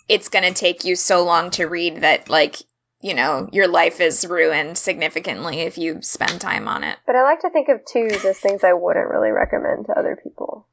it's 0.08 0.28
going 0.28 0.44
to 0.44 0.58
take 0.58 0.84
you 0.84 0.96
so 0.96 1.24
long 1.24 1.50
to 1.52 1.66
read 1.66 2.00
that, 2.00 2.28
like, 2.28 2.56
you 3.00 3.14
know, 3.14 3.48
your 3.52 3.68
life 3.68 4.00
is 4.00 4.26
ruined 4.26 4.76
significantly 4.76 5.60
if 5.60 5.78
you 5.78 6.02
spend 6.02 6.40
time 6.40 6.66
on 6.66 6.82
it. 6.82 6.98
but 7.06 7.14
I 7.14 7.22
like 7.22 7.40
to 7.42 7.50
think 7.50 7.68
of 7.68 7.84
twos 7.84 8.24
as 8.24 8.38
things 8.38 8.64
I 8.64 8.72
wouldn't 8.72 9.08
really 9.08 9.30
recommend 9.30 9.86
to 9.86 9.96
other 9.96 10.18
people. 10.20 10.66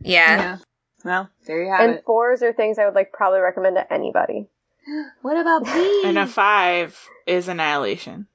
Yeah. 0.00 0.58
Well, 1.04 1.28
there 1.46 1.62
you 1.62 1.70
have 1.70 1.80
it. 1.80 1.94
And 1.96 2.04
fours 2.04 2.42
are 2.42 2.52
things 2.52 2.78
I 2.78 2.84
would 2.84 2.94
like 2.94 3.12
probably 3.12 3.40
recommend 3.40 3.76
to 3.76 3.92
anybody. 3.92 4.48
What 5.22 5.36
about 5.38 5.64
B? 5.72 6.02
And 6.06 6.18
a 6.18 6.26
five 6.26 6.98
is 7.26 7.48
annihilation. 7.48 8.26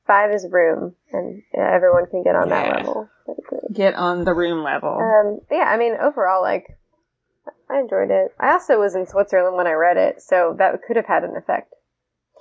Five 0.08 0.32
is 0.34 0.46
room, 0.50 0.96
and 1.14 1.44
yeah, 1.54 1.72
everyone 1.72 2.06
can 2.08 2.24
get 2.24 2.36
on 2.36 2.50
that 2.50 2.76
level. 2.76 3.08
Get 3.72 3.94
on 3.94 4.26
the 4.26 4.34
room 4.34 4.64
level. 4.64 4.98
Um, 4.98 5.40
yeah, 5.50 5.64
I 5.64 5.78
mean, 5.78 5.94
overall, 5.94 6.42
like, 6.42 6.78
I 7.70 7.80
enjoyed 7.80 8.10
it. 8.10 8.34
I 8.38 8.52
also 8.52 8.78
was 8.80 8.96
in 8.96 9.08
Switzerland 9.08 9.56
when 9.56 9.68
I 9.68 9.74
read 9.74 9.96
it, 9.98 10.22
so 10.22 10.56
that 10.58 10.82
could 10.86 10.98
have 10.98 11.06
had 11.06 11.24
an 11.24 11.38
effect. 11.38 11.74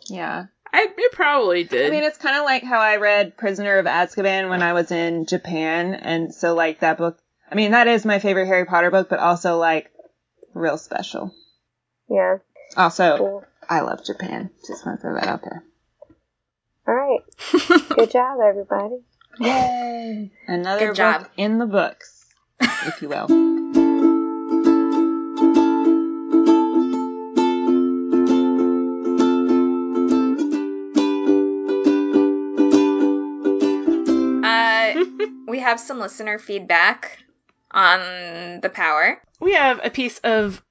yeah. 0.08 0.46
I 0.72 0.86
it 0.96 1.12
probably 1.12 1.64
did. 1.64 1.86
I 1.86 1.90
mean, 1.90 2.04
it's 2.04 2.18
kind 2.18 2.36
of 2.36 2.44
like 2.44 2.62
how 2.62 2.78
I 2.78 2.96
read 2.96 3.36
Prisoner 3.36 3.78
of 3.78 3.86
Azkaban 3.86 4.48
when 4.48 4.62
I 4.62 4.72
was 4.72 4.90
in 4.92 5.26
Japan, 5.26 5.94
and 5.94 6.32
so 6.34 6.54
like 6.54 6.80
that 6.80 6.96
book. 6.96 7.18
I 7.50 7.54
mean, 7.54 7.72
that 7.72 7.88
is 7.88 8.04
my 8.04 8.18
favorite 8.18 8.46
Harry 8.46 8.64
Potter 8.64 8.90
book, 8.90 9.08
but 9.08 9.18
also 9.18 9.56
like 9.58 9.90
real 10.54 10.78
special. 10.78 11.34
Yeah, 12.08 12.38
Also, 12.76 13.16
cool. 13.18 13.44
I 13.68 13.80
love 13.80 14.04
Japan. 14.04 14.50
Just 14.66 14.84
want 14.86 14.98
to 14.98 15.02
throw 15.02 15.14
that 15.14 15.26
out 15.26 15.42
there. 15.42 15.62
All 16.88 16.94
right. 16.94 17.20
Good 17.88 18.10
job, 18.10 18.38
everybody. 18.44 18.96
Yay! 19.38 20.32
Another 20.48 20.88
Good 20.88 20.96
job. 20.96 21.22
book 21.22 21.30
in 21.36 21.58
the 21.58 21.66
books, 21.66 22.24
if 22.60 23.00
you 23.02 23.08
will. 23.08 23.28
Uh, 34.42 34.94
we 35.46 35.58
have 35.60 35.78
some 35.78 35.98
listener 35.98 36.38
feedback 36.38 37.18
on 37.70 38.60
the 38.60 38.68
power. 38.70 39.20
we 39.40 39.54
have 39.54 39.80
a 39.84 39.90
piece 39.90 40.18
of 40.18 40.62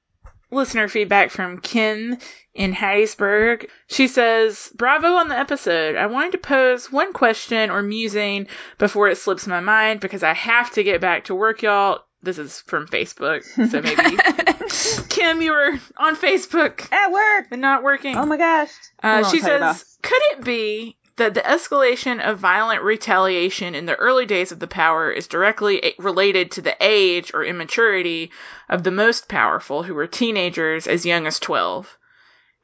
listener 0.50 0.88
feedback 0.88 1.30
from 1.30 1.60
Kim 1.60 2.18
in 2.54 2.74
Hattiesburg. 2.74 3.68
She 3.86 4.08
says, 4.08 4.70
Bravo 4.74 5.14
on 5.14 5.28
the 5.28 5.38
episode. 5.38 5.94
I 5.96 6.06
wanted 6.06 6.32
to 6.32 6.38
pose 6.38 6.90
one 6.90 7.12
question 7.12 7.70
or 7.70 7.82
musing 7.82 8.48
before 8.78 9.08
it 9.08 9.18
slips 9.18 9.46
my 9.46 9.60
mind 9.60 10.00
because 10.00 10.22
I 10.22 10.34
have 10.34 10.70
to 10.72 10.82
get 10.82 11.00
back 11.00 11.24
to 11.26 11.34
work, 11.34 11.62
y'all. 11.62 12.00
This 12.22 12.36
is 12.38 12.60
from 12.66 12.86
Facebook, 12.86 13.44
so 13.44 13.80
maybe 13.80 15.08
Kim, 15.08 15.40
you 15.40 15.52
were 15.52 15.78
on 15.96 16.16
Facebook 16.16 16.92
At 16.92 17.10
work. 17.12 17.46
and 17.50 17.62
not 17.62 17.82
working. 17.82 18.14
Oh 18.16 18.26
my 18.26 18.36
gosh. 18.36 18.68
Uh, 19.02 19.24
she 19.30 19.40
tell 19.40 19.74
says, 19.74 19.96
could 20.02 20.20
it 20.32 20.44
be 20.44 20.98
that 21.20 21.34
the 21.34 21.40
escalation 21.40 22.20
of 22.20 22.38
violent 22.38 22.82
retaliation 22.82 23.74
in 23.74 23.86
the 23.86 23.94
early 23.96 24.26
days 24.26 24.52
of 24.52 24.58
the 24.58 24.66
power 24.66 25.10
is 25.10 25.28
directly 25.28 25.94
related 25.98 26.50
to 26.52 26.62
the 26.62 26.76
age 26.80 27.32
or 27.34 27.44
immaturity 27.44 28.30
of 28.68 28.82
the 28.82 28.90
most 28.90 29.28
powerful, 29.28 29.82
who 29.82 29.94
were 29.94 30.06
teenagers 30.06 30.86
as 30.86 31.06
young 31.06 31.26
as 31.26 31.38
12? 31.38 31.96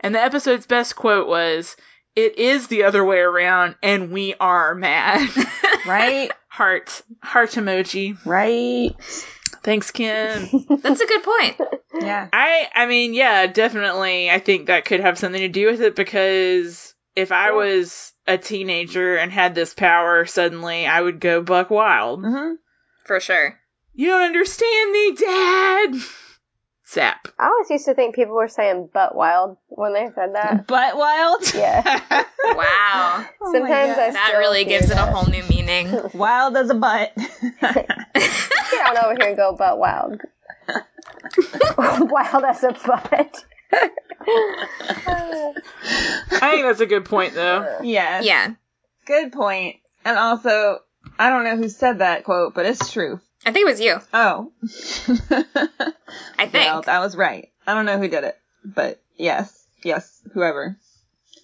And 0.01 0.15
the 0.15 0.23
episode's 0.23 0.67
best 0.67 0.97
quote 0.97 1.29
was, 1.29 1.77
It 2.15 2.39
is 2.39 2.67
the 2.67 2.85
other 2.85 3.05
way 3.05 3.19
around, 3.19 3.77
and 3.83 4.11
we 4.13 4.35
are 4.41 4.75
mad. 4.75 5.29
Right? 5.87 6.33
heart. 6.49 7.03
Heart 7.23 7.51
emoji. 7.51 8.19
right. 8.27 8.91
Thanks, 9.63 9.93
Kim. 9.93 10.49
That's 10.83 11.01
a 11.01 11.07
good 11.07 11.23
point. 11.23 11.61
Yeah. 12.01 12.29
I 12.33 12.69
I 12.75 12.87
mean, 12.87 13.15
yeah, 13.15 13.47
definitely. 13.47 14.31
I 14.31 14.41
think 14.41 14.67
that 14.67 14.85
could 14.85 15.01
have 15.01 15.19
something 15.19 15.41
to 15.41 15.49
do 15.49 15.67
with 15.71 15.81
it 15.81 15.95
because 15.95 16.95
if 17.15 17.31
I 17.31 17.53
was 17.53 18.13
a 18.27 18.39
teenager 18.39 19.17
and 19.17 19.31
had 19.33 19.55
this 19.55 19.75
power 19.75 20.27
suddenly, 20.27 20.87
I 20.87 21.01
would 21.01 21.21
go 21.21 21.43
buck 21.43 21.71
wild. 21.71 22.23
hmm 22.25 22.55
For 23.05 23.21
sure. 23.21 23.59
You 23.95 24.09
don't 24.09 24.23
understand 24.23 24.93
me, 24.93 25.13
Dad. 25.15 25.95
Sap. 26.85 27.29
I 27.39 27.47
always 27.49 27.71
used 27.71 27.87
to 27.87 27.95
think 27.95 28.15
people 28.15 28.35
were 28.37 28.47
saying 28.49 28.91
butt 28.95 29.15
wild 29.17 29.57
when 29.69 29.93
they 29.95 30.07
said 30.15 30.35
that. 30.35 30.67
Butt 30.69 30.97
wild. 30.97 31.55
Yeah. 31.55 32.25
Wow. 32.47 33.27
Oh 33.43 33.53
Sometimes 33.53 33.99
I 33.99 34.11
That 34.13 34.35
really 34.39 34.61
hear 34.61 34.79
gives 34.79 34.93
it 34.93 34.97
a 34.97 35.01
whole 35.01 35.27
new 35.27 35.43
meaning. 35.43 35.91
wild 36.15 36.57
as 36.57 36.71
a 36.71 36.75
butt. 36.75 37.11
Get 37.17 37.67
on 37.75 38.99
over 38.99 39.15
here 39.19 39.29
and 39.31 39.37
go 39.37 39.57
butt 39.57 39.79
wild. 39.79 40.21
wild 41.77 42.45
as 42.45 42.63
a 42.63 42.71
butt. 42.73 43.45
I 43.73 45.53
think 46.53 46.65
that's 46.65 46.81
a 46.81 46.87
good 46.87 47.05
point, 47.05 47.35
though. 47.35 47.79
yes. 47.83 48.25
yeah. 48.25 48.55
Good 49.07 49.33
point. 49.33 49.77
And 50.05 50.19
also, 50.19 50.81
I 51.19 51.31
don't 51.31 51.45
know 51.45 51.57
who 51.57 51.69
said 51.69 51.99
that 52.01 52.25
quote, 52.25 52.55
but 52.55 52.67
it's 52.67 52.93
true. 52.93 53.21
I 53.45 53.53
think 53.53 53.67
it 53.69 53.71
was 53.71 53.81
you. 53.81 53.97
Oh. 54.13 54.53
I 56.39 56.47
think. 56.47 56.53
Well, 56.55 56.83
that 56.83 57.01
was 57.01 57.17
right. 57.17 57.49
I 57.67 57.75
don't 57.75 57.87
know 57.87 57.99
who 57.99 58.09
did 58.09 58.25
it, 58.25 58.37
but 58.65 59.01
yes, 59.17 59.67
yes, 59.83 60.21
whoever. 60.33 60.77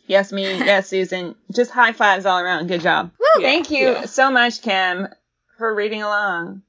Yes, 0.07 0.33
me. 0.33 0.43
Yes, 0.59 0.89
Susan. 0.89 1.37
Just 1.55 1.71
high 1.71 1.93
fives 1.93 2.27
all 2.27 2.39
around. 2.39 2.67
Good 2.67 2.81
job. 2.81 3.13
Woo! 3.19 3.43
Thank 3.43 3.71
you 3.71 3.93
Yeah. 3.93 4.05
so 4.07 4.31
much, 4.31 4.63
Kim, 4.63 5.07
for 5.59 5.73
reading 5.75 6.03
along. 6.03 6.63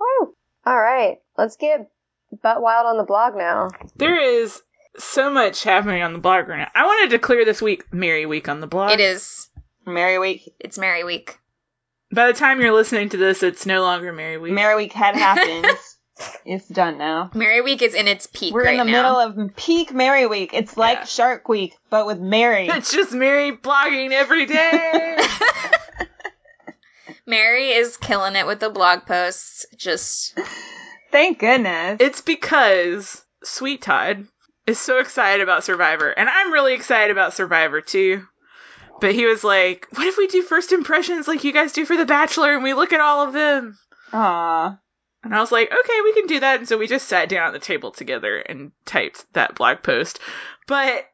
Woo. 0.00 0.34
All 0.64 0.78
right. 0.78 1.18
Let's 1.36 1.56
get 1.56 1.90
butt 2.42 2.62
wild 2.62 2.86
on 2.86 2.96
the 2.96 3.04
blog 3.04 3.36
now. 3.36 3.68
There 3.96 4.18
is 4.42 4.60
so 4.98 5.30
much 5.30 5.62
happening 5.64 6.02
on 6.02 6.12
the 6.12 6.18
blog 6.18 6.48
right 6.48 6.58
now. 6.58 6.68
I 6.74 6.84
wanted 6.86 7.10
to 7.10 7.18
clear 7.18 7.44
this 7.44 7.62
week, 7.62 7.92
Merry 7.92 8.26
Week 8.26 8.48
on 8.48 8.60
the 8.60 8.66
blog. 8.66 8.92
It 8.92 9.00
is. 9.00 9.48
Merry 9.86 10.18
Week. 10.18 10.52
It's 10.60 10.78
Merry 10.78 11.04
Week. 11.04 11.38
By 12.12 12.26
the 12.26 12.32
time 12.32 12.60
you're 12.60 12.72
listening 12.72 13.10
to 13.10 13.16
this, 13.16 13.42
it's 13.42 13.66
no 13.66 13.82
longer 13.82 14.12
Merry 14.12 14.38
Week. 14.38 14.52
Merry 14.52 14.76
Week 14.76 14.92
had 14.92 15.14
happened. 15.14 15.66
it's 16.44 16.66
done 16.68 16.98
now. 16.98 17.30
Merry 17.34 17.60
Week 17.60 17.82
is 17.82 17.94
in 17.94 18.08
its 18.08 18.26
peak 18.32 18.52
We're 18.54 18.64
right 18.64 18.78
in 18.78 18.86
the 18.86 18.92
now. 18.92 19.24
middle 19.26 19.44
of 19.46 19.56
peak 19.56 19.92
Merry 19.92 20.26
Week. 20.26 20.52
It's 20.54 20.76
like 20.76 20.98
Yeah. 20.98 21.04
Shark 21.04 21.48
Week, 21.48 21.74
but 21.90 22.06
with 22.06 22.18
Mary. 22.18 22.66
it's 22.70 22.92
just 22.92 23.12
Mary 23.12 23.52
blogging 23.56 24.10
every 24.12 24.46
day. 24.46 25.18
Mary 27.26 27.70
is 27.72 27.96
killing 27.98 28.36
it 28.36 28.46
with 28.46 28.60
the 28.60 28.70
blog 28.70 29.04
posts. 29.06 29.66
Just 29.76 30.38
Thank 31.12 31.38
goodness. 31.38 31.98
It's 32.00 32.20
because 32.22 33.22
Sweet 33.44 33.82
Todd 33.82 34.26
is 34.68 34.78
so 34.78 34.98
excited 34.98 35.42
about 35.42 35.64
Survivor, 35.64 36.10
and 36.10 36.28
I'm 36.28 36.52
really 36.52 36.74
excited 36.74 37.10
about 37.10 37.32
Survivor 37.32 37.80
too. 37.80 38.26
But 39.00 39.14
he 39.14 39.24
was 39.24 39.42
like, 39.42 39.86
"What 39.92 40.06
if 40.06 40.18
we 40.18 40.26
do 40.26 40.42
first 40.42 40.72
impressions 40.72 41.26
like 41.26 41.42
you 41.42 41.52
guys 41.52 41.72
do 41.72 41.86
for 41.86 41.96
The 41.96 42.04
Bachelor, 42.04 42.54
and 42.54 42.62
we 42.62 42.74
look 42.74 42.92
at 42.92 43.00
all 43.00 43.26
of 43.26 43.32
them?" 43.32 43.78
Aw. 44.12 44.78
And 45.24 45.34
I 45.34 45.40
was 45.40 45.50
like, 45.50 45.72
"Okay, 45.72 46.00
we 46.04 46.12
can 46.12 46.26
do 46.26 46.40
that." 46.40 46.58
And 46.58 46.68
so 46.68 46.76
we 46.76 46.86
just 46.86 47.08
sat 47.08 47.30
down 47.30 47.48
at 47.48 47.52
the 47.54 47.58
table 47.66 47.92
together 47.92 48.38
and 48.38 48.72
typed 48.84 49.24
that 49.32 49.54
blog 49.54 49.82
post. 49.82 50.20
But 50.66 51.06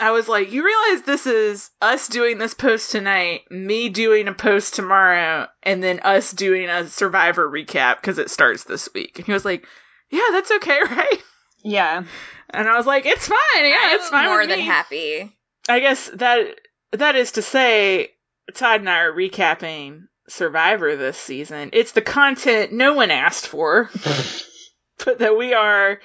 I 0.00 0.10
was 0.10 0.28
like, 0.28 0.50
"You 0.50 0.64
realize 0.64 1.02
this 1.02 1.26
is 1.28 1.70
us 1.80 2.08
doing 2.08 2.38
this 2.38 2.54
post 2.54 2.90
tonight, 2.90 3.42
me 3.48 3.90
doing 3.90 4.26
a 4.26 4.34
post 4.34 4.74
tomorrow, 4.74 5.46
and 5.62 5.80
then 5.84 6.00
us 6.00 6.32
doing 6.32 6.68
a 6.68 6.88
Survivor 6.88 7.48
recap 7.48 8.00
because 8.00 8.18
it 8.18 8.30
starts 8.30 8.64
this 8.64 8.88
week." 8.92 9.18
And 9.18 9.26
he 9.26 9.32
was 9.32 9.44
like, 9.44 9.68
"Yeah, 10.10 10.28
that's 10.32 10.50
okay, 10.50 10.80
right?" 10.90 11.22
Yeah. 11.62 12.04
And 12.50 12.68
I 12.68 12.76
was 12.76 12.86
like, 12.86 13.06
"It's 13.06 13.26
fine. 13.28 13.38
Yeah, 13.64 13.78
I'm 13.80 13.96
it's 13.96 14.08
fine 14.08 14.26
more 14.26 14.38
with 14.40 14.48
than 14.48 14.58
me." 14.58 14.64
happy. 14.64 15.36
I 15.68 15.80
guess 15.80 16.10
that 16.14 16.58
that 16.92 17.16
is 17.16 17.32
to 17.32 17.42
say, 17.42 18.10
Todd 18.54 18.80
and 18.80 18.90
I 18.90 19.00
are 19.00 19.12
recapping 19.12 20.02
Survivor 20.28 20.96
this 20.96 21.16
season. 21.16 21.70
It's 21.72 21.92
the 21.92 22.02
content 22.02 22.72
no 22.72 22.94
one 22.94 23.10
asked 23.10 23.46
for, 23.46 23.90
but 25.04 25.18
that 25.20 25.36
we 25.36 25.54
are 25.54 26.00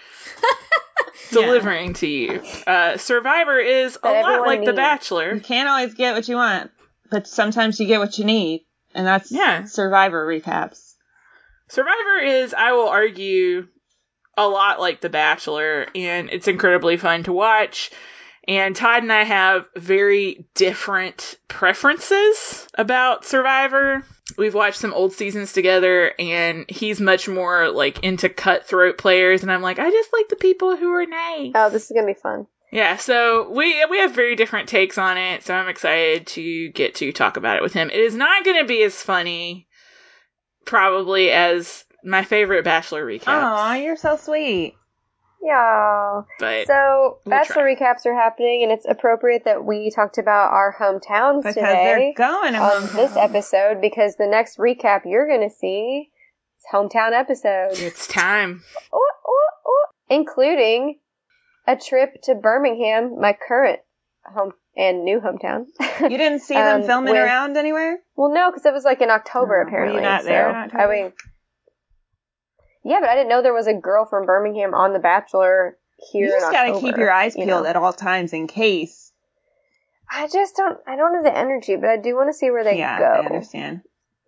delivering 1.32 1.94
to 1.96 2.08
you. 2.08 2.42
Uh, 2.66 2.98
Survivor 2.98 3.60
is 3.60 3.98
a 4.02 4.08
lot 4.08 4.16
everyone 4.16 4.48
like 4.48 4.66
The. 4.66 4.74
Bachelor. 4.74 5.34
You 5.34 5.42
can't 5.42 5.68
always 5.70 5.94
get 5.94 6.16
what 6.16 6.28
you 6.28 6.36
want, 6.36 6.72
but 7.10 7.28
sometimes 7.28 7.80
you 7.80 7.88
get 7.88 8.00
what 8.00 8.18
you 8.18 8.26
need. 8.26 8.66
And 8.96 9.06
that's 9.06 9.32
Yeah. 9.32 9.66
Survivor 9.66 10.26
recaps. 10.26 10.94
Survivor 11.70 12.20
is, 12.24 12.54
I 12.54 12.72
will 12.72 12.88
argue, 12.88 13.68
a 14.38 14.48
lot 14.48 14.80
like 14.80 15.02
The 15.02 15.10
Bachelor, 15.10 15.88
and 15.96 16.30
it's 16.32 16.48
incredibly 16.48 16.98
fun 16.98 17.24
to 17.24 17.34
watch. 17.34 17.92
And 18.48 18.76
Todd 18.76 19.04
and 19.04 19.12
I 19.12 19.24
have 19.24 19.66
very 19.76 20.46
different 20.56 21.38
preferences 21.50 22.66
about 22.76 23.26
Survivor. 23.26 24.04
We've 24.38 24.54
watched 24.54 24.80
some 24.80 24.94
old 24.94 25.14
seasons 25.14 25.52
together, 25.52 26.14
and 26.18 26.66
he's 26.70 27.02
much 27.02 27.28
more 27.28 27.70
like 27.70 28.04
into 28.04 28.30
cutthroat 28.30 28.98
players, 28.98 29.42
and 29.42 29.52
I'm 29.52 29.62
like, 29.62 29.80
I 29.80 29.90
just 29.90 30.14
like 30.14 30.30
the 30.30 30.38
people 30.38 30.78
who 30.78 30.94
are 30.94 31.06
nice. 31.06 31.52
Oh, 31.56 31.70
this 31.70 31.90
is 31.90 31.92
gonna 31.94 32.08
be 32.08 32.14
fun. 32.14 32.48
Yeah, 32.72 32.98
so 32.98 33.50
we 33.50 33.86
we 33.86 34.00
have 34.00 34.12
very 34.12 34.36
different 34.36 34.68
takes 34.68 34.98
on 34.98 35.18
it, 35.18 35.44
so 35.44 35.54
I'm 35.54 35.70
excited 35.70 36.28
to 36.28 36.70
get 36.70 36.96
to 36.96 37.12
talk 37.14 37.38
about 37.38 37.58
it 37.58 37.64
with 37.64 37.74
him. 37.74 37.90
It 37.90 38.00
is 38.00 38.16
not 38.16 38.44
going 38.44 38.60
to 38.60 38.68
be 38.68 38.84
as 38.84 39.02
funny, 39.02 39.68
probably, 40.66 41.32
as 41.32 41.86
my 42.08 42.24
favorite 42.24 42.64
Bachelor 42.64 43.06
recaps, 43.06 43.28
Aw, 43.28 43.76
you're 43.76 43.98
so 43.98 44.16
sweet. 44.18 44.76
Yeah. 45.42 46.22
but 46.40 46.68
So, 46.68 47.20
we'll 47.26 47.32
Bachelor 47.32 47.64
try. 47.64 47.76
recaps 47.76 48.06
are 48.06 48.16
happening, 48.16 48.64
and 48.64 48.72
it's 48.72 48.86
appropriate 48.88 49.44
that 49.46 49.64
we 49.64 49.92
talked 49.92 50.18
about 50.18 50.52
our 50.52 50.76
hometowns 50.78 51.44
Because 51.44 51.56
today 51.56 52.14
they're 52.18 52.28
going 52.28 52.54
to 52.54 52.60
on 52.60 52.82
hometown. 52.84 52.96
this 52.96 53.16
episode 53.16 53.80
because 53.82 54.16
the 54.16 54.28
next 54.28 54.58
recap 54.58 55.02
you're 55.06 55.28
going 55.28 55.48
to 55.48 55.56
see 55.56 56.10
is 56.58 56.66
hometown 56.74 57.12
episode, 57.14 57.70
it's 57.74 58.08
time. 58.08 58.64
Ooh, 58.94 58.98
ooh, 58.98 59.70
ooh. 59.70 59.86
including 60.16 61.00
a 61.68 61.76
trip 61.76 62.22
to 62.24 62.34
Birmingham, 62.36 63.20
my 63.22 63.34
current 63.48 63.80
home 64.26 64.54
and 64.76 65.04
new 65.06 65.20
hometown. 65.20 65.66
You 66.02 66.18
didn't 66.18 66.40
see 66.40 66.54
them 66.56 66.82
Um, 66.82 66.88
filming 66.88 67.14
with- 67.14 67.24
around 67.24 67.58
anywhere? 67.58 68.00
well, 68.16 68.34
no, 68.34 68.50
because 68.52 68.66
it 68.66 68.74
was 68.74 68.84
like 68.84 69.02
in 69.02 69.10
October 69.12 69.46
Oh, 69.46 69.48
were 69.50 69.62
you 69.62 69.68
apparently. 69.68 70.02
not 70.02 70.24
there 70.24 70.50
in 70.50 70.56
October? 70.56 70.84
I 70.84 70.88
mean, 71.04 71.14
yeah, 72.88 73.00
but 73.02 73.10
I 73.10 73.16
didn't 73.16 73.30
know 73.30 73.42
there 73.42 73.54
was 73.54 73.68
a 73.68 73.74
girl 73.74 74.06
from 74.06 74.26
Birmingham 74.26 74.74
on 74.74 74.94
The 74.94 75.00
Bachelor 75.00 75.78
here. 76.12 76.26
You 76.28 76.32
just 76.32 76.52
gotta 76.52 76.70
October, 76.70 76.88
keep 76.88 76.98
your 76.98 77.12
eyes 77.12 77.36
you 77.36 77.46
peeled 77.46 77.64
know. 77.64 77.70
at 77.70 77.76
all 77.76 77.94
times 77.94 78.34
in 78.34 78.48
case. 78.48 79.12
I 80.10 80.28
just 80.28 80.56
don't. 80.56 80.78
I 80.88 80.96
don't 80.96 81.16
have 81.16 81.24
the 81.26 81.38
energy, 81.38 81.76
but 81.76 81.90
I 81.90 81.98
do 81.98 82.16
want 82.16 82.30
to 82.30 82.34
see 82.34 82.50
where 82.50 82.64
they 82.64 82.78
yeah, 82.78 82.98
go, 83.00 83.06
I 83.06 83.26
understand. 83.26 83.82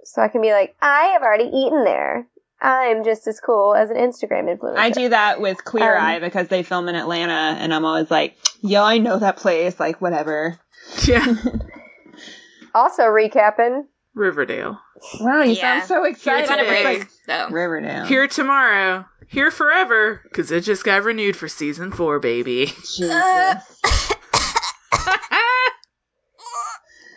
so 0.04 0.22
I 0.22 0.28
can 0.28 0.42
be 0.42 0.52
like, 0.52 0.76
I 0.82 1.12
have 1.14 1.22
already 1.22 1.46
eaten 1.46 1.86
there. 1.86 2.28
I'm 2.62 3.06
just 3.06 3.26
as 3.28 3.40
cool 3.40 3.74
as 3.74 3.90
an 3.90 3.96
Instagram 3.96 4.54
influencer. 4.54 4.76
I 4.78 4.90
do 4.90 5.08
that 5.08 5.40
with 5.40 5.64
Queer 5.64 5.96
Um, 5.96 6.04
Eye 6.04 6.20
because 6.20 6.50
they 6.50 6.64
film 6.64 6.90
in 6.90 6.96
Atlanta, 6.96 7.32
and 7.58 7.74
I'm 7.74 7.86
always 7.86 8.12
like, 8.12 8.36
"Yo, 8.62 8.84
I 8.84 8.98
know 8.98 9.18
that 9.18 9.38
place." 9.38 9.80
Like, 9.80 10.02
whatever. 10.02 10.60
Yeah, 11.08 11.26
Also 12.76 13.04
recapping. 13.04 13.84
Riverdale. 14.16 14.80
Wow, 15.20 15.44
you 15.44 15.54
Yeah. 15.54 15.80
sound 15.80 15.88
so 15.88 16.04
excited. 16.06 16.42
It's 16.44 16.52
on 16.52 16.58
today. 16.60 16.84
break, 16.84 17.08
though. 17.28 17.50
Riverdale. 17.50 18.06
Here 18.06 18.28
tomorrow, 18.28 19.06
here 19.28 19.52
forever, 19.52 20.22
because 20.24 20.52
it 20.52 20.62
just 20.62 20.84
got 20.84 21.04
renewed 21.04 21.36
for 21.36 21.48
season 21.48 21.92
four, 21.92 22.20
baby. 22.20 22.66
Jesus. 22.66 23.82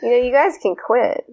You 0.02 0.10
know, 0.10 0.16
you 0.16 0.32
guys 0.32 0.54
can 0.60 0.74
quit. 0.74 1.24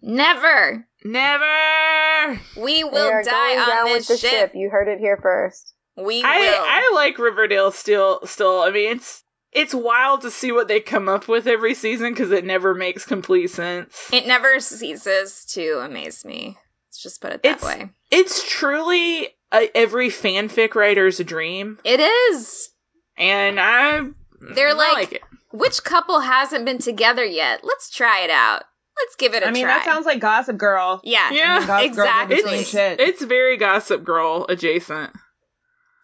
Never. 0.00 0.84
Never. 1.04 2.40
We 2.56 2.82
We 2.82 2.84
will 2.84 2.98
are 3.12 3.22
die 3.22 3.30
going 3.54 3.58
on 3.60 3.68
down 3.68 3.84
this 3.86 4.08
with 4.08 4.20
the 4.20 4.28
ship. 4.28 4.52
You 4.54 4.70
heard 4.70 4.88
it 4.88 4.98
here 4.98 5.16
first. 5.22 5.72
We 5.96 6.20
I 6.24 6.38
will. 6.40 6.64
I 6.66 6.90
like 6.94 7.18
Riverdale 7.18 7.70
still. 7.70 8.26
Still, 8.26 8.60
I 8.60 8.70
mean, 8.72 8.96
it's 8.96 9.22
it's 9.52 9.74
wild 9.74 10.22
to 10.22 10.30
see 10.30 10.50
what 10.52 10.68
they 10.68 10.80
come 10.80 11.08
up 11.08 11.28
with 11.28 11.46
every 11.46 11.74
season 11.74 12.10
because 12.12 12.30
it 12.30 12.44
never 12.44 12.74
makes 12.74 13.04
complete 13.04 13.50
sense. 13.50 14.08
It 14.12 14.26
never 14.26 14.60
ceases 14.60 15.44
to 15.52 15.78
amaze 15.80 16.24
me. 16.24 16.56
Let's 16.88 17.02
just 17.02 17.20
put 17.20 17.32
it 17.32 17.42
that 17.42 17.56
It's- 17.58 17.62
way. 17.78 17.90
It's 18.10 18.48
truly 18.50 19.28
a, 19.52 19.70
every 19.76 20.08
fanfic 20.08 20.74
writer's 20.74 21.18
dream, 21.18 21.78
It 21.84 22.00
is. 22.00 22.68
and 23.16 23.58
I 23.60 24.00
They're 24.40 24.68
I 24.70 24.72
like- 24.72 25.12
it. 25.12 25.22
Which 25.50 25.84
couple 25.84 26.18
hasn't 26.18 26.64
been 26.64 26.78
together 26.78 27.24
yet? 27.24 27.60
Let's 27.62 27.90
try 27.90 28.20
it 28.20 28.30
out. 28.30 28.62
Let's 28.98 29.16
give 29.16 29.34
it 29.34 29.42
a 29.42 29.48
I 29.48 29.50
mean, 29.50 29.64
try. 29.64 29.74
that 29.78 29.84
sounds 29.84 30.06
like 30.06 30.18
Gossip 30.20 30.56
Girl. 30.56 31.00
yeah. 31.04 31.30
Yeah. 31.30 31.66
I 31.68 31.82
mean, 31.82 31.94
Gossip 31.94 31.96
Girl 31.96 32.26
did 32.28 32.44
the 32.46 32.54
exactly. 32.58 32.64
shit. 32.64 33.00
It's 33.00 33.22
very 33.22 33.56
Gossip 33.58 34.02
Girl 34.04 34.46
adjacent. 34.48 35.10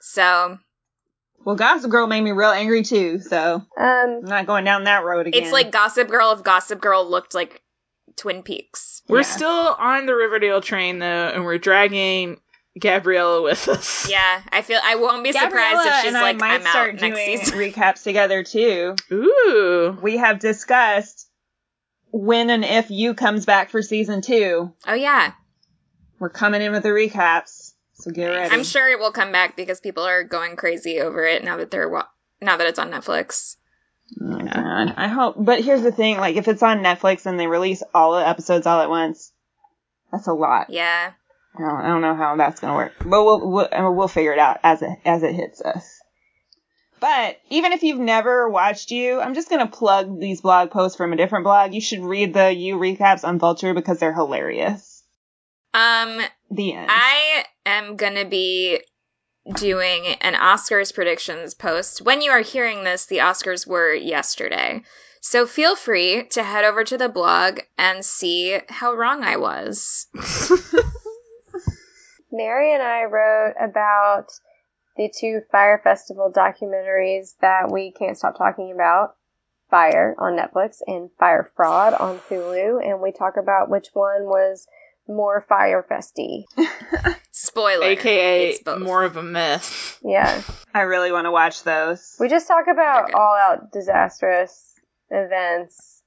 So 0.01 0.59
Well, 1.49 1.57
Gossip 1.57 1.91
Girl 1.91 2.07
made 2.07 2.21
me 2.21 2.33
real 2.33 2.51
angry 2.51 2.83
too, 2.83 3.21
so 3.21 3.55
Um, 3.55 3.65
I'm 3.79 4.21
not 4.27 4.45
going 4.47 4.67
down 4.67 4.85
that 4.85 5.03
road 5.03 5.27
again. 5.29 5.43
it's 5.43 5.51
like 5.51 5.71
Gossip 5.73 6.07
Girl 6.07 6.31
if 6.33 6.43
Gossip 6.43 6.79
Girl 6.79 7.09
looked 7.09 7.33
like 7.35 7.63
Twin 8.17 8.43
Peaks. 8.43 9.01
We're 9.09 9.21
Yeah. 9.21 9.23
still 9.23 9.49
on 9.79 10.05
the 10.05 10.15
Riverdale 10.15 10.61
train 10.61 10.99
though, 10.99 11.07
and 11.07 11.47
we're 11.47 11.57
dragging 11.57 12.39
Gabriella 12.79 13.41
with 13.41 13.67
us. 13.67 14.07
Yeah, 14.11 14.43
I 14.53 14.61
feel 14.61 14.79
I 14.85 14.97
won't 14.97 15.25
be 15.25 15.33
surprised 15.33 15.55
Gabriella 15.55 15.89
if 15.89 15.95
she's 16.03 16.05
and 16.13 16.23
like, 16.23 16.37
I 16.37 16.39
might 16.39 16.55
I'm 16.57 16.67
out 16.67 16.71
start 16.71 17.01
next 17.01 17.17
doing 17.17 17.39
season. 17.39 17.59
recaps 17.59 18.03
together 18.03 18.43
too. 18.43 18.95
Ooh. 19.11 19.97
We 20.03 20.19
have 20.19 20.41
discussed 20.41 21.31
when 22.11 22.51
and 22.51 22.63
if 22.63 22.91
you 22.91 23.15
comes 23.15 23.47
back 23.47 23.71
for 23.71 23.81
season 23.81 24.21
two. 24.21 24.71
Oh 24.87 24.93
yeah, 24.93 25.33
We're 26.19 26.29
coming 26.29 26.61
in 26.61 26.73
with 26.73 26.83
the 26.83 26.91
recaps, 26.91 27.68
so 27.99 28.11
get 28.11 28.27
ready. 28.27 28.55
I'm 28.55 28.65
sure 28.65 28.89
it 28.89 28.99
will 28.99 29.13
come 29.13 29.33
back 29.33 29.57
because 29.57 29.81
people 29.81 30.05
are 30.05 30.25
going 30.25 30.57
crazy 30.57 31.01
over 31.01 31.25
it 31.25 31.45
now 31.45 31.57
that 31.57 31.71
they're 31.71 31.89
wa- 31.89 32.07
now 32.41 32.57
that 32.57 32.67
it's 32.67 32.79
on 32.79 32.91
Netflix. 32.91 33.57
Oh, 34.21 34.39
God. 34.39 34.95
I 34.97 35.09
hope. 35.09 35.37
But 35.39 35.63
here's 35.63 35.83
the 35.83 35.93
thing: 35.93 36.19
like, 36.19 36.37
if 36.37 36.49
it's 36.49 36.63
on 36.63 36.79
Netflix 36.79 37.27
and 37.27 37.39
they 37.39 37.47
release 37.47 37.83
all 37.95 38.17
the 38.17 38.27
episodes 38.27 38.67
all 38.67 38.81
at 38.81 38.89
once, 38.89 39.33
that's 40.13 40.27
a 40.27 40.33
lot. 40.33 40.71
Yeah, 40.71 41.13
I 41.57 41.61
don't, 41.61 41.81
I 41.81 41.87
don't 41.89 42.01
know 42.01 42.15
how 42.15 42.37
that's 42.37 42.61
gonna 42.61 42.75
work, 42.75 42.93
but 43.01 43.09
we'll 43.11 43.51
we'll, 43.51 43.95
we'll 43.95 44.09
figure 44.09 44.33
it 44.33 44.39
out 44.39 44.61
as 44.63 44.83
it 44.83 44.99
as 45.05 45.23
it 45.23 45.35
hits 45.35 45.61
us. 45.61 46.01
But 47.01 47.39
even 47.51 47.73
if 47.73 47.85
you've 47.85 48.01
never 48.01 48.49
watched 48.49 48.91
you, 48.91 49.21
I'm 49.21 49.35
just 49.35 49.51
gonna 49.51 49.67
plug 49.69 50.19
these 50.21 50.41
blog 50.41 50.71
posts 50.71 50.97
from 50.97 51.13
a 51.13 51.17
different 51.17 51.45
blog. 51.45 51.75
You 51.75 51.81
should 51.81 52.01
read 52.01 52.35
the 52.35 52.53
you 52.53 52.77
recaps 52.77 53.25
on 53.25 53.39
Vulture 53.39 53.75
because 53.75 53.99
they're 53.99 54.15
hilarious. 54.15 54.98
Um, 55.75 56.21
The 56.51 56.73
end. 56.73 56.91
I 56.91 57.45
am 57.67 57.97
gonna 57.97 58.25
be 58.25 58.81
doing 59.55 60.07
an 60.21 60.35
Oscars 60.35 60.95
predictions 60.95 61.55
post. 61.55 62.03
When 62.03 62.21
you 62.21 62.31
are 62.31 62.41
hearing 62.41 62.85
this, 62.85 63.07
the 63.07 63.19
Oscars 63.19 63.67
were 63.67 63.93
yesterday. 63.95 64.83
So 65.21 65.47
feel 65.47 65.75
free 65.75 66.25
to 66.31 66.43
head 66.43 66.65
over 66.65 66.85
to 66.85 66.99
the 66.99 67.09
blog 67.09 67.61
and 67.77 68.05
see 68.05 68.59
how 68.69 68.95
wrong 68.95 69.25
I 69.25 69.37
was. 69.37 70.07
Mary 72.31 72.75
and 72.75 72.83
I 72.83 73.05
wrote 73.05 73.55
about 73.61 74.27
the 74.97 75.13
two 75.15 75.41
Fyre 75.51 75.81
Festival 75.83 76.33
documentaries 76.35 77.35
that 77.41 77.71
we 77.71 77.93
can't 77.93 78.19
stop 78.19 78.37
talking 78.37 78.73
about. 78.73 79.17
Fyre 79.71 80.15
on 80.19 80.37
Netflix 80.37 80.79
and 80.87 81.11
Fyre 81.19 81.51
Fraud 81.55 81.95
on 81.95 82.21
Hulu, 82.31 82.83
and 82.83 83.01
we 83.01 83.13
talk 83.13 83.37
about 83.37 83.69
which 83.69 83.89
one 83.93 84.25
was 84.25 84.67
more 85.09 85.45
Fyre 85.49 85.85
festy. 85.91 86.45
Spoiler. 87.33 87.85
AKA 87.87 88.51
it's 88.51 88.67
more 88.81 89.05
of 89.05 89.17
a 89.17 89.23
mess. 89.23 89.99
Yeah. 90.05 90.43
I 90.75 90.83
really 90.83 91.13
want 91.13 91.27
to 91.27 91.31
watch 91.31 91.63
those. 91.63 92.17
We 92.21 92.29
just 92.29 92.49
talk 92.49 92.67
about 92.71 93.15
all 93.15 93.37
out 93.37 93.73
disastrous 93.73 94.75
events. 95.11 96.03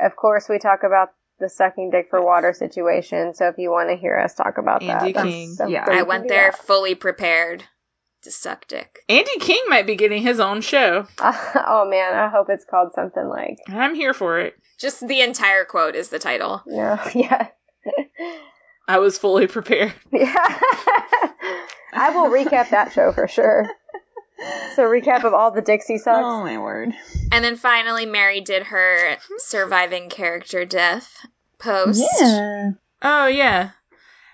Of 0.00 0.16
course, 0.16 0.48
we 0.48 0.58
talk 0.58 0.80
about 0.84 1.08
the 1.38 1.48
sucking 1.48 1.90
dick 1.90 2.06
for 2.10 2.22
water 2.24 2.52
situation. 2.52 3.34
So 3.34 3.48
if 3.48 3.56
you 3.58 3.70
want 3.70 3.90
to 3.90 3.96
hear 3.96 4.18
us 4.18 4.34
talk 4.34 4.58
about 4.58 4.82
Andy 4.82 5.12
that, 5.12 5.24
King. 5.24 5.54
that's- 5.56 5.70
Yeah. 5.70 5.84
I 5.88 6.02
went 6.02 6.28
there 6.28 6.50
that. 6.50 6.58
fully 6.58 6.94
prepared 6.94 7.64
to 8.22 8.30
suck 8.30 8.66
dick. 8.68 9.00
Andy 9.08 9.38
King 9.40 9.62
might 9.68 9.86
be 9.86 9.96
getting 9.96 10.22
his 10.22 10.40
own 10.40 10.60
show. 10.60 11.06
oh 11.18 11.86
man, 11.88 12.14
I 12.14 12.28
hope 12.28 12.48
it's 12.50 12.64
called 12.64 12.92
something 12.94 13.26
like 13.28 13.58
I'm 13.68 13.94
here 13.94 14.14
for 14.14 14.40
it. 14.40 14.54
Just 14.78 15.06
the 15.06 15.20
entire 15.22 15.64
quote 15.64 15.94
is 15.94 16.08
the 16.08 16.18
title. 16.18 16.62
Yeah, 16.66 17.08
yeah, 17.14 17.48
I 18.88 18.98
was 18.98 19.18
fully 19.18 19.46
prepared. 19.46 19.94
yeah. 20.12 20.58
I 21.92 22.10
will 22.14 22.30
recap 22.30 22.70
that 22.70 22.92
show 22.92 23.12
for 23.12 23.26
sure. 23.26 23.68
So 24.74 24.82
recap 24.82 25.24
of 25.24 25.32
all 25.32 25.50
the 25.50 25.62
Dixie 25.62 25.98
sucks. 25.98 26.22
Oh 26.22 26.42
my 26.42 26.58
word. 26.58 26.92
And 27.32 27.44
then 27.44 27.56
finally, 27.56 28.06
Mary 28.06 28.40
did 28.42 28.64
her 28.64 29.16
surviving 29.38 30.10
character 30.10 30.64
death 30.64 31.10
post. 31.58 32.04
Yeah. 32.20 32.72
Oh 33.02 33.26
yeah. 33.26 33.70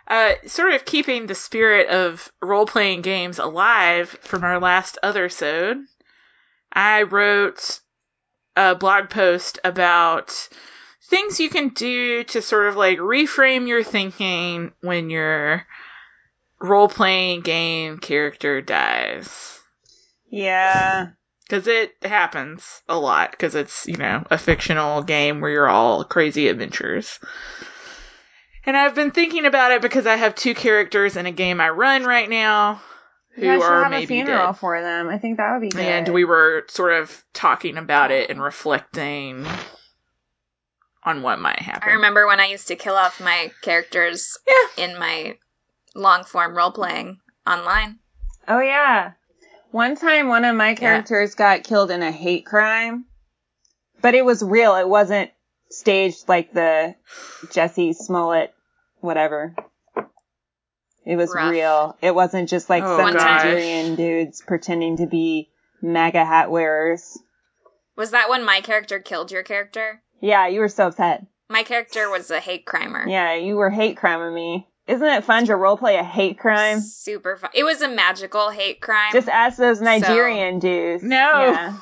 Uh, 0.08 0.34
sort 0.46 0.74
of 0.74 0.84
keeping 0.84 1.26
the 1.26 1.34
spirit 1.34 1.88
of 1.88 2.30
role 2.42 2.66
playing 2.66 3.02
games 3.02 3.38
alive 3.38 4.08
from 4.20 4.42
our 4.42 4.60
last 4.60 4.98
Othersode, 5.02 5.84
I 6.72 7.02
wrote 7.02 7.80
a 8.56 8.74
blog 8.74 9.08
post 9.08 9.60
about 9.64 10.48
things 11.12 11.38
you 11.38 11.50
can 11.50 11.68
do 11.68 12.24
to 12.24 12.40
sort 12.40 12.68
of 12.68 12.76
like 12.76 12.96
reframe 12.96 13.68
your 13.68 13.84
thinking 13.84 14.72
when 14.80 15.10
your 15.10 15.66
role 16.58 16.88
playing 16.88 17.42
game 17.42 17.98
character 17.98 18.62
dies. 18.62 19.60
Yeah. 20.30 21.08
Because 21.44 21.66
it 21.66 21.92
happens 22.00 22.80
a 22.88 22.98
lot, 22.98 23.30
because 23.30 23.54
it's, 23.54 23.86
you 23.86 23.98
know, 23.98 24.24
a 24.30 24.38
fictional 24.38 25.02
game 25.02 25.42
where 25.42 25.50
you're 25.50 25.68
all 25.68 26.02
crazy 26.02 26.48
adventurers. 26.48 27.20
And 28.64 28.74
I've 28.74 28.94
been 28.94 29.10
thinking 29.10 29.44
about 29.44 29.72
it 29.72 29.82
because 29.82 30.06
I 30.06 30.16
have 30.16 30.34
two 30.34 30.54
characters 30.54 31.18
in 31.18 31.26
a 31.26 31.32
game 31.32 31.60
I 31.60 31.68
run 31.68 32.04
right 32.04 32.30
now 32.30 32.80
who 33.34 33.42
should 33.42 33.62
are 33.62 33.82
have 33.82 33.90
maybe 33.90 34.04
a 34.04 34.06
funeral 34.06 34.52
dead. 34.52 34.58
for 34.58 34.80
them. 34.80 35.10
I 35.10 35.18
think 35.18 35.36
that 35.36 35.52
would 35.52 35.60
be 35.60 35.68
good. 35.68 35.84
And 35.84 36.08
we 36.08 36.24
were 36.24 36.64
sort 36.68 36.94
of 36.94 37.22
talking 37.34 37.76
about 37.76 38.12
it 38.12 38.30
and 38.30 38.40
reflecting 38.40 39.44
on 41.04 41.22
what 41.22 41.38
might 41.40 41.60
happen. 41.60 41.88
I 41.88 41.92
remember 41.94 42.26
when 42.26 42.40
I 42.40 42.46
used 42.46 42.68
to 42.68 42.76
kill 42.76 42.94
off 42.94 43.20
my 43.20 43.50
characters 43.62 44.36
Yeah. 44.46 44.84
in 44.84 44.98
my 44.98 45.36
long 45.94 46.24
form 46.24 46.56
role 46.56 46.72
playing 46.72 47.18
online. 47.46 47.98
Oh 48.48 48.60
yeah. 48.60 49.12
One 49.70 49.96
time 49.96 50.28
one 50.28 50.44
of 50.44 50.54
my 50.54 50.74
characters 50.74 51.34
got 51.34 51.64
killed 51.64 51.90
in 51.90 52.02
a 52.02 52.10
hate 52.12 52.44
crime. 52.46 53.06
But 54.00 54.14
it 54.14 54.24
was 54.24 54.42
real. 54.42 54.74
It 54.76 54.88
wasn't 54.88 55.30
staged 55.70 56.28
like 56.28 56.52
the 56.52 56.94
Jussie 57.46 57.94
Smollett 57.94 58.52
whatever. 59.00 59.54
It 61.04 61.16
was 61.16 61.32
Rough. 61.34 61.50
real. 61.50 61.96
It 62.00 62.14
wasn't 62.14 62.48
just 62.48 62.70
like 62.70 62.84
Oh, 62.84 62.96
some. 62.96 63.14
Nigerian 63.14 63.96
dudes 63.96 64.40
pretending 64.46 64.98
to 64.98 65.06
be 65.06 65.50
MAGA 65.80 66.24
hat 66.24 66.50
wearers. 66.50 67.18
Was 67.96 68.12
that 68.12 68.28
when 68.30 68.44
my 68.44 68.60
character 68.60 69.00
killed 69.00 69.32
your 69.32 69.42
character? 69.42 70.00
Yeah, 70.22 70.46
you 70.46 70.60
were 70.60 70.68
so 70.68 70.86
upset. 70.86 71.26
My 71.50 71.64
character 71.64 72.08
was 72.08 72.30
a 72.30 72.40
hate 72.40 72.64
crimer. 72.64 73.06
Yeah, 73.06 73.34
you 73.34 73.56
were 73.56 73.68
hate 73.68 73.98
criming 73.98 74.34
me. 74.34 74.68
Isn't 74.86 75.06
it 75.06 75.24
fun 75.24 75.46
to 75.46 75.52
roleplay 75.52 75.98
a 76.00 76.04
hate 76.04 76.38
crime? 76.38 76.80
Super 76.80 77.36
fun. 77.36 77.50
It 77.54 77.64
was 77.64 77.82
a 77.82 77.88
magical 77.88 78.48
hate 78.48 78.80
crime. 78.80 79.12
Just 79.12 79.28
ask 79.28 79.58
those 79.58 79.80
Nigerian 79.80 80.60
dudes. 80.60 81.04
No. 81.04 81.16
Yeah. 81.16 81.78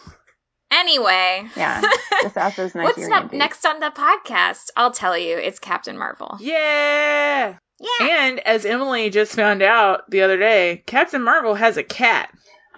anyway. 0.71 1.47
Yeah. 1.57 1.83
Just 2.23 2.37
ask 2.37 2.57
those 2.57 2.75
What's 2.75 2.99
Nigerian 2.99 3.12
up 3.12 3.31
dudes. 3.31 3.39
next 3.39 3.65
on 3.65 3.81
the 3.81 3.91
podcast? 3.91 4.71
I'll 4.77 4.91
tell 4.93 5.17
you. 5.17 5.37
It's 5.37 5.59
Captain 5.59 5.97
Marvel. 5.97 6.37
Yeah! 6.41 7.57
Yeah. 7.79 8.07
And 8.07 8.41
as 8.41 8.67
Emily 8.67 9.09
just 9.09 9.33
found 9.35 9.62
out 9.62 10.11
the 10.11 10.21
other 10.23 10.37
day, 10.37 10.83
Captain 10.85 11.23
Marvel 11.23 11.55
has 11.55 11.79
a 11.79 11.83
cat. 11.83 12.31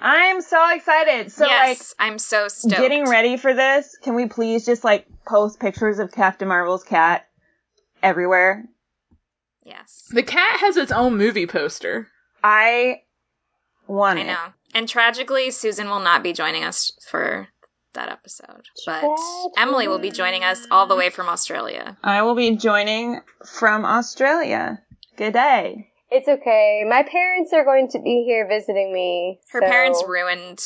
I'm 0.02 0.40
so 0.40 0.74
excited. 0.74 1.30
So 1.30 1.46
yes, 1.46 1.94
I'm 1.98 2.18
so 2.18 2.48
stoked. 2.48 2.76
getting 2.76 3.08
ready 3.08 3.36
for 3.36 3.54
this, 3.54 3.96
can 4.02 4.16
we 4.16 4.26
please 4.26 4.66
just 4.66 4.82
like 4.82 5.06
post 5.24 5.60
pictures 5.60 6.00
of 6.00 6.10
Captain 6.10 6.48
Marvel's 6.48 6.82
cat 6.82 7.28
everywhere? 8.02 8.64
Yes. 9.64 10.08
The 10.10 10.24
cat 10.24 10.58
has 10.58 10.76
its 10.76 10.90
own 10.90 11.16
movie 11.16 11.46
poster. 11.46 12.08
I 12.42 13.02
want 13.86 14.18
I 14.18 14.22
it. 14.22 14.26
know. 14.26 14.46
And 14.74 14.88
tragically, 14.88 15.52
Susan 15.52 15.88
will 15.88 16.00
not 16.00 16.24
be 16.24 16.32
joining 16.32 16.64
us 16.64 16.90
for 17.08 17.46
that 17.92 18.08
episode. 18.08 18.66
But 18.84 19.02
Tragedy. 19.02 19.52
Emily 19.56 19.86
will 19.86 20.00
be 20.00 20.10
joining 20.10 20.42
us 20.42 20.66
all 20.70 20.86
the 20.86 20.96
way 20.96 21.10
from 21.10 21.28
Australia. 21.28 21.96
I 22.02 22.22
will 22.22 22.34
be 22.34 22.56
joining 22.56 23.20
from 23.46 23.84
Australia. 23.84 24.80
Good 25.16 25.34
day. 25.34 25.91
It's 26.12 26.28
okay. 26.28 26.84
My 26.86 27.02
parents 27.04 27.54
are 27.54 27.64
going 27.64 27.88
to 27.88 27.98
be 27.98 28.24
here 28.26 28.46
visiting 28.46 28.92
me. 28.92 29.40
Her 29.50 29.60
so- 29.60 29.66
parents 29.66 30.04
ruined. 30.06 30.62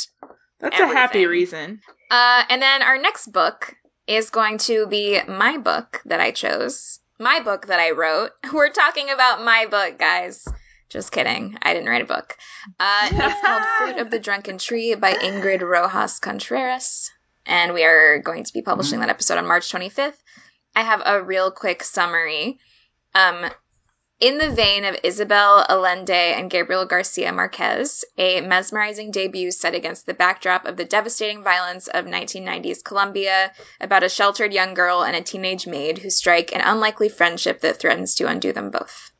That's 0.58 0.80
a 0.80 0.86
happy 0.86 1.26
reason. 1.26 1.80
Uh, 2.10 2.42
and 2.48 2.60
then 2.60 2.82
our 2.82 2.98
next 2.98 3.28
book 3.28 3.76
is 4.06 4.30
going 4.30 4.58
to 4.58 4.86
be 4.86 5.20
my 5.28 5.58
book 5.58 6.00
that 6.06 6.20
I 6.20 6.32
chose. 6.32 6.98
My 7.18 7.40
book 7.40 7.66
that 7.66 7.78
I 7.78 7.92
wrote. 7.92 8.32
We're 8.52 8.70
talking 8.70 9.10
about 9.10 9.44
my 9.44 9.66
book, 9.66 9.98
guys. 9.98 10.46
Just 10.88 11.12
kidding. 11.12 11.56
I 11.62 11.74
didn't 11.74 11.88
write 11.88 12.02
a 12.02 12.06
book. 12.06 12.36
Uh, 12.80 13.08
it's 13.12 13.40
called 13.40 13.62
Fruit 13.78 13.98
of 13.98 14.10
the 14.10 14.18
Drunken 14.18 14.58
Tree 14.58 14.94
by 14.94 15.12
Ingrid 15.14 15.62
Rojas 15.62 16.18
Contreras. 16.18 17.10
And 17.44 17.72
we 17.72 17.84
are 17.84 18.18
going 18.18 18.44
to 18.44 18.52
be 18.52 18.62
publishing 18.62 19.00
that 19.00 19.08
episode 19.08 19.38
on 19.38 19.46
March 19.46 19.70
25th. 19.70 20.16
I 20.74 20.82
have 20.82 21.02
a 21.04 21.22
real 21.22 21.50
quick 21.50 21.84
summary. 21.84 22.58
Um, 23.14 23.46
in 24.18 24.38
the 24.38 24.50
vein 24.50 24.84
of 24.84 24.96
Isabel 25.02 25.66
Allende 25.68 26.10
and 26.10 26.50
Gabriel 26.50 26.86
Garcia 26.86 27.32
Marquez, 27.32 28.04
a 28.16 28.40
mesmerizing 28.40 29.10
debut 29.10 29.50
set 29.50 29.74
against 29.74 30.06
the 30.06 30.14
backdrop 30.14 30.64
of 30.64 30.76
the 30.76 30.86
devastating 30.86 31.42
violence 31.42 31.86
of 31.88 32.06
1990s 32.06 32.82
Colombia 32.82 33.52
about 33.80 34.04
a 34.04 34.08
sheltered 34.08 34.54
young 34.54 34.72
girl 34.72 35.02
and 35.02 35.14
a 35.14 35.20
teenage 35.20 35.66
maid 35.66 35.98
who 35.98 36.08
strike 36.08 36.54
an 36.54 36.62
unlikely 36.62 37.10
friendship 37.10 37.60
that 37.60 37.78
threatens 37.78 38.14
to 38.14 38.26
undo 38.26 38.52
them 38.52 38.70
both. 38.70 39.10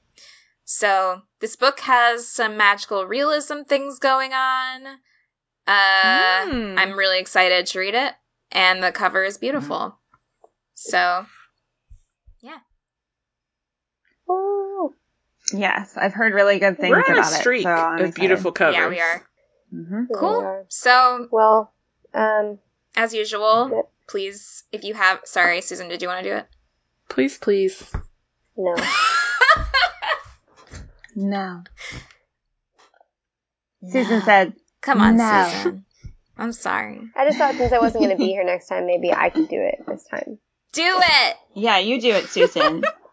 So, 0.64 1.20
this 1.40 1.56
book 1.56 1.78
has 1.80 2.26
some 2.26 2.56
magical 2.56 3.04
realism 3.06 3.62
things 3.62 3.98
going 3.98 4.32
on. 4.32 4.86
Uh, 5.66 6.46
Hmm. 6.46 6.78
I'm 6.78 6.96
really 6.96 7.20
excited 7.20 7.66
to 7.66 7.78
read 7.78 7.94
it, 7.94 8.14
and 8.50 8.82
the 8.82 8.92
cover 8.92 9.24
is 9.24 9.36
beautiful. 9.36 9.98
So, 10.74 11.26
Ooh. 14.30 14.94
Yes, 15.52 15.96
I've 15.96 16.12
heard 16.12 16.34
really 16.34 16.58
good 16.58 16.78
things 16.78 16.90
We're 16.90 16.98
on 17.02 17.10
a 17.10 17.20
about 17.20 17.32
streak 17.32 17.60
it. 17.60 17.64
So 17.64 17.70
I'm 17.70 18.04
of 18.04 18.14
beautiful 18.14 18.52
covers. 18.52 18.74
yeah, 18.74 18.88
we 18.88 19.00
are. 19.00 19.26
hmm 19.70 20.04
Here 20.08 20.16
Cool. 20.16 20.38
we 20.40 20.44
are. 20.44 20.64
So, 20.68 21.28
Well, 21.30 21.72
um, 22.14 22.58
as 22.96 23.14
usual, 23.14 23.70
Yep. 23.72 23.90
please, 24.08 24.64
if 24.72 24.82
you 24.84 24.94
have, 24.94 25.20
sorry, 25.24 25.60
Susan, 25.60 25.88
did 25.88 26.02
you 26.02 26.08
want 26.08 26.24
to 26.24 26.30
do 26.30 26.36
it? 26.36 26.46
Please, 27.08 27.38
please. 27.38 27.82
no. 28.56 28.74
No. 31.18 31.62
Susan 33.90 34.22
said, 34.22 34.52
Come 34.82 35.00
on, 35.00 35.16
No. 35.16 35.48
Susan. 35.50 35.84
I'm 36.36 36.52
sorry. 36.52 37.00
I 37.16 37.24
just 37.24 37.38
thought 37.38 37.54
since 37.56 37.72
I 37.72 37.78
wasn't 37.78 38.04
going 38.04 38.14
to 38.14 38.22
be 38.22 38.28
here 38.28 38.44
next 38.44 38.66
time, 38.66 38.84
maybe 38.84 39.12
I 39.14 39.30
could 39.30 39.48
do 39.48 39.58
it 39.58 39.82
this 39.88 40.04
time. 40.04 40.38
Do 40.72 40.82
it! 40.84 41.36
"Yeah, 41.54 41.78
you 41.78 41.98
do 41.98 42.10
it, 42.10 42.28
Susan." 42.28 42.82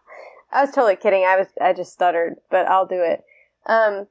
I 0.54 0.60
was 0.62 0.70
totally 0.70 0.96
kidding. 0.96 1.24
I 1.24 1.36
was 1.36 1.48
I 1.60 1.72
just 1.72 1.92
stuttered, 1.92 2.36
but 2.50 2.66
I'll 2.66 2.86
do 2.86 3.02
it. 3.02 3.22
Um, 3.66 4.06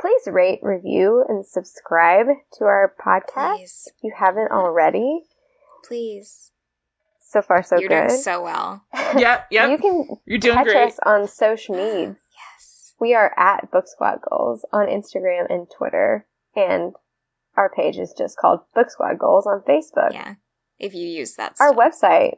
please 0.00 0.22
rate, 0.26 0.60
review, 0.62 1.24
and 1.28 1.46
subscribe 1.46 2.26
to 2.58 2.64
our 2.64 2.94
podcast 3.04 3.56
Please. 3.58 3.88
if 3.88 3.94
you 4.02 4.12
haven't 4.16 4.50
already. 4.50 5.20
Please. 5.86 6.50
So 7.28 7.40
far, 7.42 7.62
so 7.62 7.78
You're 7.78 7.88
good. 7.88 8.08
doing 8.08 8.20
so 8.22 8.42
well. 8.42 8.82
Yep, 9.18 9.46
yep. 9.50 9.70
You 9.70 9.78
can 9.78 10.08
You're 10.26 10.38
doing 10.38 10.54
catch 10.54 10.66
great. 10.66 10.88
us 10.88 10.98
on 11.04 11.28
social 11.28 11.76
media. 11.76 12.16
Yes. 12.58 12.94
We 13.00 13.14
are 13.14 13.32
at 13.36 13.70
Book 13.70 13.86
Squad 13.88 14.20
Goals 14.28 14.64
on 14.72 14.86
Instagram 14.86 15.46
and 15.50 15.66
Twitter, 15.76 16.26
and 16.56 16.94
our 17.56 17.68
page 17.68 17.98
is 17.98 18.14
just 18.16 18.36
called 18.38 18.60
Book 18.74 18.90
Squad 18.90 19.18
Goals 19.18 19.46
on 19.46 19.62
Facebook. 19.68 20.12
Yeah. 20.12 20.34
If 20.78 20.94
you 20.94 21.06
use 21.06 21.34
that 21.36 21.56
Our 21.60 21.72
website 21.74 22.36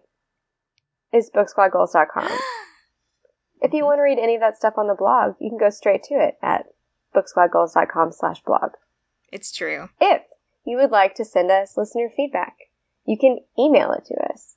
is 1.14 1.30
booksquadgoals.com. 1.34 2.28
if 3.62 3.72
you 3.72 3.84
want 3.84 3.98
to 3.98 4.02
read 4.02 4.18
any 4.18 4.34
of 4.34 4.40
that 4.40 4.56
stuff 4.56 4.74
on 4.76 4.88
the 4.88 4.94
blog, 4.94 5.34
you 5.40 5.50
can 5.50 5.58
go 5.58 5.70
straight 5.70 6.02
to 6.04 6.14
it 6.14 6.36
at 6.42 6.66
booksquadgoals.com 7.14 8.12
slash 8.12 8.42
blog. 8.42 8.72
It's 9.32 9.52
true. 9.52 9.88
If 10.00 10.22
you 10.64 10.76
would 10.78 10.90
like 10.90 11.14
to 11.16 11.24
send 11.24 11.50
us 11.50 11.76
listener 11.76 12.10
feedback, 12.16 12.56
you 13.06 13.18
can 13.18 13.38
email 13.58 13.92
it 13.92 14.04
to 14.06 14.14
us 14.32 14.54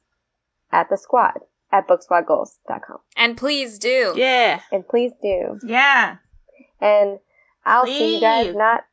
at 0.72 0.90
the 0.90 0.98
squad 0.98 1.40
at 1.72 1.88
booksquadgoals.com. 1.88 2.98
And 3.16 3.38
please 3.38 3.78
do. 3.78 4.14
Yeah. 4.16 4.62
And 4.72 4.88
please 4.88 5.12
do. 5.22 5.60
yeah. 5.64 6.18
And 6.80 7.20
I'll 7.66 7.86
see 7.86 8.16
you 8.16 8.22
guys 8.22 8.56
not 8.56 8.86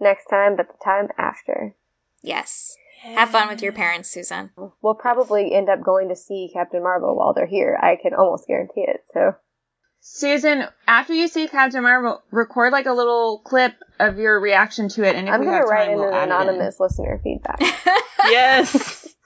next 0.00 0.26
time, 0.26 0.56
but 0.56 0.68
the 0.68 0.84
time 0.84 1.08
after. 1.18 1.74
Yes. 2.22 2.76
Have 3.02 3.30
fun 3.30 3.48
with 3.48 3.62
your 3.62 3.72
parents, 3.72 4.08
Susan. 4.10 4.50
We'll 4.80 4.94
probably 4.94 5.52
end 5.52 5.68
up 5.68 5.82
going 5.82 6.10
to 6.10 6.16
see 6.16 6.50
Captain 6.52 6.82
Marvel 6.82 7.16
while 7.16 7.32
they're 7.34 7.46
here. 7.46 7.76
I 7.80 7.96
can 8.00 8.14
almost 8.14 8.46
guarantee 8.46 8.84
it. 8.86 9.00
So 9.12 9.34
Susan, 10.00 10.64
after 10.86 11.12
you 11.12 11.26
see 11.28 11.48
Captain 11.48 11.82
Marvel, 11.82 12.22
record 12.30 12.72
like 12.72 12.86
a 12.86 12.92
little 12.92 13.40
clip 13.44 13.74
of 14.00 14.18
your 14.18 14.38
reaction 14.40 14.88
to 14.90 15.02
it, 15.04 15.16
and 15.16 15.28
if 15.28 15.34
I'm 15.34 15.40
we 15.40 15.46
gonna 15.46 15.58
have 15.58 15.68
write 15.68 15.84
time, 15.86 15.92
in 15.94 15.98
we'll 15.98 16.08
an 16.08 16.14
add 16.14 16.20
it 16.20 16.24
in. 16.24 16.32
anonymous 16.48 16.80
listener 16.80 17.20
feedback. 17.22 17.60
Yes. 18.30 19.08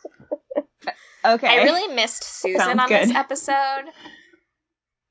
Okay. 1.25 1.49
I 1.49 1.65
really 1.65 1.93
missed 1.93 2.23
Susan 2.23 2.61
Sounds 2.61 2.79
on 2.79 2.89
this 2.89 3.11
episode. 3.11 3.53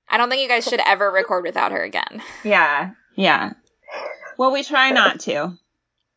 I 0.07 0.15
don't 0.17 0.29
think 0.29 0.41
you 0.43 0.47
guys 0.47 0.63
should 0.63 0.79
ever 0.85 1.11
record 1.11 1.43
without 1.43 1.73
her 1.73 1.83
again. 1.83 2.21
Yeah. 2.45 2.91
Yeah. 3.17 3.51
Well, 4.37 4.53
we 4.53 4.63
try 4.63 4.91
not 4.91 5.19
to. 5.21 5.57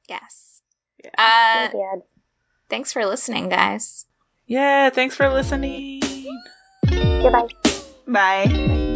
Yes. 0.09 0.61
Uh, 1.05 1.69
Yeah. 1.75 1.95
Thanks 2.69 2.93
for 2.93 3.05
listening, 3.07 3.49
guys. 3.49 4.05
yeah, 4.47 4.91
thanks 4.91 5.15
for 5.15 5.29
listening. 5.29 6.01
Goodbye. 6.87 7.49
Bye. 8.07 8.88